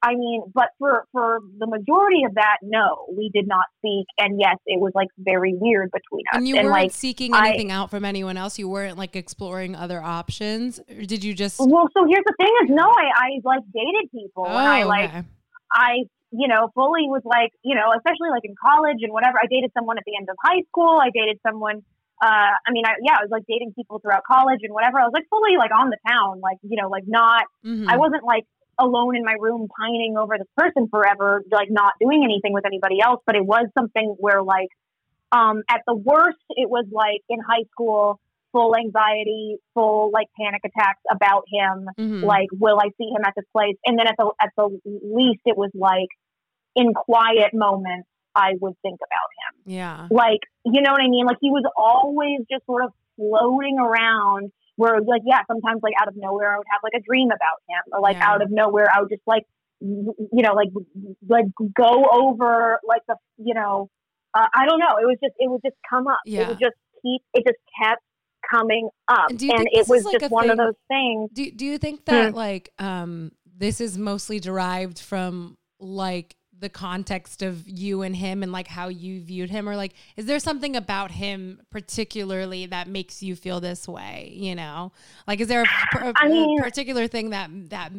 I 0.01 0.13
mean, 0.13 0.43
but 0.53 0.67
for 0.77 1.05
for 1.11 1.39
the 1.57 1.65
majority 1.65 2.25
of 2.27 2.35
that, 2.35 2.57
no, 2.61 3.07
we 3.17 3.31
did 3.33 3.47
not 3.47 3.65
speak, 3.79 4.05
and 4.19 4.39
yes, 4.39 4.57
it 4.67 4.79
was 4.79 4.91
like 4.93 5.07
very 5.17 5.55
weird 5.59 5.89
between 5.91 6.21
us. 6.31 6.37
And 6.37 6.47
you 6.47 6.55
weren't 6.57 6.67
like, 6.67 6.91
seeking 6.91 7.33
I- 7.33 7.47
anything 7.49 7.71
out 7.71 7.89
from 7.89 8.05
anyone 8.05 8.37
else. 8.37 8.59
You 8.59 8.69
weren't 8.69 8.99
like 8.99 9.15
exploring 9.15 9.75
other 9.75 9.99
options. 9.99 10.79
Or 10.91 11.05
did 11.05 11.23
you 11.23 11.33
just? 11.33 11.59
well, 11.59 11.87
so 11.97 12.05
here's 12.05 12.23
the 12.23 12.35
thing: 12.39 12.51
is 12.65 12.69
no, 12.69 12.83
I, 12.83 13.05
I 13.15 13.29
like 13.43 13.61
dated 13.73 14.11
people, 14.11 14.45
and 14.45 14.57
I 14.57 14.83
Oh, 14.83 14.87
like 14.87 15.09
okay. 15.09 15.23
I 15.71 15.93
you 16.37 16.47
know, 16.47 16.69
fully 16.73 17.07
was 17.07 17.21
like, 17.25 17.51
you 17.63 17.75
know, 17.75 17.91
especially 17.95 18.29
like 18.29 18.43
in 18.43 18.55
college 18.59 18.99
and 19.01 19.11
whatever. 19.11 19.37
I 19.41 19.47
dated 19.47 19.71
someone 19.73 19.97
at 19.97 20.03
the 20.05 20.15
end 20.15 20.29
of 20.29 20.35
high 20.43 20.61
school. 20.69 20.99
I 21.01 21.09
dated 21.13 21.39
someone. 21.45 21.83
Uh, 22.21 22.55
I 22.55 22.71
mean, 22.71 22.85
I, 22.85 22.95
yeah, 23.03 23.19
I 23.19 23.23
was 23.23 23.31
like 23.31 23.43
dating 23.47 23.73
people 23.75 23.99
throughout 23.99 24.23
college 24.23 24.59
and 24.63 24.73
whatever. 24.73 24.99
I 24.99 25.03
was 25.03 25.13
like 25.13 25.27
fully 25.29 25.57
like 25.57 25.71
on 25.71 25.89
the 25.89 25.97
town, 26.07 26.39
like 26.41 26.57
you 26.63 26.81
know, 26.81 26.89
like 26.89 27.03
not. 27.07 27.45
Mhm. 27.65 27.87
I 27.87 27.97
wasn't 27.97 28.23
like 28.23 28.45
alone 28.79 29.15
in 29.15 29.23
my 29.23 29.35
room 29.39 29.67
pining 29.79 30.17
over 30.17 30.37
this 30.37 30.47
person 30.57 30.87
forever, 30.89 31.43
like 31.51 31.69
not 31.71 31.93
doing 31.99 32.23
anything 32.23 32.53
with 32.53 32.65
anybody 32.65 32.99
else. 33.01 33.21
But 33.25 33.35
it 33.35 33.45
was 33.45 33.67
something 33.77 34.15
where 34.19 34.43
like, 34.43 34.69
um, 35.31 35.63
at 35.69 35.81
the 35.87 35.95
worst, 35.95 36.43
it 36.51 36.69
was 36.69 36.85
like 36.91 37.21
in 37.29 37.39
high 37.39 37.63
school, 37.71 38.19
full 38.51 38.75
anxiety, 38.75 39.57
full 39.73 40.09
like 40.13 40.27
panic 40.39 40.61
attacks 40.63 41.01
about 41.11 41.43
him. 41.51 41.89
Mhm. 41.99 42.23
Like, 42.23 42.47
will 42.53 42.79
I 42.79 42.89
see 42.97 43.09
him 43.09 43.23
at 43.25 43.33
this 43.35 43.45
place? 43.51 43.75
And 43.85 43.99
then 43.99 44.07
at 44.07 44.15
the 44.17 44.31
at 44.41 44.51
the 44.55 44.79
least, 45.03 45.41
it 45.45 45.57
was 45.57 45.71
like 45.73 46.07
in 46.75 46.93
quiet 46.93 47.51
moments, 47.53 48.07
I 48.35 48.53
would 48.59 48.73
think 48.81 48.99
about 49.01 49.29
him. 49.39 49.73
yeah. 49.73 50.07
Like, 50.11 50.41
you 50.65 50.81
know 50.81 50.91
what 50.91 51.01
I 51.01 51.07
mean? 51.07 51.25
Like 51.25 51.37
he 51.39 51.49
was 51.51 51.63
always 51.77 52.39
just 52.51 52.65
sort 52.65 52.83
of 52.83 52.91
floating 53.15 53.77
around. 53.79 54.51
Where 54.77 54.99
like, 54.99 55.21
yeah, 55.25 55.39
sometimes 55.47 55.79
like 55.81 55.93
out 56.01 56.09
of 56.09 56.15
nowhere, 56.17 56.53
I 56.53 56.57
would 56.57 56.67
have 56.69 56.81
like 56.83 56.91
a 56.97 57.01
dream 57.01 57.27
about 57.29 57.59
him, 57.69 57.93
or 57.93 58.01
like 58.01 58.17
Yeah. 58.17 58.29
out 58.29 58.41
of 58.41 58.51
nowhere, 58.51 58.87
I 58.93 58.99
would 58.99 59.09
just 59.09 59.21
like, 59.25 59.43
you 59.79 60.13
know, 60.33 60.53
like 60.53 60.67
like 61.29 61.45
go 61.73 62.05
over 62.11 62.79
like 62.85 63.01
the, 63.07 63.15
you 63.37 63.53
know, 63.53 63.89
uh, 64.33 64.47
I 64.53 64.65
don't 64.65 64.79
know. 64.79 64.97
It 65.01 65.05
was 65.05 65.17
just 65.23 65.33
it 65.39 65.49
would 65.49 65.61
just 65.65 65.77
come 65.89 66.07
up. 66.07 66.17
Yeah. 66.25 66.41
It 66.41 66.47
would 66.49 66.59
just 66.59 66.75
keep. 67.01 67.21
It 67.33 67.45
just 67.47 67.59
kept 67.81 68.01
coming 68.51 68.89
up, 69.07 69.29
And 69.29 69.41
and 69.41 69.67
it 69.71 69.87
was 69.87 70.03
like, 70.03 70.19
just 70.19 70.31
one 70.31 70.49
of 70.49 70.57
those 70.57 70.73
things. 70.89 71.29
Do 71.33 71.49
do 71.51 71.65
you 71.65 71.77
think 71.77 72.03
that 72.05 72.33
like 72.35 72.69
um 72.77 73.31
this 73.57 73.79
is 73.79 73.97
mostly 73.97 74.41
derived 74.41 74.99
from 74.99 75.57
like 75.79 76.35
the 76.59 76.69
context 76.69 77.41
of 77.41 77.67
you 77.67 78.01
and 78.01 78.15
him 78.15 78.41
and 78.43 78.51
like 78.51 78.67
how 78.67 78.87
you 78.87 79.21
viewed 79.21 79.49
him? 79.49 79.67
Or 79.67 79.75
like 79.75 79.93
is 80.15 80.25
there 80.25 80.39
something 80.39 80.75
about 80.75 81.11
him 81.11 81.61
particularly 81.69 82.65
that 82.67 82.87
makes 82.87 83.21
you 83.21 83.35
feel 83.35 83.59
this 83.59 83.87
way 83.87 84.31
you 84.33 84.55
know? 84.55 84.91
Like 85.27 85.39
is 85.41 85.47
there 85.47 85.61
a, 85.63 85.97
a- 85.97 86.13
I 86.15 86.27
a 86.27 86.29
mean- 86.29 86.61
particular 86.61 87.07
thing 87.07 87.31
that 87.31 87.49
that 87.69 87.91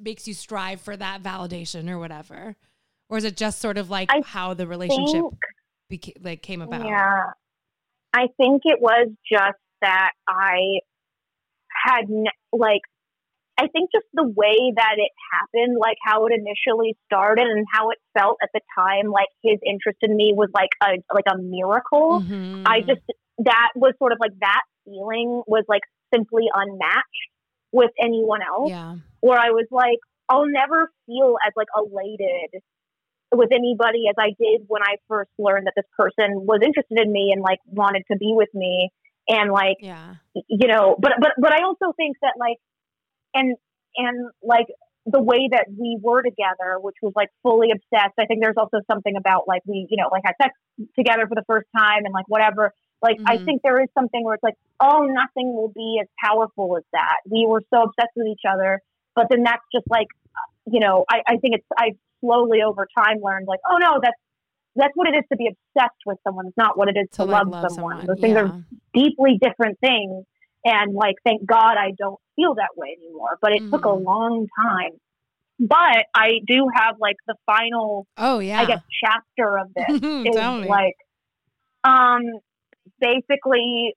makes 0.00 0.26
you 0.28 0.34
strive 0.34 0.80
for 0.80 0.96
that 0.96 1.22
validation 1.22 1.88
or 1.88 1.98
whatever? 1.98 2.56
Or 3.08 3.18
is 3.18 3.24
it 3.24 3.36
just 3.36 3.60
sort 3.60 3.76
of 3.78 3.90
like 3.90 4.10
I 4.10 4.22
how 4.24 4.54
the 4.54 4.66
relationship 4.66 5.24
think- 5.88 6.12
like 6.20 6.42
came 6.42 6.62
about? 6.62 6.86
Yeah. 6.86 7.30
I 8.16 8.28
think 8.36 8.62
it 8.64 8.80
was 8.80 9.08
just 9.30 9.58
that 9.82 10.12
I 10.28 10.78
had, 11.84 12.04
like, 12.52 12.80
I 13.56 13.68
think 13.68 13.90
just 13.92 14.06
the 14.12 14.24
way 14.26 14.72
that 14.74 14.96
it 14.96 15.10
happened, 15.32 15.78
like 15.78 15.96
how 16.02 16.26
it 16.26 16.32
initially 16.32 16.96
started 17.06 17.46
and 17.46 17.64
how 17.72 17.90
it 17.90 17.98
felt 18.18 18.38
at 18.42 18.50
the 18.52 18.60
time, 18.76 19.10
like 19.10 19.28
his 19.42 19.58
interest 19.64 19.98
in 20.02 20.16
me 20.16 20.34
was 20.34 20.50
like 20.52 20.70
a 20.82 21.02
like 21.14 21.26
a 21.30 21.38
miracle. 21.38 22.20
Mhm. 22.20 22.64
I 22.66 22.80
just 22.80 23.02
that 23.38 23.70
was 23.76 23.94
sort 23.98 24.12
of 24.12 24.18
like 24.20 24.32
that 24.40 24.62
feeling 24.84 25.42
was 25.46 25.64
like 25.68 25.82
simply 26.12 26.44
unmatched 26.52 27.30
with 27.72 27.90
anyone 28.00 28.40
else 28.42 28.70
yeah 28.70 28.94
where 29.24 29.38
I 29.38 29.50
was 29.56 29.64
like, 29.70 30.00
I'll 30.28 30.44
never 30.44 30.92
feel 31.06 31.36
as 31.46 31.52
like 31.56 31.68
elated 31.74 32.60
with 33.32 33.48
anybody 33.52 34.04
as 34.08 34.16
I 34.18 34.36
did 34.38 34.68
when 34.68 34.82
I 34.82 34.96
first 35.08 35.30
learned 35.38 35.66
that 35.66 35.72
this 35.74 35.88
person 35.96 36.44
was 36.44 36.60
interested 36.62 36.98
in 37.00 37.10
me 37.10 37.32
and 37.32 37.40
like 37.40 37.58
wanted 37.64 38.02
to 38.12 38.18
be 38.18 38.34
with 38.36 38.50
me 38.52 38.90
and 39.26 39.50
like 39.50 39.78
yeah 39.80 40.16
you 40.46 40.68
know 40.68 40.94
but 41.00 41.12
but 41.18 41.32
but 41.40 41.52
I 41.52 41.62
also 41.64 41.94
think 41.96 42.18
that 42.20 42.34
like 42.38 42.58
and 43.34 43.56
and 43.96 44.30
like 44.42 44.66
the 45.06 45.20
way 45.20 45.48
that 45.50 45.66
we 45.78 45.98
were 46.00 46.22
together 46.22 46.78
which 46.80 46.96
was 47.02 47.12
like 47.14 47.28
fully 47.42 47.68
obsessed 47.70 48.14
I 48.18 48.24
think 48.26 48.40
there's 48.42 48.56
also 48.56 48.80
something 48.90 49.16
about 49.16 49.46
like 49.46 49.62
we 49.66 49.86
you 49.90 49.96
know 49.96 50.08
like 50.10 50.22
had 50.24 50.34
sex 50.40 50.54
together 50.96 51.26
for 51.28 51.34
the 51.34 51.44
first 51.46 51.66
time 51.76 52.04
and 52.04 52.14
like 52.14 52.24
whatever 52.28 52.72
like 53.02 53.18
I 53.26 53.36
Mhm. 53.36 53.44
think 53.44 53.62
there 53.62 53.80
is 53.82 53.88
something 53.98 54.24
where 54.24 54.34
it's 54.34 54.42
like 54.42 54.54
oh 54.80 55.04
nothing 55.04 55.52
will 55.54 55.72
be 55.74 55.98
as 56.00 56.08
powerful 56.24 56.76
as 56.78 56.84
that 56.92 57.18
we 57.28 57.44
were 57.46 57.60
so 57.72 57.82
obsessed 57.82 58.14
with 58.16 58.28
each 58.28 58.46
other 58.48 58.80
but 59.14 59.26
then 59.30 59.42
that's 59.42 59.64
just 59.74 59.86
like 59.90 60.08
you 60.66 60.80
know 60.80 61.04
I, 61.10 61.20
I 61.28 61.36
think 61.36 61.56
it's 61.56 61.66
I 61.76 61.90
slowly 62.20 62.62
over 62.62 62.88
time 62.96 63.18
learned 63.22 63.46
like 63.46 63.60
oh 63.70 63.76
no 63.76 63.98
that's 64.02 64.16
that's 64.76 64.92
what 64.94 65.06
it 65.06 65.14
is 65.16 65.24
to 65.30 65.36
be 65.36 65.48
obsessed 65.48 66.00
with 66.06 66.18
someone 66.24 66.46
it's 66.46 66.56
not 66.56 66.78
what 66.78 66.88
it 66.88 66.96
is 66.96 67.08
to, 67.10 67.16
to 67.18 67.24
love, 67.24 67.48
love 67.48 67.70
someone. 67.70 67.98
someone 67.98 68.06
those 68.06 68.20
things 68.20 68.36
are 68.38 68.64
deeply 68.94 69.38
different 69.40 69.78
things. 69.80 70.24
And 70.64 70.94
like, 70.94 71.16
thank 71.24 71.44
God 71.44 71.76
I 71.76 71.92
don't 71.98 72.18
feel 72.36 72.54
that 72.54 72.70
way 72.76 72.96
anymore. 73.00 73.38
But 73.40 73.52
it 73.52 73.62
took 73.72 73.84
a 73.84 73.88
Mhm. 73.88 74.04
long 74.04 74.46
time. 74.56 74.92
But 75.60 76.06
I 76.14 76.40
do 76.46 76.66
have 76.74 76.96
like 76.98 77.16
the 77.26 77.36
final, 77.46 78.06
oh 78.18 78.38
yeah 78.40 78.60
I 78.60 78.64
guess, 78.66 78.80
chapter 79.04 79.58
of 79.58 79.68
this 79.76 80.00
is 80.24 80.34
like, 80.68 80.96
um, 81.84 82.22
basically, 83.00 83.94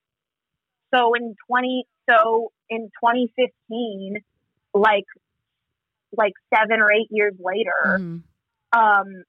so 0.94 1.14
in 1.16 1.36
twenty, 1.48 1.86
so 2.10 2.52
in 2.70 2.90
twenty 3.00 3.34
fifteen, 3.36 4.18
like, 4.74 5.06
like 6.16 6.34
seven 6.54 6.82
or 6.82 6.92
eight 6.92 7.08
years 7.10 7.34
later, 7.40 8.00
Mhm. 8.00 8.24
um, 8.74 9.24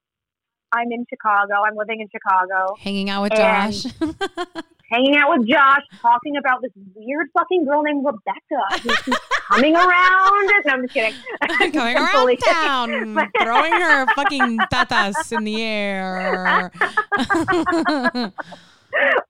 I'm 0.72 0.92
in 0.92 1.06
Chicago. 1.08 1.54
I'm 1.66 1.76
living 1.76 2.00
in 2.00 2.08
Chicago. 2.10 2.74
hanging 2.80 3.10
out 3.10 3.22
with 3.22 3.32
Josh. 3.32 3.84
hanging 4.90 5.16
out 5.16 5.30
with 5.30 5.48
Josh, 5.48 5.82
talking 6.00 6.36
about 6.36 6.62
this 6.62 6.72
weird 6.94 7.28
fucking 7.36 7.64
girl 7.64 7.82
named 7.82 8.04
Rebecca 8.04 8.80
who 8.82 8.88
keeps 9.04 9.18
coming 9.48 9.74
around. 9.74 10.46
No, 10.66 10.72
I'm 10.72 10.82
just 10.82 10.94
kidding. 10.94 11.14
I'm 11.42 11.96
around 11.96 12.38
town, 12.46 13.30
throwing 13.42 13.72
her 13.72 14.06
fucking 14.14 14.58
tatas 14.72 15.36
in 15.36 15.44
the 15.44 15.62
air. 15.62 16.70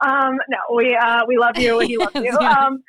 um, 0.00 0.38
no, 0.48 0.58
we 0.76 0.96
uh, 0.96 1.20
we 1.26 1.38
love 1.38 1.56
you. 1.56 1.78
He 1.80 1.98
loves 1.98 2.14
you. 2.14 2.36
Um, 2.38 2.82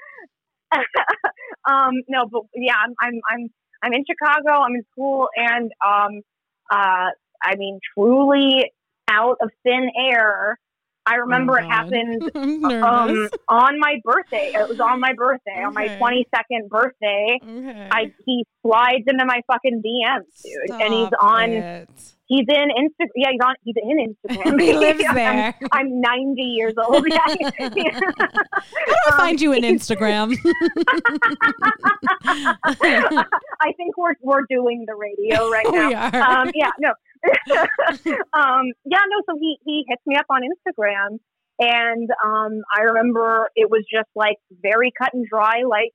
um, 1.70 1.94
no, 2.08 2.28
but 2.32 2.44
yeah, 2.56 2.74
I'm 2.84 2.94
I'm 3.02 3.20
I'm 3.30 3.50
I'm 3.84 3.94
in 3.94 4.04
Chicago. 4.06 4.62
I'm 4.62 4.76
in 4.76 4.84
school, 4.92 5.28
and 5.36 5.72
um, 5.86 6.22
uh, 6.72 7.10
I 7.44 7.56
mean, 7.56 7.80
truly 7.96 8.72
out 9.10 9.38
of 9.42 9.50
thin 9.64 9.90
air. 10.10 10.58
I 11.06 11.16
remember 11.16 11.54
Oh, 11.60 11.64
it 11.64 11.68
happened 11.68 12.22
um, 12.36 13.30
on 13.48 13.80
my 13.80 13.96
birthday. 14.04 14.52
It 14.54 14.70
was 14.70 14.80
on 14.80 15.00
my 15.00 15.14
birthday, 15.14 15.64
on 15.64 15.74
my 15.74 15.88
22nd 15.88 16.70
birthday. 16.70 17.40
okay. 17.42 17.88
I 17.92 18.12
he 18.26 18.46
slides 18.62 19.06
into 19.08 19.26
my 19.26 19.42
fucking 19.48 19.82
DMs, 19.82 20.26
dude, 20.44 20.80
and 20.80 20.94
he's 20.94 21.10
on. 21.20 21.50
it. 21.50 21.90
He's 22.28 22.46
in 22.48 22.70
Instagram. 22.70 23.08
Yeah, 23.16 23.30
he's 23.32 23.40
on. 23.44 23.56
He's 23.64 23.76
in 23.82 23.98
Instagram. 24.38 24.62
he 24.62 24.74
lives 24.74 25.04
I'm- 25.04 25.16
there. 25.16 25.56
I'm, 25.72 26.00
90 26.00 26.42
years 26.44 26.74
old. 26.78 27.04
Yeah. 27.10 27.18
How 27.26 27.70
do 27.70 27.84
I 29.08 29.18
find 29.18 29.42
you 29.42 29.52
in 29.54 29.64
Instagram? 29.64 30.36
I 33.62 33.74
think 33.78 33.98
we're 33.98 34.14
we're 34.22 34.46
doing 34.50 34.86
the 34.88 34.96
radio 34.96 35.50
right 35.50 35.66
now. 35.72 36.42
um, 36.42 36.52
yeah, 36.54 36.72
no. 36.80 36.94
um, 38.34 38.72
yeah, 38.86 39.04
no. 39.10 39.22
So 39.30 39.38
he 39.40 39.58
he 39.66 39.86
hits 39.88 40.02
me 40.06 40.16
up 40.16 40.26
on 40.30 40.42
Instagram, 40.42 41.20
and 41.60 42.10
um, 42.26 42.62
I 42.74 42.82
remember 42.84 43.50
it 43.56 43.70
was 43.70 43.84
just 43.92 44.10
like 44.16 44.38
very 44.62 44.92
cut 45.00 45.14
and 45.14 45.26
dry. 45.28 45.64
Like, 45.70 45.92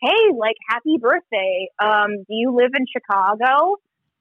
hey, 0.00 0.32
like 0.36 0.56
happy 0.68 0.98
birthday. 1.00 1.68
Um, 1.82 2.18
do 2.28 2.34
you 2.34 2.54
live 2.54 2.70
in 2.76 2.86
Chicago? 2.92 3.76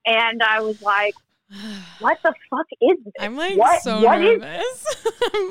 And 0.06 0.42
I 0.44 0.62
was 0.62 0.82
like, 0.82 1.16
what 2.00 2.20
the 2.24 2.34
fuck 2.50 2.68
is 2.82 2.98
this? 3.04 3.14
I'm 3.20 3.36
like 3.38 3.58
what- 3.58 3.82
so 3.82 4.02
what 4.02 4.22
is- 4.24 4.42
nervous. 4.42 4.86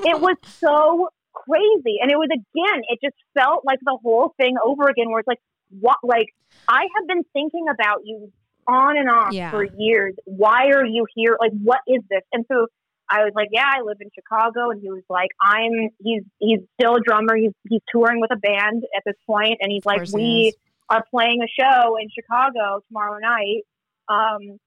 it 0.04 0.20
was 0.20 0.36
so 0.60 1.08
crazy, 1.32 1.98
and 2.00 2.10
it 2.10 2.16
was 2.16 2.28
again. 2.32 2.82
It 2.88 3.00
just 3.02 3.16
felt 3.34 3.64
like 3.64 3.78
the 3.82 3.98
whole 4.02 4.34
thing 4.36 4.56
over 4.64 4.88
again. 4.88 5.10
Where 5.10 5.20
it's 5.20 5.28
like, 5.28 5.40
what? 5.80 5.96
Like 6.02 6.28
I 6.68 6.82
have 6.96 7.08
been 7.08 7.24
thinking 7.32 7.66
about 7.72 8.00
you 8.04 8.30
on 8.66 8.96
and 8.96 9.08
off 9.08 9.32
Yeah. 9.32 9.50
for 9.50 9.64
years. 9.76 10.14
Why 10.24 10.66
are 10.74 10.84
you 10.86 11.06
here? 11.14 11.36
Like, 11.40 11.52
what 11.62 11.80
is 11.86 12.00
this? 12.10 12.22
And 12.32 12.44
so 12.50 12.66
I 13.10 13.24
was 13.24 13.32
like, 13.34 13.48
yeah, 13.52 13.66
I 13.66 13.82
live 13.82 13.98
in 14.00 14.08
Chicago, 14.14 14.70
and 14.70 14.80
he 14.80 14.88
was 14.90 15.02
like, 15.10 15.28
I'm. 15.40 15.90
He's 16.02 16.22
he's 16.38 16.60
still 16.80 16.96
a 16.96 17.00
drummer. 17.00 17.36
He's 17.36 17.52
he's 17.68 17.80
touring 17.90 18.20
with 18.20 18.30
a 18.32 18.36
band 18.36 18.84
at 18.96 19.02
this 19.04 19.16
point, 19.26 19.58
and 19.60 19.70
he's 19.70 19.84
like, 19.84 20.02
we 20.14 20.54
are 20.88 21.04
playing 21.10 21.40
a 21.42 21.48
show 21.62 21.96
in 21.96 22.08
Chicago 22.14 22.80
tomorrow 22.88 23.18
night. 23.18 23.62
Um, 24.08 24.58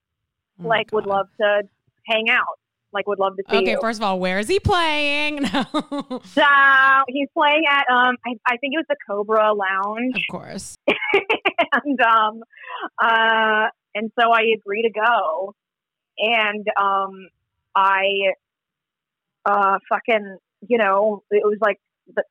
Oh 0.62 0.68
like, 0.68 0.90
would 0.92 1.06
love 1.06 1.26
to 1.40 1.62
hang 2.06 2.30
out. 2.30 2.44
Like, 2.92 3.06
would 3.08 3.18
love 3.18 3.36
to 3.36 3.42
see 3.50 3.56
Okay, 3.58 3.70
you. 3.72 3.80
first 3.80 3.98
of 3.98 4.04
all, 4.04 4.18
where 4.18 4.38
is 4.38 4.48
he 4.48 4.58
playing? 4.58 5.40
No, 5.52 5.64
So 6.24 6.42
he's 7.08 7.28
playing 7.34 7.64
at 7.70 7.84
um 7.92 8.16
I, 8.24 8.32
I 8.46 8.56
think 8.56 8.72
it 8.74 8.78
was 8.78 8.86
the 8.88 8.96
Cobra 9.06 9.52
Lounge 9.52 10.14
of 10.16 10.22
course. 10.30 10.76
and 10.88 12.00
um 12.00 12.42
uh 13.02 13.66
and 13.96 14.12
so 14.18 14.30
I 14.30 14.42
agree 14.56 14.82
to 14.82 14.90
go 14.90 15.54
and 16.18 16.66
um 16.80 17.28
I 17.74 18.32
uh 19.44 19.78
fucking 19.88 20.38
you 20.68 20.78
know 20.78 21.22
it 21.30 21.44
was 21.44 21.58
like 21.60 21.78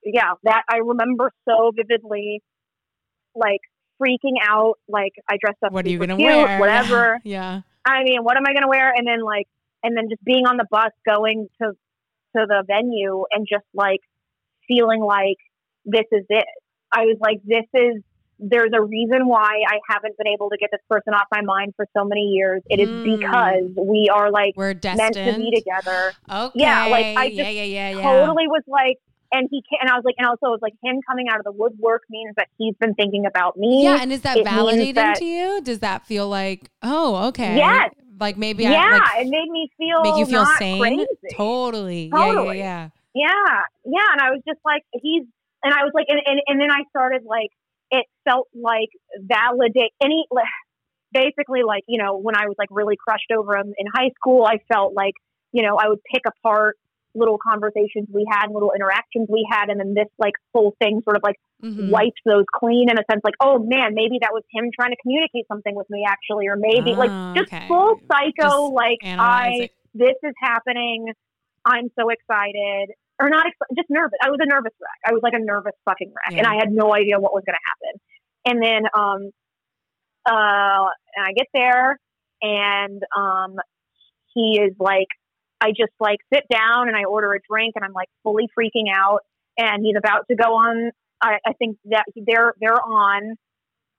yeah 0.03 0.33
that 0.43 0.63
I 0.69 0.77
remember 0.77 1.31
so 1.47 1.71
vividly 1.75 2.41
like 3.35 3.61
freaking 4.01 4.37
out 4.41 4.75
like 4.87 5.13
I 5.29 5.37
dressed 5.43 5.61
up 5.65 5.71
What 5.73 5.85
are 5.85 5.89
you 5.89 5.99
gonna 5.99 6.15
cute, 6.15 6.27
wear? 6.27 6.59
whatever 6.59 7.19
Yeah. 7.23 7.61
I 7.85 8.03
mean, 8.03 8.23
what 8.23 8.35
am 8.35 8.43
I 8.47 8.53
going 8.53 8.63
to 8.63 8.67
wear? 8.67 8.91
And 8.91 9.07
then 9.07 9.23
like, 9.23 9.47
and 9.83 9.95
then 9.95 10.09
just 10.09 10.23
being 10.23 10.47
on 10.47 10.57
the 10.57 10.65
bus 10.69 10.91
going 11.05 11.47
to 11.61 11.67
to 11.69 12.45
the 12.47 12.63
venue 12.67 13.23
and 13.31 13.47
just 13.47 13.65
like 13.73 14.01
feeling 14.67 15.01
like 15.01 15.37
this 15.85 16.05
is 16.11 16.25
it. 16.29 16.45
I 16.91 17.01
was 17.01 17.17
like, 17.21 17.41
this 17.45 17.65
is 17.73 18.01
there's 18.39 18.71
a 18.73 18.81
reason 18.81 19.27
why 19.27 19.49
I 19.67 19.79
haven't 19.89 20.17
been 20.17 20.27
able 20.27 20.49
to 20.49 20.57
get 20.57 20.69
this 20.71 20.81
person 20.89 21.13
off 21.13 21.27
my 21.31 21.41
mind 21.41 21.73
for 21.75 21.85
so 21.95 22.03
many 22.03 22.21
years. 22.33 22.61
It 22.69 22.79
is 22.79 22.89
Mm. 22.89 23.17
because 23.19 23.85
we 23.87 24.09
are 24.13 24.29
like 24.31 24.53
We're 24.57 24.67
meant 24.69 24.81
destined. 24.81 25.35
to 25.35 25.39
be 25.39 25.51
together. 25.51 26.13
Okay. 26.29 26.59
Yeah, 26.59 26.85
like, 26.87 27.17
I 27.17 27.27
just 27.29 27.37
yeah, 27.37 27.49
yeah, 27.49 27.89
yeah. 27.91 28.01
Totally 28.01 28.47
was 28.47 28.63
like, 28.67 28.97
and 29.31 29.47
he 29.49 29.61
can, 29.69 29.79
and 29.81 29.89
I 29.89 29.95
was 29.95 30.03
like, 30.05 30.15
and 30.17 30.27
also 30.27 30.47
it 30.47 30.49
was 30.51 30.59
like 30.61 30.73
him 30.83 30.99
coming 31.09 31.27
out 31.29 31.39
of 31.39 31.45
the 31.45 31.51
woodwork 31.51 32.03
means 32.09 32.33
that 32.37 32.47
he's 32.57 32.75
been 32.79 32.93
thinking 32.93 33.25
about 33.25 33.57
me. 33.57 33.83
Yeah, 33.85 33.99
and 34.01 34.11
is 34.11 34.21
that 34.21 34.37
It 34.37 34.45
validating 34.45 34.95
that- 34.95 35.15
to 35.17 35.25
you? 35.25 35.61
Does 35.61 35.79
that 35.79 36.05
feel 36.05 36.27
like, 36.27 36.69
oh, 36.83 37.27
okay. 37.29 37.55
Yes. 37.57 37.91
Like 38.19 38.37
maybe 38.37 38.63
yeah, 38.63 38.71
I 38.71 38.91
like, 39.17 39.25
it 39.25 39.29
made 39.29 39.49
me 39.49 39.69
feel 39.77 40.01
make 40.03 40.15
you 40.17 40.25
feel 40.25 40.45
sane. 40.57 40.79
crazy. 40.79 41.05
Totally. 41.33 42.09
Totally. 42.09 42.59
Yeah, 42.59 42.89
Yeah, 43.13 43.29
yeah, 43.85 44.07
and 44.13 44.21
I 44.21 44.29
was 44.31 44.41
just 44.47 44.59
like, 44.63 44.83
he's, 45.01 45.23
and 45.63 45.73
I 45.73 45.83
was 45.83 45.91
like, 45.93 46.05
and 46.09 46.19
and, 46.25 46.39
and 46.47 46.61
then 46.61 46.71
I 46.71 46.83
started 46.89 47.23
like, 47.25 47.49
it 47.91 48.05
felt 48.23 48.47
like 48.53 48.89
validate 49.19 49.91
any, 50.01 50.25
basically 51.11 51.61
like 51.63 51.83
you 51.87 52.01
know 52.01 52.17
when 52.17 52.35
I 52.35 52.45
was 52.47 52.55
like 52.57 52.69
really 52.71 52.95
crushed 52.97 53.31
over 53.35 53.55
him 53.57 53.73
in 53.77 53.87
high 53.93 54.11
school, 54.15 54.45
I 54.45 54.57
felt 54.71 54.93
like 54.93 55.13
you 55.51 55.63
know 55.63 55.77
I 55.77 55.87
would 55.89 55.99
pick 56.11 56.23
apart 56.27 56.77
little 57.17 57.37
conversations 57.37 58.09
we 58.13 58.25
had, 58.29 58.51
little 58.51 58.73
interactions 58.75 59.27
we 59.29 59.47
had, 59.49 59.69
and 59.69 59.79
then 59.79 59.93
this 59.93 60.07
like 60.19 60.33
whole 60.53 60.75
thing 60.79 61.01
sort 61.03 61.15
of 61.15 61.23
like 61.23 61.35
yeah. 61.61 61.69
Mhm. 61.69 61.89
wiped 61.89 62.19
those 62.25 62.43
clean 62.53 62.89
in 62.91 62.97
a 62.99 63.03
sense 63.09 63.21
like 63.23 63.33
oh 63.39 63.57
man 63.57 63.95
maybe 63.95 64.19
that 64.21 64.31
was 64.33 64.43
him 64.51 64.69
trying 64.77 64.91
to 64.91 64.97
communicate 65.01 65.47
something 65.47 65.73
with 65.73 65.89
me 65.89 66.05
actually 66.07 66.47
or 66.47 66.57
maybe 66.57 66.93
Ah, 66.93 66.99
like 66.99 67.11
just 67.37 67.51
okay. 67.53 67.67
full 67.69 67.95
psycho 68.11 68.67
Just 68.67 68.73
like 68.73 68.97
i 69.03 69.49
it. 69.61 69.71
this 69.93 70.15
is 70.21 70.33
happening 70.37 71.07
i'm 71.63 71.89
so 71.97 72.09
excited 72.09 72.91
or 73.19 73.29
not 73.29 73.45
ex- 73.47 73.75
just 73.75 73.89
nervous. 73.89 74.17
I 74.21 74.29
was 74.29 74.39
a 74.41 74.45
nervous 74.45 74.73
wreck. 74.79 74.99
I 75.05 75.13
was 75.13 75.21
like 75.23 75.33
a 75.33 75.43
nervous 75.43 75.73
fucking 75.85 76.11
wreck 76.13 76.37
and 76.37 76.47
i 76.47 76.55
had 76.55 76.71
no 76.71 76.93
idea 76.93 77.19
what 77.19 77.33
was 77.33 77.43
going 77.45 77.55
to 77.55 77.67
happen. 77.69 78.01
And 78.45 78.61
then 78.61 78.83
um 78.93 79.31
uh 80.25 80.89
and 81.15 81.25
i 81.25 81.31
get 81.35 81.47
there 81.53 81.99
and 82.41 83.01
um 83.15 83.55
he 84.33 84.59
is 84.59 84.73
like 84.79 85.07
i 85.61 85.69
just 85.69 85.93
like 85.99 86.17
sit 86.33 86.43
down 86.51 86.87
and 86.87 86.97
i 86.97 87.03
order 87.03 87.31
a 87.33 87.39
drink 87.49 87.73
and 87.75 87.85
i'm 87.85 87.93
like 87.93 88.09
fully 88.23 88.47
freaking 88.57 88.91
out 88.93 89.19
and 89.57 89.83
he's 89.85 89.95
about 89.97 90.25
to 90.29 90.35
go 90.35 90.55
on 90.55 90.91
I, 91.21 91.37
I 91.45 91.53
think 91.53 91.77
that 91.85 92.05
they're 92.15 92.53
they're 92.59 92.81
on 92.81 93.35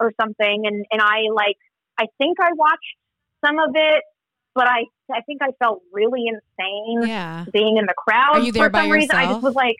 or 0.00 0.12
something 0.20 0.62
and 0.66 0.84
and 0.90 1.00
I 1.00 1.32
like 1.32 1.56
I 1.98 2.06
think 2.18 2.38
I 2.40 2.50
watched 2.54 2.96
some 3.44 3.58
of 3.58 3.70
it 3.74 4.02
but 4.56 4.66
I 4.66 4.84
I 5.12 5.20
think 5.22 5.42
I 5.42 5.50
felt 5.62 5.82
really 5.92 6.24
insane 6.26 7.02
Yeah. 7.08 7.44
being 7.52 7.76
in 7.76 7.86
the 7.86 7.94
crowd 7.96 8.36
Are 8.36 8.40
you 8.40 8.50
there 8.50 8.64
for 8.64 8.70
by 8.70 8.80
some 8.82 8.90
reason 8.90 9.14
I 9.14 9.26
just 9.26 9.42
was 9.42 9.54
like 9.54 9.76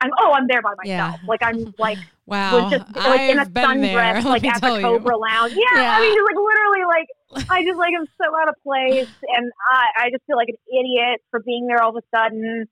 I'm 0.00 0.10
oh 0.18 0.32
I'm 0.34 0.46
there 0.48 0.62
by 0.62 0.72
Yeah. 0.84 1.02
myself 1.06 1.20
like 1.28 1.40
I'm 1.44 1.66
like 1.78 1.98
Wow. 2.26 2.64
was 2.64 2.72
just 2.72 2.96
like 3.06 3.20
in 3.30 3.38
a 3.38 3.42
I've 3.42 3.54
been 3.54 3.80
there. 3.82 4.14
sundress 4.20 4.24
like 4.24 4.44
at 4.44 4.60
the 4.60 4.74
you. 4.74 4.82
Cobra 4.82 5.16
Lounge 5.16 5.52
yeah, 5.54 5.80
Yeah. 5.82 5.94
I 5.94 6.00
mean 6.00 6.14
just 6.16 6.26
like 6.26 6.42
literally 6.42 6.84
like 6.88 7.08
I 7.48 7.62
just 7.62 7.78
like 7.78 7.92
I'm 7.96 8.06
so 8.20 8.26
out 8.42 8.48
of 8.48 8.56
place 8.66 9.14
and 9.22 9.52
I 9.70 10.06
I 10.06 10.10
just 10.10 10.24
feel 10.26 10.36
like 10.36 10.48
an 10.48 10.58
idiot 10.66 11.20
for 11.30 11.38
being 11.40 11.66
there 11.68 11.80
all 11.82 11.96
of 11.96 12.02
a 12.02 12.16
sudden 12.16 12.66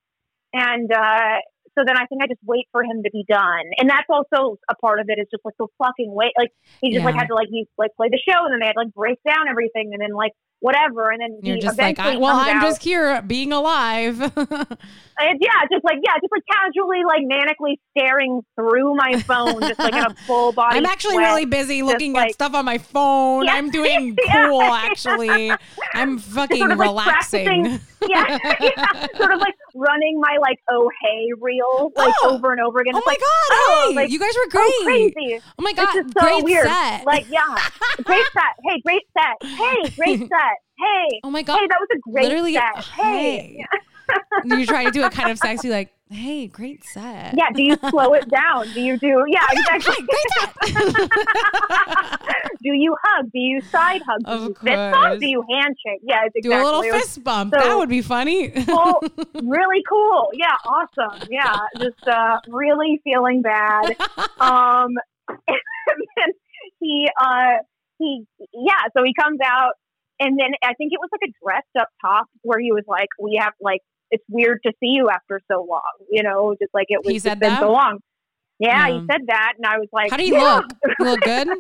and 0.53 0.91
uh 0.91 1.39
so 1.79 1.85
then 1.87 1.97
I 1.97 2.07
think 2.07 2.23
I 2.23 2.27
just 2.27 2.41
wait 2.45 2.67
for 2.73 2.83
him 2.83 3.03
to 3.05 3.11
be 3.11 3.25
done, 3.29 3.67
and 3.79 3.89
that's 3.89 4.09
also 4.09 4.59
a 4.71 4.75
part 4.77 5.01
of 5.01 5.07
it. 5.09 5.19
Is 5.19 5.27
just 5.31 5.45
like 5.45 5.55
the 5.59 5.67
fucking 5.79 6.13
wait. 6.13 6.33
Like 6.39 6.51
he 6.81 6.93
just 6.93 7.05
like 7.05 7.15
had 7.15 7.29
to 7.29 7.35
like 7.35 7.49
he 7.51 7.67
like 7.79 7.91
play 7.97 8.09
the 8.11 8.21
show, 8.29 8.45
and 8.45 8.53
then 8.53 8.61
they 8.61 8.67
had 8.67 8.75
to 8.75 8.81
like 8.81 8.95
break 8.95 9.19
down 9.27 9.49
everything, 9.49 9.91
and 9.93 10.01
then 10.01 10.13
like 10.15 10.33
whatever, 10.61 11.11
and 11.11 11.21
then 11.21 11.39
You're 11.43 11.59
just 11.59 11.77
like, 11.79 11.99
I, 11.99 12.17
well, 12.17 12.37
I'm 12.37 12.57
out. 12.57 12.63
just 12.63 12.83
here 12.83 13.21
being 13.23 13.53
alive. 13.53 14.19
And 15.17 15.39
yeah, 15.41 15.63
just 15.71 15.85
like 15.85 15.99
yeah, 16.05 16.15
just 16.21 16.33
like 16.33 16.43
casually 16.51 17.03
like 17.07 17.23
manically 17.23 17.75
staring 17.97 18.41
through 18.57 18.97
my 18.97 19.21
phone, 19.21 19.61
just 19.61 19.79
like 19.79 19.95
in 19.95 20.03
a 20.05 20.13
full 20.27 20.51
body. 20.51 20.77
I'm 20.77 20.87
actually 20.87 21.15
sweat. 21.15 21.27
really 21.29 21.45
busy 21.45 21.83
looking 21.85 22.17
at 22.17 22.21
like- 22.23 22.33
stuff 22.35 22.53
on 22.53 22.65
my 22.65 22.79
phone. 22.79 23.45
Yeah. 23.45 23.55
I'm 23.55 23.71
doing 23.71 24.17
Yeah. 24.27 24.49
cool, 24.49 24.61
actually. 24.63 25.53
I'm 25.95 26.19
fucking 26.19 26.59
sort 26.59 26.73
of, 26.73 26.79
like, 26.79 26.89
relaxing. 26.89 27.79
yeah, 28.09 28.39
yeah, 28.61 29.07
sort 29.17 29.33
of 29.33 29.39
like 29.39 29.55
running 29.77 30.19
my 30.21 30.37
like 30.41 30.59
oh 30.69 30.91
hey 31.03 31.29
reel 31.41 31.64
like 31.97 32.15
Oh. 32.23 32.31
over 32.35 32.53
and 32.53 32.61
over 32.61 32.81
again. 32.81 32.95
oh 32.97 33.03
my 33.05 33.13
like, 33.13 33.21
god! 33.21 33.29
oh, 33.51 33.87
hey, 33.91 33.95
like, 33.97 34.11
you 34.11 34.19
guys 34.19 34.35
were 34.37 34.51
great. 34.51 34.73
oh 34.73 34.85
crazy. 34.85 35.41
Oh 35.59 35.63
my 35.63 35.71
It's 35.71 35.81
god! 35.81 35.95
just 35.95 36.13
so 36.15 36.21
great 36.21 36.45
weird. 36.45 36.67
set. 36.69 37.05
Like, 37.07 37.27
yeah, 37.31 37.57
great 38.05 38.25
set. 38.33 38.55
Hey, 38.65 38.81
great 38.85 39.03
set. 39.17 39.49
Hey, 39.51 39.91
great 39.97 40.19
set. 40.29 40.57
Hey, 40.79 41.21
oh 41.25 41.31
my 41.31 41.43
god! 41.43 41.59
hey, 41.61 41.67
that 41.69 41.79
was 41.81 41.89
a 41.95 41.99
great 42.11 42.25
Literally, 42.29 42.55
set. 42.55 42.85
Hey. 42.85 43.57
hey. 43.59 43.65
you 44.45 44.67
try 44.67 44.85
to 44.85 44.91
do 44.91 45.05
it 45.05 45.13
kind 45.13 45.31
of 45.31 45.39
sexy, 45.39 45.71
like, 45.71 45.93
hey, 46.11 46.47
great 46.47 46.85
set. 46.85 47.35
Yeah, 47.37 47.51
do 47.55 47.63
you 47.63 47.77
slow 47.91 48.13
it 48.15 48.29
down? 48.29 48.71
Do 48.73 48.81
you 48.81 48.99
do, 48.99 49.25
yeah, 49.29 49.47
exactly. 49.51 50.07
Great 50.07 50.31
set. 50.39 51.11
do 52.63 52.73
you 52.73 52.97
hug? 53.03 53.27
Do 53.33 53.39
you 53.39 53.61
side 53.63 54.03
hug? 54.07 54.25
Do 54.25 54.31
Of 54.31 54.41
you 54.43 54.55
fist 54.55 54.65
bump? 54.65 54.95
course. 54.95 55.21
Do 55.21 55.27
you 55.27 55.45
handshake? 55.51 56.01
Yeah, 56.03 56.21
it's 56.33 56.47
do 56.47 56.53
a 56.53 56.63
little 56.63 56.83
fist 56.83 57.25
bump. 57.25 57.55
so- 57.55 57.61
that 57.65 57.77
would 57.77 57.89
be 57.89 58.03
funny. 58.03 58.51
cool, 58.51 59.03
really 59.43 59.83
cool. 59.89 60.29
Yeah, 60.35 60.55
awesome. 60.65 61.29
Yeah, 61.31 61.57
just 61.79 62.07
uh, 62.07 62.41
really 62.49 63.01
feeling 63.05 63.43
bad. 63.43 63.97
Um, 64.39 64.91
and 65.29 65.59
then 66.17 66.33
he, 66.81 67.09
uh, 67.21 67.63
he, 67.99 68.25
yeah, 68.53 68.83
so 68.97 69.03
he 69.05 69.15
comes 69.19 69.39
out, 69.45 69.73
and 70.21 70.39
then 70.39 70.51
I 70.63 70.75
think 70.75 70.93
it 70.93 70.99
was 71.01 71.09
like 71.13 71.29
a 71.29 71.33
dressed 71.43 71.77
up 71.79 71.89
top 72.01 72.27
where 72.43 72.59
he 72.59 72.73
was 72.73 72.85
like, 72.87 73.09
"We 73.19 73.39
have 73.41 73.53
like, 73.61 73.81
it's 74.11 74.25
weird 74.29 74.61
to 74.65 74.73
see 74.81 74.89
you 74.89 75.09
after 75.11 75.41
so 75.51 75.67
long," 75.69 75.83
you 76.11 76.23
know, 76.23 76.55
just 76.61 76.73
like 76.75 76.87
it 76.89 77.05
was 77.05 77.13
He 77.13 77.19
said 77.19 77.41
been 77.41 77.51
that? 77.51 77.61
so 77.61 77.73
long. 77.73 78.01
Yeah, 78.59 78.89
he 78.89 79.05
said 79.11 79.23
that, 79.27 79.55
and 79.57 79.67
I 79.67 79.79
was 79.79 79.89
like, 79.93 80.11
How 80.11 80.17
do 80.17 80.25
you 80.25 80.35
yeah. 80.35 80.55
look? 80.55 80.67
You 80.99 81.05
look 81.05 81.21
good? 81.21 81.49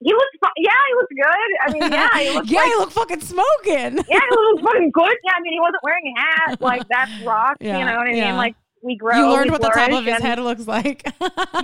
He 0.00 0.12
looks, 0.12 0.52
yeah, 0.56 0.70
he 0.88 0.94
looks 0.94 1.12
good. 1.14 1.50
I 1.60 1.72
mean, 1.72 1.92
yeah, 1.92 2.18
he 2.18 2.34
looks 2.34 2.50
yeah, 2.50 2.58
like 2.60 2.68
you 2.68 2.78
look 2.78 2.90
fucking 2.90 3.20
smoking. 3.20 3.96
yeah, 3.96 4.02
he 4.08 4.36
was 4.36 4.60
fucking 4.64 4.90
good. 4.92 5.16
Yeah, 5.24 5.32
I 5.36 5.40
mean, 5.42 5.52
he 5.52 5.60
wasn't 5.60 5.82
wearing 5.82 6.14
a 6.16 6.20
hat. 6.20 6.60
Like 6.60 6.88
that's 6.88 7.10
rock. 7.22 7.56
Yeah, 7.60 7.78
you 7.78 7.84
know 7.84 7.96
what 7.96 8.06
I 8.06 8.12
yeah. 8.12 8.28
mean? 8.28 8.36
Like 8.36 8.54
we 8.82 8.96
grow. 8.96 9.16
you 9.16 9.30
learned 9.30 9.50
what 9.50 9.60
the 9.60 9.68
top 9.68 9.92
of 9.92 10.04
his 10.04 10.14
and, 10.14 10.24
head 10.24 10.38
looks 10.38 10.66
like. 10.66 11.02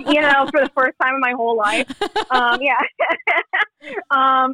You 0.07 0.21
know, 0.21 0.47
for 0.51 0.61
the 0.61 0.71
first 0.75 0.97
time 1.01 1.15
in 1.15 1.19
my 1.19 1.33
whole 1.35 1.57
life. 1.57 1.89
Um, 2.31 2.59
yeah. 2.61 2.79
um, 4.11 4.53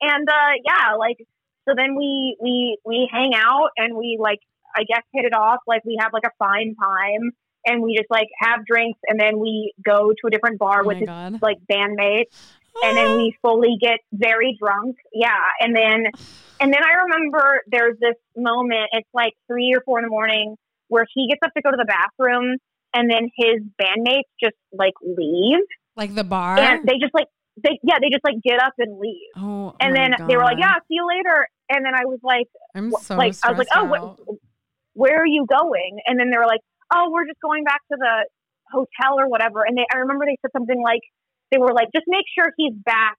and 0.00 0.28
uh, 0.28 0.52
yeah, 0.64 0.94
like 0.96 1.18
so 1.68 1.74
then 1.76 1.96
we 1.96 2.36
we 2.40 2.78
we 2.84 3.08
hang 3.12 3.32
out 3.34 3.70
and 3.76 3.96
we 3.96 4.18
like 4.20 4.40
I 4.74 4.84
guess 4.84 5.02
hit 5.12 5.24
it 5.24 5.34
off. 5.34 5.60
Like 5.66 5.84
we 5.84 5.96
have 6.00 6.12
like 6.12 6.24
a 6.24 6.32
fine 6.38 6.74
time 6.80 7.32
and 7.66 7.82
we 7.82 7.96
just 7.96 8.10
like 8.10 8.28
have 8.38 8.64
drinks 8.64 8.98
and 9.06 9.20
then 9.20 9.38
we 9.38 9.72
go 9.84 10.10
to 10.10 10.26
a 10.26 10.30
different 10.30 10.58
bar 10.58 10.82
oh 10.82 10.86
with 10.86 10.98
his 10.98 11.06
god. 11.06 11.42
like 11.42 11.58
bandmates 11.70 12.34
and 12.82 12.96
then 12.96 13.14
we 13.14 13.36
fully 13.42 13.76
get 13.80 13.98
very 14.12 14.56
drunk. 14.60 14.96
Yeah, 15.12 15.38
and 15.60 15.74
then 15.74 16.06
and 16.60 16.72
then 16.72 16.82
I 16.82 17.02
remember 17.04 17.62
there's 17.70 17.98
this 18.00 18.16
moment. 18.36 18.88
It's 18.92 19.08
like 19.12 19.34
three 19.46 19.72
or 19.74 19.82
four 19.84 19.98
in 19.98 20.04
the 20.04 20.10
morning 20.10 20.56
where 20.88 21.06
he 21.14 21.28
gets 21.28 21.40
up 21.44 21.52
to 21.54 21.62
go 21.62 21.70
to 21.70 21.76
the 21.76 21.84
bathroom, 21.84 22.56
and 22.94 23.10
then 23.10 23.30
his 23.36 23.62
bandmates 23.80 24.28
just 24.42 24.56
like 24.72 24.94
leave, 25.02 25.64
like 25.96 26.14
the 26.14 26.24
bar. 26.24 26.58
and 26.58 26.86
they 26.86 26.98
just 27.00 27.14
like 27.14 27.28
they 27.62 27.78
yeah 27.82 27.96
they 28.00 28.08
just 28.10 28.24
like 28.24 28.36
get 28.42 28.62
up 28.62 28.74
and 28.78 28.98
leave. 28.98 29.30
oh, 29.36 29.74
And 29.80 29.94
then 29.94 30.12
they 30.28 30.36
were 30.36 30.44
like, 30.44 30.58
"Yeah, 30.58 30.74
see 30.88 30.94
you 30.98 31.06
later." 31.06 31.46
And 31.68 31.84
then 31.84 31.94
I 31.94 32.04
was 32.04 32.18
like, 32.22 32.48
I'm 32.74 32.90
so 32.92 33.16
like 33.16 33.34
I 33.44 33.50
was 33.50 33.58
like, 33.58 33.68
"Oh, 33.74 33.84
what, 33.84 34.18
where 34.94 35.22
are 35.22 35.26
you 35.26 35.46
going?" 35.48 36.00
And 36.06 36.18
then 36.18 36.30
they 36.30 36.36
were 36.38 36.46
like, 36.46 36.60
"Oh, 36.94 37.08
we're 37.10 37.26
just 37.26 37.40
going 37.40 37.64
back 37.64 37.80
to 37.92 37.96
the 37.98 38.26
hotel 38.70 39.18
or 39.20 39.28
whatever." 39.28 39.62
And 39.64 39.76
they, 39.78 39.86
I 39.92 39.98
remember 39.98 40.24
they 40.26 40.36
said 40.42 40.50
something 40.52 40.80
like, 40.82 41.00
they 41.50 41.58
were 41.58 41.72
like, 41.72 41.88
"Just 41.94 42.06
make 42.08 42.24
sure 42.36 42.52
he's 42.56 42.74
back 42.74 43.16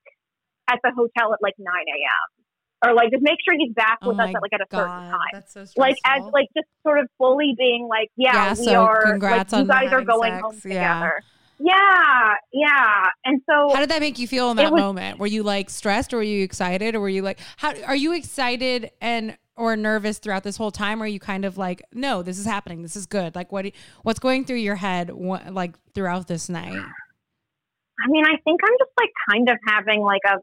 at 0.70 0.80
the 0.84 0.92
hotel 0.96 1.34
at 1.34 1.40
like 1.42 1.56
9 1.58 1.68
a.m. 1.68 2.90
or 2.90 2.94
like 2.94 3.12
just 3.12 3.24
make 3.24 3.38
sure 3.44 3.56
he's 3.58 3.74
back 3.74 3.98
Oh 4.02 4.10
with 4.10 4.20
us 4.20 4.30
at 4.36 4.42
like 4.42 4.54
at 4.54 4.62
a 4.62 4.68
certain 4.70 5.12
time." 5.12 5.20
That's 5.34 5.54
so 5.54 5.66
stressful. 5.66 5.82
Like 5.82 5.98
as 6.06 6.24
like 6.34 6.48
just 6.56 6.68
sort 6.84 7.00
of 7.00 7.08
fully 7.18 7.56
being 7.58 7.88
like, 7.90 8.10
"Yeah, 8.18 8.34
Yeah, 8.34 8.50
we 8.60 8.66
so 8.66 8.84
are. 8.84 9.02
congrats 9.04 9.54
like, 9.54 9.62
you 9.64 9.68
guys 9.68 9.94
are 9.94 10.02
going 10.04 10.34
sex, 10.34 10.42
home 10.44 10.60
together." 10.60 11.14
Yeah, 11.24 11.28
yeah. 11.64 12.34
Yeah. 12.54 13.06
And 13.26 13.42
so 13.50 13.74
How 13.74 13.80
did 13.82 13.90
that 13.90 14.00
make 14.02 14.18
you 14.20 14.28
feel 14.28 14.52
in 14.52 14.58
that 14.58 14.72
was- 14.72 14.80
moment? 14.82 15.20
Were 15.20 15.28
you 15.28 15.44
like 15.44 15.70
stressed 15.70 16.14
or 16.14 16.18
were 16.18 16.24
you 16.24 16.44
excited 16.44 16.96
or 16.96 17.00
were 17.00 17.10
you 17.10 17.22
like 17.22 17.40
how 17.58 17.74
are 17.84 17.96
you 17.96 18.14
excited 18.14 18.92
and 19.02 19.38
or 19.58 19.76
nervous 19.76 20.18
throughout 20.18 20.44
this 20.44 20.58
whole 20.58 20.72
time 20.72 21.02
or 21.02 21.06
are 21.06 21.08
you 21.08 21.20
kind 21.20 21.46
of 21.46 21.58
like 21.58 21.84
no 21.94 22.24
this 22.24 22.40
is 22.40 22.46
happening 22.46 22.82
this 22.82 22.96
is 22.96 23.06
good 23.06 23.36
like 23.36 23.52
what 23.52 23.66
what's 24.04 24.18
going 24.20 24.44
through 24.46 24.56
your 24.56 24.76
head 24.78 25.12
what, 25.12 25.54
like 25.54 25.76
throughout 25.94 26.28
this 26.28 26.50
night 26.50 26.74
I 26.74 28.08
mean, 28.10 28.24
I 28.26 28.38
think 28.44 28.62
I'm 28.64 28.76
just 28.80 28.92
like 29.00 29.12
kind 29.30 29.50
of 29.50 29.58
having 29.68 30.02
like 30.02 30.22
a 30.26 30.38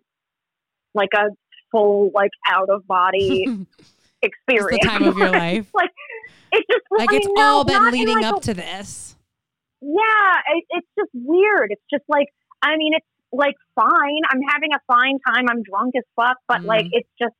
like 0.95 1.09
a 1.15 1.31
full 1.73 2.11
like 2.15 2.31
out 2.49 2.69
of 2.70 2.86
body 2.86 3.45
it's 3.47 3.66
experience. 4.23 4.82
the 4.85 4.89
time 4.89 5.03
of 5.05 5.16
your 5.19 5.31
life 5.31 5.69
it's 6.53 6.66
just 6.70 6.85
like 6.97 7.11
I 7.11 7.16
it's 7.16 7.27
mean, 7.27 7.35
no, 7.35 7.43
all 7.43 7.65
been 7.65 7.90
leading 7.90 8.16
like, 8.16 8.24
up 8.27 8.39
a- 8.39 8.40
to 8.43 8.55
this 8.55 9.16
Yeah, 9.80 10.56
it, 10.56 10.64
it's 10.70 10.88
just 10.98 11.10
weird. 11.14 11.68
It's 11.70 11.84
just 11.90 12.05
like 12.09 12.28
I 12.62 12.76
mean, 12.76 12.92
it's 12.94 13.06
like 13.32 13.55
fine. 13.74 14.22
I'm 14.30 14.40
having 14.48 14.70
a 14.74 14.80
fine 14.86 15.18
time. 15.26 15.46
I'm 15.48 15.62
drunk 15.62 15.94
as 15.96 16.05
fuck, 16.16 16.36
but 16.48 16.64
like 16.64 16.86
Mhm. 16.86 16.90
it's 16.92 17.10
just 17.18 17.34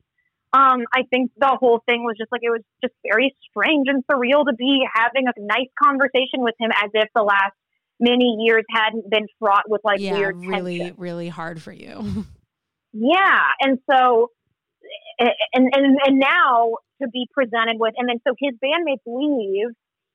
um 0.52 0.85
I 0.94 1.02
think 1.10 1.32
the 1.36 1.56
whole 1.60 1.82
thing 1.86 2.05
was 2.05 2.16
just 2.19 2.31
like 2.32 2.43
it 2.43 2.51
was 2.51 2.62
just 2.82 2.94
very 3.02 3.35
strange 3.51 3.86
and 3.89 4.05
surreal 4.10 4.44
to 4.47 4.55
be 4.55 4.86
having 4.94 5.27
a 5.27 5.32
nice 5.40 5.69
conversation 5.82 6.40
with 6.40 6.55
him 6.60 6.70
as 6.73 6.90
if 6.94 7.09
the 7.15 7.23
last 7.23 7.52
many 8.01 8.36
years 8.40 8.65
hadn't 8.70 9.10
been 9.10 9.27
fraught 9.39 9.65
with 9.69 9.81
like 9.85 10.01
yeah, 10.01 10.19
weird 10.19 10.36
really, 10.36 10.78
tension. 10.78 10.94
really 10.98 11.28
hard 11.28 11.60
for 11.62 11.73
you. 11.73 12.27
Yeah, 12.94 13.43
and 13.60 13.78
so 13.90 14.31
and 15.19 15.31
and 15.52 15.98
and 16.06 16.19
now 16.19 16.73
to 17.02 17.09
be 17.09 17.28
presented 17.35 17.77
with, 17.78 17.93
and 17.98 18.09
then 18.09 18.16
so 18.27 18.35
his 18.39 18.55
bandmates 18.65 19.05
leave, 19.06 19.69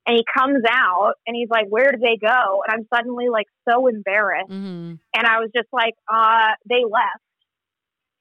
and 0.05 0.17
he 0.17 0.25
comes 0.38 0.63
out, 0.69 1.13
and 1.25 1.35
he's 1.35 1.49
like, 1.49 1.67
"Where 1.69 1.91
did 1.91 2.01
they 2.01 2.17
go?" 2.17 2.63
And 2.65 2.73
I'm 2.73 2.88
suddenly 2.93 3.30
like 3.30 3.47
so 3.69 3.88
embarrassed, 3.88 4.49
hmm 4.49 4.93
and 5.15 5.27
I 5.27 5.39
was 5.39 5.49
just 5.55 5.69
like, 5.71 5.93
"Uh, 6.11 6.51
they 6.67 6.84
left." 6.84 7.23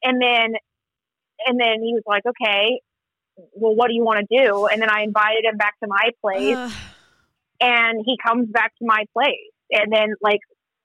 And 0.05 0.21
then, 0.21 0.55
and 1.47 1.61
then 1.61 1.83
he 1.83 1.95
was 1.95 2.03
like, 2.07 2.25
"Okay, 2.27 2.81
well, 3.55 3.75
what 3.75 3.89
do 3.89 3.95
you 3.95 4.05
want 4.05 4.27
to 4.29 4.45
do?" 4.45 4.67
And 4.67 4.81
then 4.81 4.91
I 4.91 5.03
invited 5.03 5.45
him 5.45 5.57
back 5.57 5.75
to 5.83 5.89
my 5.89 6.11
place, 6.21 6.73
and 7.61 8.03
he 8.05 8.17
comes 8.25 8.49
back 8.49 8.73
to 8.79 8.85
my 8.87 9.05
place, 9.13 9.53
and 9.71 9.93
then 9.93 10.15
like 10.21 10.41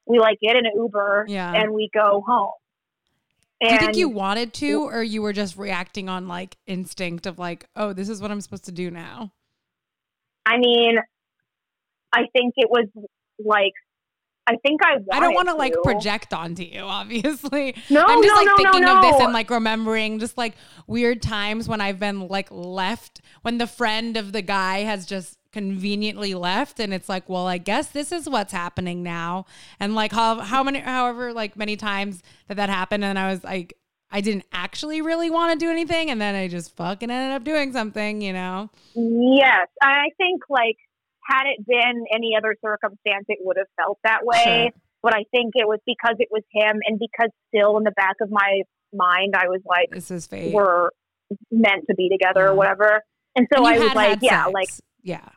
we 0.05 0.19
like 0.19 0.39
get 0.39 0.55
an 0.55 0.65
Uber, 0.75 1.25
yeah. 1.27 1.53
and 1.53 1.73
we 1.73 1.89
go 1.93 2.23
home. 2.25 2.51
Do 3.61 3.73
you 3.73 3.79
think 3.79 3.97
you 3.97 4.09
wanted 4.09 4.53
to, 4.55 4.83
or 4.83 5.01
you 5.01 5.21
were 5.23 5.33
just 5.33 5.57
reacting 5.57 6.09
on 6.09 6.27
like 6.27 6.57
instinct 6.67 7.25
of 7.25 7.39
like, 7.39 7.65
oh, 7.75 7.91
this 7.91 8.07
is 8.07 8.21
what 8.21 8.29
I'm 8.29 8.39
supposed 8.39 8.65
to 8.65 8.71
do 8.71 8.91
now? 8.91 9.31
I 10.47 10.57
mean, 10.57 10.97
I 12.13 12.21
think 12.33 12.53
it 12.55 12.69
was 12.69 12.87
like, 13.43 13.73
I 14.47 14.55
think 14.65 14.79
I. 14.81 14.95
I 15.11 15.19
don't 15.19 15.33
want 15.33 15.49
to 15.49 15.55
like 15.55 15.73
project 15.83 16.33
onto 16.33 16.63
you, 16.63 16.79
obviously. 16.79 17.75
No, 17.89 18.05
I'm 18.05 18.23
just 18.23 18.33
no, 18.33 18.37
like 18.37 18.45
no, 18.47 18.55
thinking 18.55 18.81
no, 18.83 18.95
of 18.95 19.01
this 19.01 19.21
and 19.21 19.33
like 19.33 19.49
remembering 19.49 20.19
just 20.19 20.37
like 20.37 20.53
weird 20.87 21.21
times 21.21 21.67
when 21.67 21.81
I've 21.81 21.99
been 21.99 22.29
like 22.29 22.47
left 22.49 23.21
when 23.41 23.57
the 23.57 23.67
friend 23.67 24.15
of 24.15 24.31
the 24.31 24.41
guy 24.41 24.79
has 24.79 25.05
just 25.05 25.37
conveniently 25.51 26.33
left 26.33 26.79
and 26.79 26.93
it's 26.93 27.09
like, 27.09 27.27
well, 27.27 27.45
I 27.45 27.57
guess 27.57 27.87
this 27.87 28.13
is 28.13 28.29
what's 28.29 28.53
happening 28.53 29.03
now. 29.03 29.45
And 29.81 29.95
like 29.95 30.13
how 30.13 30.39
how 30.39 30.63
many 30.63 30.79
however 30.79 31.33
like 31.33 31.57
many 31.57 31.75
times 31.75 32.23
that 32.47 32.55
that 32.55 32.69
happened 32.69 33.03
and 33.03 33.19
I 33.19 33.29
was 33.29 33.43
like 33.43 33.77
I 34.11 34.21
didn't 34.21 34.45
actually 34.53 35.01
really 35.01 35.29
want 35.29 35.59
to 35.59 35.65
do 35.65 35.69
anything 35.69 36.09
and 36.09 36.19
then 36.21 36.33
I 36.35 36.47
just 36.47 36.75
fucking 36.75 37.09
ended 37.11 37.35
up 37.35 37.43
doing 37.43 37.73
something, 37.73 38.21
you 38.21 38.33
know. 38.33 38.69
Yes, 38.95 39.67
I 39.81 40.09
think 40.17 40.43
like 40.49 40.77
had 41.29 41.43
it 41.45 41.65
been 41.67 42.05
any 42.13 42.31
other 42.37 42.55
circumstance, 42.63 43.25
it 43.27 43.39
would 43.41 43.57
have 43.57 43.67
felt 43.75 43.99
that 44.03 44.25
way. 44.25 44.71
Sure. 44.71 44.81
But 45.03 45.13
I 45.13 45.25
think 45.31 45.53
it 45.55 45.67
was 45.67 45.79
because 45.85 46.15
it 46.19 46.29
was 46.31 46.41
him, 46.51 46.79
and 46.85 46.97
because 46.99 47.29
still 47.49 47.77
in 47.77 47.83
the 47.83 47.91
back 47.91 48.15
of 48.21 48.31
my 48.31 48.61
mind, 48.93 49.35
I 49.37 49.47
was 49.47 49.61
like, 49.65 49.89
This 49.91 50.09
is 50.09 50.25
fate. 50.25 50.53
we're 50.53 50.89
meant 51.51 51.85
to 51.89 51.95
be 51.95 52.09
together 52.09 52.41
Yeah. 52.45 52.49
or 52.51 52.55
whatever. 52.55 53.01
And 53.35 53.47
so 53.53 53.63
And 53.63 53.67
I 53.75 53.79
was 53.79 53.93
like, 53.93 54.19
yeah, 54.21 54.45
sex. 54.45 54.53
like 54.53 54.69
yeah. 55.03 55.29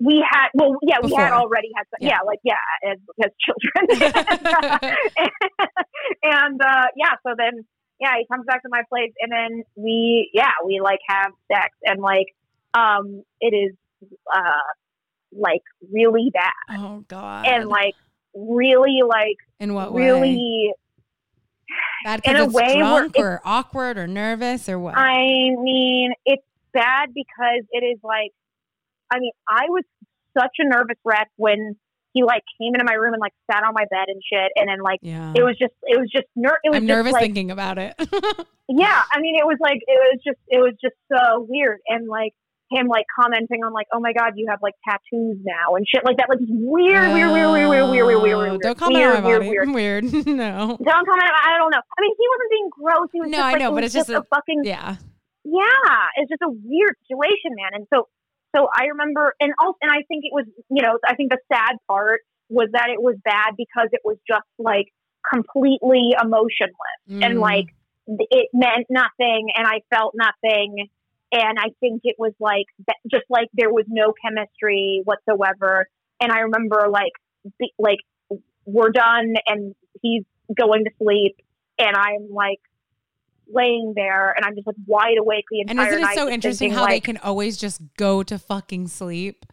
We 0.00 0.24
had, 0.28 0.48
well, 0.54 0.76
yeah, 0.82 0.96
we 1.02 1.12
had 1.14 1.32
already 1.32 1.68
had, 1.76 1.84
sex. 1.90 2.00
Yeah. 2.00 2.08
yeah, 2.08 2.20
like 2.26 2.40
yeah, 2.44 2.54
as, 2.90 2.98
as 3.22 3.30
children. 3.38 4.12
and 6.22 6.60
uh, 6.60 6.86
yeah, 6.96 7.14
so 7.24 7.34
then 7.36 7.64
yeah, 8.00 8.14
he 8.18 8.26
comes 8.32 8.44
back 8.46 8.62
to 8.62 8.68
my 8.70 8.82
place, 8.88 9.12
and 9.20 9.30
then 9.32 9.62
we 9.76 10.30
yeah 10.32 10.52
we 10.64 10.80
like 10.80 11.00
have 11.08 11.32
sex, 11.52 11.70
and 11.84 12.00
like 12.00 12.26
um 12.74 13.22
it 13.40 13.54
is 13.54 13.74
uh 14.32 14.72
like 15.32 15.62
really 15.92 16.30
bad, 16.32 16.52
Oh 16.78 17.04
god. 17.08 17.46
and 17.46 17.68
like 17.68 17.94
really 18.34 19.00
like 19.06 19.36
in 19.60 19.74
what 19.74 19.92
way? 19.92 20.04
really. 20.04 20.72
Bad 22.04 22.20
in 22.24 22.36
a 22.36 22.44
it's 22.44 22.54
way 22.54 22.78
drunk 22.78 23.18
or 23.18 23.40
awkward 23.44 23.98
or 23.98 24.06
nervous 24.06 24.68
or 24.68 24.78
what? 24.78 24.96
I 24.96 25.18
mean, 25.60 26.12
it's 26.24 26.42
bad 26.72 27.12
because 27.12 27.64
it 27.72 27.84
is 27.84 27.98
like, 28.02 28.30
I 29.10 29.18
mean, 29.18 29.32
I 29.48 29.66
was 29.68 29.84
such 30.36 30.52
a 30.60 30.68
nervous 30.68 30.96
wreck 31.04 31.28
when 31.36 31.76
he 32.12 32.22
like 32.22 32.42
came 32.60 32.74
into 32.74 32.84
my 32.84 32.94
room 32.94 33.12
and 33.14 33.20
like 33.20 33.32
sat 33.50 33.64
on 33.64 33.74
my 33.74 33.84
bed 33.90 34.06
and 34.08 34.20
shit, 34.22 34.52
and 34.56 34.68
then 34.68 34.80
like 34.82 35.00
yeah. 35.02 35.32
it 35.36 35.42
was 35.42 35.56
just, 35.58 35.74
it 35.82 35.98
was 35.98 36.08
just 36.10 36.26
ner- 36.36 36.58
it 36.64 36.70
was 36.70 36.76
I'm 36.76 36.86
just, 36.86 36.96
nervous 36.96 37.12
like, 37.12 37.22
thinking 37.22 37.50
about 37.50 37.78
it. 37.78 37.94
yeah. 38.68 39.02
I 39.12 39.20
mean, 39.20 39.36
it 39.36 39.46
was 39.46 39.58
like 39.60 39.78
it 39.86 39.98
was 40.12 40.20
just, 40.24 40.38
it 40.48 40.58
was 40.58 40.74
just 40.82 40.96
so 41.12 41.46
weird, 41.48 41.78
and 41.88 42.08
like 42.08 42.32
him 42.70 42.86
like 42.86 43.04
commenting 43.18 43.64
on 43.64 43.72
like, 43.72 43.86
oh 43.92 44.00
my 44.00 44.12
god, 44.12 44.32
you 44.36 44.46
have 44.50 44.60
like 44.62 44.74
tattoos 44.86 45.38
now 45.44 45.76
and 45.76 45.86
shit 45.88 46.04
like 46.04 46.16
that, 46.18 46.28
like 46.28 46.38
just 46.38 46.52
weird, 46.52 47.12
weird, 47.12 47.32
weird, 47.32 47.50
weird, 47.50 47.68
weird, 47.68 47.90
weird, 47.90 48.06
weird, 48.06 48.22
weird, 48.22 48.36
Oh, 48.36 48.40
weird, 48.52 48.60
Don't 48.60 48.78
comment 48.78 48.96
weird, 49.00 49.16
on 49.16 49.22
my 49.22 49.28
weird, 49.28 49.40
body. 49.40 49.48
weird. 49.48 49.68
Weird. 49.72 50.04
no. 50.26 50.76
Don't 50.76 51.04
comment. 51.08 51.30
I 51.32 51.56
don't 51.56 51.72
know. 51.72 51.80
I 51.80 51.98
mean, 52.00 52.12
he 52.18 52.26
wasn't 52.28 52.50
being 52.52 52.68
gross. 52.76 53.08
He 53.12 53.20
was 53.20 53.30
No, 53.30 53.38
just 53.38 53.44
I 53.46 53.52
like, 53.52 53.60
know, 53.60 53.72
but 53.72 53.84
it's 53.84 53.94
just 53.94 54.10
a 54.10 54.22
fucking 54.34 54.62
Yeah. 54.64 54.96
yeah, 55.44 55.98
it's 56.16 56.28
just 56.28 56.42
a 56.44 56.50
weird 56.50 56.96
situation, 57.08 57.56
man. 57.56 57.72
And 57.72 57.86
so, 57.92 58.08
so 58.54 58.68
I 58.74 58.86
remember, 58.86 59.34
and 59.40 59.52
also, 59.60 59.76
and 59.82 59.90
I 59.90 60.02
think 60.08 60.24
it 60.24 60.32
was, 60.32 60.46
you 60.70 60.82
know, 60.82 60.98
I 61.06 61.14
think 61.14 61.30
the 61.30 61.38
sad 61.52 61.76
part 61.86 62.20
was 62.48 62.68
that 62.72 62.88
it 62.90 63.00
was 63.00 63.16
bad 63.24 63.54
because 63.56 63.88
it 63.92 64.00
was 64.04 64.16
just 64.26 64.46
like 64.58 64.86
completely 65.30 66.14
emotionless 66.20 67.00
and 67.22 67.38
Mm. 67.38 67.40
like 67.40 67.66
it 68.06 68.48
meant 68.54 68.86
nothing, 68.88 69.50
and 69.54 69.66
I 69.66 69.82
felt 69.94 70.14
nothing, 70.14 70.88
and 71.30 71.58
I 71.58 71.70
think 71.80 72.02
it 72.04 72.16
was 72.18 72.32
like 72.40 72.66
just 73.10 73.24
like 73.28 73.48
there 73.52 73.70
was 73.70 73.84
no 73.88 74.14
chemistry 74.24 75.02
whatsoever. 75.04 75.86
And 76.20 76.32
I 76.32 76.40
remember 76.40 76.88
like, 76.90 77.12
like 77.78 77.98
we're 78.64 78.90
done, 78.90 79.34
and 79.46 79.74
he's 80.00 80.24
going 80.56 80.84
to 80.84 80.90
sleep, 81.02 81.36
and 81.78 81.94
I'm 81.94 82.32
like 82.32 82.60
laying 83.52 83.92
there 83.96 84.32
and 84.36 84.44
I'm 84.44 84.54
just 84.54 84.66
like 84.66 84.76
wide 84.86 85.18
awake 85.18 85.44
the 85.50 85.60
And 85.60 85.70
entire 85.70 85.94
isn't 85.94 86.10
it 86.10 86.14
so 86.14 86.28
interesting 86.28 86.70
how 86.70 86.86
they 86.86 87.00
can 87.00 87.16
always 87.18 87.56
just 87.56 87.80
go 87.96 88.22
to 88.22 88.38
fucking 88.38 88.88
sleep? 88.88 89.46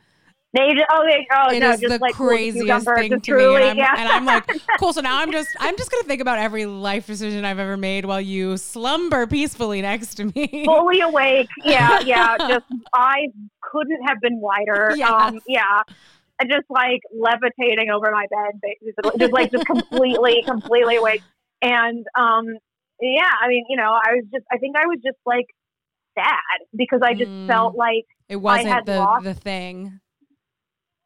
they 0.56 0.72
just, 0.74 0.86
oh 0.90 1.04
they 1.06 1.28
oh 1.34 1.52
It 1.52 1.60
no 1.60 1.72
is 1.72 1.82
just 1.82 1.94
the 1.94 2.00
like 2.00 2.16
craziest 2.16 2.88
thing 2.96 3.20
to 3.20 3.36
me. 3.36 3.56
And 3.56 3.64
I'm, 3.64 3.78
yeah. 3.78 3.96
and 3.98 4.10
I'm 4.10 4.26
like, 4.26 4.50
cool. 4.80 4.94
So 4.94 5.02
now 5.02 5.20
I'm 5.20 5.32
just 5.32 5.50
I'm 5.60 5.76
just 5.78 5.92
gonna 5.92 6.04
think 6.04 6.22
about 6.22 6.40
every 6.40 6.66
life 6.66 7.08
decision 7.08 7.44
I've 7.44 7.60
ever 7.60 7.76
made 7.76 8.06
while 8.06 8.22
you 8.22 8.56
slumber 8.56 9.28
peacefully 9.28 9.82
next 9.82 10.16
to 10.16 10.26
me. 10.26 10.64
fully 10.66 11.02
awake. 11.02 11.50
Yeah, 11.64 12.00
yeah. 12.02 12.38
Just 12.48 12.66
I 12.94 13.28
couldn't 13.62 14.02
have 14.08 14.22
been 14.22 14.40
wider. 14.40 14.94
Yes. 14.96 15.10
Um, 15.10 15.42
yeah. 15.48 15.82
I 16.40 16.46
Just 16.46 16.70
like 16.70 17.02
levitating 17.14 17.90
over 17.90 18.12
my 18.12 18.26
bed, 18.30 18.62
basically, 18.62 19.20
just 19.20 19.34
like 19.34 19.52
just 19.52 19.66
completely, 19.66 20.44
completely 20.46 20.98
awake. 20.98 21.22
And 21.62 22.06
um, 22.18 22.58
yeah, 23.02 23.30
I 23.42 23.48
mean, 23.48 23.66
you 23.70 23.78
know, 23.78 23.92
I 23.92 24.16
was 24.16 24.26
just, 24.34 24.46
I 24.52 24.58
think 24.58 24.76
I 24.78 24.86
was 24.88 25.00
just 25.04 25.18
like 25.26 25.46
sad 26.18 26.60
because 26.76 27.02
I 27.04 27.14
just 27.14 27.32
Mm. 27.32 27.48
felt 27.48 27.76
like 27.76 28.06
it 28.30 28.38
wasn't 28.38 28.74
had 28.74 28.86
the 28.86 29.00
lost- 29.00 29.24
the 29.24 29.34
thing. 29.34 30.00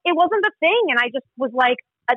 it 0.06 0.16
wasn't 0.16 0.44
the 0.44 0.52
thing, 0.60 0.82
and 0.90 1.00
I 1.00 1.08
just 1.14 1.26
was 1.38 1.52
like, 1.54 1.78
a, 2.10 2.16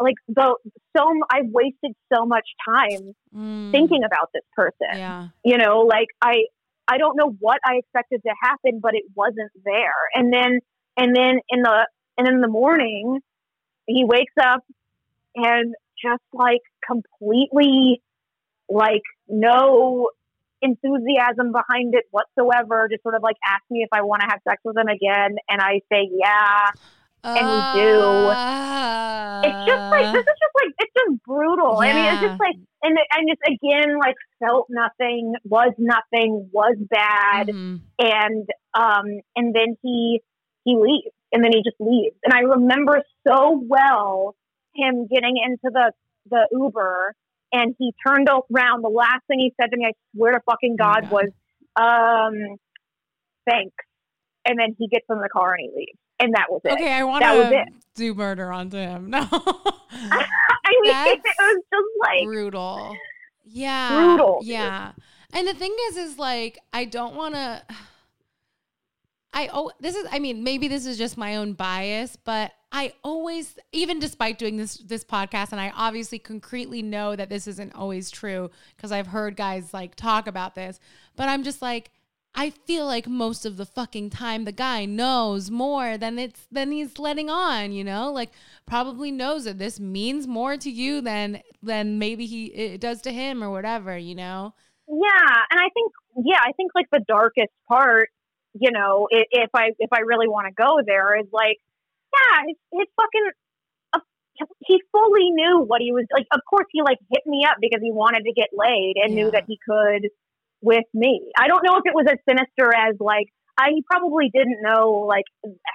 like 0.00 0.14
the 0.28 0.56
so 0.96 1.12
I 1.30 1.40
wasted 1.44 1.92
so 2.12 2.26
much 2.26 2.46
time 2.68 3.12
Mm. 3.34 3.72
thinking 3.72 4.04
about 4.04 4.30
this 4.32 4.44
person. 4.54 4.96
Yeah. 4.96 5.28
you 5.44 5.58
know 5.58 5.80
like 5.80 6.08
i 6.22 6.44
i 6.88 6.96
don't 6.96 7.16
know 7.16 7.30
what 7.40 7.58
i 7.64 7.74
expected 7.76 8.20
to 8.26 8.32
happen 8.42 8.80
but 8.80 8.94
it 8.94 9.04
wasn't 9.14 9.52
there 9.64 10.00
and 10.14 10.32
then 10.32 10.58
and 10.96 11.14
then 11.14 11.38
in 11.50 11.60
the 11.62 11.86
and 12.16 12.26
in 12.26 12.40
the 12.40 12.48
morning 12.48 13.20
he 13.86 14.04
wakes 14.06 14.32
up 14.42 14.62
and 15.34 15.74
just 16.02 16.22
like 16.32 16.62
completely 16.86 18.00
like 18.68 19.02
no 19.28 20.08
enthusiasm 20.60 21.52
behind 21.52 21.94
it 21.94 22.04
whatsoever 22.10 22.88
just 22.90 23.02
sort 23.02 23.14
of 23.14 23.22
like 23.22 23.36
ask 23.46 23.62
me 23.70 23.80
if 23.82 23.88
i 23.92 24.02
want 24.02 24.20
to 24.22 24.26
have 24.28 24.40
sex 24.48 24.60
with 24.64 24.76
him 24.76 24.88
again 24.88 25.36
and 25.48 25.60
i 25.60 25.80
say 25.90 26.08
yeah 26.12 26.70
And 27.22 27.48
we 27.48 27.60
do. 27.72 28.32
it's 29.44 29.58
just 29.66 29.84
like 29.92 30.08
this 30.12 30.20
is 30.26 30.36
just 30.42 30.54
like 30.60 30.74
it's 30.80 30.92
just 30.98 31.22
brutal 31.24 31.78
i 31.80 31.92
mean 31.92 32.04
it's 32.06 32.22
Uh. 32.22 32.26
Just 32.28 32.40
like 32.40 32.56
and 32.82 32.98
and 33.12 33.28
just 33.28 33.42
again 33.46 33.98
like 33.98 34.16
felt 34.40 34.66
nothing 34.68 35.34
was 35.44 35.72
nothing 35.78 36.50
was 36.52 36.76
bad 36.90 37.46
Mhm. 37.48 37.80
and 38.00 38.48
um 38.74 39.06
and 39.36 39.54
then 39.54 39.76
he 39.82 40.20
he 40.64 40.76
leaves 40.76 41.14
and 41.32 41.44
then 41.44 41.52
he 41.52 41.62
just 41.62 41.80
leaves 41.80 42.16
and 42.24 42.32
i 42.34 42.40
remember 42.40 43.02
so 43.26 43.62
well 43.64 44.34
him 44.74 45.06
getting 45.06 45.36
into 45.44 45.70
the 45.72 45.92
the 46.30 46.48
uber 46.50 47.14
and 47.52 47.74
he 47.78 47.92
turned 48.06 48.28
around 48.28 48.82
the 48.82 48.88
last 48.88 49.22
thing 49.26 49.38
he 49.38 49.52
said 49.60 49.70
to 49.70 49.76
me 49.76 49.86
i 49.86 49.92
swear 50.14 50.32
to 50.32 50.40
fucking 50.48 50.76
Oh 50.80 50.84
god 50.84 51.02
God. 51.02 51.10
was 51.10 51.28
um 51.76 52.56
thanks 53.48 53.74
and 54.44 54.58
then 54.58 54.74
he 54.78 54.88
gets 54.88 55.06
in 55.08 55.18
the 55.18 55.28
car 55.32 55.54
and 55.54 55.60
he 55.70 55.78
leaves 55.78 55.98
and 56.20 56.34
that 56.34 56.46
was 56.50 56.60
it 56.64 56.72
Okay, 56.72 56.92
I 56.92 57.04
want 57.04 57.22
to 57.24 57.64
do 57.94 58.14
murder 58.14 58.52
onto 58.52 58.76
him. 58.76 59.10
No. 59.10 59.20
i 59.30 60.72
mean 60.82 60.94
it 60.94 61.20
was 61.38 61.62
just 61.72 61.86
like 62.00 62.24
brutal. 62.24 62.94
Yeah. 63.44 63.94
Brutal. 63.94 64.40
Yeah. 64.42 64.92
And 65.32 65.46
the 65.46 65.54
thing 65.54 65.74
is, 65.88 65.96
is 65.96 66.18
like, 66.18 66.58
I 66.72 66.84
don't 66.84 67.14
want 67.14 67.34
to. 67.34 67.62
I 69.32 69.50
oh 69.52 69.70
this 69.80 69.94
is 69.94 70.06
I 70.10 70.18
mean 70.18 70.42
maybe 70.42 70.68
this 70.68 70.86
is 70.86 70.98
just 70.98 71.16
my 71.16 71.36
own 71.36 71.52
bias, 71.52 72.16
but 72.16 72.52
I 72.72 72.92
always 73.04 73.58
even 73.72 73.98
despite 73.98 74.38
doing 74.38 74.56
this 74.56 74.76
this 74.78 75.04
podcast 75.04 75.52
and 75.52 75.60
I 75.60 75.70
obviously 75.76 76.18
concretely 76.18 76.82
know 76.82 77.14
that 77.16 77.28
this 77.28 77.46
isn't 77.46 77.74
always 77.74 78.10
true 78.10 78.50
because 78.76 78.92
I've 78.92 79.08
heard 79.08 79.36
guys 79.36 79.72
like 79.74 79.94
talk 79.94 80.26
about 80.26 80.54
this, 80.54 80.80
but 81.16 81.28
I'm 81.28 81.42
just 81.42 81.62
like 81.62 81.90
I 82.34 82.50
feel 82.50 82.86
like 82.86 83.08
most 83.08 83.44
of 83.46 83.56
the 83.56 83.66
fucking 83.66 84.10
time 84.10 84.44
the 84.44 84.52
guy 84.52 84.84
knows 84.84 85.50
more 85.50 85.98
than 85.98 86.18
it's 86.18 86.46
than 86.52 86.70
he's 86.70 86.98
letting 86.98 87.28
on, 87.28 87.72
you 87.72 87.84
know? 87.84 88.12
Like 88.12 88.30
probably 88.66 89.10
knows 89.10 89.44
that 89.44 89.58
this 89.58 89.80
means 89.80 90.26
more 90.26 90.56
to 90.56 90.70
you 90.70 91.00
than 91.00 91.42
than 91.62 91.98
maybe 91.98 92.26
he 92.26 92.46
it 92.46 92.80
does 92.80 93.02
to 93.02 93.12
him 93.12 93.42
or 93.42 93.50
whatever, 93.50 93.96
you 93.96 94.14
know? 94.14 94.54
Yeah, 94.86 95.44
and 95.50 95.60
I 95.60 95.68
think 95.74 95.92
yeah, 96.24 96.40
I 96.40 96.52
think 96.52 96.72
like 96.74 96.86
the 96.92 97.04
darkest 97.08 97.52
part 97.66 98.10
you 98.60 98.70
know, 98.70 99.08
if 99.10 99.50
I 99.54 99.70
if 99.78 99.92
I 99.92 100.00
really 100.00 100.28
want 100.28 100.46
to 100.48 100.54
go 100.54 100.80
there, 100.84 101.18
is 101.18 101.26
like, 101.32 101.58
yeah, 102.14 102.42
it's, 102.46 102.60
his 102.72 102.86
fucking. 102.96 103.30
Uh, 103.92 104.00
he 104.60 104.80
fully 104.92 105.30
knew 105.30 105.64
what 105.66 105.80
he 105.80 105.92
was 105.92 106.04
like. 106.12 106.26
Of 106.32 106.40
course, 106.48 106.66
he 106.70 106.82
like 106.82 106.98
hit 107.10 107.22
me 107.26 107.44
up 107.48 107.56
because 107.60 107.80
he 107.82 107.92
wanted 107.92 108.24
to 108.24 108.32
get 108.32 108.48
laid 108.52 108.94
and 108.96 109.14
yeah. 109.14 109.24
knew 109.24 109.30
that 109.30 109.44
he 109.46 109.58
could 109.68 110.10
with 110.60 110.84
me. 110.94 111.30
I 111.36 111.48
don't 111.48 111.64
know 111.64 111.76
if 111.76 111.86
it 111.86 111.94
was 111.94 112.06
as 112.10 112.18
sinister 112.28 112.74
as 112.74 112.96
like 113.00 113.28
I 113.58 113.70
he 113.74 113.82
probably 113.82 114.30
didn't 114.32 114.62
know 114.62 115.04
like 115.06 115.24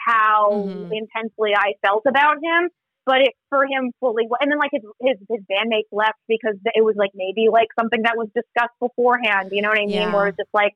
how 0.05 0.51
mm-hmm. 0.51 0.91
intensely 0.93 1.51
I 1.55 1.73
felt 1.81 2.03
about 2.07 2.37
him, 2.37 2.69
but 3.05 3.21
it 3.21 3.33
for 3.49 3.65
him 3.65 3.91
fully. 3.99 4.27
And 4.39 4.51
then 4.51 4.59
like 4.59 4.71
his 4.71 4.83
his 5.01 5.17
his 5.29 5.39
bandmates 5.51 5.91
left 5.91 6.19
because 6.27 6.55
it 6.63 6.83
was 6.83 6.95
like 6.97 7.11
maybe 7.13 7.49
like 7.51 7.67
something 7.79 8.01
that 8.03 8.17
was 8.17 8.29
discussed 8.33 8.75
beforehand. 8.79 9.49
You 9.51 9.61
know 9.61 9.69
what 9.69 9.79
I 9.79 9.85
mean? 9.85 9.89
Yeah. 9.89 10.13
Where 10.13 10.27
it's 10.27 10.37
just 10.37 10.53
like 10.53 10.73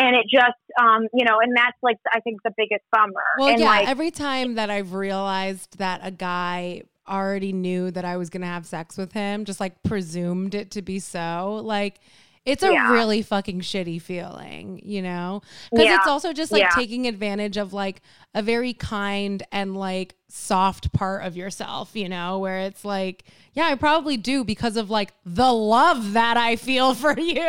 and 0.00 0.16
it 0.16 0.26
just 0.30 0.58
um, 0.80 1.06
you 1.12 1.24
know 1.24 1.38
and 1.42 1.56
that's 1.56 1.76
like 1.82 1.96
i 2.12 2.20
think 2.20 2.40
the 2.42 2.52
biggest 2.56 2.82
bummer. 2.90 3.12
Well 3.38 3.48
and 3.48 3.60
yeah 3.60 3.66
like, 3.66 3.88
every 3.88 4.10
time 4.10 4.54
that 4.54 4.70
i've 4.70 4.94
realized 4.94 5.78
that 5.78 6.00
a 6.02 6.10
guy 6.10 6.82
already 7.08 7.52
knew 7.52 7.90
that 7.90 8.04
i 8.04 8.16
was 8.16 8.30
gonna 8.30 8.46
have 8.46 8.66
sex 8.66 8.96
with 8.96 9.12
him 9.12 9.44
just 9.44 9.60
like 9.60 9.82
presumed 9.82 10.54
it 10.54 10.70
to 10.72 10.82
be 10.82 10.98
so 10.98 11.60
like 11.64 12.00
it's 12.46 12.62
a 12.62 12.72
yeah. 12.72 12.90
really 12.90 13.20
fucking 13.20 13.60
shitty 13.60 14.00
feeling, 14.00 14.80
you 14.82 15.02
know? 15.02 15.42
Because 15.70 15.84
yeah. 15.84 15.96
it's 15.96 16.06
also 16.06 16.32
just 16.32 16.50
like 16.50 16.62
yeah. 16.62 16.70
taking 16.70 17.06
advantage 17.06 17.58
of 17.58 17.74
like 17.74 18.00
a 18.34 18.42
very 18.42 18.72
kind 18.72 19.42
and 19.52 19.76
like 19.76 20.14
soft 20.28 20.90
part 20.94 21.24
of 21.24 21.36
yourself, 21.36 21.94
you 21.94 22.08
know, 22.08 22.38
where 22.38 22.60
it's 22.60 22.82
like, 22.82 23.24
yeah, 23.52 23.66
I 23.66 23.74
probably 23.74 24.16
do 24.16 24.42
because 24.42 24.78
of 24.78 24.88
like 24.88 25.12
the 25.26 25.52
love 25.52 26.14
that 26.14 26.38
I 26.38 26.56
feel 26.56 26.94
for 26.94 27.18
you. 27.18 27.40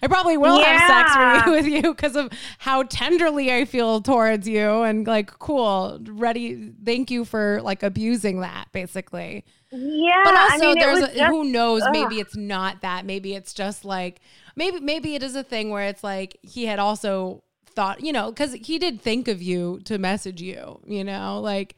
I 0.00 0.06
probably 0.06 0.36
will 0.36 0.62
have 0.62 0.88
sex 0.88 1.50
with 1.50 1.66
you 1.66 1.82
because 1.94 2.14
of 2.14 2.30
how 2.58 2.84
tenderly 2.84 3.52
I 3.52 3.64
feel 3.64 4.00
towards 4.00 4.46
you 4.46 4.82
and 4.82 5.06
like, 5.08 5.38
cool, 5.40 5.98
ready. 6.06 6.72
Thank 6.84 7.10
you 7.10 7.24
for 7.24 7.60
like 7.62 7.82
abusing 7.82 8.40
that 8.40 8.68
basically. 8.70 9.44
Yeah. 9.72 10.22
But 10.24 10.34
also, 10.34 10.54
I 10.54 10.58
mean, 10.58 10.78
there's 10.78 10.98
a, 10.98 11.14
just, 11.14 11.30
who 11.30 11.44
knows? 11.44 11.82
Ugh. 11.82 11.92
Maybe 11.92 12.20
it's 12.20 12.36
not 12.36 12.80
that. 12.82 13.04
Maybe 13.04 13.34
it's 13.34 13.54
just 13.54 13.84
like 13.84 14.20
maybe 14.56 14.80
maybe 14.80 15.14
it 15.14 15.22
is 15.22 15.36
a 15.36 15.44
thing 15.44 15.70
where 15.70 15.86
it's 15.86 16.02
like 16.02 16.38
he 16.42 16.66
had 16.66 16.78
also 16.78 17.42
thought, 17.66 18.02
you 18.02 18.12
know, 18.12 18.30
because 18.30 18.52
he 18.54 18.78
did 18.78 19.00
think 19.00 19.28
of 19.28 19.40
you 19.40 19.80
to 19.84 19.98
message 19.98 20.42
you, 20.42 20.80
you 20.86 21.04
know, 21.04 21.40
like. 21.40 21.76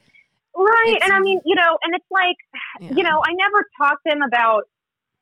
Right. 0.55 0.99
And 1.03 1.13
I 1.13 1.21
mean, 1.21 1.41
you 1.45 1.55
know, 1.55 1.79
and 1.83 1.95
it's 1.95 2.11
like, 2.11 2.37
yeah. 2.81 2.97
you 2.97 3.03
know, 3.03 3.23
I 3.25 3.33
never 3.33 3.67
talked 3.79 4.05
to 4.07 4.13
him 4.13 4.23
about 4.23 4.65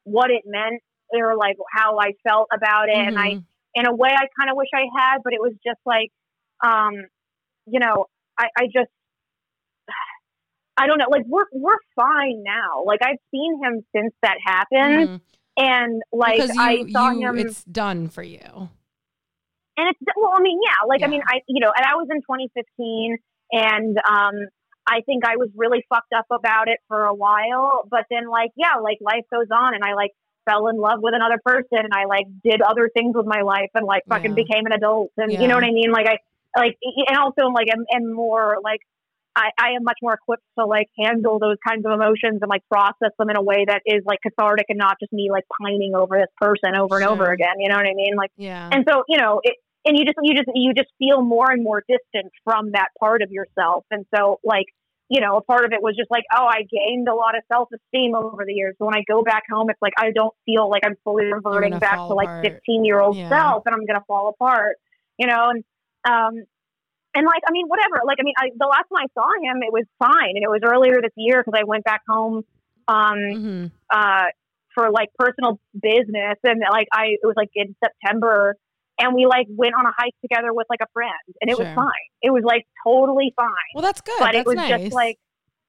what 0.04 0.30
it 0.30 0.42
meant 0.44 0.82
or 1.10 1.36
like 1.36 1.56
how 1.72 1.98
I 1.98 2.12
felt 2.26 2.48
about 2.52 2.88
it. 2.88 2.96
Mm-hmm. 2.96 3.08
And 3.08 3.18
I, 3.18 3.28
mm-hmm. 3.30 3.40
in 3.74 3.86
a 3.86 3.94
way, 3.94 4.10
I 4.10 4.26
kind 4.38 4.50
of 4.50 4.56
wish 4.56 4.68
I 4.74 4.84
had, 4.96 5.18
but 5.22 5.32
it 5.32 5.40
was 5.40 5.52
just 5.64 5.78
like, 5.86 6.10
um, 6.64 6.94
you 7.66 7.78
know, 7.78 8.06
I, 8.38 8.48
I 8.56 8.64
just, 8.66 8.90
I 10.80 10.86
don't 10.86 10.96
know. 10.96 11.08
Like 11.10 11.24
we're 11.26 11.44
we're 11.52 11.76
fine 11.94 12.42
now. 12.42 12.84
Like 12.86 13.00
I've 13.02 13.20
seen 13.30 13.60
him 13.62 13.84
since 13.94 14.14
that 14.22 14.38
happened, 14.42 15.08
mm-hmm. 15.08 15.62
and 15.62 16.02
like 16.10 16.38
you, 16.38 16.48
I 16.58 16.84
saw 16.90 17.10
you, 17.10 17.28
him. 17.28 17.38
It's 17.38 17.62
done 17.64 18.08
for 18.08 18.22
you. 18.22 18.40
And 19.76 19.88
it's 19.90 20.00
well, 20.16 20.32
I 20.34 20.40
mean, 20.40 20.58
yeah. 20.64 20.88
Like 20.88 21.00
yeah. 21.00 21.06
I 21.06 21.10
mean, 21.10 21.22
I 21.26 21.40
you 21.48 21.60
know, 21.60 21.70
and 21.76 21.84
I 21.84 21.96
was 21.96 22.08
in 22.10 22.22
2015, 22.22 23.18
and 23.52 23.98
um, 23.98 24.48
I 24.86 25.02
think 25.04 25.26
I 25.26 25.36
was 25.36 25.50
really 25.54 25.84
fucked 25.90 26.14
up 26.16 26.26
about 26.32 26.68
it 26.68 26.78
for 26.88 27.04
a 27.04 27.14
while. 27.14 27.84
But 27.90 28.06
then, 28.10 28.30
like, 28.30 28.50
yeah, 28.56 28.80
like 28.82 28.98
life 29.02 29.24
goes 29.30 29.48
on, 29.52 29.74
and 29.74 29.84
I 29.84 29.92
like 29.92 30.12
fell 30.48 30.68
in 30.68 30.78
love 30.78 31.00
with 31.02 31.14
another 31.14 31.38
person, 31.44 31.84
and 31.84 31.92
I 31.92 32.06
like 32.06 32.24
did 32.42 32.62
other 32.62 32.88
things 32.96 33.14
with 33.14 33.26
my 33.26 33.42
life, 33.42 33.68
and 33.74 33.84
like 33.84 34.04
fucking 34.08 34.30
yeah. 34.30 34.44
became 34.48 34.64
an 34.64 34.72
adult, 34.72 35.12
and 35.18 35.30
yeah. 35.30 35.42
you 35.42 35.48
know 35.48 35.56
what 35.56 35.64
I 35.64 35.72
mean? 35.72 35.92
Like 35.92 36.06
I 36.06 36.16
like, 36.56 36.78
and 37.06 37.18
also 37.18 37.52
like 37.52 37.68
am, 37.68 37.84
am 37.92 38.12
more 38.12 38.56
like 38.64 38.80
I, 39.36 39.50
I 39.58 39.68
am 39.76 39.84
much 39.84 39.98
more 40.02 40.14
equipped 40.14 40.42
to 40.58 40.66
like 40.66 40.88
handle 40.98 41.38
those 41.38 41.56
kinds 41.66 41.86
of 41.86 41.92
emotions 41.92 42.40
and 42.42 42.48
like 42.48 42.62
process 42.68 43.14
them 43.18 43.30
in 43.30 43.36
a 43.36 43.42
way 43.42 43.64
that 43.66 43.82
is 43.86 44.02
like 44.04 44.18
cathartic 44.22 44.66
and 44.68 44.78
not 44.78 44.96
just 45.00 45.12
me 45.12 45.30
like 45.30 45.44
pining 45.60 45.92
over 45.94 46.18
this 46.18 46.32
person 46.40 46.76
over 46.76 46.96
and 46.96 47.06
over 47.06 47.30
again. 47.30 47.58
You 47.58 47.68
know 47.68 47.76
what 47.76 47.86
I 47.86 47.94
mean? 47.94 48.16
Like, 48.16 48.30
yeah. 48.36 48.68
And 48.72 48.84
so 48.88 49.04
you 49.08 49.18
know, 49.18 49.40
it, 49.42 49.54
and 49.84 49.96
you 49.96 50.04
just 50.04 50.18
you 50.22 50.34
just 50.34 50.48
you 50.54 50.74
just 50.74 50.90
feel 50.98 51.22
more 51.22 51.50
and 51.50 51.62
more 51.62 51.82
distant 51.88 52.32
from 52.44 52.72
that 52.72 52.88
part 52.98 53.22
of 53.22 53.30
yourself. 53.30 53.84
And 53.90 54.04
so 54.14 54.40
like 54.44 54.66
you 55.10 55.20
know, 55.20 55.36
a 55.36 55.42
part 55.42 55.64
of 55.64 55.72
it 55.72 55.82
was 55.82 55.96
just 55.96 56.08
like, 56.08 56.22
oh, 56.32 56.46
I 56.46 56.62
gained 56.70 57.08
a 57.08 57.14
lot 57.14 57.36
of 57.36 57.42
self 57.52 57.68
esteem 57.74 58.14
over 58.14 58.44
the 58.46 58.52
years. 58.52 58.76
So 58.78 58.86
when 58.86 58.94
I 58.94 59.02
go 59.08 59.24
back 59.24 59.42
home, 59.50 59.68
it's 59.68 59.82
like 59.82 59.92
I 59.98 60.12
don't 60.14 60.34
feel 60.46 60.70
like 60.70 60.82
I'm 60.86 60.94
fully 61.02 61.24
reverting 61.24 61.76
back 61.80 61.96
to 61.96 62.14
like 62.14 62.44
15 62.44 62.84
year 62.84 63.00
old 63.00 63.16
yeah. 63.16 63.28
self, 63.28 63.64
and 63.66 63.74
I'm 63.74 63.84
gonna 63.86 64.04
fall 64.06 64.28
apart. 64.28 64.76
You 65.18 65.26
know, 65.26 65.50
and 65.50 65.64
um, 66.08 66.44
and 67.14 67.26
like, 67.26 67.42
I 67.46 67.52
mean, 67.52 67.66
whatever. 67.66 68.02
Like, 68.06 68.18
I 68.20 68.24
mean, 68.24 68.34
I, 68.38 68.50
the 68.56 68.66
last 68.66 68.86
time 68.92 69.02
I 69.02 69.08
saw 69.14 69.28
him, 69.42 69.62
it 69.62 69.72
was 69.72 69.84
fine, 69.98 70.36
and 70.36 70.44
it 70.44 70.50
was 70.50 70.60
earlier 70.64 71.00
this 71.02 71.12
year 71.16 71.42
because 71.44 71.58
I 71.58 71.64
went 71.64 71.84
back 71.84 72.02
home 72.08 72.44
um, 72.86 73.18
mm-hmm. 73.18 73.66
uh, 73.90 74.26
for 74.74 74.90
like 74.90 75.08
personal 75.18 75.58
business, 75.74 76.38
and 76.44 76.62
like 76.70 76.88
I, 76.92 77.18
it 77.20 77.24
was 77.24 77.34
like 77.36 77.50
in 77.54 77.74
September, 77.82 78.56
and 79.00 79.14
we 79.14 79.26
like 79.26 79.46
went 79.50 79.74
on 79.74 79.86
a 79.86 79.92
hike 79.96 80.14
together 80.22 80.52
with 80.52 80.66
like 80.70 80.80
a 80.82 80.90
friend, 80.92 81.12
and 81.40 81.50
it 81.50 81.56
sure. 81.56 81.64
was 81.64 81.74
fine. 81.74 82.08
It 82.22 82.30
was 82.30 82.44
like 82.44 82.66
totally 82.86 83.34
fine. 83.36 83.70
Well, 83.74 83.82
that's 83.82 84.00
good. 84.00 84.14
But 84.18 84.32
that's 84.32 84.38
it 84.38 84.46
was 84.46 84.56
nice. 84.56 84.80
just 84.82 84.92
like, 84.92 85.18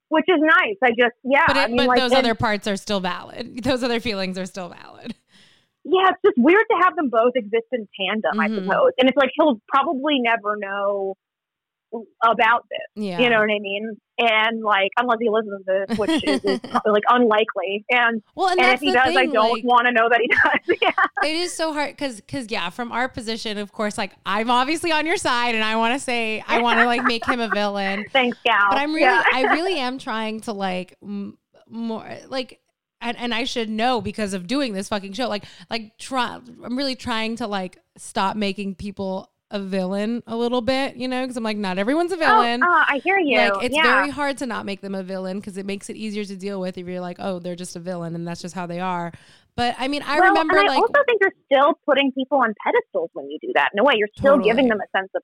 which 0.09 0.25
is 0.27 0.39
nice. 0.39 0.77
I 0.83 0.89
just, 0.89 1.15
yeah. 1.23 1.45
But, 1.47 1.57
it, 1.57 1.59
I 1.59 1.67
mean, 1.67 1.77
but 1.77 1.87
like, 1.87 1.99
those 1.99 2.11
and, 2.11 2.19
other 2.19 2.35
parts 2.35 2.67
are 2.67 2.77
still 2.77 2.99
valid. 2.99 3.63
Those 3.63 3.83
other 3.83 3.99
feelings 3.99 4.37
are 4.37 4.45
still 4.45 4.69
valid 4.69 5.15
yeah, 5.83 6.09
it's 6.09 6.21
just 6.23 6.37
weird 6.37 6.65
to 6.69 6.77
have 6.83 6.95
them 6.95 7.09
both 7.09 7.33
exist 7.35 7.65
in 7.71 7.87
tandem, 7.99 8.33
mm-hmm. 8.33 8.39
I 8.39 8.47
suppose. 8.47 8.91
And 8.99 9.09
it's 9.09 9.17
like 9.17 9.31
he'll 9.35 9.59
probably 9.67 10.19
never 10.19 10.55
know 10.57 11.15
about 12.23 12.65
this. 12.69 13.03
Yeah. 13.03 13.19
You 13.19 13.29
know 13.29 13.39
what 13.39 13.49
I 13.49 13.59
mean? 13.59 13.97
And 14.17 14.63
like, 14.63 14.89
unless 14.97 15.17
he 15.19 15.29
listens 15.29 15.65
to 15.65 15.85
this, 15.87 15.97
which 15.97 16.23
is, 16.23 16.43
is 16.43 16.59
like 16.85 17.03
unlikely. 17.09 17.85
And 17.89 18.21
well, 18.35 18.49
and, 18.49 18.59
and 18.59 18.73
if 18.73 18.79
he 18.79 18.91
does, 18.91 19.05
thing, 19.05 19.17
I 19.17 19.25
don't 19.25 19.53
like, 19.53 19.63
want 19.63 19.87
to 19.87 19.91
know 19.91 20.07
that 20.09 20.19
he 20.21 20.27
does. 20.27 20.77
yeah. 20.81 21.29
It 21.29 21.35
is 21.35 21.53
so 21.53 21.73
hard 21.73 21.91
because, 21.91 22.17
because 22.17 22.51
yeah, 22.51 22.69
from 22.69 22.91
our 22.91 23.09
position, 23.09 23.57
of 23.57 23.71
course, 23.71 23.97
like 23.97 24.11
I'm 24.25 24.49
obviously 24.49 24.91
on 24.91 25.05
your 25.05 25.17
side, 25.17 25.55
and 25.55 25.63
I 25.63 25.75
want 25.75 25.93
to 25.95 25.99
say 25.99 26.43
I 26.47 26.61
want 26.61 26.79
to 26.79 26.85
like 26.85 27.03
make 27.03 27.25
him 27.25 27.39
a 27.39 27.49
villain. 27.49 28.05
Thanks, 28.11 28.37
Gal. 28.45 28.67
But 28.69 28.77
I'm 28.77 28.93
really, 28.93 29.01
yeah. 29.01 29.23
I 29.33 29.53
really 29.53 29.79
am 29.79 29.97
trying 29.97 30.41
to 30.41 30.53
like 30.53 30.97
m- 31.01 31.37
more 31.69 32.07
like. 32.27 32.59
And, 33.03 33.17
and 33.17 33.33
I 33.33 33.45
should 33.45 33.67
know 33.67 33.99
because 33.99 34.35
of 34.35 34.45
doing 34.45 34.73
this 34.73 34.87
fucking 34.89 35.13
show. 35.13 35.27
Like, 35.27 35.45
like 35.71 35.97
try. 35.97 36.35
I'm 36.35 36.77
really 36.77 36.95
trying 36.95 37.35
to 37.37 37.47
like 37.47 37.79
stop 37.97 38.35
making 38.35 38.75
people 38.75 39.31
a 39.51 39.59
villain 39.59 40.23
a 40.27 40.35
little 40.35 40.61
bit, 40.61 40.95
you 40.95 41.07
know, 41.07 41.21
because 41.21 41.37
I'm 41.37 41.43
like, 41.43 41.57
not 41.57 41.77
everyone's 41.77 42.11
a 42.11 42.15
oh, 42.15 42.19
villain. 42.19 42.63
Oh, 42.63 42.67
oh, 42.69 42.83
I 42.87 42.99
hear 43.03 43.19
you. 43.19 43.37
Like, 43.37 43.63
it's 43.65 43.75
yeah. 43.75 43.83
very 43.83 44.09
hard 44.09 44.37
to 44.39 44.45
not 44.45 44.65
make 44.65 44.81
them 44.81 44.95
a 44.95 45.03
villain 45.03 45.39
because 45.39 45.57
it 45.57 45.65
makes 45.65 45.89
it 45.89 45.95
easier 45.95 46.25
to 46.25 46.35
deal 46.35 46.59
with 46.59 46.77
if 46.77 46.87
you're 46.87 47.01
like, 47.01 47.17
oh, 47.19 47.39
they're 47.39 47.55
just 47.55 47.75
a 47.75 47.79
villain 47.79 48.15
and 48.15 48.27
that's 48.27 48.41
just 48.41 48.55
how 48.55 48.65
they 48.65 48.79
are. 48.79 49.11
But 49.55 49.75
I 49.77 49.87
mean, 49.87 50.01
I 50.03 50.19
well, 50.19 50.29
remember 50.29 50.57
and 50.57 50.69
I 50.69 50.75
also 50.75 50.93
think 51.05 51.21
you're 51.21 51.33
still 51.45 51.73
putting 51.85 52.11
people 52.13 52.37
on 52.37 52.53
pedestals 52.65 53.09
when 53.13 53.29
you 53.29 53.37
do 53.41 53.51
that. 53.55 53.69
No 53.75 53.83
way, 53.83 53.95
you're 53.97 54.07
still 54.17 54.35
totally. 54.35 54.49
giving 54.49 54.67
them 54.69 54.79
a 54.79 54.97
sense 54.97 55.09
of 55.15 55.21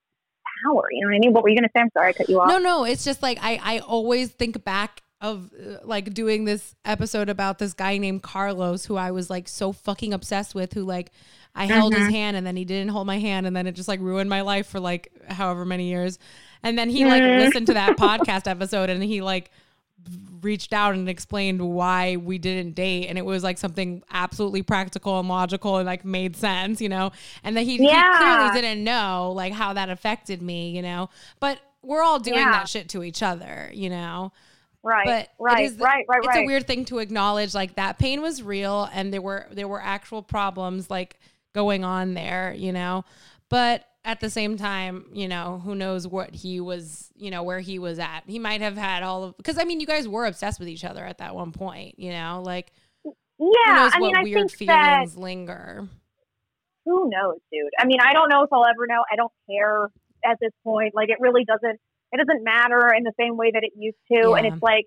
power. 0.66 0.88
You 0.91 1.02
know 1.02 1.12
what 1.12 1.16
I 1.16 1.20
mean? 1.20 1.34
What 1.34 1.44
were 1.44 1.49
you 1.49 1.56
going 1.56 1.64
to 1.64 1.72
say? 1.76 1.82
I'm 1.82 1.90
sorry, 1.94 2.10
I 2.10 2.14
cut 2.14 2.30
you 2.30 2.41
off. 2.41 2.49
No, 2.49 2.60
no, 2.60 2.84
it's 2.84 3.06
just 3.06 3.24
like 3.24 3.40
I, 3.41 3.60
I 3.64 3.80
always 3.80 4.30
think 4.32 4.64
back 4.64 5.02
of 5.19 5.52
uh, 5.53 5.77
like 5.84 6.14
doing 6.14 6.45
this 6.45 6.76
episode 6.85 7.30
about 7.30 7.57
this 7.57 7.73
guy 7.73 7.98
named 7.98 8.22
Carlos 8.22 8.85
who 8.85 8.95
I 8.95 9.11
was 9.11 9.30
like 9.30 9.48
so 9.48 9.72
fucking 9.72 10.14
obsessed 10.14 10.53
with 10.53 10.73
who 10.73 10.84
like 10.84 11.11
I 11.56 11.65
held 11.65 11.94
mm-hmm. 11.94 12.03
his 12.03 12.14
hand 12.14 12.38
and 12.38 12.45
then 12.45 12.56
he 12.56 12.65
didn't 12.65 12.89
hold 12.89 13.07
my 13.07 13.18
hand 13.18 13.48
and 13.48 13.56
then 13.56 13.65
it 13.65 13.72
just 13.72 13.88
like 13.88 13.99
ruined 13.99 14.30
my 14.30 14.41
life 14.41 14.68
for 14.68 14.80
like 14.80 15.11
however 15.27 15.65
many 15.65 15.89
years. 15.89 16.19
And 16.61 16.77
then 16.77 16.89
he 16.89 17.03
like 17.06 17.23
mm-hmm. 17.23 17.45
listened 17.45 17.68
to 17.68 17.73
that 17.73 17.98
podcast 17.98 18.48
episode 18.48 18.91
and 18.91 19.03
he 19.03 19.22
like 19.22 19.49
reached 20.41 20.72
out 20.72 20.94
and 20.94 21.10
explained 21.10 21.61
why 21.61 22.15
we 22.18 22.38
didn't 22.38 22.76
date 22.76 23.07
and 23.07 23.18
it 23.18 23.26
was 23.26 23.44
like 23.44 23.57
something 23.57 24.03
absolutely 24.11 24.61
practical 24.61 25.19
and 25.19 25.27
logical 25.27 25.77
and 25.77 25.88
like 25.88 26.06
made 26.06 26.35
sense, 26.35 26.80
you 26.80 26.89
know. 26.89 27.11
And 27.44 27.57
that 27.57 27.64
he, 27.64 27.84
yeah. 27.84 28.14
he 28.14 28.23
clearly 28.23 28.61
didn't 28.61 28.84
know 28.84 29.34
like 29.35 29.53
how 29.53 29.73
that 29.73 29.89
affected 29.89 30.44
me, 30.44 30.69
you 30.69 30.84
know. 30.84 31.10
But 31.39 31.60
we're 31.81 32.03
all 32.03 32.19
doing 32.19 32.38
yeah. 32.38 32.52
that 32.52 32.69
shit 32.69 32.89
to 32.89 33.03
each 33.03 33.23
other, 33.23 33.72
you 33.73 33.89
know. 33.89 34.31
Right. 34.84 35.06
But 35.06 35.30
right, 35.40 35.66
is, 35.66 35.78
right, 35.78 36.06
right, 36.08 36.22
It's 36.24 36.38
a 36.38 36.45
weird 36.45 36.68
thing 36.68 36.86
to 36.86 36.99
acknowledge 36.99 37.54
like 37.54 37.76
that 37.76 37.99
pain 37.99 38.22
was 38.22 38.41
real 38.41 38.90
and 38.94 39.12
there 39.12 39.22
were 39.22 39.48
there 39.52 39.68
were 39.68 39.82
actual 39.82 40.22
problems 40.22 40.90
like 40.90 41.20
going 41.54 41.84
on 41.84 42.14
there, 42.14 42.54
you 42.56 42.72
know. 42.72 43.04
But 43.49 43.86
at 44.06 44.20
the 44.22 44.30
same 44.30 44.56
time, 44.56 45.06
you 45.12 45.28
know, 45.28 45.62
who 45.64 45.76
knows 45.76 46.08
what 46.08 46.34
he 46.34 46.62
was, 46.62 47.12
you 47.16 47.32
know, 47.32 47.44
where 47.44 47.60
he 47.60 47.80
was 47.80 47.99
at. 47.99 48.22
He 48.28 48.40
might 48.40 48.62
have 48.62 48.78
had 48.78 49.04
all 49.04 49.24
of 49.26 49.38
because 49.38 49.58
I 49.58 49.64
mean, 49.64 49.80
you 49.80 49.88
guys 49.88 50.08
were 50.08 50.26
obsessed 50.26 50.60
with 50.60 50.70
each 50.70 50.86
other 50.86 51.04
at 51.04 51.18
that 51.18 51.36
one 51.36 51.52
point, 51.52 51.99
you 51.99 52.12
know, 52.12 52.41
like 52.45 52.72
yeah. 53.40 53.90
I 53.94 53.99
mean, 53.99 54.16
I 54.16 54.24
weird 54.24 54.49
think 54.52 54.70
that, 54.70 54.95
feelings 54.95 55.18
linger. 55.18 55.88
Who 56.86 57.10
knows, 57.10 57.40
dude? 57.52 57.70
I 57.78 57.86
mean, 57.86 57.99
I 58.02 58.14
don't 58.14 58.30
know 58.30 58.44
if 58.44 58.49
I'll 58.52 58.66
ever 58.66 58.88
know. 58.88 59.04
I 59.12 59.16
don't 59.16 59.32
care 59.49 59.90
at 60.26 60.38
this 60.41 60.52
point. 60.64 60.95
Like, 60.95 61.10
it 61.10 61.18
really 61.20 61.45
doesn't. 61.45 61.80
It 62.12 62.18
doesn't 62.18 62.44
matter 62.44 62.94
in 62.96 63.04
the 63.04 63.14
same 63.20 63.36
way 63.38 63.52
that 63.52 63.64
it 63.64 63.74
used 63.76 63.98
to. 64.12 64.30
Yeah. 64.30 64.36
And 64.38 64.46
it's 64.48 64.64
like, 64.64 64.86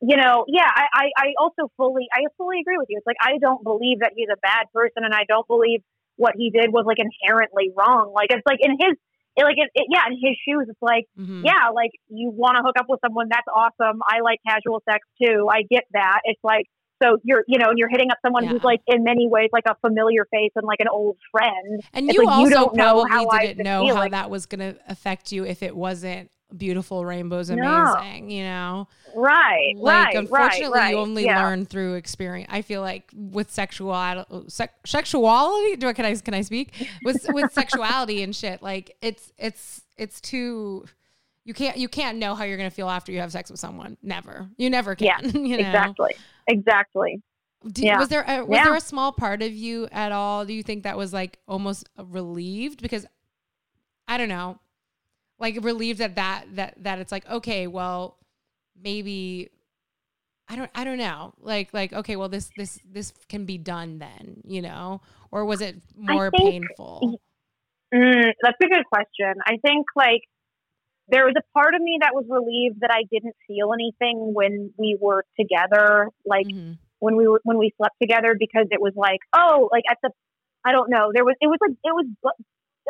you 0.00 0.16
know, 0.16 0.44
yeah. 0.48 0.68
I, 0.68 0.86
I, 0.94 1.04
I 1.16 1.26
also 1.40 1.70
fully, 1.76 2.06
I 2.12 2.24
fully 2.36 2.60
agree 2.60 2.78
with 2.78 2.86
you. 2.88 2.98
It's 2.98 3.06
like 3.06 3.16
I 3.20 3.38
don't 3.38 3.64
believe 3.64 4.00
that 4.00 4.12
he's 4.14 4.28
a 4.32 4.38
bad 4.40 4.66
person, 4.72 5.04
and 5.04 5.14
I 5.14 5.24
don't 5.26 5.46
believe 5.48 5.80
what 6.16 6.34
he 6.36 6.50
did 6.50 6.72
was 6.72 6.84
like 6.86 6.98
inherently 6.98 7.70
wrong. 7.76 8.12
Like 8.14 8.30
it's 8.30 8.42
like 8.46 8.58
in 8.60 8.72
his 8.72 8.96
it, 9.36 9.44
like 9.44 9.56
it, 9.56 9.70
it, 9.74 9.86
yeah, 9.90 10.02
in 10.08 10.14
his 10.14 10.36
shoes, 10.46 10.66
it's 10.68 10.82
like 10.82 11.06
Mhm. 11.18 11.44
yeah, 11.44 11.70
like 11.74 11.92
you 12.08 12.30
want 12.30 12.56
to 12.56 12.62
hook 12.62 12.76
up 12.78 12.86
with 12.88 13.00
someone, 13.04 13.28
that's 13.30 13.46
awesome. 13.54 14.00
I 14.06 14.20
like 14.20 14.40
casual 14.46 14.82
sex 14.88 15.06
too. 15.22 15.48
I 15.50 15.62
get 15.70 15.84
that. 15.92 16.20
It's 16.24 16.42
like 16.42 16.66
so 17.00 17.18
you're 17.22 17.44
you 17.46 17.58
know, 17.58 17.68
and 17.70 17.78
you're 17.78 17.88
hitting 17.88 18.10
up 18.10 18.18
someone 18.24 18.44
Yeah. 18.44 18.50
who's 18.50 18.64
like 18.64 18.80
in 18.88 19.04
many 19.04 19.28
ways 19.28 19.50
like 19.52 19.64
a 19.68 19.76
familiar 19.76 20.26
face 20.32 20.50
and 20.56 20.66
like 20.66 20.80
an 20.80 20.88
old 20.88 21.16
friend. 21.30 21.82
And 21.92 22.08
It's 22.08 22.14
you 22.18 22.24
like 22.24 22.36
you 22.38 22.44
also 22.46 22.50
don't 22.50 22.76
know 22.76 23.04
probably 23.04 23.10
how 23.38 23.38
didn't 23.38 23.64
know 23.64 23.94
how 23.94 24.08
that 24.08 24.28
was 24.30 24.46
going 24.46 24.74
to 24.74 24.78
affect 24.88 25.30
you 25.30 25.44
if 25.44 25.62
it 25.62 25.76
wasn't 25.76 26.30
beautiful 26.56 27.04
rainbows 27.04 27.50
No. 27.50 27.62
amazing, 27.62 28.30
you 28.30 28.42
know? 28.44 28.88
Right, 29.14 29.74
Like 29.76 30.06
right, 30.06 30.16
unfortunately 30.16 30.78
right, 30.78 30.90
you 30.90 30.98
only 30.98 31.24
yeah. 31.26 31.42
learn 31.44 31.66
through 31.66 31.94
experience. 31.94 32.48
I 32.52 32.62
feel 32.62 32.80
like 32.80 33.10
with 33.14 33.50
sexual 33.50 33.92
sexuality, 34.86 35.76
do 35.76 35.88
I 35.88 35.92
can 35.92 36.04
I 36.04 36.14
can 36.16 36.34
I 36.34 36.42
speak? 36.42 36.88
With 37.04 37.26
with 37.30 37.52
sexuality 37.52 38.22
and 38.22 38.34
shit, 38.34 38.62
like 38.62 38.96
it's 39.02 39.32
it's 39.38 39.82
it's 39.96 40.20
too 40.20 40.84
you 41.44 41.54
can't 41.54 41.76
you 41.76 41.88
can't 41.88 42.18
know 42.18 42.34
how 42.34 42.44
you're 42.44 42.56
going 42.58 42.68
to 42.70 42.74
feel 42.74 42.88
after 42.88 43.12
you 43.12 43.20
have 43.20 43.32
sex 43.32 43.50
with 43.50 43.60
someone. 43.60 43.96
Never. 44.02 44.48
You 44.56 44.70
never 44.70 44.96
Yeah, 44.98 45.18
can, 45.20 45.44
you 45.46 45.56
know. 45.58 45.68
Exactly. 45.68 46.14
Exactly. 46.46 47.22
Do- 47.72 47.82
Yeah. 47.82 47.98
Was 47.98 48.08
there 48.08 48.24
a, 48.26 48.44
was 48.44 48.56
Yeah. 48.56 48.64
there 48.64 48.74
a 48.74 48.80
small 48.80 49.12
part 49.12 49.42
of 49.42 49.52
you 49.52 49.88
at 49.90 50.12
all? 50.12 50.44
Do 50.44 50.52
you 50.52 50.62
think 50.62 50.84
that 50.84 50.96
was 50.96 51.12
like 51.12 51.38
almost 51.48 51.88
relieved 52.02 52.82
because 52.82 53.06
I 54.06 54.16
don't 54.18 54.28
know, 54.28 54.58
like 55.38 55.58
relieved 55.62 56.00
that 56.00 56.14
that 56.16 56.46
that 56.56 56.74
that 56.82 56.98
it's 56.98 57.12
like 57.12 57.28
okay, 57.30 57.66
well, 57.66 58.16
maybe 58.80 59.50
I 60.48 60.56
don't 60.56 60.70
I 60.74 60.84
don't 60.84 60.98
know, 60.98 61.34
like 61.40 61.72
like 61.74 61.92
okay, 61.92 62.16
well 62.16 62.28
this 62.28 62.50
this 62.56 62.78
this 62.90 63.12
can 63.28 63.44
be 63.44 63.58
done 63.58 63.98
then, 63.98 64.42
you 64.44 64.62
know, 64.62 65.00
or 65.30 65.44
was 65.44 65.60
it 65.60 65.76
more 65.96 66.30
think- 66.30 66.50
painful? 66.68 67.20
Mm, 67.94 68.32
that's 68.42 68.58
a 68.62 68.66
good 68.68 68.84
question. 68.92 69.34
I 69.46 69.56
think 69.64 69.86
like 69.96 70.22
there 71.08 71.24
was 71.24 71.34
a 71.38 71.42
part 71.58 71.74
of 71.74 71.80
me 71.80 71.96
that 72.02 72.10
was 72.14 72.26
relieved 72.28 72.80
that 72.80 72.90
I 72.92 73.04
didn't 73.10 73.34
feel 73.46 73.72
anything 73.72 74.34
when 74.34 74.74
we 74.76 74.98
were 75.00 75.24
together, 75.40 76.08
like 76.26 76.46
Mhm. 76.46 76.76
when 76.98 77.16
we 77.16 77.26
were 77.26 77.40
when 77.44 77.56
we 77.56 77.72
slept 77.78 77.96
together, 78.00 78.34
because 78.38 78.66
it 78.70 78.80
was 78.80 78.92
like, 78.94 79.20
oh, 79.34 79.70
like 79.72 79.84
at 79.90 79.96
the, 80.02 80.10
I 80.66 80.72
don't 80.72 80.90
know, 80.90 81.12
there 81.14 81.24
was 81.24 81.34
it 81.40 81.46
was 81.46 81.56
like 81.62 81.76
it 81.82 81.94
was 81.94 82.06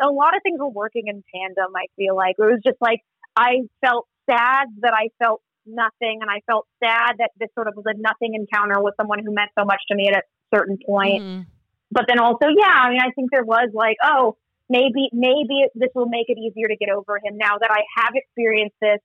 a 0.01 0.09
lot 0.09 0.35
of 0.35 0.41
things 0.43 0.59
were 0.59 0.69
working 0.69 1.07
in 1.07 1.23
tandem. 1.33 1.75
I 1.75 1.85
feel 1.95 2.15
like 2.15 2.35
it 2.39 2.43
was 2.43 2.59
just 2.65 2.77
like 2.81 3.01
I 3.35 3.61
felt 3.85 4.07
sad 4.29 4.67
that 4.81 4.93
I 4.93 5.09
felt 5.23 5.41
nothing, 5.65 6.19
and 6.21 6.29
I 6.29 6.41
felt 6.47 6.67
sad 6.83 7.15
that 7.19 7.31
this 7.39 7.49
sort 7.53 7.67
of 7.67 7.75
was 7.75 7.85
a 7.87 7.93
nothing 7.97 8.33
encounter 8.33 8.81
with 8.81 8.95
someone 8.99 9.19
who 9.23 9.33
meant 9.33 9.51
so 9.57 9.65
much 9.65 9.81
to 9.89 9.95
me 9.95 10.07
at 10.07 10.15
a 10.17 10.23
certain 10.55 10.77
point 10.83 11.21
Mhm. 11.21 11.45
but 11.91 12.05
then 12.07 12.19
also, 12.19 12.47
yeah, 12.47 12.73
I 12.85 12.89
mean, 12.89 13.01
I 13.01 13.11
think 13.11 13.31
there 13.31 13.43
was 13.43 13.69
like, 13.73 13.97
oh, 14.03 14.37
maybe, 14.69 15.09
maybe 15.11 15.65
this 15.75 15.89
will 15.95 16.07
make 16.07 16.29
it 16.29 16.37
easier 16.37 16.67
to 16.67 16.75
get 16.75 16.89
over 16.89 17.19
him 17.23 17.37
now 17.37 17.57
that 17.59 17.69
I 17.71 17.81
have 17.97 18.13
experienced 18.15 18.75
this, 18.81 18.99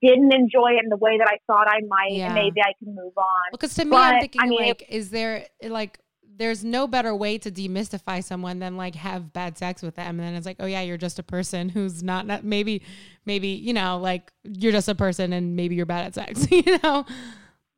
didn't 0.00 0.32
enjoy 0.32 0.74
it 0.78 0.84
in 0.84 0.88
the 0.90 0.96
way 0.96 1.18
that 1.18 1.28
I 1.28 1.38
thought 1.46 1.66
I 1.68 1.80
might, 1.88 2.12
Yeah. 2.12 2.26
and 2.26 2.34
maybe 2.34 2.60
I 2.60 2.72
can 2.78 2.94
move 2.94 3.16
on. 3.16 3.46
Because 3.50 3.74
to 3.74 3.84
me, 3.84 3.96
I'm 3.96 4.20
thinking 4.20 4.40
I 4.40 4.46
mean, 4.46 4.62
like, 4.68 4.84
is 4.88 5.10
there 5.10 5.46
like, 5.62 5.98
there's 6.38 6.64
no 6.64 6.86
better 6.86 7.14
way 7.14 7.36
to 7.38 7.50
demystify 7.50 8.22
someone 8.22 8.58
than 8.60 8.76
like 8.76 8.94
have 8.94 9.32
bad 9.32 9.58
sex 9.58 9.82
with 9.82 9.96
them, 9.96 10.18
and 10.18 10.20
then 10.20 10.34
it's 10.34 10.46
like, 10.46 10.56
oh 10.60 10.66
yeah, 10.66 10.80
you're 10.82 10.96
just 10.96 11.18
a 11.18 11.22
person 11.22 11.68
who's 11.68 12.02
not, 12.02 12.26
not 12.26 12.44
maybe, 12.44 12.82
maybe 13.26 13.48
you 13.48 13.72
know, 13.72 13.98
like 13.98 14.32
you're 14.44 14.72
just 14.72 14.88
a 14.88 14.94
person, 14.94 15.32
and 15.32 15.56
maybe 15.56 15.74
you're 15.74 15.86
bad 15.86 16.06
at 16.06 16.14
sex, 16.14 16.46
you 16.50 16.62
know. 16.82 17.04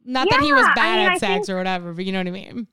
Not 0.04 0.28
that 0.30 0.40
he 0.40 0.52
was 0.52 0.62
Yeah, 0.62 0.70
I 0.72 0.74
bad 0.74 0.96
mean, 0.98 1.06
at 1.08 1.12
I 1.12 1.18
sex 1.18 1.46
think- 1.46 1.48
or 1.50 1.56
whatever, 1.58 1.92
but 1.92 2.04
you 2.04 2.12
know 2.12 2.20
what 2.20 2.28
I 2.28 2.30
mean. 2.30 2.66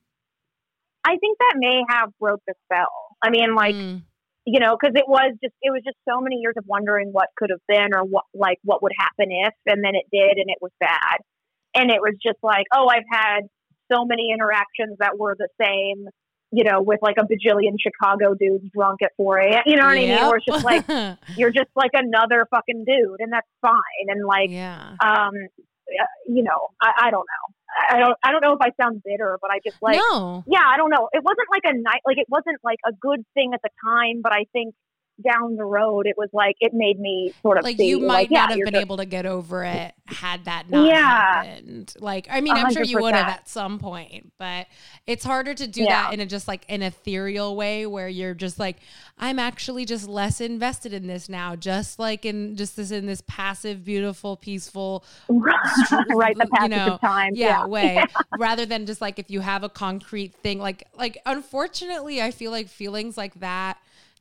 I 1.06 1.16
think 1.16 1.38
that 1.38 1.54
may 1.56 1.82
have 1.88 2.10
broke 2.20 2.40
the 2.46 2.54
spell. 2.64 3.16
I 3.22 3.30
mean, 3.30 3.54
like, 3.54 3.74
Mm, 3.74 4.02
you 4.44 4.60
know, 4.60 4.76
because 4.78 4.94
it 4.96 5.04
was 5.06 5.34
just, 5.42 5.54
it 5.62 5.70
was 5.70 5.82
just 5.84 5.96
so 6.08 6.20
many 6.20 6.36
years 6.36 6.54
of 6.58 6.64
wondering 6.66 7.08
what 7.12 7.28
could 7.36 7.50
have 7.50 7.60
been 7.68 7.94
or 7.94 8.02
what, 8.04 8.24
like, 8.34 8.58
what 8.64 8.82
would 8.82 8.92
happen 8.98 9.28
if, 9.30 9.54
and 9.66 9.84
then 9.84 9.94
it 9.94 10.04
did, 10.12 10.38
and 10.38 10.48
it 10.50 10.58
was 10.60 10.72
bad. 10.80 11.18
And 11.74 11.90
it 11.90 12.00
was 12.00 12.14
just 12.22 12.38
like, 12.42 12.64
oh, 12.74 12.88
I've 12.88 13.08
had 13.10 13.40
so 13.90 14.04
many 14.04 14.30
interactions 14.32 14.96
that 15.00 15.18
were 15.18 15.36
the 15.38 15.48
same, 15.60 16.08
you 16.50 16.64
know, 16.64 16.80
with 16.82 17.00
like 17.02 17.16
a 17.18 17.24
bajillion 17.24 17.76
Chicago 17.80 18.34
dudes 18.34 18.64
drunk 18.74 19.02
at 19.02 19.12
4 19.16 19.38
a.m. 19.38 19.62
You 19.66 19.76
know 19.76 19.84
what 19.84 19.96
I 19.96 20.00
mean? 20.00 20.08
Where 20.28 20.36
it's 20.36 20.46
just 20.46 20.64
like, 20.64 20.84
you're 21.36 21.52
just 21.52 21.70
like 21.76 21.90
another 21.94 22.46
fucking 22.50 22.84
dude, 22.84 23.20
and 23.20 23.32
that's 23.32 23.48
fine. 23.60 24.08
And 24.08 24.24
like, 24.26 24.50
yeah, 24.50 24.94
um, 25.00 25.32
uh, 25.88 26.04
you 26.26 26.42
know, 26.42 26.68
I, 26.80 27.06
I 27.06 27.10
don't 27.10 27.26
know. 27.26 27.54
I 27.90 27.96
I 27.96 27.98
don't, 28.00 28.18
I 28.24 28.32
don't 28.32 28.40
know 28.40 28.52
if 28.54 28.60
I 28.60 28.70
sound 28.80 29.02
bitter, 29.04 29.38
but 29.40 29.50
I 29.50 29.60
just 29.64 29.76
like, 29.82 29.96
no, 29.96 30.42
yeah, 30.46 30.64
I 30.66 30.76
don't 30.76 30.90
know. 30.90 31.08
It 31.12 31.22
wasn't 31.22 31.48
like 31.50 31.62
a 31.64 31.76
night, 31.76 32.00
like 32.06 32.18
it 32.18 32.26
wasn't 32.28 32.58
like 32.64 32.78
a 32.86 32.92
good 32.92 33.24
thing 33.34 33.52
at 33.54 33.60
the 33.62 33.70
time, 33.84 34.20
but 34.22 34.32
I 34.32 34.44
think 34.52 34.74
down 35.22 35.56
the 35.56 35.64
road, 35.64 36.06
it 36.06 36.16
was 36.16 36.28
like 36.32 36.56
it 36.60 36.72
made 36.74 36.98
me 37.00 37.32
sort 37.42 37.58
of 37.58 37.64
like 37.64 37.78
you 37.78 37.98
might 38.00 38.06
like, 38.06 38.30
yeah, 38.30 38.40
not 38.40 38.50
have 38.50 38.58
been 38.60 38.72
just- 38.74 38.80
able 38.82 38.96
to 38.98 39.04
get 39.06 39.26
over 39.26 39.64
it 39.64 39.94
had 40.06 40.46
that 40.46 40.70
not 40.70 40.86
Yeah. 40.86 41.44
happened. 41.44 41.92
Like, 41.98 42.26
I 42.30 42.40
mean, 42.40 42.54
i 42.54 42.60
am 42.60 42.72
sure 42.72 42.82
you 42.82 42.98
would 43.02 43.14
have 43.14 43.28
at 43.28 43.46
some 43.46 43.78
point, 43.78 44.32
but 44.38 44.66
it's 45.06 45.22
harder 45.22 45.52
to 45.52 45.66
do 45.66 45.82
Yeah. 45.82 46.04
that 46.04 46.14
in 46.14 46.20
a 46.20 46.24
just 46.26 46.48
like 46.48 46.64
an 46.70 46.80
ethereal 46.82 47.54
way 47.56 47.84
where 47.84 48.08
you're 48.08 48.32
just 48.32 48.58
like, 48.58 48.76
I'm 49.18 49.38
actually 49.38 49.84
just 49.84 50.08
less 50.08 50.40
invested 50.40 50.94
in 50.94 51.06
this 51.08 51.28
now, 51.28 51.56
just 51.56 51.98
like 51.98 52.24
in 52.24 52.56
just 52.56 52.76
this 52.76 52.90
in 52.90 53.04
this 53.04 53.22
passive, 53.26 53.84
beautiful, 53.84 54.36
peaceful, 54.36 55.04
right 55.28 56.36
the 56.38 56.44
you 56.44 56.50
passage 56.54 56.70
know, 56.70 56.86
of 56.94 57.00
time. 57.00 57.32
yeah, 57.34 57.66
way 57.66 58.02
rather 58.38 58.64
than 58.64 58.86
just 58.86 59.00
like 59.02 59.18
if 59.18 59.30
you 59.30 59.40
have 59.40 59.62
a 59.62 59.68
concrete 59.68 60.34
thing 60.36 60.58
like 60.58 60.84
like 60.96 61.18
unfortunately 61.26 62.20
i 62.22 62.30
feel 62.30 62.50
like 62.50 62.68
feelings 62.68 63.16
like 63.16 63.34
that 63.40 63.78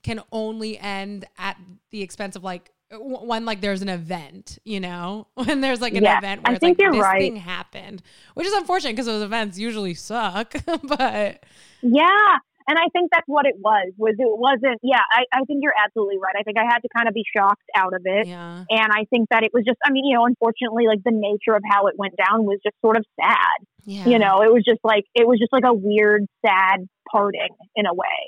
can 0.08 0.22
only 0.32 0.78
end 0.80 1.26
at 1.38 1.58
the 1.92 2.02
expense 2.02 2.36
of 2.36 2.44
like 2.44 2.72
when 2.92 3.44
like 3.46 3.60
there's 3.62 3.82
an 3.82 3.90
event 3.90 4.58
you 4.64 4.80
know 4.80 5.28
when 5.34 5.60
there's 5.62 5.82
like 5.82 5.94
an 5.94 6.04
Yeah, 6.04 6.18
event 6.20 6.42
I 6.46 6.50
where 6.50 6.56
it's 6.56 6.62
think 6.62 6.78
like 6.80 6.82
you're 6.84 6.92
this 6.94 7.04
right. 7.04 7.20
thing 7.22 7.36
happened 7.36 8.02
which 8.36 8.48
is 8.48 8.54
unfortunate 8.54 8.92
because 8.94 9.08
those 9.08 9.24
events 9.24 9.60
usually 9.60 9.94
suck 9.94 10.54
but 10.84 11.44
Yeah. 11.82 12.36
And 12.70 12.78
I 12.78 12.88
think 12.92 13.12
that's 13.14 13.24
what 13.28 13.46
it 13.46 13.56
was, 13.64 13.94
was 13.98 14.16
it 14.20 14.28
wasn't, 14.28 14.78
yeah, 14.84 15.00
I, 15.10 15.24
I 15.32 15.40
think 15.48 15.60
you're 15.64 15.72
absolutely 15.82 16.18
right. 16.22 16.36
I 16.38 16.44
think 16.44 16.58
I 16.58 16.66
had 16.68 16.80
to 16.80 16.90
kind 16.94 17.08
of 17.08 17.14
be 17.14 17.24
shocked 17.34 17.64
out 17.74 17.94
of 17.94 18.02
it. 18.04 18.28
yeah 18.28 18.66
And 18.70 18.90
I 18.92 19.06
think 19.10 19.30
that 19.32 19.44
it 19.44 19.52
was 19.54 19.64
just, 19.66 19.78
I 19.86 19.90
mean, 19.92 20.04
you 20.06 20.18
know, 20.18 20.26
unfortunately, 20.26 20.84
like 20.86 21.00
the 21.06 21.16
nature 21.16 21.56
of 21.56 21.64
how 21.72 21.88
it 21.88 21.96
went 21.98 22.16
down 22.18 22.44
was 22.44 22.60
just 22.62 22.76
sort 22.84 22.98
of 22.98 23.06
sad. 23.16 23.58
yeah 23.86 24.04
You 24.12 24.20
know, 24.20 24.42
it 24.44 24.52
was 24.52 24.64
just 24.68 24.82
like, 24.84 25.06
it 25.16 25.26
was 25.26 25.40
just 25.40 25.54
like 25.54 25.64
a 25.66 25.74
weird, 25.74 26.26
sad 26.46 26.88
parting 27.10 27.56
in 27.78 27.86
a 27.86 27.94
way. 27.94 28.20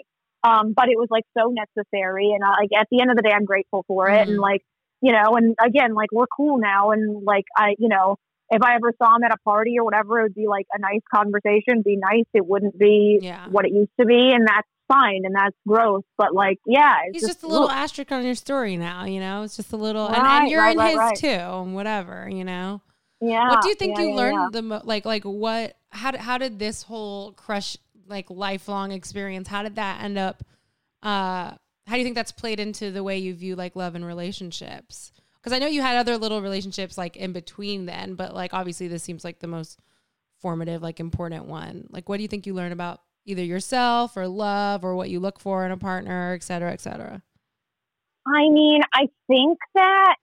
Um, 0.44 0.74
but 0.74 0.86
it 0.90 0.98
was 0.98 1.08
like 1.10 1.26
so 1.38 1.50
necessary. 1.54 2.32
And 2.34 2.44
uh, 2.44 2.56
like 2.60 2.70
at 2.80 2.88
the 2.92 3.02
end 3.02 3.12
of 3.12 3.18
the 3.18 3.24
day, 3.24 3.32
I'm 3.36 3.46
grateful 3.46 3.84
for 3.88 4.10
it. 4.10 4.28
Mhm. 4.28 4.30
And 4.30 4.38
like, 4.40 4.62
you 5.02 5.12
know, 5.12 5.36
and 5.36 5.56
again, 5.64 5.94
like 5.94 6.10
we're 6.12 6.28
cool 6.28 6.58
now. 6.60 6.92
And 6.92 7.24
like, 7.26 7.46
I, 7.56 7.76
you 7.78 7.90
know, 7.90 8.16
if 8.50 8.62
I 8.64 8.76
ever 8.76 8.94
saw 8.98 9.16
him 9.16 9.24
at 9.24 9.32
a 9.32 9.38
party 9.46 9.76
or 9.78 9.84
whatever, 9.84 10.20
it 10.20 10.24
would 10.24 10.36
be 10.36 10.48
like 10.48 10.66
a 10.74 10.80
nice 10.80 11.02
conversation, 11.14 11.82
be 11.84 11.98
nice. 11.98 12.26
It 12.34 12.46
wouldn't 12.46 12.78
be 12.80 13.20
yeah 13.22 13.48
what 13.50 13.66
it 13.66 13.72
used 13.72 13.92
to 14.00 14.06
be. 14.06 14.32
And 14.34 14.48
that's 14.48 14.68
fine. 14.88 15.22
And 15.26 15.36
that's 15.36 15.56
growth. 15.68 16.04
But 16.18 16.34
like, 16.34 16.58
yeah, 16.66 16.96
it's 17.08 17.20
He's 17.22 17.28
just, 17.30 17.44
a 17.44 17.48
little 17.48 17.68
ugh. 17.68 17.76
asterisk 17.76 18.12
on 18.12 18.26
your 18.26 18.34
story 18.36 18.76
now, 18.78 19.06
you 19.06 19.20
know. 19.20 19.44
It's 19.44 19.56
just 19.58 19.72
a 19.74 19.78
little, 19.78 20.08
and, 20.08 20.18
Right, 20.18 20.42
and 20.44 20.50
you're 20.52 20.62
right, 20.62 20.72
in 20.72 20.98
right, 20.98 21.12
his 21.12 21.20
too, 21.22 21.28
and 21.28 21.76
whatever, 21.76 22.28
you 22.30 22.44
know. 22.44 22.82
yeah. 23.22 23.50
what 23.50 23.62
do 23.62 23.70
you 23.70 23.76
think 23.76 23.98
yeah, 23.98 24.04
you 24.04 24.10
yeah, 24.12 24.16
learned 24.16 24.54
the 24.54 24.62
mo- 24.64 24.82
like 24.86 25.06
like 25.06 25.24
what 25.24 25.76
how 25.92 26.18
how 26.18 26.38
did 26.38 26.58
this 26.60 26.84
whole 26.84 27.34
crush 27.34 27.78
like 28.10 28.30
lifelong 28.30 28.92
experience 28.92 29.48
how 29.48 29.64
did 29.64 29.76
that 29.76 30.04
end 30.04 30.18
up 30.18 30.44
uh 31.04 31.52
how 31.88 31.94
do 31.94 31.98
you 31.98 32.04
think 32.04 32.16
that's 32.16 32.32
played 32.32 32.60
into 32.60 32.92
the 32.92 33.04
way 33.04 33.18
you 33.18 33.34
view 33.34 33.56
like 33.56 33.76
love 33.76 33.96
and 33.96 34.06
relationships? 34.06 35.12
Because 35.36 35.54
i 35.54 35.60
know 35.60 35.68
you 35.68 35.82
had 35.82 35.98
other 35.98 36.18
little 36.18 36.42
relationships 36.42 36.98
like 36.98 37.16
in 37.16 37.32
between 37.32 37.86
then 37.86 38.16
but 38.16 38.34
like 38.34 38.54
obviously 38.54 38.88
this 38.88 39.04
seems 39.04 39.24
like 39.24 39.40
the 39.40 39.48
most 39.48 39.80
formative 40.40 40.82
like 40.82 41.00
important 41.00 41.46
one. 41.46 41.88
Like 41.90 42.08
what 42.08 42.18
do 42.18 42.24
you 42.24 42.30
think 42.30 42.48
you 42.48 42.54
learn 42.54 42.72
about 42.72 43.02
either 43.26 43.44
yourself 43.44 44.16
or 44.16 44.28
love 44.28 44.84
or 44.86 44.96
what 44.96 45.10
you 45.10 45.20
look 45.20 45.40
for 45.40 45.66
in 45.66 45.72
a 45.72 45.78
partner 45.78 46.34
et 46.34 46.44
cetera 46.44 46.72
et 46.72 46.82
cetera? 46.82 47.22
I 48.28 48.50
mean, 48.50 48.82
I 48.94 49.08
think 49.28 49.58
that 49.76 50.16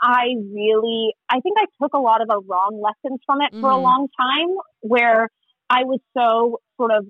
I 0.00 0.34
really, 0.52 1.14
I 1.28 1.40
think 1.40 1.56
I 1.58 1.64
took 1.82 1.94
a 1.94 1.98
lot 1.98 2.20
of 2.20 2.28
the 2.28 2.40
wrong 2.46 2.80
lessons 2.80 3.20
from 3.26 3.40
it 3.40 3.50
for 3.60 3.70
a 3.70 3.74
Mhm. 3.74 3.82
long 3.82 4.08
time 4.20 4.56
where 4.80 5.28
I 5.70 5.84
was 5.84 6.00
so 6.16 6.60
sort 6.76 6.92
of 6.92 7.06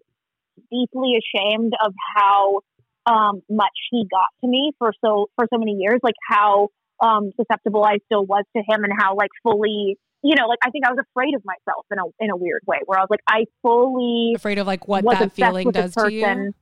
deeply 0.71 1.19
ashamed 1.19 1.73
of 1.85 1.93
how 2.17 2.61
um, 3.07 3.43
much 3.49 3.77
he 3.91 4.05
got 4.11 4.29
to 4.43 4.49
me 4.49 4.73
for 4.79 4.93
so 5.05 5.27
for 5.37 5.47
so 5.53 5.59
many 5.59 5.73
years, 5.73 6.01
like 6.03 6.19
how 6.29 6.69
um, 7.01 7.31
susceptible 7.41 7.85
I 7.85 7.99
still 8.07 8.25
was 8.25 8.45
to 8.57 8.63
him, 8.63 8.85
and 8.85 8.93
how 8.99 9.15
like 9.17 9.31
fully, 9.43 9.97
you 10.23 10.35
know, 10.37 10.47
like 10.47 10.59
I 10.63 10.71
think 10.71 10.85
I 10.87 10.91
was 10.91 10.99
afraid 11.11 11.35
of 11.35 11.43
myself 11.45 11.87
in 11.91 11.99
a 11.99 12.25
in 12.25 12.31
a 12.31 12.37
weird 12.37 12.63
way, 12.67 12.79
where 12.87 12.99
I 12.99 13.03
was 13.03 13.11
like, 13.11 13.21
I 13.29 13.45
fully 13.63 14.35
afraid 14.37 14.59
of 14.59 14.67
like 14.67 14.87
what 14.87 15.05
that 15.05 15.33
feeling 15.33 15.71
does 15.71 15.95
to 15.95 16.13
you. 16.13 16.53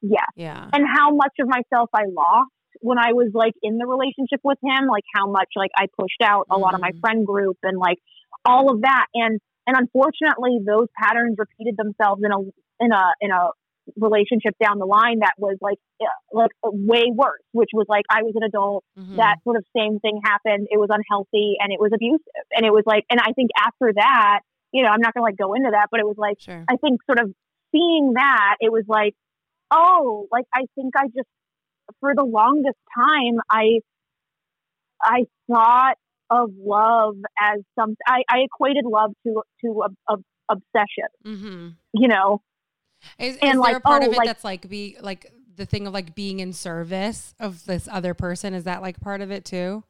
Yeah, 0.00 0.20
yeah, 0.36 0.70
and 0.72 0.84
how 0.86 1.14
much 1.14 1.32
of 1.40 1.48
myself 1.48 1.90
I 1.92 2.04
lost 2.06 2.50
when 2.80 2.98
I 2.98 3.12
was 3.12 3.30
like 3.34 3.54
in 3.62 3.78
the 3.78 3.86
relationship 3.86 4.40
with 4.44 4.58
him, 4.62 4.86
like 4.86 5.04
how 5.14 5.30
much 5.30 5.48
like 5.56 5.70
I 5.76 5.86
pushed 5.98 6.22
out 6.22 6.46
a 6.50 6.54
mm. 6.54 6.60
lot 6.60 6.74
of 6.74 6.80
my 6.80 6.92
mm. 6.92 7.00
friend 7.00 7.26
group 7.26 7.58
and 7.62 7.78
like 7.78 7.98
all 8.44 8.70
of 8.70 8.82
that, 8.82 9.06
and 9.14 9.40
and 9.66 9.76
unfortunately 9.76 10.60
those 10.64 10.86
patterns 10.96 11.36
repeated 11.36 11.76
themselves 11.76 12.22
in 12.24 12.32
a 12.32 12.38
in 12.80 12.92
a 12.92 13.12
in 13.20 13.30
a 13.30 13.50
relationship 13.96 14.54
down 14.62 14.78
the 14.78 14.86
line 14.86 15.20
that 15.20 15.32
was 15.38 15.56
like 15.60 15.78
like 16.32 16.50
way 16.64 17.04
worse 17.14 17.42
which 17.52 17.70
was 17.72 17.86
like 17.88 18.04
i 18.10 18.22
was 18.22 18.34
an 18.36 18.42
adult 18.42 18.84
mm-hmm. 18.98 19.16
that 19.16 19.36
sort 19.44 19.56
of 19.56 19.64
same 19.76 19.98
thing 20.00 20.20
happened 20.24 20.66
it 20.70 20.78
was 20.78 20.88
unhealthy 20.90 21.54
and 21.60 21.72
it 21.72 21.80
was 21.80 21.90
abusive 21.94 22.44
and 22.52 22.66
it 22.66 22.70
was 22.70 22.84
like 22.86 23.04
and 23.10 23.20
i 23.20 23.32
think 23.32 23.50
after 23.58 23.92
that 23.94 24.40
you 24.72 24.82
know 24.82 24.90
i'm 24.90 25.00
not 25.00 25.14
gonna 25.14 25.24
like 25.24 25.36
go 25.36 25.54
into 25.54 25.70
that 25.70 25.88
but 25.90 26.00
it 26.00 26.06
was 26.06 26.16
like 26.18 26.36
sure. 26.40 26.64
i 26.68 26.76
think 26.76 27.00
sort 27.06 27.18
of 27.18 27.32
seeing 27.72 28.12
that 28.14 28.56
it 28.60 28.70
was 28.70 28.84
like 28.88 29.14
oh 29.70 30.26
like 30.30 30.44
i 30.54 30.64
think 30.74 30.92
i 30.96 31.06
just 31.06 31.28
for 32.00 32.14
the 32.14 32.24
longest 32.24 32.78
time 32.94 33.38
i 33.50 33.80
i 35.02 35.24
thought 35.50 35.96
of 36.30 36.50
love 36.58 37.16
as 37.40 37.60
some 37.78 37.96
i, 38.06 38.22
I 38.28 38.40
equated 38.40 38.84
love 38.84 39.12
to 39.26 39.42
to 39.64 39.82
a, 39.82 40.12
a 40.12 40.16
obsession 40.50 41.08
mm-hmm. 41.26 41.68
you 41.94 42.08
know 42.08 42.40
is, 43.18 43.36
is 43.36 43.56
like, 43.56 43.70
there 43.70 43.76
a 43.78 43.80
part 43.80 44.02
oh, 44.02 44.06
of 44.06 44.12
it 44.12 44.16
like, 44.16 44.26
that's 44.26 44.44
like 44.44 44.68
be 44.68 44.96
like 45.00 45.32
the 45.56 45.66
thing 45.66 45.86
of 45.86 45.92
like 45.92 46.14
being 46.14 46.40
in 46.40 46.52
service 46.52 47.34
of 47.38 47.64
this 47.66 47.88
other 47.90 48.14
person? 48.14 48.54
Is 48.54 48.64
that 48.64 48.80
like 48.80 49.00
part 49.00 49.20
of 49.20 49.30
it 49.30 49.44
too? 49.44 49.84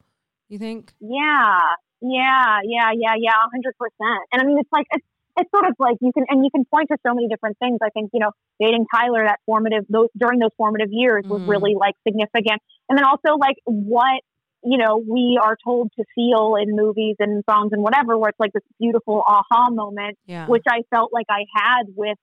You 0.49 0.57
think? 0.57 0.93
Yeah, 0.99 1.59
yeah, 2.01 2.59
yeah, 2.63 2.91
yeah, 2.93 3.13
yeah, 3.17 3.31
hundred 3.51 3.75
percent. 3.77 4.23
And 4.33 4.41
I 4.41 4.45
mean, 4.45 4.57
it's 4.59 4.69
like 4.71 4.87
it's 4.91 5.05
it's 5.37 5.49
sort 5.51 5.67
of 5.67 5.75
like 5.79 5.97
you 6.01 6.11
can 6.11 6.25
and 6.27 6.43
you 6.43 6.51
can 6.51 6.65
point 6.65 6.89
to 6.89 6.97
so 7.05 7.13
many 7.13 7.27
different 7.27 7.57
things. 7.59 7.79
I 7.83 7.89
think 7.89 8.11
you 8.13 8.19
know 8.19 8.31
dating 8.59 8.85
Tyler 8.93 9.23
that 9.25 9.39
formative 9.45 9.85
those 9.89 10.07
during 10.17 10.39
those 10.39 10.51
formative 10.57 10.89
years 10.91 11.23
was 11.27 11.41
mm-hmm. 11.41 11.49
really 11.49 11.75
like 11.79 11.95
significant. 12.05 12.61
And 12.89 12.97
then 12.97 13.05
also 13.05 13.37
like 13.37 13.55
what 13.65 14.21
you 14.63 14.77
know 14.77 14.97
we 14.97 15.39
are 15.41 15.55
told 15.63 15.91
to 15.97 16.03
feel 16.15 16.55
in 16.61 16.75
movies 16.75 17.15
and 17.19 17.43
songs 17.49 17.71
and 17.73 17.81
whatever, 17.81 18.17
where 18.17 18.29
it's 18.29 18.39
like 18.39 18.53
this 18.53 18.63
beautiful 18.79 19.23
aha 19.25 19.69
moment, 19.69 20.17
yeah. 20.25 20.47
which 20.47 20.63
I 20.67 20.81
felt 20.89 21.13
like 21.13 21.27
I 21.29 21.45
had 21.55 21.83
with 21.95 22.17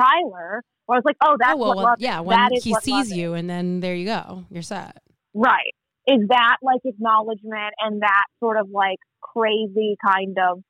Tyler, 0.00 0.62
where 0.86 0.96
I 0.96 0.98
was 0.98 1.02
like, 1.04 1.16
oh, 1.22 1.36
that's 1.38 1.54
oh, 1.54 1.56
well, 1.56 1.74
what 1.74 1.84
love 1.84 1.96
yeah, 1.98 2.20
is. 2.20 2.26
when 2.26 2.50
he 2.52 2.74
sees 2.80 3.12
you, 3.12 3.34
and 3.34 3.48
then 3.48 3.80
there 3.80 3.94
you 3.94 4.06
go, 4.06 4.44
you're 4.50 4.62
set. 4.62 5.02
Right. 5.34 5.74
Is 6.06 6.28
that 6.28 6.56
like 6.62 6.80
acknowledgement 6.84 7.74
and 7.78 8.02
that 8.02 8.24
sort 8.40 8.56
of 8.58 8.68
like 8.70 8.98
crazy 9.20 9.96
kind 10.04 10.36
of 10.38 10.62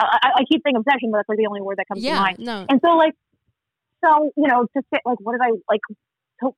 I, 0.00 0.30
I 0.36 0.44
keep 0.50 0.62
saying 0.64 0.76
obsession, 0.76 1.10
but 1.10 1.18
that's 1.18 1.28
like 1.28 1.38
the 1.38 1.46
only 1.46 1.60
word 1.60 1.76
that 1.78 1.86
comes 1.86 2.02
yeah, 2.02 2.14
to 2.14 2.20
mind. 2.20 2.38
No. 2.40 2.66
And 2.68 2.80
so 2.84 2.96
like 2.96 3.14
so, 4.04 4.32
you 4.36 4.48
know, 4.48 4.66
to 4.76 4.82
sit 4.92 5.02
like 5.04 5.18
what 5.20 5.32
did 5.32 5.42
I 5.42 5.50
like 5.68 5.80
to, 6.40 6.50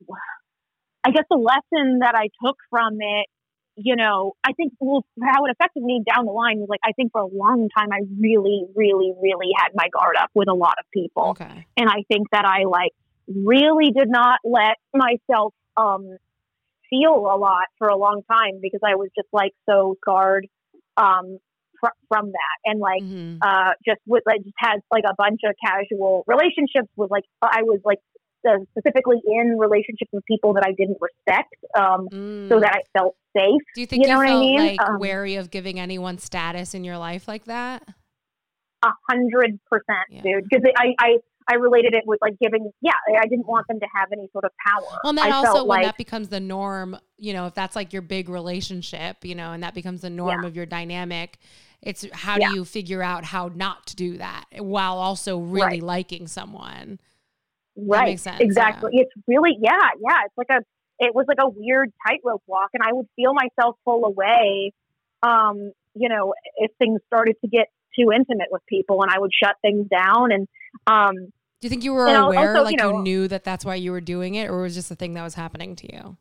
I 1.04 1.10
guess 1.10 1.24
the 1.28 1.36
lesson 1.36 1.98
that 2.00 2.14
I 2.14 2.28
took 2.44 2.56
from 2.70 2.94
it 3.00 3.26
you 3.76 3.96
know, 3.96 4.32
I 4.44 4.52
think 4.52 4.72
well, 4.78 5.04
how 5.22 5.44
it 5.46 5.50
affected 5.50 5.82
me 5.82 6.02
down 6.06 6.26
the 6.26 6.32
line 6.32 6.58
was 6.58 6.68
like 6.68 6.80
I 6.84 6.92
think 6.92 7.12
for 7.12 7.20
a 7.20 7.26
long 7.26 7.68
time 7.76 7.88
I 7.92 8.00
really, 8.20 8.64
really, 8.74 9.12
really 9.20 9.50
had 9.56 9.70
my 9.74 9.88
guard 9.88 10.16
up 10.20 10.30
with 10.34 10.48
a 10.48 10.54
lot 10.54 10.74
of 10.78 10.86
people, 10.92 11.30
okay. 11.30 11.66
and 11.76 11.88
I 11.88 12.04
think 12.08 12.30
that 12.30 12.44
I 12.44 12.64
like 12.64 12.92
really 13.26 13.90
did 13.90 14.08
not 14.08 14.38
let 14.44 14.76
myself 14.92 15.54
um, 15.76 16.16
feel 16.90 17.16
a 17.16 17.36
lot 17.36 17.64
for 17.78 17.88
a 17.88 17.96
long 17.96 18.22
time 18.30 18.60
because 18.62 18.80
I 18.84 18.94
was 18.94 19.08
just 19.16 19.28
like 19.32 19.52
so 19.68 19.96
scarred 20.02 20.46
um, 20.96 21.38
fr- 21.80 21.96
from 22.08 22.26
that, 22.26 22.56
and 22.64 22.78
like 22.80 23.02
mm-hmm. 23.02 23.38
uh, 23.42 23.72
just 23.86 24.00
with 24.06 24.22
like 24.26 24.42
just 24.44 24.54
had 24.58 24.80
like 24.90 25.04
a 25.08 25.14
bunch 25.16 25.40
of 25.44 25.54
casual 25.64 26.24
relationships 26.26 26.88
with 26.96 27.10
like 27.10 27.24
I 27.42 27.62
was 27.62 27.80
like 27.84 27.98
uh, 28.48 28.58
specifically 28.70 29.20
in 29.26 29.56
relationships 29.58 30.10
with 30.12 30.24
people 30.26 30.52
that 30.54 30.64
I 30.64 30.72
didn't 30.72 30.98
respect, 31.00 31.54
um, 31.78 32.08
mm. 32.12 32.48
so 32.48 32.60
that 32.60 32.72
I 32.74 32.98
felt 32.98 33.16
safe. 33.36 33.60
Do 33.74 33.80
you 33.80 33.86
think 33.86 34.04
you, 34.04 34.12
know 34.12 34.20
you 34.20 34.28
felt 34.28 34.36
I 34.36 34.40
mean? 34.40 34.56
like 34.56 34.80
um, 34.80 34.98
wary 34.98 35.36
of 35.36 35.50
giving 35.50 35.80
anyone 35.80 36.18
status 36.18 36.74
in 36.74 36.84
your 36.84 36.98
life 36.98 37.28
like 37.28 37.44
that? 37.46 37.82
A 38.84 38.90
hundred 39.10 39.58
percent, 39.70 40.22
dude. 40.22 40.44
Because 40.48 40.64
I, 40.76 40.94
I 40.98 41.16
I 41.48 41.56
related 41.56 41.94
it 41.94 42.04
with 42.06 42.18
like 42.22 42.38
giving, 42.40 42.70
yeah, 42.80 42.92
I 43.20 43.26
didn't 43.26 43.46
want 43.46 43.66
them 43.68 43.78
to 43.80 43.86
have 43.94 44.08
any 44.12 44.28
sort 44.32 44.44
of 44.44 44.50
power. 44.66 44.98
Well, 45.02 45.10
and 45.10 45.18
then 45.18 45.30
I 45.30 45.36
also 45.36 45.64
when 45.64 45.80
like, 45.80 45.84
that 45.84 45.98
becomes 45.98 46.28
the 46.28 46.40
norm, 46.40 46.98
you 47.18 47.32
know, 47.32 47.46
if 47.46 47.54
that's 47.54 47.76
like 47.76 47.92
your 47.92 48.02
big 48.02 48.28
relationship, 48.28 49.24
you 49.24 49.34
know, 49.34 49.52
and 49.52 49.62
that 49.62 49.74
becomes 49.74 50.00
the 50.00 50.10
norm 50.10 50.42
yeah. 50.42 50.48
of 50.48 50.56
your 50.56 50.66
dynamic, 50.66 51.38
it's 51.82 52.06
how 52.12 52.38
yeah. 52.38 52.48
do 52.48 52.54
you 52.54 52.64
figure 52.64 53.02
out 53.02 53.24
how 53.24 53.50
not 53.54 53.86
to 53.88 53.96
do 53.96 54.16
that 54.16 54.44
while 54.56 54.96
also 54.96 55.38
really 55.38 55.66
right. 55.66 55.82
liking 55.82 56.26
someone? 56.26 56.98
Right. 57.76 58.12
Exactly. 58.40 58.90
Yeah. 58.94 59.02
It's 59.02 59.12
really, 59.26 59.56
yeah, 59.60 59.90
yeah. 60.00 60.20
It's 60.26 60.36
like 60.36 60.50
a, 60.50 60.62
it 60.98 61.14
was 61.14 61.26
like 61.26 61.38
a 61.40 61.48
weird 61.48 61.92
tightrope 62.06 62.42
walk, 62.46 62.70
and 62.74 62.82
I 62.82 62.92
would 62.92 63.06
feel 63.16 63.34
myself 63.34 63.76
pull 63.84 64.04
away. 64.04 64.72
Um, 65.22 65.72
you 65.94 66.08
know, 66.08 66.34
if 66.56 66.70
things 66.78 67.00
started 67.06 67.36
to 67.42 67.48
get 67.48 67.66
too 67.98 68.12
intimate 68.12 68.48
with 68.50 68.62
people, 68.66 69.02
and 69.02 69.10
I 69.10 69.18
would 69.18 69.32
shut 69.32 69.56
things 69.62 69.88
down. 69.88 70.32
And 70.32 70.48
um, 70.86 71.14
do 71.14 71.66
you 71.66 71.70
think 71.70 71.84
you 71.84 71.94
were 71.94 72.06
aware, 72.06 72.50
also, 72.50 72.64
like 72.64 72.72
you, 72.72 72.76
know, 72.76 72.98
you 72.98 73.02
knew 73.02 73.28
that 73.28 73.44
that's 73.44 73.64
why 73.64 73.74
you 73.74 73.90
were 73.90 74.00
doing 74.00 74.34
it, 74.34 74.50
or 74.50 74.62
was 74.62 74.74
just 74.74 74.90
a 74.90 74.94
thing 74.94 75.14
that 75.14 75.22
was 75.22 75.34
happening 75.34 75.76
to 75.76 75.92
you? 75.92 76.16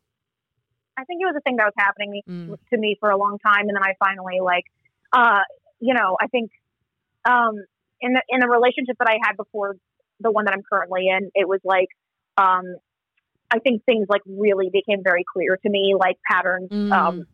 I 0.96 1.04
think 1.04 1.20
it 1.20 1.26
was 1.26 1.34
a 1.36 1.40
thing 1.42 1.56
that 1.56 1.64
was 1.64 1.74
happening 1.76 2.22
mm. 2.28 2.56
to 2.70 2.78
me 2.78 2.96
for 3.00 3.10
a 3.10 3.16
long 3.16 3.38
time, 3.44 3.68
and 3.68 3.76
then 3.76 3.82
I 3.82 3.94
finally 3.98 4.40
like, 4.40 4.64
uh, 5.12 5.40
you 5.80 5.94
know, 5.94 6.16
I 6.20 6.28
think 6.28 6.50
um, 7.24 7.54
in 8.00 8.12
the 8.12 8.22
in 8.28 8.40
the 8.40 8.48
relationship 8.48 8.96
that 8.98 9.08
I 9.08 9.18
had 9.24 9.36
before 9.36 9.76
the 10.20 10.30
one 10.30 10.44
that 10.46 10.54
I'm 10.54 10.62
currently 10.62 11.08
in, 11.08 11.30
it 11.34 11.48
was 11.48 11.60
like, 11.64 11.88
um, 12.36 12.76
I 13.50 13.58
think 13.58 13.84
things 13.84 14.06
like 14.08 14.22
really 14.26 14.70
became 14.72 15.02
very 15.02 15.24
clear 15.32 15.58
to 15.62 15.70
me, 15.70 15.94
like 15.98 16.16
patterns, 16.28 16.70
mm. 16.70 16.92
um, 16.92 17.24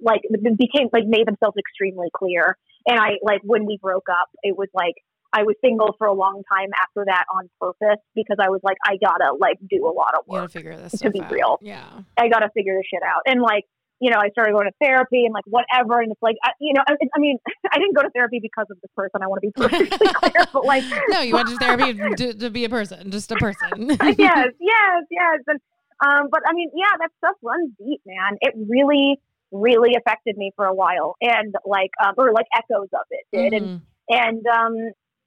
like 0.00 0.22
became 0.56 0.88
like 0.92 1.04
made 1.06 1.26
themselves 1.26 1.56
extremely 1.58 2.08
clear. 2.16 2.56
And 2.86 2.98
I 2.98 3.18
like 3.22 3.40
when 3.44 3.66
we 3.66 3.78
broke 3.80 4.08
up, 4.10 4.28
it 4.42 4.56
was 4.56 4.68
like 4.74 4.94
I 5.32 5.42
was 5.42 5.56
single 5.64 5.94
for 5.98 6.06
a 6.06 6.12
long 6.12 6.42
time 6.50 6.70
after 6.80 7.04
that 7.06 7.24
on 7.34 7.48
purpose 7.60 8.02
because 8.14 8.36
I 8.40 8.50
was 8.50 8.60
like, 8.62 8.76
I 8.84 8.96
gotta 8.96 9.34
like 9.38 9.58
do 9.68 9.86
a 9.86 9.92
lot 9.92 10.14
of 10.18 10.26
work 10.26 10.52
to 10.52 11.10
be 11.10 11.20
out. 11.20 11.32
real. 11.32 11.58
Yeah, 11.62 11.88
I 12.16 12.28
gotta 12.28 12.50
figure 12.54 12.76
this 12.76 12.86
shit 12.92 13.02
out. 13.02 13.22
And 13.26 13.40
like 13.40 13.64
you 14.02 14.10
know, 14.10 14.18
I 14.18 14.30
started 14.30 14.50
going 14.50 14.66
to 14.66 14.74
therapy 14.82 15.26
and 15.26 15.32
like 15.32 15.44
whatever. 15.46 16.00
And 16.00 16.10
it's 16.10 16.20
like, 16.20 16.34
I, 16.42 16.50
you 16.58 16.72
know, 16.74 16.82
I, 16.88 16.94
I, 17.14 17.20
mean, 17.20 17.38
I 17.72 17.78
didn't 17.78 17.94
go 17.94 18.02
to 18.02 18.10
therapy 18.10 18.40
because 18.42 18.66
of 18.68 18.76
this 18.82 18.90
person. 18.96 19.22
I 19.22 19.28
want 19.28 19.42
to 19.42 19.46
be 19.46 19.52
perfectly 19.56 20.08
clear, 20.08 20.44
but 20.52 20.64
like, 20.64 20.82
no, 21.08 21.20
you 21.20 21.34
went 21.34 21.48
to 21.50 21.56
therapy 21.56 21.94
to, 22.16 22.34
to, 22.34 22.50
be 22.50 22.64
a 22.64 22.68
person, 22.68 23.12
just 23.12 23.30
a 23.30 23.36
person. 23.36 23.90
yes, 24.18 24.48
yes, 24.58 25.02
yes. 25.08 25.38
And, 25.46 25.60
um, 26.04 26.28
but 26.32 26.40
I 26.48 26.52
mean, 26.52 26.72
yeah, 26.74 26.96
that 26.98 27.10
stuff 27.18 27.36
runs 27.42 27.70
deep, 27.78 28.00
man. 28.04 28.38
It 28.40 28.54
really, 28.68 29.20
really 29.52 29.94
affected 29.94 30.36
me 30.36 30.50
for 30.56 30.64
a 30.64 30.74
while, 30.74 31.14
and 31.20 31.54
like, 31.64 31.90
um, 32.04 32.14
or 32.18 32.32
like 32.32 32.46
echoes 32.56 32.88
of 32.92 33.06
it 33.10 33.24
did, 33.32 33.52
mm-hmm. 33.52 33.76
and 34.08 34.44
and 34.44 34.46
um, 34.48 34.74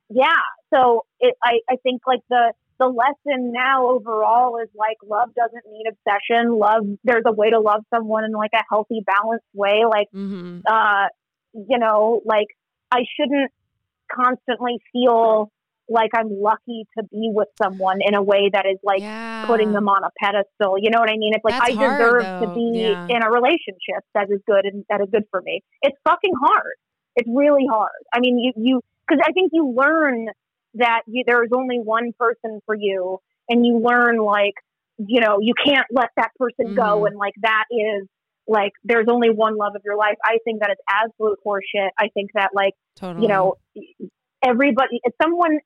yeah. 0.10 0.42
So 0.74 1.06
it, 1.22 1.36
I, 1.42 1.60
I 1.70 1.78
think 1.82 2.02
like 2.06 2.20
the 2.30 2.52
the 2.80 2.88
lesson 2.88 3.52
now 3.52 3.88
overall 3.88 4.58
is 4.58 4.70
like 4.76 4.98
love 5.04 5.30
doesn't 5.36 5.72
mean 5.72 5.86
obsession. 5.88 6.58
Love, 6.58 6.86
there's 7.04 7.24
a 7.26 7.32
way 7.32 7.50
to 7.50 7.60
love 7.60 7.84
someone 7.94 8.26
in 8.26 8.32
like 8.32 8.52
a 8.54 8.64
healthy, 8.70 9.02
balanced 9.06 9.46
way. 9.54 9.84
Like, 9.90 10.08
mm-hmm. 10.14 10.60
uh, 10.68 11.08
you 11.54 11.80
know, 11.80 12.22
like 12.26 12.48
I 12.92 13.04
shouldn't 13.16 13.52
constantly 14.12 14.80
feel 14.92 15.52
like 15.88 16.12
I'm 16.16 16.30
lucky 16.42 16.88
to 16.98 17.04
be 17.12 17.32
with 17.34 17.48
someone 17.62 18.00
in 18.02 18.16
a 18.16 18.22
way 18.22 18.50
that 18.52 18.66
is 18.66 18.80
like 18.84 19.02
yeah. 19.02 19.46
putting 19.46 19.72
them 19.72 19.88
on 19.88 20.04
a 20.04 20.10
pedestal. 20.20 20.78
You 20.80 20.90
know 20.90 21.00
what 21.00 21.10
I 21.10 21.18
mean? 21.18 21.34
It's 21.36 21.46
like 21.46 21.54
That's 21.54 21.78
I 21.78 21.98
deserve 21.98 22.24
hard, 22.24 22.50
to 22.50 22.56
be 22.56 22.80
yeah. 22.80 23.08
in 23.10 23.24
a 23.24 23.30
relationship 23.30 24.04
that 24.14 24.28
is 24.30 24.40
good 24.48 24.66
and 24.66 24.84
that 24.90 25.02
is 25.02 25.08
good 25.12 25.26
for 25.30 25.42
me. 25.42 25.62
It's 25.82 25.98
fucking 26.04 26.34
hard. 26.42 26.74
It's 27.16 27.30
really 27.32 27.66
hard. 27.70 28.04
I 28.14 28.20
mean, 28.20 28.40
you 28.40 28.52
you 28.58 28.82
because 29.08 29.24
I 29.26 29.32
think 29.32 29.52
you 29.54 29.74
learn 29.78 30.28
that 30.76 31.02
you, 31.08 31.24
there 31.26 31.44
is 31.44 31.50
only 31.54 31.80
one 31.80 32.14
person 32.18 32.62
for 32.66 32.76
you 32.76 33.20
and 33.50 33.66
you 33.66 33.80
learn 33.80 34.18
like 34.18 34.54
you 34.98 35.20
know 35.20 35.38
you 35.40 35.54
can't 35.66 35.88
let 35.92 36.10
that 36.16 36.32
person 36.38 36.68
mm-hmm. 36.68 36.76
go 36.76 37.06
and 37.06 37.18
like 37.18 37.34
that 37.42 37.66
is 37.70 38.08
like 38.48 38.72
there's 38.84 39.08
only 39.10 39.30
one 39.30 39.58
love 39.58 39.74
of 39.76 39.82
your 39.84 39.98
life 39.98 40.18
i 40.24 40.38
think 40.44 40.62
that 40.62 40.70
is 40.70 40.78
absolute 40.90 41.40
horseshit 41.46 41.90
i 41.98 42.08
think 42.14 42.32
that 42.34 42.52
like 42.54 42.74
totally. 42.96 43.24
you 43.24 43.28
know 43.28 43.56
everybody 44.44 45.02
someone 45.22 45.60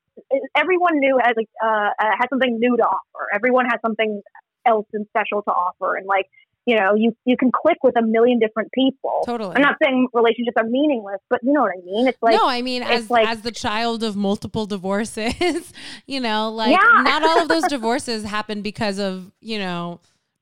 everyone 0.55 0.99
new 0.99 1.19
has 1.21 1.33
like 1.35 1.49
uh, 1.63 1.89
uh, 1.99 2.11
has 2.17 2.29
something 2.29 2.57
new 2.59 2.77
to 2.77 2.83
offer 2.83 3.27
everyone 3.33 3.65
has 3.65 3.79
something 3.85 4.21
else 4.65 4.87
and 4.93 5.05
special 5.09 5.41
to 5.41 5.51
offer 5.51 5.95
and 5.95 6.05
like 6.07 6.25
you 6.69 6.75
know, 6.79 6.93
you 6.95 7.15
you 7.25 7.35
can 7.37 7.51
click 7.51 7.77
with 7.83 7.97
a 7.97 8.01
million 8.01 8.39
different 8.39 8.71
people. 8.71 9.23
Totally. 9.25 9.55
I'm 9.55 9.61
not 9.61 9.77
saying 9.83 10.07
relationships 10.13 10.55
are 10.57 10.63
meaningless, 10.65 11.19
but 11.29 11.39
you 11.43 11.51
know 11.53 11.61
what 11.61 11.71
I 11.77 11.81
mean. 11.85 12.07
It's 12.07 12.17
like 12.21 12.35
no, 12.35 12.47
I 12.47 12.61
mean 12.61 12.83
as 12.83 13.09
like- 13.09 13.27
as 13.27 13.41
the 13.41 13.51
child 13.51 14.03
of 14.03 14.15
multiple 14.15 14.65
divorces, 14.65 15.73
you 16.05 16.19
know, 16.19 16.49
like 16.51 16.71
Yeah. 16.71 17.01
not 17.03 17.23
all 17.23 17.41
of 17.41 17.47
those 17.47 17.63
divorces 17.69 18.23
happen 18.23 18.61
because 18.61 18.99
of 18.99 19.31
you 19.41 19.59
know 19.59 19.99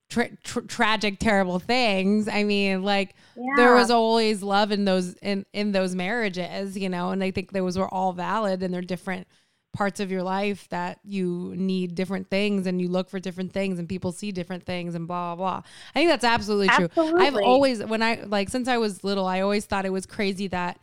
tra- 0.09 0.35
tr- 0.43 0.61
tragic, 0.61 1.19
terrible 1.19 1.59
things. 1.59 2.27
I 2.27 2.43
mean, 2.43 2.83
like 2.83 3.15
there 3.55 3.73
was 3.75 3.89
always 3.91 4.41
love 4.43 4.71
in 4.71 4.85
those 4.85 5.13
in 5.21 5.45
in 5.53 5.71
those 5.71 5.95
marriages, 5.95 6.77
you 6.77 6.89
know, 6.89 7.11
and 7.11 7.23
I 7.23 7.31
think 7.31 7.51
those 7.51 7.77
were 7.77 7.93
all 7.93 8.13
valid 8.13 8.63
and 8.63 8.73
they're 8.73 8.81
different 8.81 9.27
parts 9.73 9.99
of 9.99 10.10
your 10.11 10.23
life 10.23 10.68
that 10.69 10.99
you 11.03 11.53
need 11.56 11.94
different 11.94 12.30
things 12.30 12.65
and 12.65 12.81
you 12.81 12.88
look 12.88 13.10
for 13.10 13.19
different 13.19 13.53
things 13.53 13.77
and 13.77 13.88
people 13.88 14.11
see 14.11 14.31
different 14.31 14.65
things 14.65 14.95
and 14.95 15.07
blah 15.07 15.35
blah 15.35 15.61
blah. 15.61 15.61
I 15.94 15.99
think 15.99 16.10
that's 16.10 16.23
absolutely, 16.26 16.69
true. 16.69 16.89
I've 17.19 17.35
always 17.35 17.84
when 17.84 18.02
I 18.02 18.23
like 18.26 18.49
since 18.49 18.68
I 18.68 18.77
was 18.77 19.03
little, 19.03 19.26
I 19.27 19.41
always 19.41 19.65
thought 19.65 19.85
it 19.85 19.91
was 19.94 20.06
crazy 20.06 20.48
that 20.48 20.80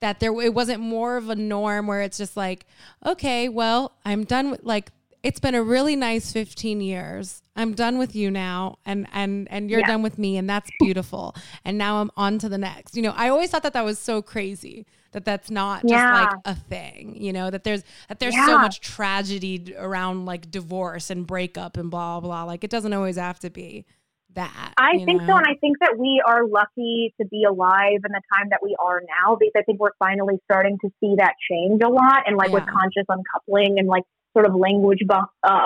that 0.00 0.20
there 0.20 0.32
it 0.42 0.52
wasn't 0.52 0.80
more 0.80 1.16
of 1.16 1.30
a 1.30 1.36
norm 1.36 1.86
where 1.86 2.02
it's 2.02 2.18
just 2.18 2.36
like, 2.36 2.66
okay, 3.04 3.48
well, 3.48 3.92
I'm 4.04 4.24
done 4.24 4.50
with 4.50 4.62
like 4.64 4.90
it's 5.22 5.40
been 5.40 5.54
a 5.54 5.62
really 5.62 5.96
nice 5.96 6.32
15 6.32 6.80
years. 6.80 7.42
I'm 7.56 7.74
done 7.74 7.96
with 7.98 8.14
you 8.14 8.30
now 8.30 8.78
and 8.84 9.06
and 9.12 9.48
and 9.50 9.70
you're 9.70 9.80
Yeah. 9.80 9.86
done 9.86 10.02
with 10.02 10.18
me 10.18 10.36
and 10.36 10.48
that's 10.50 10.70
beautiful. 10.78 11.34
and 11.64 11.78
now 11.78 12.00
I'm 12.00 12.10
on 12.16 12.38
to 12.40 12.48
the 12.48 12.58
next. 12.58 12.96
You 12.96 13.02
know, 13.02 13.14
I 13.16 13.28
always 13.28 13.50
thought 13.50 13.62
that 13.62 13.72
that 13.72 13.84
was 13.84 13.98
so 13.98 14.20
crazy 14.20 14.84
that 15.16 15.24
that's 15.24 15.50
not 15.50 15.80
just 15.80 15.94
Yeah. 15.94 16.12
like 16.12 16.38
a 16.44 16.54
thing, 16.54 17.16
you 17.16 17.32
know, 17.32 17.48
that 17.48 17.64
there's 17.64 17.82
that 18.10 18.18
there's 18.18 18.34
so 18.34 18.58
much 18.58 18.82
tragedy 18.82 19.74
around 19.78 20.26
like 20.26 20.50
divorce 20.50 21.08
and 21.08 21.26
breakup 21.26 21.78
and 21.78 21.90
blah 21.90 22.20
blah. 22.20 22.44
Like 22.44 22.62
it 22.64 22.68
doesn't 22.68 22.92
always 22.92 23.16
have 23.16 23.40
to 23.40 23.48
be 23.48 23.86
that. 24.34 24.74
I 24.76 25.02
think 25.06 25.22
so, 25.22 25.34
and 25.34 25.46
I 25.46 25.54
think 25.58 25.78
that 25.80 25.96
we 25.98 26.22
are 26.28 26.46
lucky 26.46 27.14
to 27.18 27.26
be 27.26 27.44
alive 27.48 28.04
in 28.04 28.12
the 28.12 28.20
time 28.34 28.48
that 28.50 28.60
we 28.62 28.76
are 28.78 29.00
now 29.24 29.36
because 29.36 29.52
I 29.56 29.62
think 29.62 29.80
we're 29.80 29.96
finally 29.98 30.36
starting 30.44 30.76
to 30.84 30.90
see 31.00 31.14
that 31.16 31.32
change 31.50 31.80
a 31.82 31.88
lot, 31.88 32.24
and 32.26 32.36
like 32.36 32.52
with 32.52 32.66
conscious 32.66 33.06
uncoupling 33.08 33.78
and 33.78 33.88
like 33.88 34.02
sort 34.36 34.46
of 34.46 34.54
language 34.54 34.98
uh, 35.10 35.20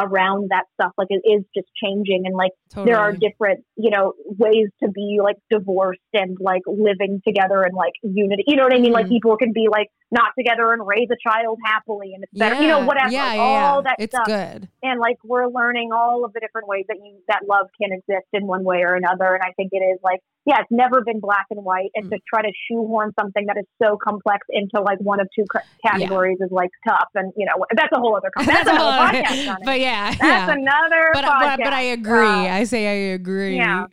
around 0.06 0.48
that 0.50 0.64
stuff, 0.74 0.92
like 0.96 1.08
it 1.10 1.22
is 1.26 1.42
just 1.56 1.66
changing, 1.82 2.22
and 2.26 2.36
like 2.36 2.52
totally. 2.70 2.86
there 2.92 3.00
are 3.00 3.12
different 3.12 3.64
you 3.76 3.90
know 3.90 4.12
ways 4.38 4.68
to 4.82 4.88
be 4.90 5.18
like 5.22 5.36
divorced 5.50 6.00
and 6.14 6.36
like 6.40 6.62
living 6.66 7.20
together 7.26 7.62
and 7.62 7.74
like 7.74 7.92
unity. 8.02 8.44
You 8.46 8.56
know 8.56 8.64
what 8.64 8.74
I 8.74 8.78
mean? 8.78 8.92
Like 8.92 9.06
Mhm. 9.06 9.16
people 9.16 9.36
can 9.36 9.52
be 9.52 9.66
like 9.70 9.88
not 10.12 10.32
together 10.38 10.72
and 10.72 10.84
raise 10.86 11.08
a 11.10 11.16
child 11.28 11.58
happily, 11.64 12.12
and 12.14 12.22
it's 12.24 12.38
better. 12.38 12.60
You 12.60 12.68
know, 12.68 12.84
whatever. 12.84 13.10
Yeah, 13.10 13.24
like, 13.24 13.36
yeah, 13.36 13.42
all 13.42 13.76
yeah. 13.76 13.80
that 13.88 13.96
It's 13.98 14.14
stuff 14.14 14.26
good. 14.26 14.68
and 14.82 15.00
like 15.00 15.16
we're 15.24 15.48
learning 15.48 15.90
all 15.92 16.24
of 16.24 16.32
the 16.32 16.40
different 16.40 16.68
ways 16.68 16.84
that 16.88 16.98
you 17.02 17.18
that 17.28 17.42
love 17.48 17.66
can 17.80 17.90
exist 17.92 18.26
in 18.32 18.46
one 18.46 18.64
way 18.64 18.78
or 18.82 18.94
another 18.94 19.34
and 19.34 19.42
i 19.42 19.52
think 19.56 19.70
it 19.72 19.78
is 19.92 19.98
like 20.02 20.20
yeah 20.46 20.58
it's 20.60 20.70
never 20.70 21.00
been 21.02 21.20
black 21.20 21.46
and 21.50 21.64
white 21.64 21.90
and 21.94 22.10
to 22.10 22.16
Mm. 22.16 22.20
try 22.32 22.42
to 22.42 22.52
shoehorn 22.68 23.12
something 23.18 23.46
that 23.46 23.56
is 23.58 23.66
so 23.82 23.96
complex 23.96 24.46
into 24.50 24.80
like 24.82 24.98
one 25.00 25.20
of 25.20 25.28
two 25.36 25.44
categories 25.86 26.38
is 26.40 26.50
like 26.50 26.70
tough 26.86 27.08
and 27.14 27.32
you 27.36 27.46
know 27.46 27.64
that's 27.76 27.92
a 27.92 27.98
whole 27.98 28.16
other 28.16 28.30
con- 28.36 28.46
that's, 28.64 29.46
podcast. 29.48 29.64
But 29.64 29.80
yeah, 29.80 30.10
that's 30.10 30.22
yeah. 30.22 30.52
another 30.52 31.10
but, 31.12 31.24
but 31.24 31.58
but 31.58 31.72
I 31.72 31.82
agree. 31.82 32.26
Uh, 32.26 32.54
I 32.54 32.64
say 32.64 32.86
I 32.86 33.14
agree. 33.14 33.56
yeah. 33.56 33.86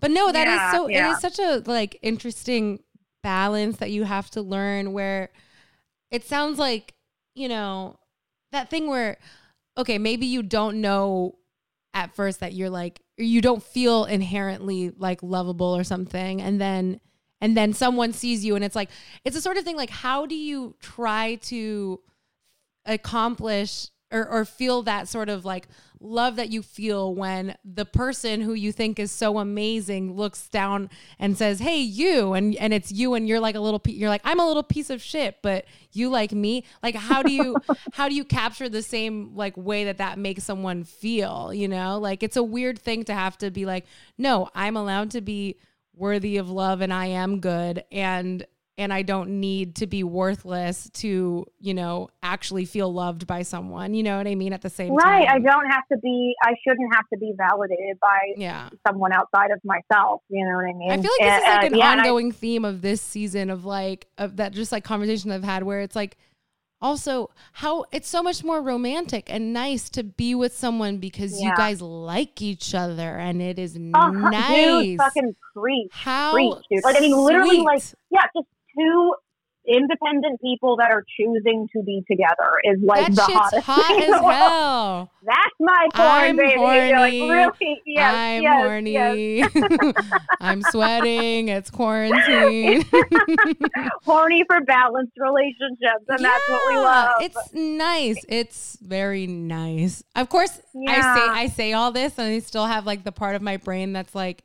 But 0.00 0.10
no, 0.10 0.30
that 0.30 0.46
is 0.46 0.54
Yeah, 0.54 0.72
so. 0.72 0.86
It 0.86 0.92
yeah. 0.92 1.12
is 1.12 1.20
such 1.20 1.38
a 1.38 1.62
like 1.66 1.98
interesting 2.02 2.80
balance 3.22 3.78
that 3.78 3.90
you 3.90 4.04
have 4.04 4.30
to 4.30 4.42
learn. 4.42 4.92
Where 4.92 5.30
it 6.10 6.24
sounds 6.24 6.58
like 6.58 6.94
you 7.34 7.48
know 7.48 7.98
that 8.52 8.70
thing 8.70 8.88
where 8.88 9.18
okay, 9.76 9.98
maybe 9.98 10.26
you 10.26 10.42
don't 10.42 10.80
know 10.80 11.36
at 11.94 12.14
first 12.14 12.40
that 12.40 12.52
you're 12.52 12.70
like 12.70 13.00
you 13.16 13.40
don't 13.40 13.62
feel 13.62 14.04
inherently 14.04 14.92
like 14.96 15.22
lovable 15.22 15.76
or 15.76 15.84
something, 15.84 16.40
and 16.40 16.60
then 16.60 17.00
and 17.40 17.56
then 17.56 17.72
someone 17.72 18.12
sees 18.12 18.44
you 18.44 18.56
and 18.56 18.64
it's 18.64 18.76
like 18.76 18.90
it's 19.24 19.36
a 19.36 19.40
sort 19.40 19.56
of 19.56 19.64
thing 19.64 19.76
like 19.76 19.90
how 19.90 20.26
do 20.26 20.34
you 20.34 20.74
try 20.80 21.36
to 21.36 22.00
accomplish 22.84 23.88
or, 24.10 24.26
or 24.28 24.44
feel 24.44 24.82
that 24.82 25.08
sort 25.08 25.28
of 25.28 25.44
like 25.44 25.68
love 26.00 26.36
that 26.36 26.50
you 26.50 26.62
feel 26.62 27.14
when 27.14 27.56
the 27.64 27.84
person 27.84 28.40
who 28.40 28.54
you 28.54 28.70
think 28.70 28.98
is 28.98 29.10
so 29.10 29.38
amazing 29.38 30.14
looks 30.14 30.48
down 30.48 30.88
and 31.18 31.36
says 31.36 31.58
hey 31.58 31.78
you 31.78 32.34
and 32.34 32.54
and 32.56 32.72
it's 32.72 32.92
you 32.92 33.14
and 33.14 33.28
you're 33.28 33.40
like 33.40 33.56
a 33.56 33.60
little 33.60 33.82
you're 33.86 34.08
like 34.08 34.20
i'm 34.24 34.38
a 34.38 34.46
little 34.46 34.62
piece 34.62 34.90
of 34.90 35.02
shit 35.02 35.36
but 35.42 35.64
you 35.92 36.08
like 36.08 36.32
me. 36.32 36.64
Like 36.82 36.94
how 36.94 37.22
do 37.22 37.32
you 37.32 37.56
how 37.92 38.08
do 38.08 38.14
you 38.14 38.24
capture 38.24 38.68
the 38.68 38.82
same 38.82 39.34
like 39.34 39.56
way 39.56 39.84
that 39.84 39.98
that 39.98 40.18
makes 40.18 40.44
someone 40.44 40.84
feel 40.84 41.52
you 41.52 41.68
know? 41.68 41.98
Like 41.98 42.22
it's 42.22 42.36
a 42.36 42.42
weird 42.42 42.78
thing 42.78 43.04
to 43.04 43.14
have 43.14 43.36
to 43.38 43.50
be 43.50 43.66
like 43.66 43.86
no 44.16 44.48
i'm 44.54 44.76
allowed 44.76 45.10
to 45.12 45.20
be 45.20 45.56
worthy 45.94 46.36
of 46.36 46.50
love 46.50 46.80
and 46.80 46.92
i 46.92 47.06
am 47.06 47.40
good 47.40 47.84
and 47.90 48.46
and 48.78 48.92
I 48.92 49.02
don't 49.02 49.40
need 49.40 49.74
to 49.76 49.86
be 49.86 50.04
worthless 50.04 50.88
to, 50.94 51.44
you 51.58 51.74
know, 51.74 52.08
actually 52.22 52.64
feel 52.64 52.92
loved 52.92 53.26
by 53.26 53.42
someone. 53.42 53.92
You 53.92 54.04
know 54.04 54.16
what 54.16 54.26
I 54.28 54.34
mean? 54.36 54.52
At 54.52 54.62
the 54.62 54.70
same 54.70 54.96
time. 54.96 54.96
right 54.98 55.28
i 55.28 55.38
don't 55.38 55.66
have 55.70 55.82
to 55.92 55.98
be 55.98 56.34
i 56.44 56.54
shouldn't 56.66 56.94
have 56.94 57.04
to 57.12 57.18
be 57.18 57.32
validated 57.36 57.98
by 58.00 58.18
Yeah. 58.36 58.70
someone 58.86 59.12
outside 59.12 59.50
of 59.50 59.60
myself 59.64 60.22
you 60.28 60.44
know 60.44 60.54
what 60.56 60.64
i 60.66 60.72
mean 60.72 60.90
I 60.90 60.96
feel 61.02 61.10
like 61.20 61.28
this 61.28 61.42
is 61.42 61.48
like 61.48 61.62
uh, 61.62 61.66
an 61.66 61.74
yeah, 61.76 61.92
and 61.92 62.00
I- 62.00 62.04
ongoing 62.04 62.32
theme 62.32 62.64
of 62.64 62.80
this 62.80 63.02
season 63.02 63.50
of 63.50 63.64
like 63.64 64.06
of 64.16 64.36
that 64.36 64.52
just 64.52 64.72
like 64.72 64.84
conversation 64.84 65.30
I've 65.32 65.44
had 65.44 65.64
where 65.64 65.80
it's 65.80 65.96
like 65.96 66.16
also 66.80 67.28
how 67.54 67.84
it's 67.90 68.08
so 68.08 68.22
much 68.22 68.44
more 68.44 68.62
romantic 68.62 69.28
and 69.32 69.52
nice 69.52 69.90
to 69.90 70.04
be 70.04 70.34
with 70.36 70.56
someone 70.56 70.98
because 70.98 71.40
you 71.40 71.50
guys 71.56 71.82
like 71.82 72.40
each 72.40 72.72
other 72.74 73.16
and 73.16 73.42
it 73.42 73.58
is 73.58 73.74
uh, 73.76 74.10
nice. 74.10 74.84
dude, 74.84 74.98
fucking 74.98 75.34
preach 75.56 75.88
how 75.90 76.32
preach, 76.34 76.54
dude. 76.70 76.84
Like, 76.84 76.96
I 76.96 77.00
mean, 77.00 77.16
literally, 77.16 77.62
like, 77.62 77.82
yeah, 78.10 78.22
just 78.34 78.46
two 78.78 79.14
independent 79.68 80.40
people 80.40 80.76
that 80.76 80.90
are 80.90 81.04
choosing 81.18 81.68
to 81.76 81.82
be 81.82 82.02
together 82.10 82.50
is 82.64 82.78
like 82.82 83.06
that 83.06 83.14
the 83.14 83.22
shit's 83.26 83.64
hottest 83.64 83.66
hot 83.66 83.86
thing 83.86 84.14
as 84.14 84.20
hell. 84.20 85.10
That's 85.22 85.56
my 85.60 85.88
porn, 85.94 86.08
I'm 86.08 86.36
baby. 86.36 86.50
You're 86.52 86.98
like, 86.98 87.12
horny. 87.12 87.30
really? 87.30 87.82
Yes, 87.84 88.14
I'm 88.14 88.42
yes, 88.42 88.62
horny. 88.64 88.92
yes. 89.36 89.92
I'm 90.40 90.62
sweating. 90.62 91.48
It's 91.48 91.70
quarantine. 91.70 92.84
horny 94.04 94.44
for 94.48 94.60
balanced 94.62 95.12
relationships, 95.18 96.04
and 96.08 96.24
that's 96.24 96.48
what 96.48 96.62
we 96.68 96.76
love. 96.78 97.12
It's 97.20 97.52
nice. 97.52 98.24
It's 98.28 98.78
very 98.80 99.26
nice. 99.26 100.02
Of 100.16 100.30
course, 100.30 100.60
I 100.88 101.00
say 101.00 101.28
I 101.28 101.48
say 101.48 101.72
all 101.74 101.92
this, 101.92 102.18
and 102.18 102.26
I 102.28 102.38
still 102.38 102.66
have 102.66 102.86
like 102.86 103.04
the 103.04 103.12
part 103.12 103.36
of 103.36 103.42
my 103.42 103.58
brain 103.58 103.92
that's 103.92 104.14
like, 104.14 104.42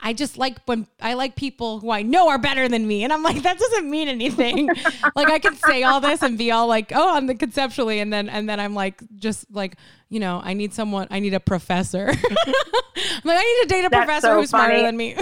I 0.00 0.12
just 0.12 0.38
like 0.38 0.58
when 0.66 0.86
I 1.00 1.14
like 1.14 1.34
people 1.34 1.80
who 1.80 1.90
I 1.90 2.02
know 2.02 2.28
are 2.28 2.38
better 2.38 2.68
than 2.68 2.86
me, 2.86 3.02
and 3.04 3.12
I'm 3.12 3.22
like, 3.22 3.42
that 3.42 3.58
doesn't 3.58 3.90
mean 3.90 4.08
anything. 4.08 4.66
like 5.16 5.28
I 5.28 5.38
can 5.38 5.56
say 5.56 5.82
all 5.82 6.00
this 6.00 6.22
and 6.22 6.38
be 6.38 6.50
all 6.50 6.66
like, 6.66 6.92
oh, 6.94 7.16
I'm 7.16 7.26
the 7.26 7.34
conceptually, 7.34 8.00
and 8.00 8.12
then 8.12 8.28
and 8.28 8.48
then 8.48 8.60
I'm 8.60 8.74
like, 8.74 9.02
just 9.16 9.46
like, 9.52 9.76
you 10.08 10.20
know, 10.20 10.40
I 10.42 10.54
need 10.54 10.72
someone, 10.72 11.08
I 11.10 11.20
need 11.20 11.34
a 11.34 11.40
professor. 11.40 12.08
I'm 12.10 13.22
like, 13.24 13.38
I 13.38 13.42
need 13.42 13.62
to 13.62 13.68
date 13.68 13.84
a 13.84 13.88
That's 13.90 14.04
professor 14.04 14.26
so 14.28 14.34
who's 14.36 14.50
smarter 14.50 14.82
than 14.82 14.96
me. 14.96 15.16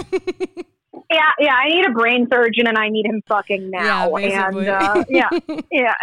yeah, 1.10 1.30
yeah. 1.38 1.54
I 1.54 1.68
need 1.68 1.86
a 1.86 1.92
brain 1.92 2.28
surgeon, 2.30 2.66
and 2.66 2.76
I 2.76 2.88
need 2.88 3.06
him 3.06 3.22
fucking 3.28 3.70
now. 3.70 4.16
Yeah, 4.16 4.48
and 4.48 4.68
uh, 4.68 5.04
yeah, 5.08 5.30
yeah. 5.70 5.94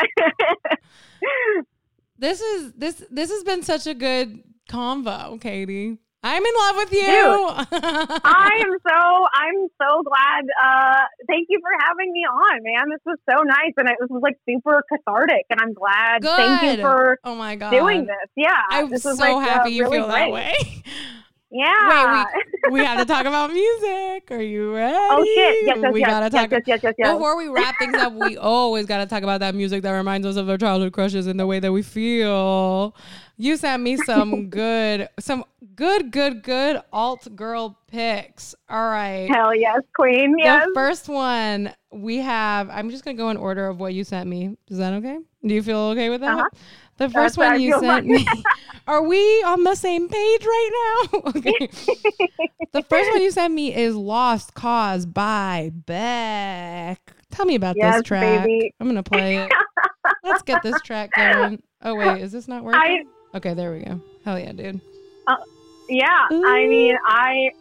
This 2.18 2.40
is 2.40 2.72
this 2.74 3.04
this 3.12 3.30
has 3.30 3.44
been 3.44 3.64
such 3.64 3.86
a 3.86 3.94
good 3.94 4.44
convo, 4.70 5.40
Katie. 5.42 5.98
I'm 6.26 6.44
in 6.46 6.54
love 6.58 6.76
with 6.78 6.94
you. 6.94 7.02
I 8.24 8.64
am 8.64 8.78
so 8.88 9.28
I'm 9.34 9.68
so 9.82 10.04
glad. 10.04 10.46
Uh, 10.64 11.04
thank 11.28 11.48
you 11.50 11.60
for 11.60 11.70
having 11.86 12.14
me 12.14 12.22
on, 12.22 12.64
man. 12.64 12.90
This 12.90 13.02
was 13.06 13.18
so 13.30 13.44
nice, 13.44 13.74
and 13.76 13.90
it 13.90 13.98
was 14.10 14.22
like 14.24 14.38
super 14.48 14.84
cathartic, 14.90 15.46
and 15.50 15.60
I'm 15.60 15.74
glad. 15.74 16.22
Good. 16.22 16.38
Thank 16.38 16.78
you 16.78 16.84
for 16.84 17.20
oh 17.26 17.36
my 17.36 17.58
god. 17.58 17.72
doing 17.72 18.06
this. 18.06 18.30
Yeah, 18.38 18.56
I'm 18.70 18.98
so 18.98 19.14
like, 19.16 19.36
uh, 19.36 19.40
happy 19.40 19.72
you 19.72 19.84
really 19.84 19.98
feel 19.98 20.08
that 20.08 20.32
way. 20.32 20.54
Yeah. 21.54 22.26
we 22.72 22.84
have 22.84 22.98
to 22.98 23.06
talk 23.06 23.26
about 23.26 23.54
music. 23.54 24.32
Are 24.32 24.42
you 24.42 24.74
ready? 24.74 24.98
oh 24.98 25.24
shit! 25.24 25.68
Yes, 25.68 25.78
yes, 25.82 25.94
we 25.94 26.00
yes, 26.00 26.10
gotta 26.10 26.26
yes, 26.26 26.32
talk. 26.32 26.52
yes, 26.52 26.62
yes, 26.66 26.80
yes, 26.82 26.94
yes. 26.98 27.14
Before 27.14 27.38
we 27.38 27.48
wrap 27.48 27.76
things 27.78 27.94
up, 27.94 28.14
we 28.14 28.38
always 28.38 28.88
gotta 28.88 29.06
talk 29.06 29.22
about 29.22 29.40
that 29.42 29.54
music 29.54 29.84
that 29.84 29.92
reminds 29.92 30.26
us 30.26 30.36
of 30.36 30.50
our 30.50 30.58
childhood 30.58 30.94
crushes 30.94 31.28
and 31.28 31.40
the 31.40 31.46
way 31.46 31.60
that 31.60 31.72
we 31.72 31.84
feel. 31.84 32.96
You 33.38 33.56
sent 33.58 33.84
me 33.84 33.98
some 33.98 34.50
good, 34.50 35.10
some 35.20 35.46
good, 35.76 36.12
good, 36.12 36.42
good 36.42 36.82
alt 36.92 37.36
girl 37.36 37.78
picks. 37.88 38.56
All 38.68 38.90
right. 38.90 39.30
Hell 39.30 39.56
yes, 39.56 39.82
queen. 39.96 40.36
Yes. 40.40 40.66
The 40.68 40.74
first 40.74 41.08
one 41.08 41.74
we 41.92 42.18
have, 42.18 42.70
I'm 42.70 42.90
just 42.90 43.06
going 43.06 43.16
to 43.16 43.22
go 43.22 43.30
in 43.30 43.38
order 43.38 43.68
of 43.68 43.80
what 43.80 43.94
you 43.94 44.04
sent 44.04 44.28
me. 44.28 44.58
Is 44.70 44.78
that 44.78 44.94
okay? 44.94 45.20
Do 45.46 45.54
you 45.54 45.62
feel 45.62 45.78
okay 45.78 46.10
with 46.10 46.22
that? 46.22 46.38
Uh-huh. 46.38 46.50
The 46.98 47.10
first 47.10 47.38
That's- 47.38 47.54
one 47.54 47.62
you 47.62 47.80
sent 47.80 48.06
me. 48.06 48.26
Are 48.88 49.02
we 49.02 49.18
on 49.44 49.64
the 49.64 49.76
same 49.76 50.10
page 50.10 50.46
right 50.46 51.08
now? 51.14 51.20
okay. 51.38 51.68
the 52.74 52.84
first 52.90 53.12
one 53.12 53.22
you 53.22 53.32
sent 53.32 53.54
me 53.54 53.74
is 53.74 53.96
Lost 53.96 54.54
Cause 54.56 55.06
by 55.06 55.72
Beck. 55.74 57.00
Tell 57.32 57.46
me 57.46 57.56
about 57.56 57.78
Yes, 57.78 57.96
this 57.96 58.04
track. 58.04 58.44
baby. 58.46 58.74
I'm 58.80 58.88
going 58.88 59.02
to 59.02 59.10
play 59.10 59.38
it. 59.38 59.52
Let's 60.24 60.42
get 60.44 60.62
this 60.64 60.80
track 60.82 61.12
going. 61.16 61.64
Oh, 61.82 61.96
wait. 61.96 62.22
Is 62.22 62.34
this 62.34 62.48
not 62.50 62.64
working? 62.64 62.82
I 63.34 63.38
okay, 63.38 63.54
there 63.54 63.72
we 63.72 63.80
go. 63.80 64.02
Hell 64.26 64.38
yeah, 64.38 64.52
dude. 64.52 64.82
Uh, 65.28 65.36
yeah. 65.88 66.28
I 66.30 66.68
mean, 66.68 66.98
I 67.08 67.52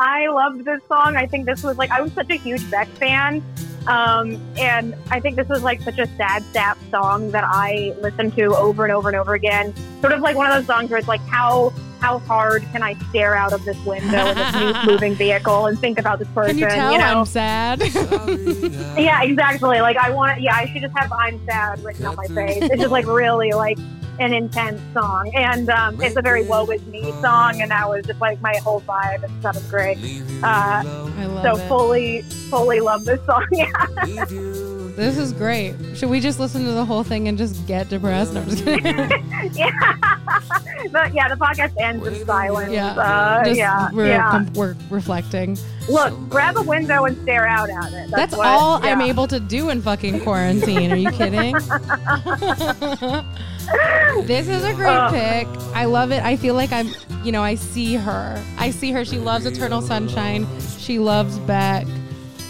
I 0.00 0.26
loved 0.28 0.64
this 0.64 0.80
song. 0.88 1.16
I 1.16 1.26
think 1.26 1.46
this 1.46 1.62
was 1.62 1.76
like 1.78 1.90
I 1.90 2.00
was 2.00 2.12
such 2.12 2.30
a 2.30 2.36
huge 2.36 2.68
Beck 2.70 2.88
fan. 2.88 3.42
Um, 3.88 4.38
and 4.58 4.94
I 5.10 5.18
think 5.18 5.36
this 5.36 5.48
was 5.48 5.62
like 5.62 5.80
such 5.80 5.98
a 5.98 6.06
sad, 6.16 6.42
sap 6.52 6.78
song 6.90 7.30
that 7.30 7.44
I 7.44 7.94
listened 8.00 8.36
to 8.36 8.54
over 8.54 8.84
and 8.84 8.92
over 8.92 9.08
and 9.08 9.16
over 9.16 9.32
again. 9.32 9.74
Sort 10.02 10.12
of 10.12 10.20
like 10.20 10.36
one 10.36 10.46
of 10.50 10.54
those 10.54 10.66
songs 10.66 10.90
where 10.90 10.98
it's 10.98 11.08
like, 11.08 11.22
how 11.22 11.72
how 12.00 12.18
hard 12.20 12.62
can 12.72 12.82
I 12.82 12.94
stare 13.10 13.34
out 13.34 13.52
of 13.52 13.64
this 13.64 13.78
window 13.84 14.26
in 14.28 14.36
this 14.36 14.54
new 14.54 14.72
moving 14.92 15.14
vehicle 15.14 15.66
and 15.66 15.78
think 15.78 15.98
about 15.98 16.18
this 16.18 16.28
person? 16.28 16.58
Can 16.58 16.70
you 16.70 16.74
tell 16.74 16.92
know? 16.98 17.20
I'm 17.20 17.26
sad? 17.26 17.80
yeah, 18.98 19.22
exactly. 19.22 19.80
Like 19.80 19.96
I 19.96 20.10
want, 20.10 20.40
yeah, 20.40 20.54
I 20.54 20.66
should 20.66 20.82
just 20.82 20.96
have 20.96 21.12
"I'm 21.12 21.44
sad" 21.46 21.82
written 21.84 22.06
on 22.06 22.16
my 22.16 22.26
face. 22.26 22.62
It's 22.62 22.80
just 22.80 22.92
like 22.92 23.06
really 23.06 23.52
like 23.52 23.78
an 24.20 24.32
intense 24.32 24.80
song, 24.94 25.30
and 25.34 25.70
um, 25.70 26.00
it's 26.00 26.16
a 26.16 26.22
very 26.22 26.44
"woe 26.44 26.66
is 26.66 26.84
me" 26.86 27.12
song, 27.20 27.60
and 27.60 27.70
that 27.70 27.88
was 27.88 28.04
just 28.04 28.20
like 28.20 28.40
my 28.40 28.56
whole 28.56 28.80
vibe. 28.82 29.24
in 29.24 29.42
seventh 29.42 29.68
grade. 29.70 29.98
Uh, 30.42 30.82
I 30.84 31.26
love 31.26 31.42
so 31.42 31.62
it. 31.62 31.68
fully, 31.68 32.22
fully 32.50 32.80
love 32.80 33.04
this 33.04 33.24
song. 33.26 33.46
Yeah. 33.52 34.67
This 34.98 35.16
is 35.16 35.32
great. 35.32 35.76
Should 35.94 36.10
we 36.10 36.18
just 36.18 36.40
listen 36.40 36.64
to 36.64 36.72
the 36.72 36.84
whole 36.84 37.04
thing 37.04 37.28
and 37.28 37.38
just 37.38 37.64
get 37.68 37.88
depressed? 37.88 38.34
No, 38.34 38.40
I'm 38.40 38.50
just 38.50 38.64
kidding. 38.64 38.84
yeah. 39.52 39.70
but 40.90 41.14
yeah, 41.14 41.28
the 41.28 41.36
podcast 41.38 41.72
ends 41.80 42.04
in 42.04 42.26
silence. 42.26 42.72
yeah. 42.72 42.88
Uh, 42.96 43.44
Just- 43.44 43.58
yeah. 43.58 43.90
We're, 43.92 44.08
yeah. 44.08 44.28
com- 44.28 44.52
we're 44.54 44.74
reflecting. 44.90 45.56
Look, 45.88 46.12
grab 46.28 46.56
a 46.56 46.62
window 46.62 47.04
and 47.04 47.16
stare 47.22 47.46
out 47.46 47.70
at 47.70 47.92
it. 47.92 48.10
That's, 48.10 48.32
That's 48.32 48.36
what- 48.36 48.48
all 48.48 48.84
I'm 48.84 49.00
able 49.00 49.28
to 49.28 49.38
do 49.38 49.70
in 49.70 49.82
fucking 49.82 50.18
quarantine. 50.22 50.90
Are 50.90 50.96
you 50.96 51.12
kidding? 51.12 51.52
this 54.26 54.48
is 54.48 54.64
a 54.64 54.74
great 54.74 54.96
Ugh. 54.96 55.12
pick. 55.12 55.46
I 55.76 55.84
love 55.84 56.10
it. 56.10 56.24
I 56.24 56.34
feel 56.34 56.54
like 56.54 56.72
I'm, 56.72 56.88
you 57.22 57.30
know, 57.30 57.44
I 57.44 57.54
see 57.54 57.94
her. 57.94 58.44
I 58.58 58.72
see 58.72 58.90
her. 58.90 59.04
She 59.04 59.18
loves 59.18 59.46
Eternal 59.46 59.80
Sunshine. 59.80 60.44
She 60.80 60.98
loves 60.98 61.38
Beck. 61.38 61.86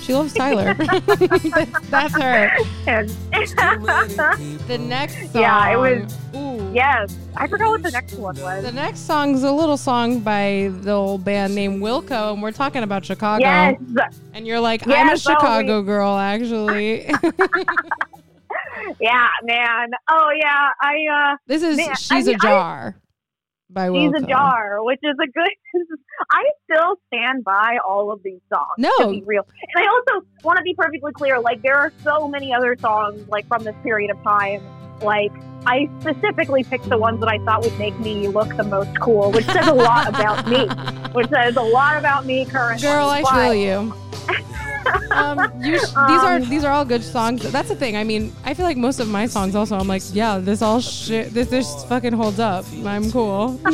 She 0.08 0.14
loves 0.14 0.32
Tyler. 0.32 0.72
that's, 1.90 2.14
her. 2.14 2.50
The 4.66 4.78
next 4.80 5.32
song. 5.32 5.42
Yeah, 5.42 5.68
it 5.70 5.76
was- 5.76 6.16
Ooh. 6.34 6.72
yes. 6.72 7.14
I 7.36 7.46
forgot 7.46 7.68
what 7.68 7.82
the 7.82 7.90
next 7.90 8.14
one 8.14 8.34
was. 8.40 8.64
The 8.64 8.72
next 8.72 9.00
song's 9.00 9.42
a 9.42 9.52
little 9.52 9.76
song 9.76 10.20
by 10.20 10.70
the 10.80 10.92
old 10.92 11.26
band 11.26 11.54
named 11.54 11.82
Wilco, 11.82 12.32
and 12.32 12.40
we're 12.42 12.52
talking 12.52 12.84
about 12.84 13.04
Chicago. 13.04 13.42
Yes. 13.44 13.78
And 14.32 14.46
you're 14.46 14.60
like, 14.60 14.86
I'm 14.86 14.92
a 14.92 14.94
Yes, 14.94 15.20
Chicago 15.20 15.82
girl, 15.82 16.16
actually. 16.16 17.04
Yeah, 18.98 19.28
man. 19.42 19.90
Oh 20.08 20.30
yeah. 20.34 20.70
I 20.80 21.32
uh 21.32 21.36
this 21.46 21.62
is 21.62 21.76
Man, 21.76 21.90
I 21.90 21.94
She's 21.96 22.26
mean, 22.26 22.36
a 22.42 22.46
I- 22.46 22.94
By 23.70 23.88
She's 23.88 24.10
Wilco. 24.10 24.24
a 24.24 24.26
jar, 24.26 24.82
which 24.82 25.00
is 25.02 25.16
a 25.22 25.26
good. 25.26 25.50
I 26.30 26.44
still 26.64 26.96
stand 27.08 27.44
by 27.44 27.76
all 27.86 28.10
of 28.10 28.22
these 28.22 28.40
songs. 28.52 28.66
No. 28.78 28.90
to 28.98 29.10
be 29.10 29.22
real, 29.26 29.46
and 29.74 29.84
I 29.84 29.88
also 29.88 30.26
want 30.42 30.56
to 30.56 30.62
be 30.62 30.74
perfectly 30.74 31.12
clear. 31.12 31.38
Like 31.38 31.60
there 31.60 31.76
are 31.76 31.92
so 32.02 32.28
many 32.28 32.52
other 32.54 32.76
songs 32.80 33.28
like 33.28 33.46
from 33.46 33.64
this 33.64 33.74
period 33.82 34.10
of 34.10 34.22
time. 34.22 34.62
Like 35.02 35.32
I 35.66 35.88
specifically 36.00 36.64
picked 36.64 36.88
the 36.88 36.96
ones 36.96 37.20
that 37.20 37.28
I 37.28 37.38
thought 37.44 37.62
would 37.62 37.78
make 37.78 37.98
me 38.00 38.26
look 38.28 38.56
the 38.56 38.64
most 38.64 38.98
cool, 39.00 39.30
which 39.32 39.44
says 39.46 39.66
a 39.66 39.74
lot 39.74 40.08
about 40.08 40.48
me. 40.48 40.66
Which 41.12 41.28
says 41.30 41.56
a 41.56 41.62
lot 41.62 41.96
about 41.96 42.26
me 42.26 42.44
currently. 42.44 42.86
Girl, 42.86 43.08
I 43.08 43.22
feel 43.22 43.54
you. 43.54 43.94
um, 45.10 45.38
you 45.62 45.78
sh- 45.78 45.82
these 45.82 46.22
are 46.22 46.40
these 46.40 46.64
are 46.64 46.72
all 46.72 46.84
good 46.84 47.02
songs. 47.02 47.42
That's 47.50 47.68
the 47.68 47.76
thing. 47.76 47.96
I 47.96 48.04
mean, 48.04 48.32
I 48.44 48.54
feel 48.54 48.64
like 48.66 48.76
most 48.76 49.00
of 49.00 49.08
my 49.08 49.26
songs 49.26 49.54
also. 49.54 49.76
I'm 49.76 49.88
like, 49.88 50.02
yeah, 50.12 50.38
this 50.38 50.62
all 50.62 50.80
shit. 50.80 51.32
This 51.34 51.48
this 51.48 51.84
fucking 51.84 52.12
holds 52.12 52.38
up. 52.40 52.64
I'm 52.84 53.10
cool. 53.10 53.60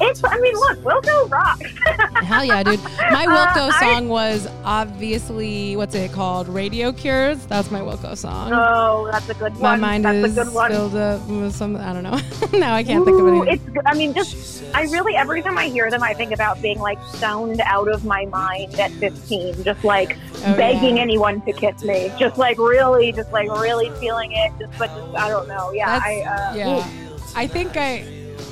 It's. 0.00 0.22
I 0.24 0.38
mean, 0.40 0.54
look, 0.54 0.78
Wilco 0.80 1.30
rocks. 1.30 1.70
Hell 2.26 2.44
yeah, 2.44 2.62
dude. 2.64 2.82
My 3.12 3.24
Uh, 3.26 3.46
Wilco 3.46 3.70
I- 3.72 3.80
song 3.94 4.08
was 4.08 4.48
obviously 4.64 5.76
what's 5.76 5.94
it 5.94 6.12
called? 6.12 6.48
Radio 6.48 6.92
Cures. 6.92 7.46
That's 7.46 7.70
my 7.70 7.80
Wilco 7.80 8.16
song. 8.16 8.52
Oh, 8.52 9.08
that's 9.12 9.28
a 9.28 9.34
good 9.34 9.52
one. 9.52 9.62
my 9.62 9.76
mind 9.76 10.04
that's 10.04 10.26
is 10.32 10.38
a 10.38 10.44
good 10.44 10.52
one. 10.54 10.70
filled 10.70 10.96
up 10.96 11.26
with 11.28 11.54
some. 11.54 11.76
I 11.76 11.92
don't 11.92 12.02
know. 12.02 12.18
now 12.58 12.74
I 12.74 12.82
can't 12.82 13.04
think 13.04 13.18
of 13.20 13.26
Ooh, 13.26 13.42
anything. 13.44 13.54
It's. 13.66 13.72
good. 13.74 13.86
I 13.86 13.94
mean, 13.94 14.12
just 14.14 14.64
I 14.74 14.82
really 14.84 15.14
every 15.16 15.42
time 15.42 15.56
I 15.58 15.66
hear 15.68 15.90
them, 15.90 16.02
I 16.02 16.12
think 16.14 16.32
about 16.32 16.60
being 16.60 16.78
like 16.80 16.98
stoned 17.14 17.60
out 17.60 17.88
of 17.88 18.04
my 18.04 18.26
mind 18.26 18.78
at 18.80 18.90
15, 18.92 19.62
just 19.64 19.84
like 19.84 20.16
Oh, 20.46 20.56
begging 20.56 20.96
yeah. 20.96 21.02
anyone 21.02 21.40
to 21.42 21.52
kiss 21.52 21.82
me, 21.82 22.12
just 22.18 22.36
like 22.38 22.58
really, 22.58 23.12
just 23.12 23.32
like 23.32 23.50
really 23.50 23.90
feeling 24.00 24.32
it. 24.32 24.52
Just, 24.58 24.78
but 24.78 24.88
just 24.94 25.14
I 25.16 25.28
don't 25.28 25.48
know. 25.48 25.72
Yeah, 25.72 25.98
That's- 25.98 26.26
I. 26.26 26.52
Uh, 26.52 26.54
yeah. 26.54 26.88
I 27.36 27.46
think 27.46 27.76
I 27.76 28.04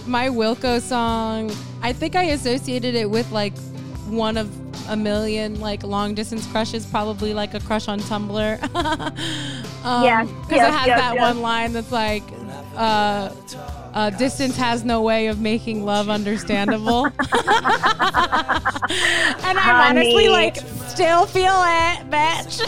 my 0.07 0.29
Wilco 0.29 0.81
song. 0.81 1.51
I 1.83 1.93
think 1.93 2.17
I 2.17 2.25
associated 2.25 2.95
it 2.95 3.11
with 3.11 3.31
like 3.33 3.57
one 4.07 4.37
of 4.37 4.51
a 4.89 4.97
million 4.97 5.61
like 5.61 5.83
long 5.83 6.15
distance 6.15 6.47
crushes, 6.47 6.87
probably 6.87 7.35
like 7.35 7.55
a 7.55 7.61
crush 7.61 7.89
on 7.89 8.01
Tumblr. 8.01 8.63
um, 9.85 10.05
Yes, 10.05 10.29
because 10.29 10.57
yes, 10.57 10.69
it 10.69 10.73
has 10.79 10.87
yes, 10.87 11.01
that 11.01 11.15
yes. 11.15 11.21
one 11.21 11.43
line 11.43 11.73
that's 11.73 11.93
like. 11.93 12.25
Uh, 12.77 13.35
uh, 13.95 14.11
distance 14.11 14.57
has 14.57 14.85
no 14.85 15.03
way 15.03 15.27
of 15.27 15.41
making 15.41 15.85
love 15.85 16.09
understandable. 16.09 17.05
and 17.07 17.15
I 19.59 19.89
honestly 19.91 20.29
like 20.29 20.57
still 20.89 21.27
feel 21.27 21.53
it, 21.53 22.11
bitch. 22.11 22.63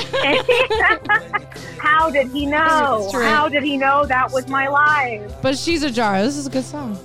How 1.79 2.11
did 2.11 2.29
he 2.29 2.47
know? 2.47 3.11
How 3.13 3.49
did 3.49 3.63
he 3.63 3.77
know 3.77 4.05
that 4.07 4.33
was 4.33 4.49
my 4.49 4.69
life? 4.69 5.33
But 5.43 5.57
she's 5.57 5.83
a 5.83 5.91
jar. 5.91 6.23
This 6.23 6.37
is 6.37 6.47
a 6.47 6.51
good 6.51 6.65
song. 6.65 6.99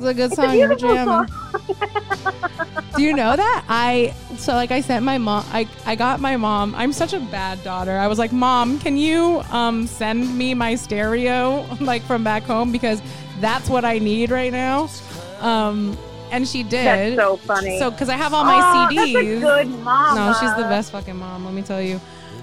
It's 0.00 0.06
a 0.08 0.14
good 0.14 0.30
It's 0.30 0.32
a 0.32 0.36
song. 0.36 0.56
You're 0.56 0.68
beautiful 0.76 0.94
jamming. 0.94 1.28
Do 2.96 3.02
you 3.02 3.14
know 3.14 3.36
that 3.36 3.64
I 3.68 4.14
so 4.36 4.54
like 4.54 4.70
I 4.70 4.80
sent 4.80 5.04
my 5.04 5.18
mom 5.18 5.44
I 5.52 5.68
I 5.86 5.94
got 5.94 6.20
my 6.20 6.36
mom 6.36 6.74
I'm 6.74 6.92
such 6.92 7.12
a 7.12 7.20
bad 7.20 7.62
daughter 7.62 7.92
I 7.96 8.06
was 8.08 8.18
like 8.18 8.32
mom 8.32 8.78
can 8.78 8.96
you 8.96 9.42
um 9.50 9.86
send 9.86 10.36
me 10.36 10.54
my 10.54 10.74
stereo 10.74 11.66
like 11.80 12.02
from 12.02 12.24
back 12.24 12.42
home 12.44 12.72
because 12.72 13.00
that's 13.40 13.68
what 13.68 13.84
I 13.84 13.98
need 13.98 14.30
right 14.30 14.52
now 14.52 14.88
um 15.40 15.96
and 16.30 16.46
she 16.46 16.62
did 16.62 17.16
That's 17.16 17.16
so 17.16 17.36
funny. 17.38 17.78
so 17.78 17.90
because 17.90 18.08
I 18.08 18.16
have 18.16 18.32
all 18.34 18.44
my 18.44 18.54
Aw, 18.60 18.88
CDs 18.90 19.36
a 19.38 19.40
good 19.40 19.68
mom. 19.80 20.16
no, 20.16 20.32
she's 20.40 20.54
the 20.54 20.62
best 20.62 20.92
fucking 20.92 21.16
mom. 21.16 21.44
Let 21.44 21.54
me 21.54 21.62
tell 21.62 21.82
you, 21.82 22.00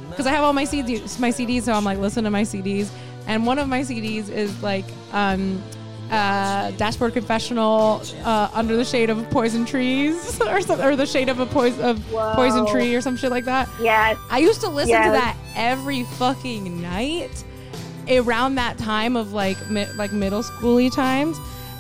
because 0.10 0.28
I 0.28 0.32
have 0.32 0.44
all 0.44 0.52
my 0.54 0.66
CDs, 0.66 1.18
my 1.22 1.30
CDs. 1.30 1.62
So 1.64 1.72
I'm 1.74 1.86
like, 1.86 1.98
listen 1.98 2.26
to 2.26 2.30
my 2.30 2.42
CDs, 2.42 2.90
and 3.28 3.46
one 3.46 3.58
of 3.60 3.70
my 3.70 3.82
CDs 3.82 4.28
is 4.30 4.62
like, 4.62 4.84
um, 5.14 5.64
uh, 6.12 6.72
Dashboard 6.72 7.14
Confessional, 7.14 8.02
uh, 8.24 8.50
Under 8.54 8.76
the 8.78 8.86
Shade 8.86 9.10
of 9.10 9.30
Poison 9.30 9.66
Trees, 9.66 10.40
or 10.48 10.62
some, 10.62 10.82
or 10.82 10.96
the 10.96 11.06
Shade 11.06 11.30
of 11.30 11.40
a 11.40 11.46
poison 11.46 11.84
of 11.84 12.04
Poison 12.10 12.66
Tree, 12.68 12.96
or 12.96 13.02
some 13.02 13.18
shit 13.18 13.32
like 13.32 13.46
that. 13.46 13.70
Yes. 13.82 14.18
I 14.30 14.40
used 14.40 14.62
to 14.62 14.70
listen 14.70 15.02
to 15.02 15.12
that 15.12 15.38
every 15.56 16.04
fucking 16.04 16.82
night 16.82 17.44
around 18.10 18.56
that 18.56 18.78
time 18.78 19.16
of 19.16 19.34
like 19.34 19.58
mi- 19.70 19.92
like 19.98 20.14
middle 20.14 20.42
schooly 20.42 20.94
times 20.94 21.38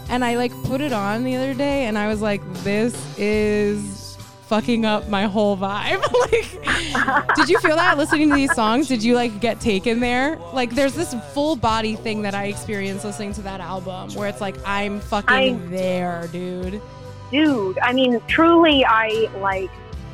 and 0.09 0.25
I 0.25 0.35
like 0.35 0.51
put 0.63 0.81
it 0.81 0.91
on 0.91 1.23
the 1.23 1.35
other 1.35 1.53
day 1.53 1.85
and 1.85 1.97
I 1.97 2.07
was 2.07 2.21
like 2.21 2.41
this 2.63 2.93
is 3.17 4.06
fucking 4.47 4.85
up 4.85 5.07
my 5.09 5.23
whole 5.25 5.57
vibe. 5.57 6.03
Like 6.27 7.35
did 7.35 7.49
you 7.49 7.59
feel 7.59 7.75
that 7.75 7.97
listening 7.97 8.29
to 8.29 8.35
these 8.35 8.53
songs? 8.53 8.87
Did 8.87 9.03
you 9.03 9.15
like 9.15 9.39
get 9.39 9.59
taken 9.61 9.99
there? 9.99 10.37
Like 10.53 10.71
there's 10.71 10.93
this 10.93 11.13
full 11.33 11.55
body 11.55 11.95
thing 11.95 12.21
that 12.23 12.33
I 12.33 12.45
experienced 12.45 13.05
listening 13.05 13.33
to 13.33 13.41
that 13.43 13.59
album 13.61 14.13
where 14.13 14.27
it's 14.27 14.41
like 14.41 14.55
I'm 14.65 14.99
fucking 14.99 15.35
I- 15.35 15.67
there 15.69 16.27
dude. 16.31 16.81
Dude 17.31 17.77
i 17.79 17.91
mean 17.91 18.21
truly 18.27 18.85
i 18.85 19.29
like 19.41 19.69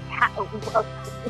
ha- 0.09 0.83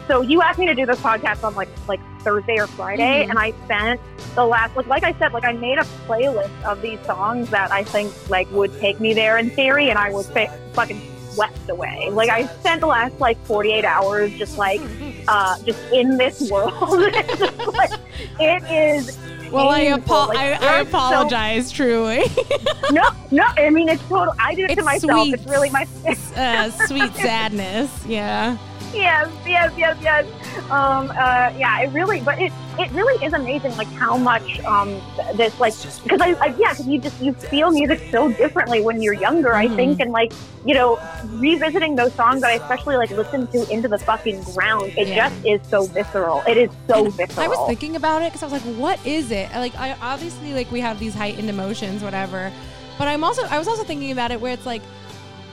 so 0.08 0.22
you 0.22 0.42
asked 0.42 0.58
me 0.58 0.66
to 0.66 0.74
do 0.74 0.86
this 0.86 1.00
podcast 1.00 1.44
on 1.44 1.54
like 1.56 1.68
like 1.90 2.00
thursday 2.22 2.58
or 2.58 2.68
friday 2.68 3.26
Mhm. 3.26 3.30
and 3.32 3.38
i 3.40 3.52
spent 3.66 4.00
the 4.36 4.46
last 4.46 4.78
like 4.78 4.88
like 4.88 5.04
i 5.04 5.12
said 5.20 5.34
like 5.34 5.44
i 5.44 5.52
made 5.52 5.78
a 5.78 5.84
playlist 6.08 6.64
of 6.64 6.82
these 6.82 7.00
songs 7.06 7.50
that 7.50 7.70
i 7.74 7.84
think 7.84 8.14
like 8.30 8.50
would 8.52 8.72
take 8.80 9.02
me 9.02 9.14
there 9.14 9.38
in 9.38 9.50
theory 9.50 9.90
and 9.90 10.00
i 10.00 10.10
was 10.10 10.30
fa- 10.30 10.58
fucking 10.72 11.02
swept 11.34 11.70
away. 11.70 12.10
Like 12.12 12.30
i 12.30 12.46
spent 12.60 12.82
the 12.82 12.88
last 12.88 13.20
like 13.20 13.38
48 13.46 13.86
hours 13.86 14.32
just 14.34 14.58
like 14.58 14.82
uh 15.28 15.58
just 15.64 15.80
in 15.92 16.18
this 16.18 16.42
world. 16.52 16.74
Just, 17.14 17.58
like, 17.68 17.92
it 18.40 18.64
is 18.72 19.18
well 19.52 19.70
I, 19.70 19.82
apo- 19.92 20.28
Like, 20.28 20.38
I, 20.38 20.54
I 20.54 20.58
there's 20.60 20.90
so- 20.90 20.98
apologize 20.98 21.72
truly. 21.72 22.24
No 22.92 23.04
no 23.32 23.44
i 23.58 23.70
mean 23.70 23.88
it's 23.90 24.04
total 24.10 24.34
i 24.40 24.54
do 24.54 24.64
it 24.66 24.72
It's 24.72 24.80
to 24.80 24.84
myself 24.84 25.22
sweet. 25.24 25.34
it's 25.36 25.46
really 25.46 25.70
my 25.70 25.88
uh, 26.36 26.70
sweet 26.86 27.14
sadness 27.16 27.90
yeah 28.06 28.58
yes, 28.94 29.30
yes, 29.46 29.72
yes, 29.78 29.98
yes. 30.02 30.26
Um, 30.70 31.10
uh, 31.12 31.52
yeah, 31.58 31.82
it 31.82 31.92
really, 31.92 32.22
but 32.22 32.40
it, 32.40 32.52
it 32.78 32.92
really 32.92 33.24
is 33.26 33.34
amazing, 33.34 33.76
like 33.76 33.88
how 33.94 34.18
much 34.18 34.60
um, 34.66 35.02
this, 35.36 35.60
like, 35.60 35.74
because 36.04 36.20
I, 36.22 36.36
I, 36.42 36.48
yeah, 36.58 36.72
because 36.72 36.88
you 36.88 37.00
just 37.00 37.20
you 37.22 37.34
feel 37.50 37.72
music 37.72 38.02
so 38.12 38.30
differently 38.30 38.82
when 38.82 39.02
you're 39.02 39.14
younger, 39.14 39.56
I 39.56 39.68
Mhm. 39.68 39.76
think, 39.76 40.00
and 40.00 40.12
like, 40.12 40.32
you 40.66 40.74
know, 40.74 41.00
revisiting 41.24 41.96
those 41.96 42.14
songs 42.16 42.42
that 42.42 42.52
I 42.52 42.54
especially 42.54 42.96
like 42.98 43.10
listen 43.12 43.48
to 43.48 43.66
into 43.70 43.88
the 43.88 43.98
fucking 44.00 44.42
ground, 44.44 44.94
it 44.96 45.08
Yeah. 45.10 45.30
just 45.30 45.46
is 45.46 45.60
so 45.70 45.86
visceral. 45.88 46.44
It 46.48 46.58
is 46.58 46.70
so 46.88 47.06
And 47.06 47.14
visceral. 47.14 47.46
I 47.46 47.48
was 47.48 47.68
thinking 47.68 47.96
about 47.96 48.22
it 48.22 48.32
because 48.32 48.44
I 48.44 48.46
was 48.46 48.66
like, 48.66 48.76
what 48.78 49.06
is 49.06 49.32
it? 49.32 49.52
Like, 49.52 49.76
I 49.76 49.96
obviously 50.02 50.54
like 50.54 50.72
we 50.72 50.80
have 50.80 51.00
these 51.00 51.14
heightened 51.14 51.50
emotions, 51.50 52.02
whatever. 52.04 52.52
But 52.98 53.08
I'm 53.08 53.24
also 53.24 53.44
I 53.44 53.58
was 53.58 53.68
also 53.68 53.84
thinking 53.84 54.12
about 54.12 54.32
it 54.32 54.40
where 54.40 54.54
it's 54.54 54.66
like 54.66 54.82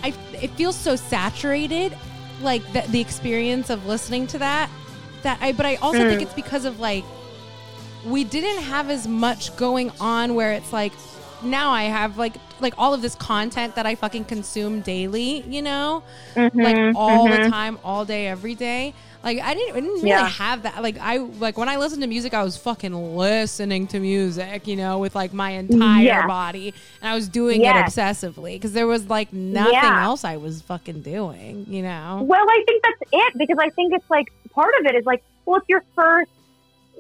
I 0.03 0.15
it 0.41 0.51
feels 0.53 0.77
so 0.77 0.95
saturated, 0.97 1.97
like 2.43 2.62
the, 2.73 2.83
the 2.89 3.01
experience 3.01 3.71
of 3.71 3.87
listening 3.87 4.27
to 4.29 4.39
that. 4.39 4.71
That 5.23 5.39
I, 5.41 5.53
but 5.53 5.67
I 5.67 5.77
also 5.77 6.05
think 6.05 6.21
Mm. 6.21 6.23
it's 6.23 6.35
because 6.35 6.65
of 6.65 6.81
like 6.81 7.05
we 8.05 8.25
didn't 8.25 8.62
have 8.65 8.89
as 8.91 9.07
much 9.07 9.55
going 9.57 9.91
on 10.01 10.35
where 10.35 10.53
it's 10.53 10.73
like 10.73 10.93
now 11.43 11.71
I 11.71 11.85
have 11.85 12.17
like 12.19 12.37
like 12.61 12.75
all 12.79 12.93
of 12.95 13.03
this 13.03 13.15
content 13.15 13.75
that 13.77 13.87
I 13.87 13.95
fucking 13.95 14.25
consume 14.25 14.81
daily, 14.83 15.43
you 15.43 15.62
know, 15.62 16.03
like 16.55 16.77
Mhm, 16.77 16.95
all 16.95 17.29
mhm. 17.29 17.31
the 17.45 17.51
time, 17.51 17.79
all 17.85 18.05
day, 18.05 18.27
every 18.29 18.55
day. 18.55 18.95
Like 19.23 19.39
I 19.39 19.53
didn't, 19.55 19.73
I 19.77 19.81
didn't 19.81 19.95
really 19.97 20.09
Yeah. 20.09 20.29
have 20.29 20.63
that. 20.63 20.83
Like 20.83 20.97
I 20.99 21.19
like 21.19 21.59
when 21.59 21.69
I 21.69 21.77
listened 21.77 22.01
to 22.03 22.09
music, 22.09 22.33
I 22.33 22.43
was 22.43 22.57
fucking 22.57 23.17
listening 23.17 23.87
to 23.89 24.01
music, 24.01 24.67
you 24.67 24.77
know, 24.77 24.99
with 24.99 25.15
like 25.15 25.33
my 25.35 25.51
entire 25.51 26.03
Yeah. 26.03 26.27
body, 26.27 26.73
and 27.03 27.11
I 27.11 27.15
was 27.15 27.29
doing 27.29 27.61
Yes. 27.61 27.97
it 27.99 28.01
obsessively 28.01 28.55
because 28.55 28.73
there 28.73 28.87
was 28.87 29.09
like 29.11 29.31
nothing 29.33 29.75
Yeah. 29.75 30.05
else 30.05 30.25
I 30.25 30.39
was 30.39 30.63
fucking 30.63 31.03
doing, 31.03 31.67
you 31.69 31.83
know. 31.83 32.21
Well, 32.23 32.47
I 32.49 32.65
think 32.67 32.83
that's 32.83 33.11
it 33.13 33.39
because 33.39 33.59
I 33.59 33.69
think 33.71 33.93
it's 33.93 34.09
like 34.09 34.33
part 34.55 34.73
of 34.81 34.87
it 34.87 34.95
is 34.95 35.05
like, 35.05 35.23
well, 35.45 35.59
it's 35.59 35.69
your 35.69 35.85
first 35.95 36.31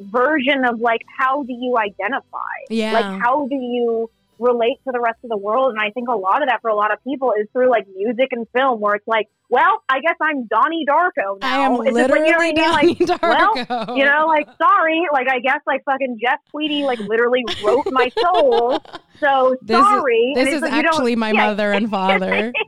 version 0.00 0.64
of 0.64 0.80
like 0.80 1.02
how 1.18 1.42
do 1.44 1.52
you 1.52 1.76
identify? 1.78 2.38
Yeah. 2.68 2.92
Like 2.92 3.20
how 3.22 3.46
do 3.48 3.54
you 3.54 4.10
relate 4.40 4.78
to 4.84 4.90
the 4.92 5.00
rest 5.00 5.18
of 5.22 5.30
the 5.30 5.36
world? 5.36 5.70
And 5.72 5.80
I 5.80 5.90
think 5.90 6.08
a 6.08 6.16
lot 6.16 6.42
of 6.42 6.48
that 6.48 6.60
for 6.62 6.68
a 6.70 6.74
lot 6.74 6.92
of 6.92 7.02
people 7.04 7.32
is 7.40 7.46
through 7.52 7.70
like 7.70 7.86
music 7.94 8.28
and 8.32 8.46
film, 8.56 8.80
where 8.80 8.94
it's 8.94 9.06
like, 9.06 9.28
well, 9.50 9.82
I 9.88 10.00
guess 10.00 10.16
I'm 10.20 10.46
Donnie 10.46 10.84
Darko 10.88 11.40
now. 11.40 11.60
I 11.62 11.66
am 11.66 11.72
It's 11.74 11.84
just 11.96 12.10
like, 12.10 12.20
literally 12.20 12.48
you 12.48 12.54
know 12.54 12.72
I 12.72 12.82
mean? 12.82 12.96
Donnie 12.96 13.54
Like, 13.54 13.68
well, 13.68 13.96
you 13.98 14.04
know, 14.04 14.26
like 14.26 14.48
sorry, 14.60 15.02
like 15.12 15.28
I 15.30 15.38
guess 15.40 15.60
like 15.66 15.84
fucking 15.84 16.18
Jeff 16.20 16.38
Tweedy 16.50 16.82
like 16.84 16.98
literally 17.00 17.44
wrote 17.64 17.86
my 17.90 18.08
soul. 18.20 18.80
So 19.20 19.56
This 19.62 19.76
is- 19.78 19.84
sorry. 19.84 20.32
This 20.34 20.54
is 20.54 20.62
like, 20.62 20.72
actually 20.72 21.14
my 21.16 21.32
yeah. 21.32 21.46
mother 21.48 21.72
and 21.72 21.90
father. 21.90 22.52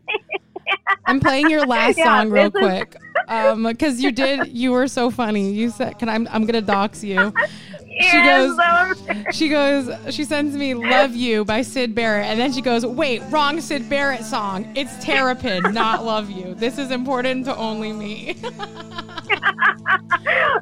I'm 1.07 1.21
playing 1.21 1.51
your 1.51 1.67
last 1.67 1.99
Yeah, 1.99 2.05
song 2.21 2.31
real 2.31 2.51
this 2.51 2.63
is- 2.63 2.69
quick, 2.69 2.97
um, 3.29 3.65
because 3.65 4.01
you 4.01 4.13
did. 4.13 4.49
You 4.49 4.73
were 4.73 4.87
so 4.87 5.11
funny. 5.11 5.53
You 5.53 5.71
said, 5.71 5.99
"Can 5.99 6.09
I'm 6.09 6.29
I'm 6.31 6.47
gonna 6.47 6.61
dox 6.61 7.03
you." 7.05 7.33
She 8.03 8.23
goes- 8.23 9.35
She 9.37 9.49
goes. 9.49 10.15
She 10.15 10.25
sends 10.25 10.57
me 10.57 10.75
"Love 10.75 11.15
You" 11.15 11.45
by 11.45 11.63
Syd 11.63 11.95
Barrett, 11.95 12.27
and 12.27 12.39
then 12.41 12.53
she 12.53 12.61
goes, 12.61 12.85
"Wait, 12.85 13.23
wrong 13.31 13.61
Syd 13.61 13.89
Barrett 13.89 14.25
song. 14.25 14.71
It's 14.75 14.93
Terrapin, 15.05 15.73
not 15.73 16.05
"Love 16.05 16.31
You." 16.31 16.55
This 16.55 16.79
is 16.79 16.91
important 16.91 17.45
to 17.47 17.57
only 17.57 17.93
me." 17.93 18.37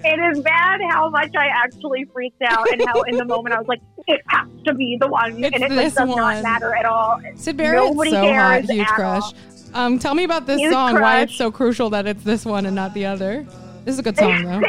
it 0.05 0.37
is 0.37 0.41
bad 0.43 0.81
how 0.91 1.09
much 1.11 1.31
I 1.37 1.47
actually 1.49 2.05
freaked 2.13 2.43
out 2.43 2.71
and 2.73 2.83
how 2.87 3.03
in 3.03 3.17
the 3.17 3.25
moment 3.25 3.55
I 3.55 3.59
was 3.59 3.69
like, 3.69 3.81
it 4.07 4.21
has 4.29 4.49
to 4.67 4.75
be 4.75 4.97
the 5.01 5.09
one, 5.09 5.43
It's 5.45 5.55
and 5.55 5.65
it 5.65 5.73
like, 5.73 5.95
does 5.95 6.07
one. 6.09 6.17
not 6.17 6.43
matter 6.43 6.75
at 6.75 6.85
all. 6.85 7.21
Syd 7.37 7.57
Barrett's 7.57 7.91
Nobody 7.91 8.11
so 8.11 8.21
hot, 8.21 8.27
cares 8.27 8.71
huge 8.71 8.87
crush. 8.89 9.23
all. 9.23 9.33
Um, 9.73 9.99
tell 9.99 10.15
me 10.15 10.25
about 10.25 10.47
this 10.47 10.59
Huge 10.61 10.73
song. 10.73 10.95
Why 10.95 10.99
crush. 11.01 11.23
it's 11.31 11.37
so 11.37 11.51
crucial 11.53 11.91
that 11.91 12.07
it's 12.07 12.25
this 12.25 12.45
one 12.45 12.67
and 12.67 12.75
not 12.75 12.93
the 12.95 13.07
other. 13.07 13.47
This 13.85 13.95
is 13.95 13.99
a 13.99 14.03
good 14.03 14.17
song 14.17 14.43
though. 14.45 14.61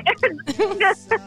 Because 0.45 1.09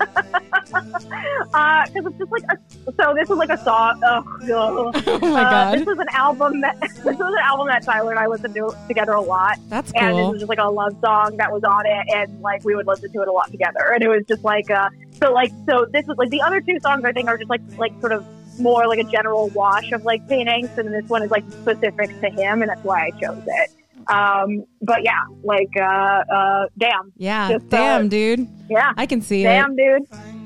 Uh, 1.54 1.84
it's 1.94 2.18
just 2.18 2.32
like 2.32 2.42
a, 2.50 2.58
so. 3.00 3.14
This 3.14 3.30
is 3.30 3.36
like 3.36 3.50
a 3.50 3.58
song. 3.62 4.00
Oh, 4.04 4.22
God. 4.46 5.02
Oh 5.06 5.18
my 5.20 5.42
Uh, 5.44 5.50
god, 5.50 5.78
this 5.78 5.88
is 5.88 5.98
an 5.98 6.08
album 6.12 6.60
that 6.62 6.80
this 6.80 6.92
is 6.98 7.04
an 7.04 7.34
album 7.42 7.66
that 7.68 7.82
Tyler 7.84 8.10
and 8.10 8.18
I 8.18 8.26
listened 8.26 8.54
to 8.54 8.74
together 8.88 9.12
a 9.12 9.20
lot. 9.20 9.58
that's 9.68 9.92
cool. 9.92 10.00
and 10.02 10.18
this 10.18 10.26
was 10.32 10.40
just 10.40 10.48
like 10.48 10.58
a 10.58 10.68
love 10.68 10.96
song 11.04 11.36
that 11.36 11.52
was 11.52 11.62
on 11.64 11.86
it 11.86 12.06
and 12.14 12.40
like 12.40 12.64
we 12.64 12.74
would 12.74 12.86
listen 12.86 13.12
to 13.12 13.22
it 13.22 13.28
a 13.28 13.32
lot 13.32 13.50
together 13.50 13.92
and 13.92 14.02
it 14.02 14.08
was 14.08 14.24
just 14.26 14.42
like 14.44 14.70
uh 14.70 14.88
so 15.20 15.32
like 15.32 15.50
so 15.66 15.86
this 15.92 16.04
is 16.08 16.16
like 16.16 16.30
the 16.30 16.40
other 16.42 16.60
two 16.60 16.78
songs 16.80 17.04
i 17.04 17.12
think 17.12 17.28
are 17.28 17.36
just 17.38 17.50
like 17.50 17.60
like 17.78 17.92
sort 18.00 18.12
of 18.12 18.24
more 18.60 18.86
like 18.86 18.98
a 18.98 19.04
general 19.04 19.48
wash 19.50 19.90
of 19.92 20.04
like 20.04 20.26
paintings, 20.28 20.68
and 20.78 20.92
this 20.94 21.08
one 21.08 21.22
is 21.22 21.30
like 21.30 21.44
specific 21.50 22.08
to 22.20 22.30
him 22.30 22.62
and 22.62 22.70
that's 22.70 22.82
why 22.84 23.06
i 23.06 23.10
chose 23.20 23.42
it 23.46 23.70
um 24.08 24.64
but 24.82 25.04
yeah 25.04 25.22
like 25.42 25.70
uh 25.80 26.22
uh 26.32 26.66
damn 26.78 27.12
Yeah, 27.16 27.52
just, 27.52 27.66
uh, 27.66 27.68
damn, 27.76 28.08
dude. 28.08 28.48
yeah 28.68 28.92
I 28.96 29.06
can 29.06 29.20
see 29.20 29.42
it. 29.42 29.48
damn 29.48 29.74
dude 29.76 30.02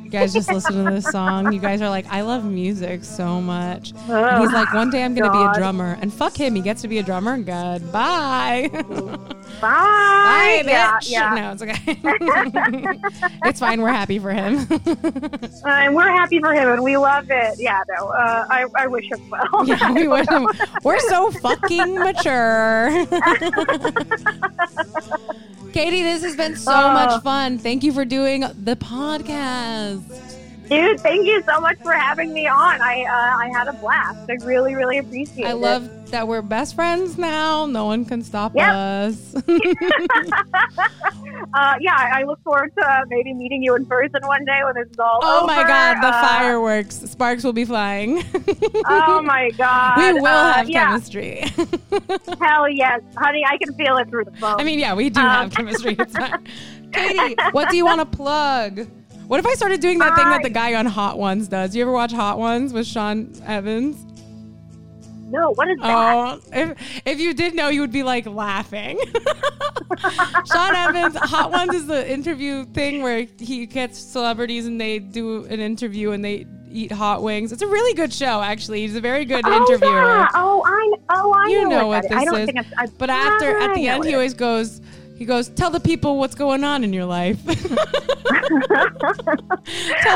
You 0.08 0.12
guys 0.12 0.32
just 0.32 0.50
listen 0.50 0.82
to 0.82 0.90
this 0.90 1.04
song. 1.04 1.52
You 1.52 1.60
guys 1.60 1.82
are 1.82 1.90
like, 1.90 2.06
I 2.06 2.22
love 2.22 2.42
music 2.42 3.04
so 3.04 3.42
much. 3.42 3.92
And 4.08 4.42
he's 4.42 4.52
like, 4.54 4.72
one 4.72 4.88
day 4.88 5.04
I'm 5.04 5.14
gonna 5.14 5.30
be 5.30 5.36
a 5.36 5.52
drummer, 5.60 5.98
and 6.00 6.10
fuck 6.10 6.34
him, 6.34 6.54
he 6.54 6.62
gets 6.62 6.80
to 6.80 6.88
be 6.88 6.96
a 6.96 7.02
drummer. 7.02 7.36
Goodbye. 7.36 8.70
bye, 8.72 8.80
Bye, 9.60 10.62
yeah 10.64 10.98
bitch. 10.98 11.10
yeah 11.10 11.34
No, 11.34 11.52
it's 11.52 11.62
okay. 11.62 11.78
it's 13.44 13.60
fine. 13.60 13.82
We're 13.82 13.90
happy 13.90 14.18
for 14.18 14.30
him. 14.32 14.66
Uh, 14.70 15.68
and 15.68 15.94
we're 15.94 16.08
happy 16.08 16.40
for 16.40 16.54
him 16.54 16.70
and 16.70 16.82
we 16.82 16.96
love 16.96 17.26
it 17.30 17.58
yeah 17.58 17.82
no 17.88 18.08
uh 18.08 18.46
i 18.50 18.66
i 18.76 18.86
wish 18.86 19.10
him 19.10 19.28
well 19.30 19.46
yeah, 19.66 19.92
we 19.92 20.08
would. 20.08 20.26
We're 20.84 21.00
so 21.00 21.30
fucking 21.32 21.96
mature. 21.96 23.04
Katie, 25.72 26.02
this 26.02 26.22
has 26.22 26.36
been 26.36 26.56
so 26.56 26.72
Oh. 26.72 26.92
much 26.92 27.22
fun. 27.22 27.58
Thank 27.58 27.84
you 27.84 27.92
for 27.92 28.04
doing 28.04 28.40
the 28.40 28.76
podcast. 28.76 30.27
Dude, 30.70 31.00
thank 31.02 31.26
you 31.26 31.42
so 31.48 31.60
much 31.60 31.76
for 31.82 31.92
having 31.92 32.32
me 32.32 32.46
on. 32.46 32.80
I 32.82 33.02
uh, 33.02 33.36
I 33.38 33.50
had 33.58 33.68
a 33.68 33.72
blast. 33.72 34.18
I 34.28 34.34
really, 34.44 34.74
really 34.74 34.98
appreciate 34.98 35.44
it. 35.44 35.46
I 35.46 35.52
love 35.52 35.88
that 36.10 36.28
we're 36.28 36.42
best 36.42 36.74
friends 36.74 37.16
now. 37.16 37.66
No 37.66 37.86
one 37.86 38.04
can 38.04 38.22
stop 38.22 38.52
Yep. 38.54 38.68
us. 38.70 39.34
Uh, 41.54 41.74
yeah, 41.80 41.94
I 41.96 42.20
I 42.20 42.24
look 42.24 42.40
forward 42.44 42.70
to 42.78 43.04
maybe 43.08 43.32
meeting 43.32 43.62
you 43.62 43.74
in 43.74 43.86
person 43.86 44.20
one 44.26 44.44
day 44.44 44.60
when 44.64 44.74
this 44.74 44.86
is 44.90 44.98
all 44.98 45.20
oh 45.22 45.38
over. 45.38 45.46
my 45.46 45.62
god, 45.64 45.96
the 46.02 46.08
Uh, 46.08 46.20
fireworks. 46.20 46.96
Sparks 47.10 47.42
will 47.42 47.52
be 47.54 47.64
flying. 47.64 48.22
Oh 48.90 49.22
my 49.22 49.50
god. 49.56 49.96
we 49.96 50.12
will 50.12 50.26
Uh, 50.26 50.52
have 50.52 50.68
yeah, 50.68 50.88
chemistry. 50.88 51.40
Hell 52.40 52.68
yes, 52.68 53.00
honey. 53.16 53.44
I 53.48 53.56
can 53.58 53.72
feel 53.74 53.96
it 53.96 54.08
through 54.10 54.24
the 54.24 54.32
phone. 54.40 54.60
I 54.60 54.64
mean, 54.64 54.78
yeah, 54.78 54.94
we 54.94 55.10
do 55.10 55.20
Um, 55.20 55.26
have 55.26 55.50
chemistry. 55.52 55.96
Katie, 56.92 57.34
what 57.52 57.68
do 57.70 57.76
you 57.76 57.84
want 57.86 58.00
to 58.00 58.16
plug? 58.16 58.86
What 59.28 59.40
if 59.40 59.46
I 59.46 59.52
started 59.54 59.80
doing 59.80 59.98
that 59.98 60.16
thing 60.16 60.24
that 60.30 60.42
the 60.42 60.48
guy 60.48 60.74
on 60.74 60.86
Hot 60.86 61.18
Ones 61.18 61.48
does? 61.48 61.76
You 61.76 61.82
ever 61.82 61.92
watch 61.92 62.12
Hot 62.12 62.38
Ones 62.38 62.72
with 62.72 62.86
Sean 62.86 63.30
Evans? 63.44 64.02
no, 65.30 65.50
what 65.50 65.68
is 65.68 65.76
that? 65.80 65.94
Oh, 65.94 66.40
if 66.50 67.02
if 67.04 67.20
you 67.20 67.34
did 67.34 67.54
know, 67.54 67.68
you 67.68 67.82
would 67.82 67.92
be 67.92 68.02
like 68.02 68.24
laughing. 68.24 68.98
Sean 70.50 70.74
Evans, 70.74 71.14
Hot 71.16 71.50
Ones 71.50 71.74
is 71.74 71.86
the 71.86 72.10
interview 72.10 72.64
thing 72.64 73.02
where 73.02 73.26
he 73.38 73.66
gets 73.66 73.98
celebrities 73.98 74.66
and 74.66 74.80
they 74.80 74.98
do 74.98 75.44
an 75.44 75.60
interview 75.60 76.12
and 76.12 76.24
they 76.24 76.46
eat 76.70 76.90
hot 76.90 77.22
wings. 77.22 77.52
It's 77.52 77.62
a 77.62 77.66
really 77.66 77.92
good 77.92 78.14
show, 78.14 78.40
actually. 78.40 78.80
He's 78.80 78.96
a 78.96 79.00
very 79.00 79.26
good 79.26 79.44
oh, 79.44 79.56
interviewer. 79.56 79.90
Yeah. 79.90 80.28
Oh, 80.34 80.62
I 80.64 80.92
oh 81.10 81.32
I 81.34 81.48
You 81.48 81.64
know, 81.64 81.80
know 81.80 81.86
what, 81.88 82.04
what 82.04 82.10
that 82.10 82.12
is. 82.12 82.16
I 82.16 82.20
this 82.20 82.30
don't 82.30 82.40
is. 82.40 82.46
think 82.46 82.58
I've, 82.58 82.72
I've, 82.78 82.98
But 82.98 83.10
after, 83.10 83.58
at 83.58 83.74
the 83.74 83.88
end, 83.88 84.04
he 84.06 84.14
always 84.14 84.32
goes, 84.32 84.80
he 85.18 85.24
goes, 85.24 85.48
tell 85.50 85.70
the 85.70 85.80
people 85.80 86.18
what's 86.18 86.34
going 86.34 86.62
on 86.64 86.84
in 86.84 86.92
your 86.92 87.04
life. 87.04 87.38
tell 87.46 87.54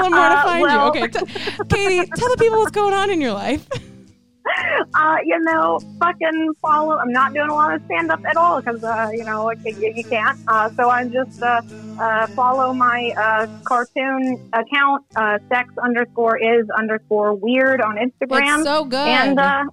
them 0.02 0.12
where 0.12 0.28
to 0.28 0.36
Uh, 0.36 0.42
find 0.44 0.62
well- 0.62 0.94
you. 0.94 1.02
Okay, 1.02 1.08
t- 1.08 1.26
Katie, 1.68 2.10
tell 2.16 2.28
the 2.30 2.36
people 2.38 2.58
what's 2.58 2.70
going 2.70 2.94
on 2.94 3.10
in 3.10 3.20
your 3.20 3.32
life. 3.32 3.66
uh, 4.94 5.16
you 5.24 5.38
know, 5.40 5.80
fucking 6.00 6.52
follow. 6.60 6.98
I'm 6.98 7.12
not 7.12 7.32
doing 7.32 7.48
a 7.48 7.54
lot 7.54 7.74
of 7.74 7.82
stand 7.86 8.10
up 8.10 8.24
at 8.24 8.36
all 8.36 8.60
because, 8.60 8.82
uh, 8.84 9.10
you 9.12 9.24
know, 9.24 9.50
you, 9.64 9.92
you 9.94 10.04
can't. 10.04 10.38
Uh, 10.48 10.70
so 10.76 10.90
I'm 10.90 11.12
just 11.12 11.42
uh, 11.42 11.60
uh, 12.00 12.26
follow 12.28 12.72
my 12.72 13.12
uh, 13.16 13.46
cartoon 13.64 14.48
account, 14.52 15.04
uh, 15.16 15.38
sex 15.48 15.72
underscore 15.82 16.38
is 16.38 16.68
underscore 16.76 17.34
weird 17.34 17.80
on 17.80 17.96
Instagram. 17.96 18.58
It's 18.58 18.64
so 18.64 18.84
good. 18.84 18.98
and 19.08 19.38
uh, 19.38 19.64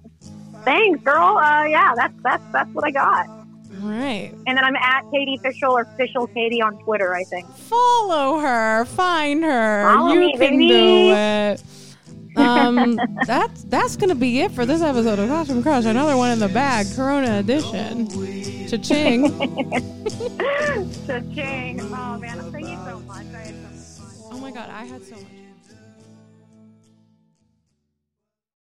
thanks, 0.64 1.00
girl. 1.02 1.38
Uh, 1.38 1.64
yeah, 1.64 1.92
that's 1.96 2.14
that's 2.22 2.42
that's 2.52 2.70
what 2.72 2.84
I 2.84 2.90
got. 2.90 3.26
All 3.82 3.88
right. 3.88 4.32
And 4.46 4.56
then 4.56 4.64
I'm 4.64 4.76
at 4.76 5.04
Katie 5.12 5.36
Official 5.36 5.72
or 5.72 5.82
Official 5.82 6.26
Katie 6.28 6.60
on 6.62 6.78
Twitter. 6.84 7.14
I 7.14 7.24
think. 7.24 7.48
Follow 7.48 8.38
her, 8.38 8.84
find 8.86 9.42
her. 9.44 9.84
Follow 9.94 10.12
you 10.14 10.20
me, 10.20 10.32
can 10.32 10.58
baby. 10.58 10.68
do 10.68 11.12
it. 11.14 11.62
Um, 12.36 12.98
that's 13.26 13.64
that's 13.64 13.96
gonna 13.96 14.14
be 14.14 14.40
it 14.40 14.52
for 14.52 14.64
this 14.66 14.82
episode 14.82 15.18
of 15.18 15.28
Costume 15.28 15.62
Crush. 15.62 15.84
Another 15.84 16.16
one 16.16 16.30
in 16.30 16.38
the 16.38 16.48
bag, 16.48 16.86
Corona 16.94 17.38
edition. 17.38 18.08
Cha-ching. 18.68 19.28
Cha-ching. 21.06 21.80
Oh 21.80 22.18
man, 22.18 22.38
thank 22.52 22.68
you 22.68 22.78
so 22.84 23.00
much. 23.00 23.26
I 23.34 23.38
had 23.38 23.54
so 23.74 24.04
much 24.04 24.20
fun. 24.20 24.28
oh 24.32 24.38
my 24.38 24.50
god, 24.52 24.70
I 24.70 24.84
had 24.84 25.02
so 25.04 25.16
much. 25.16 25.24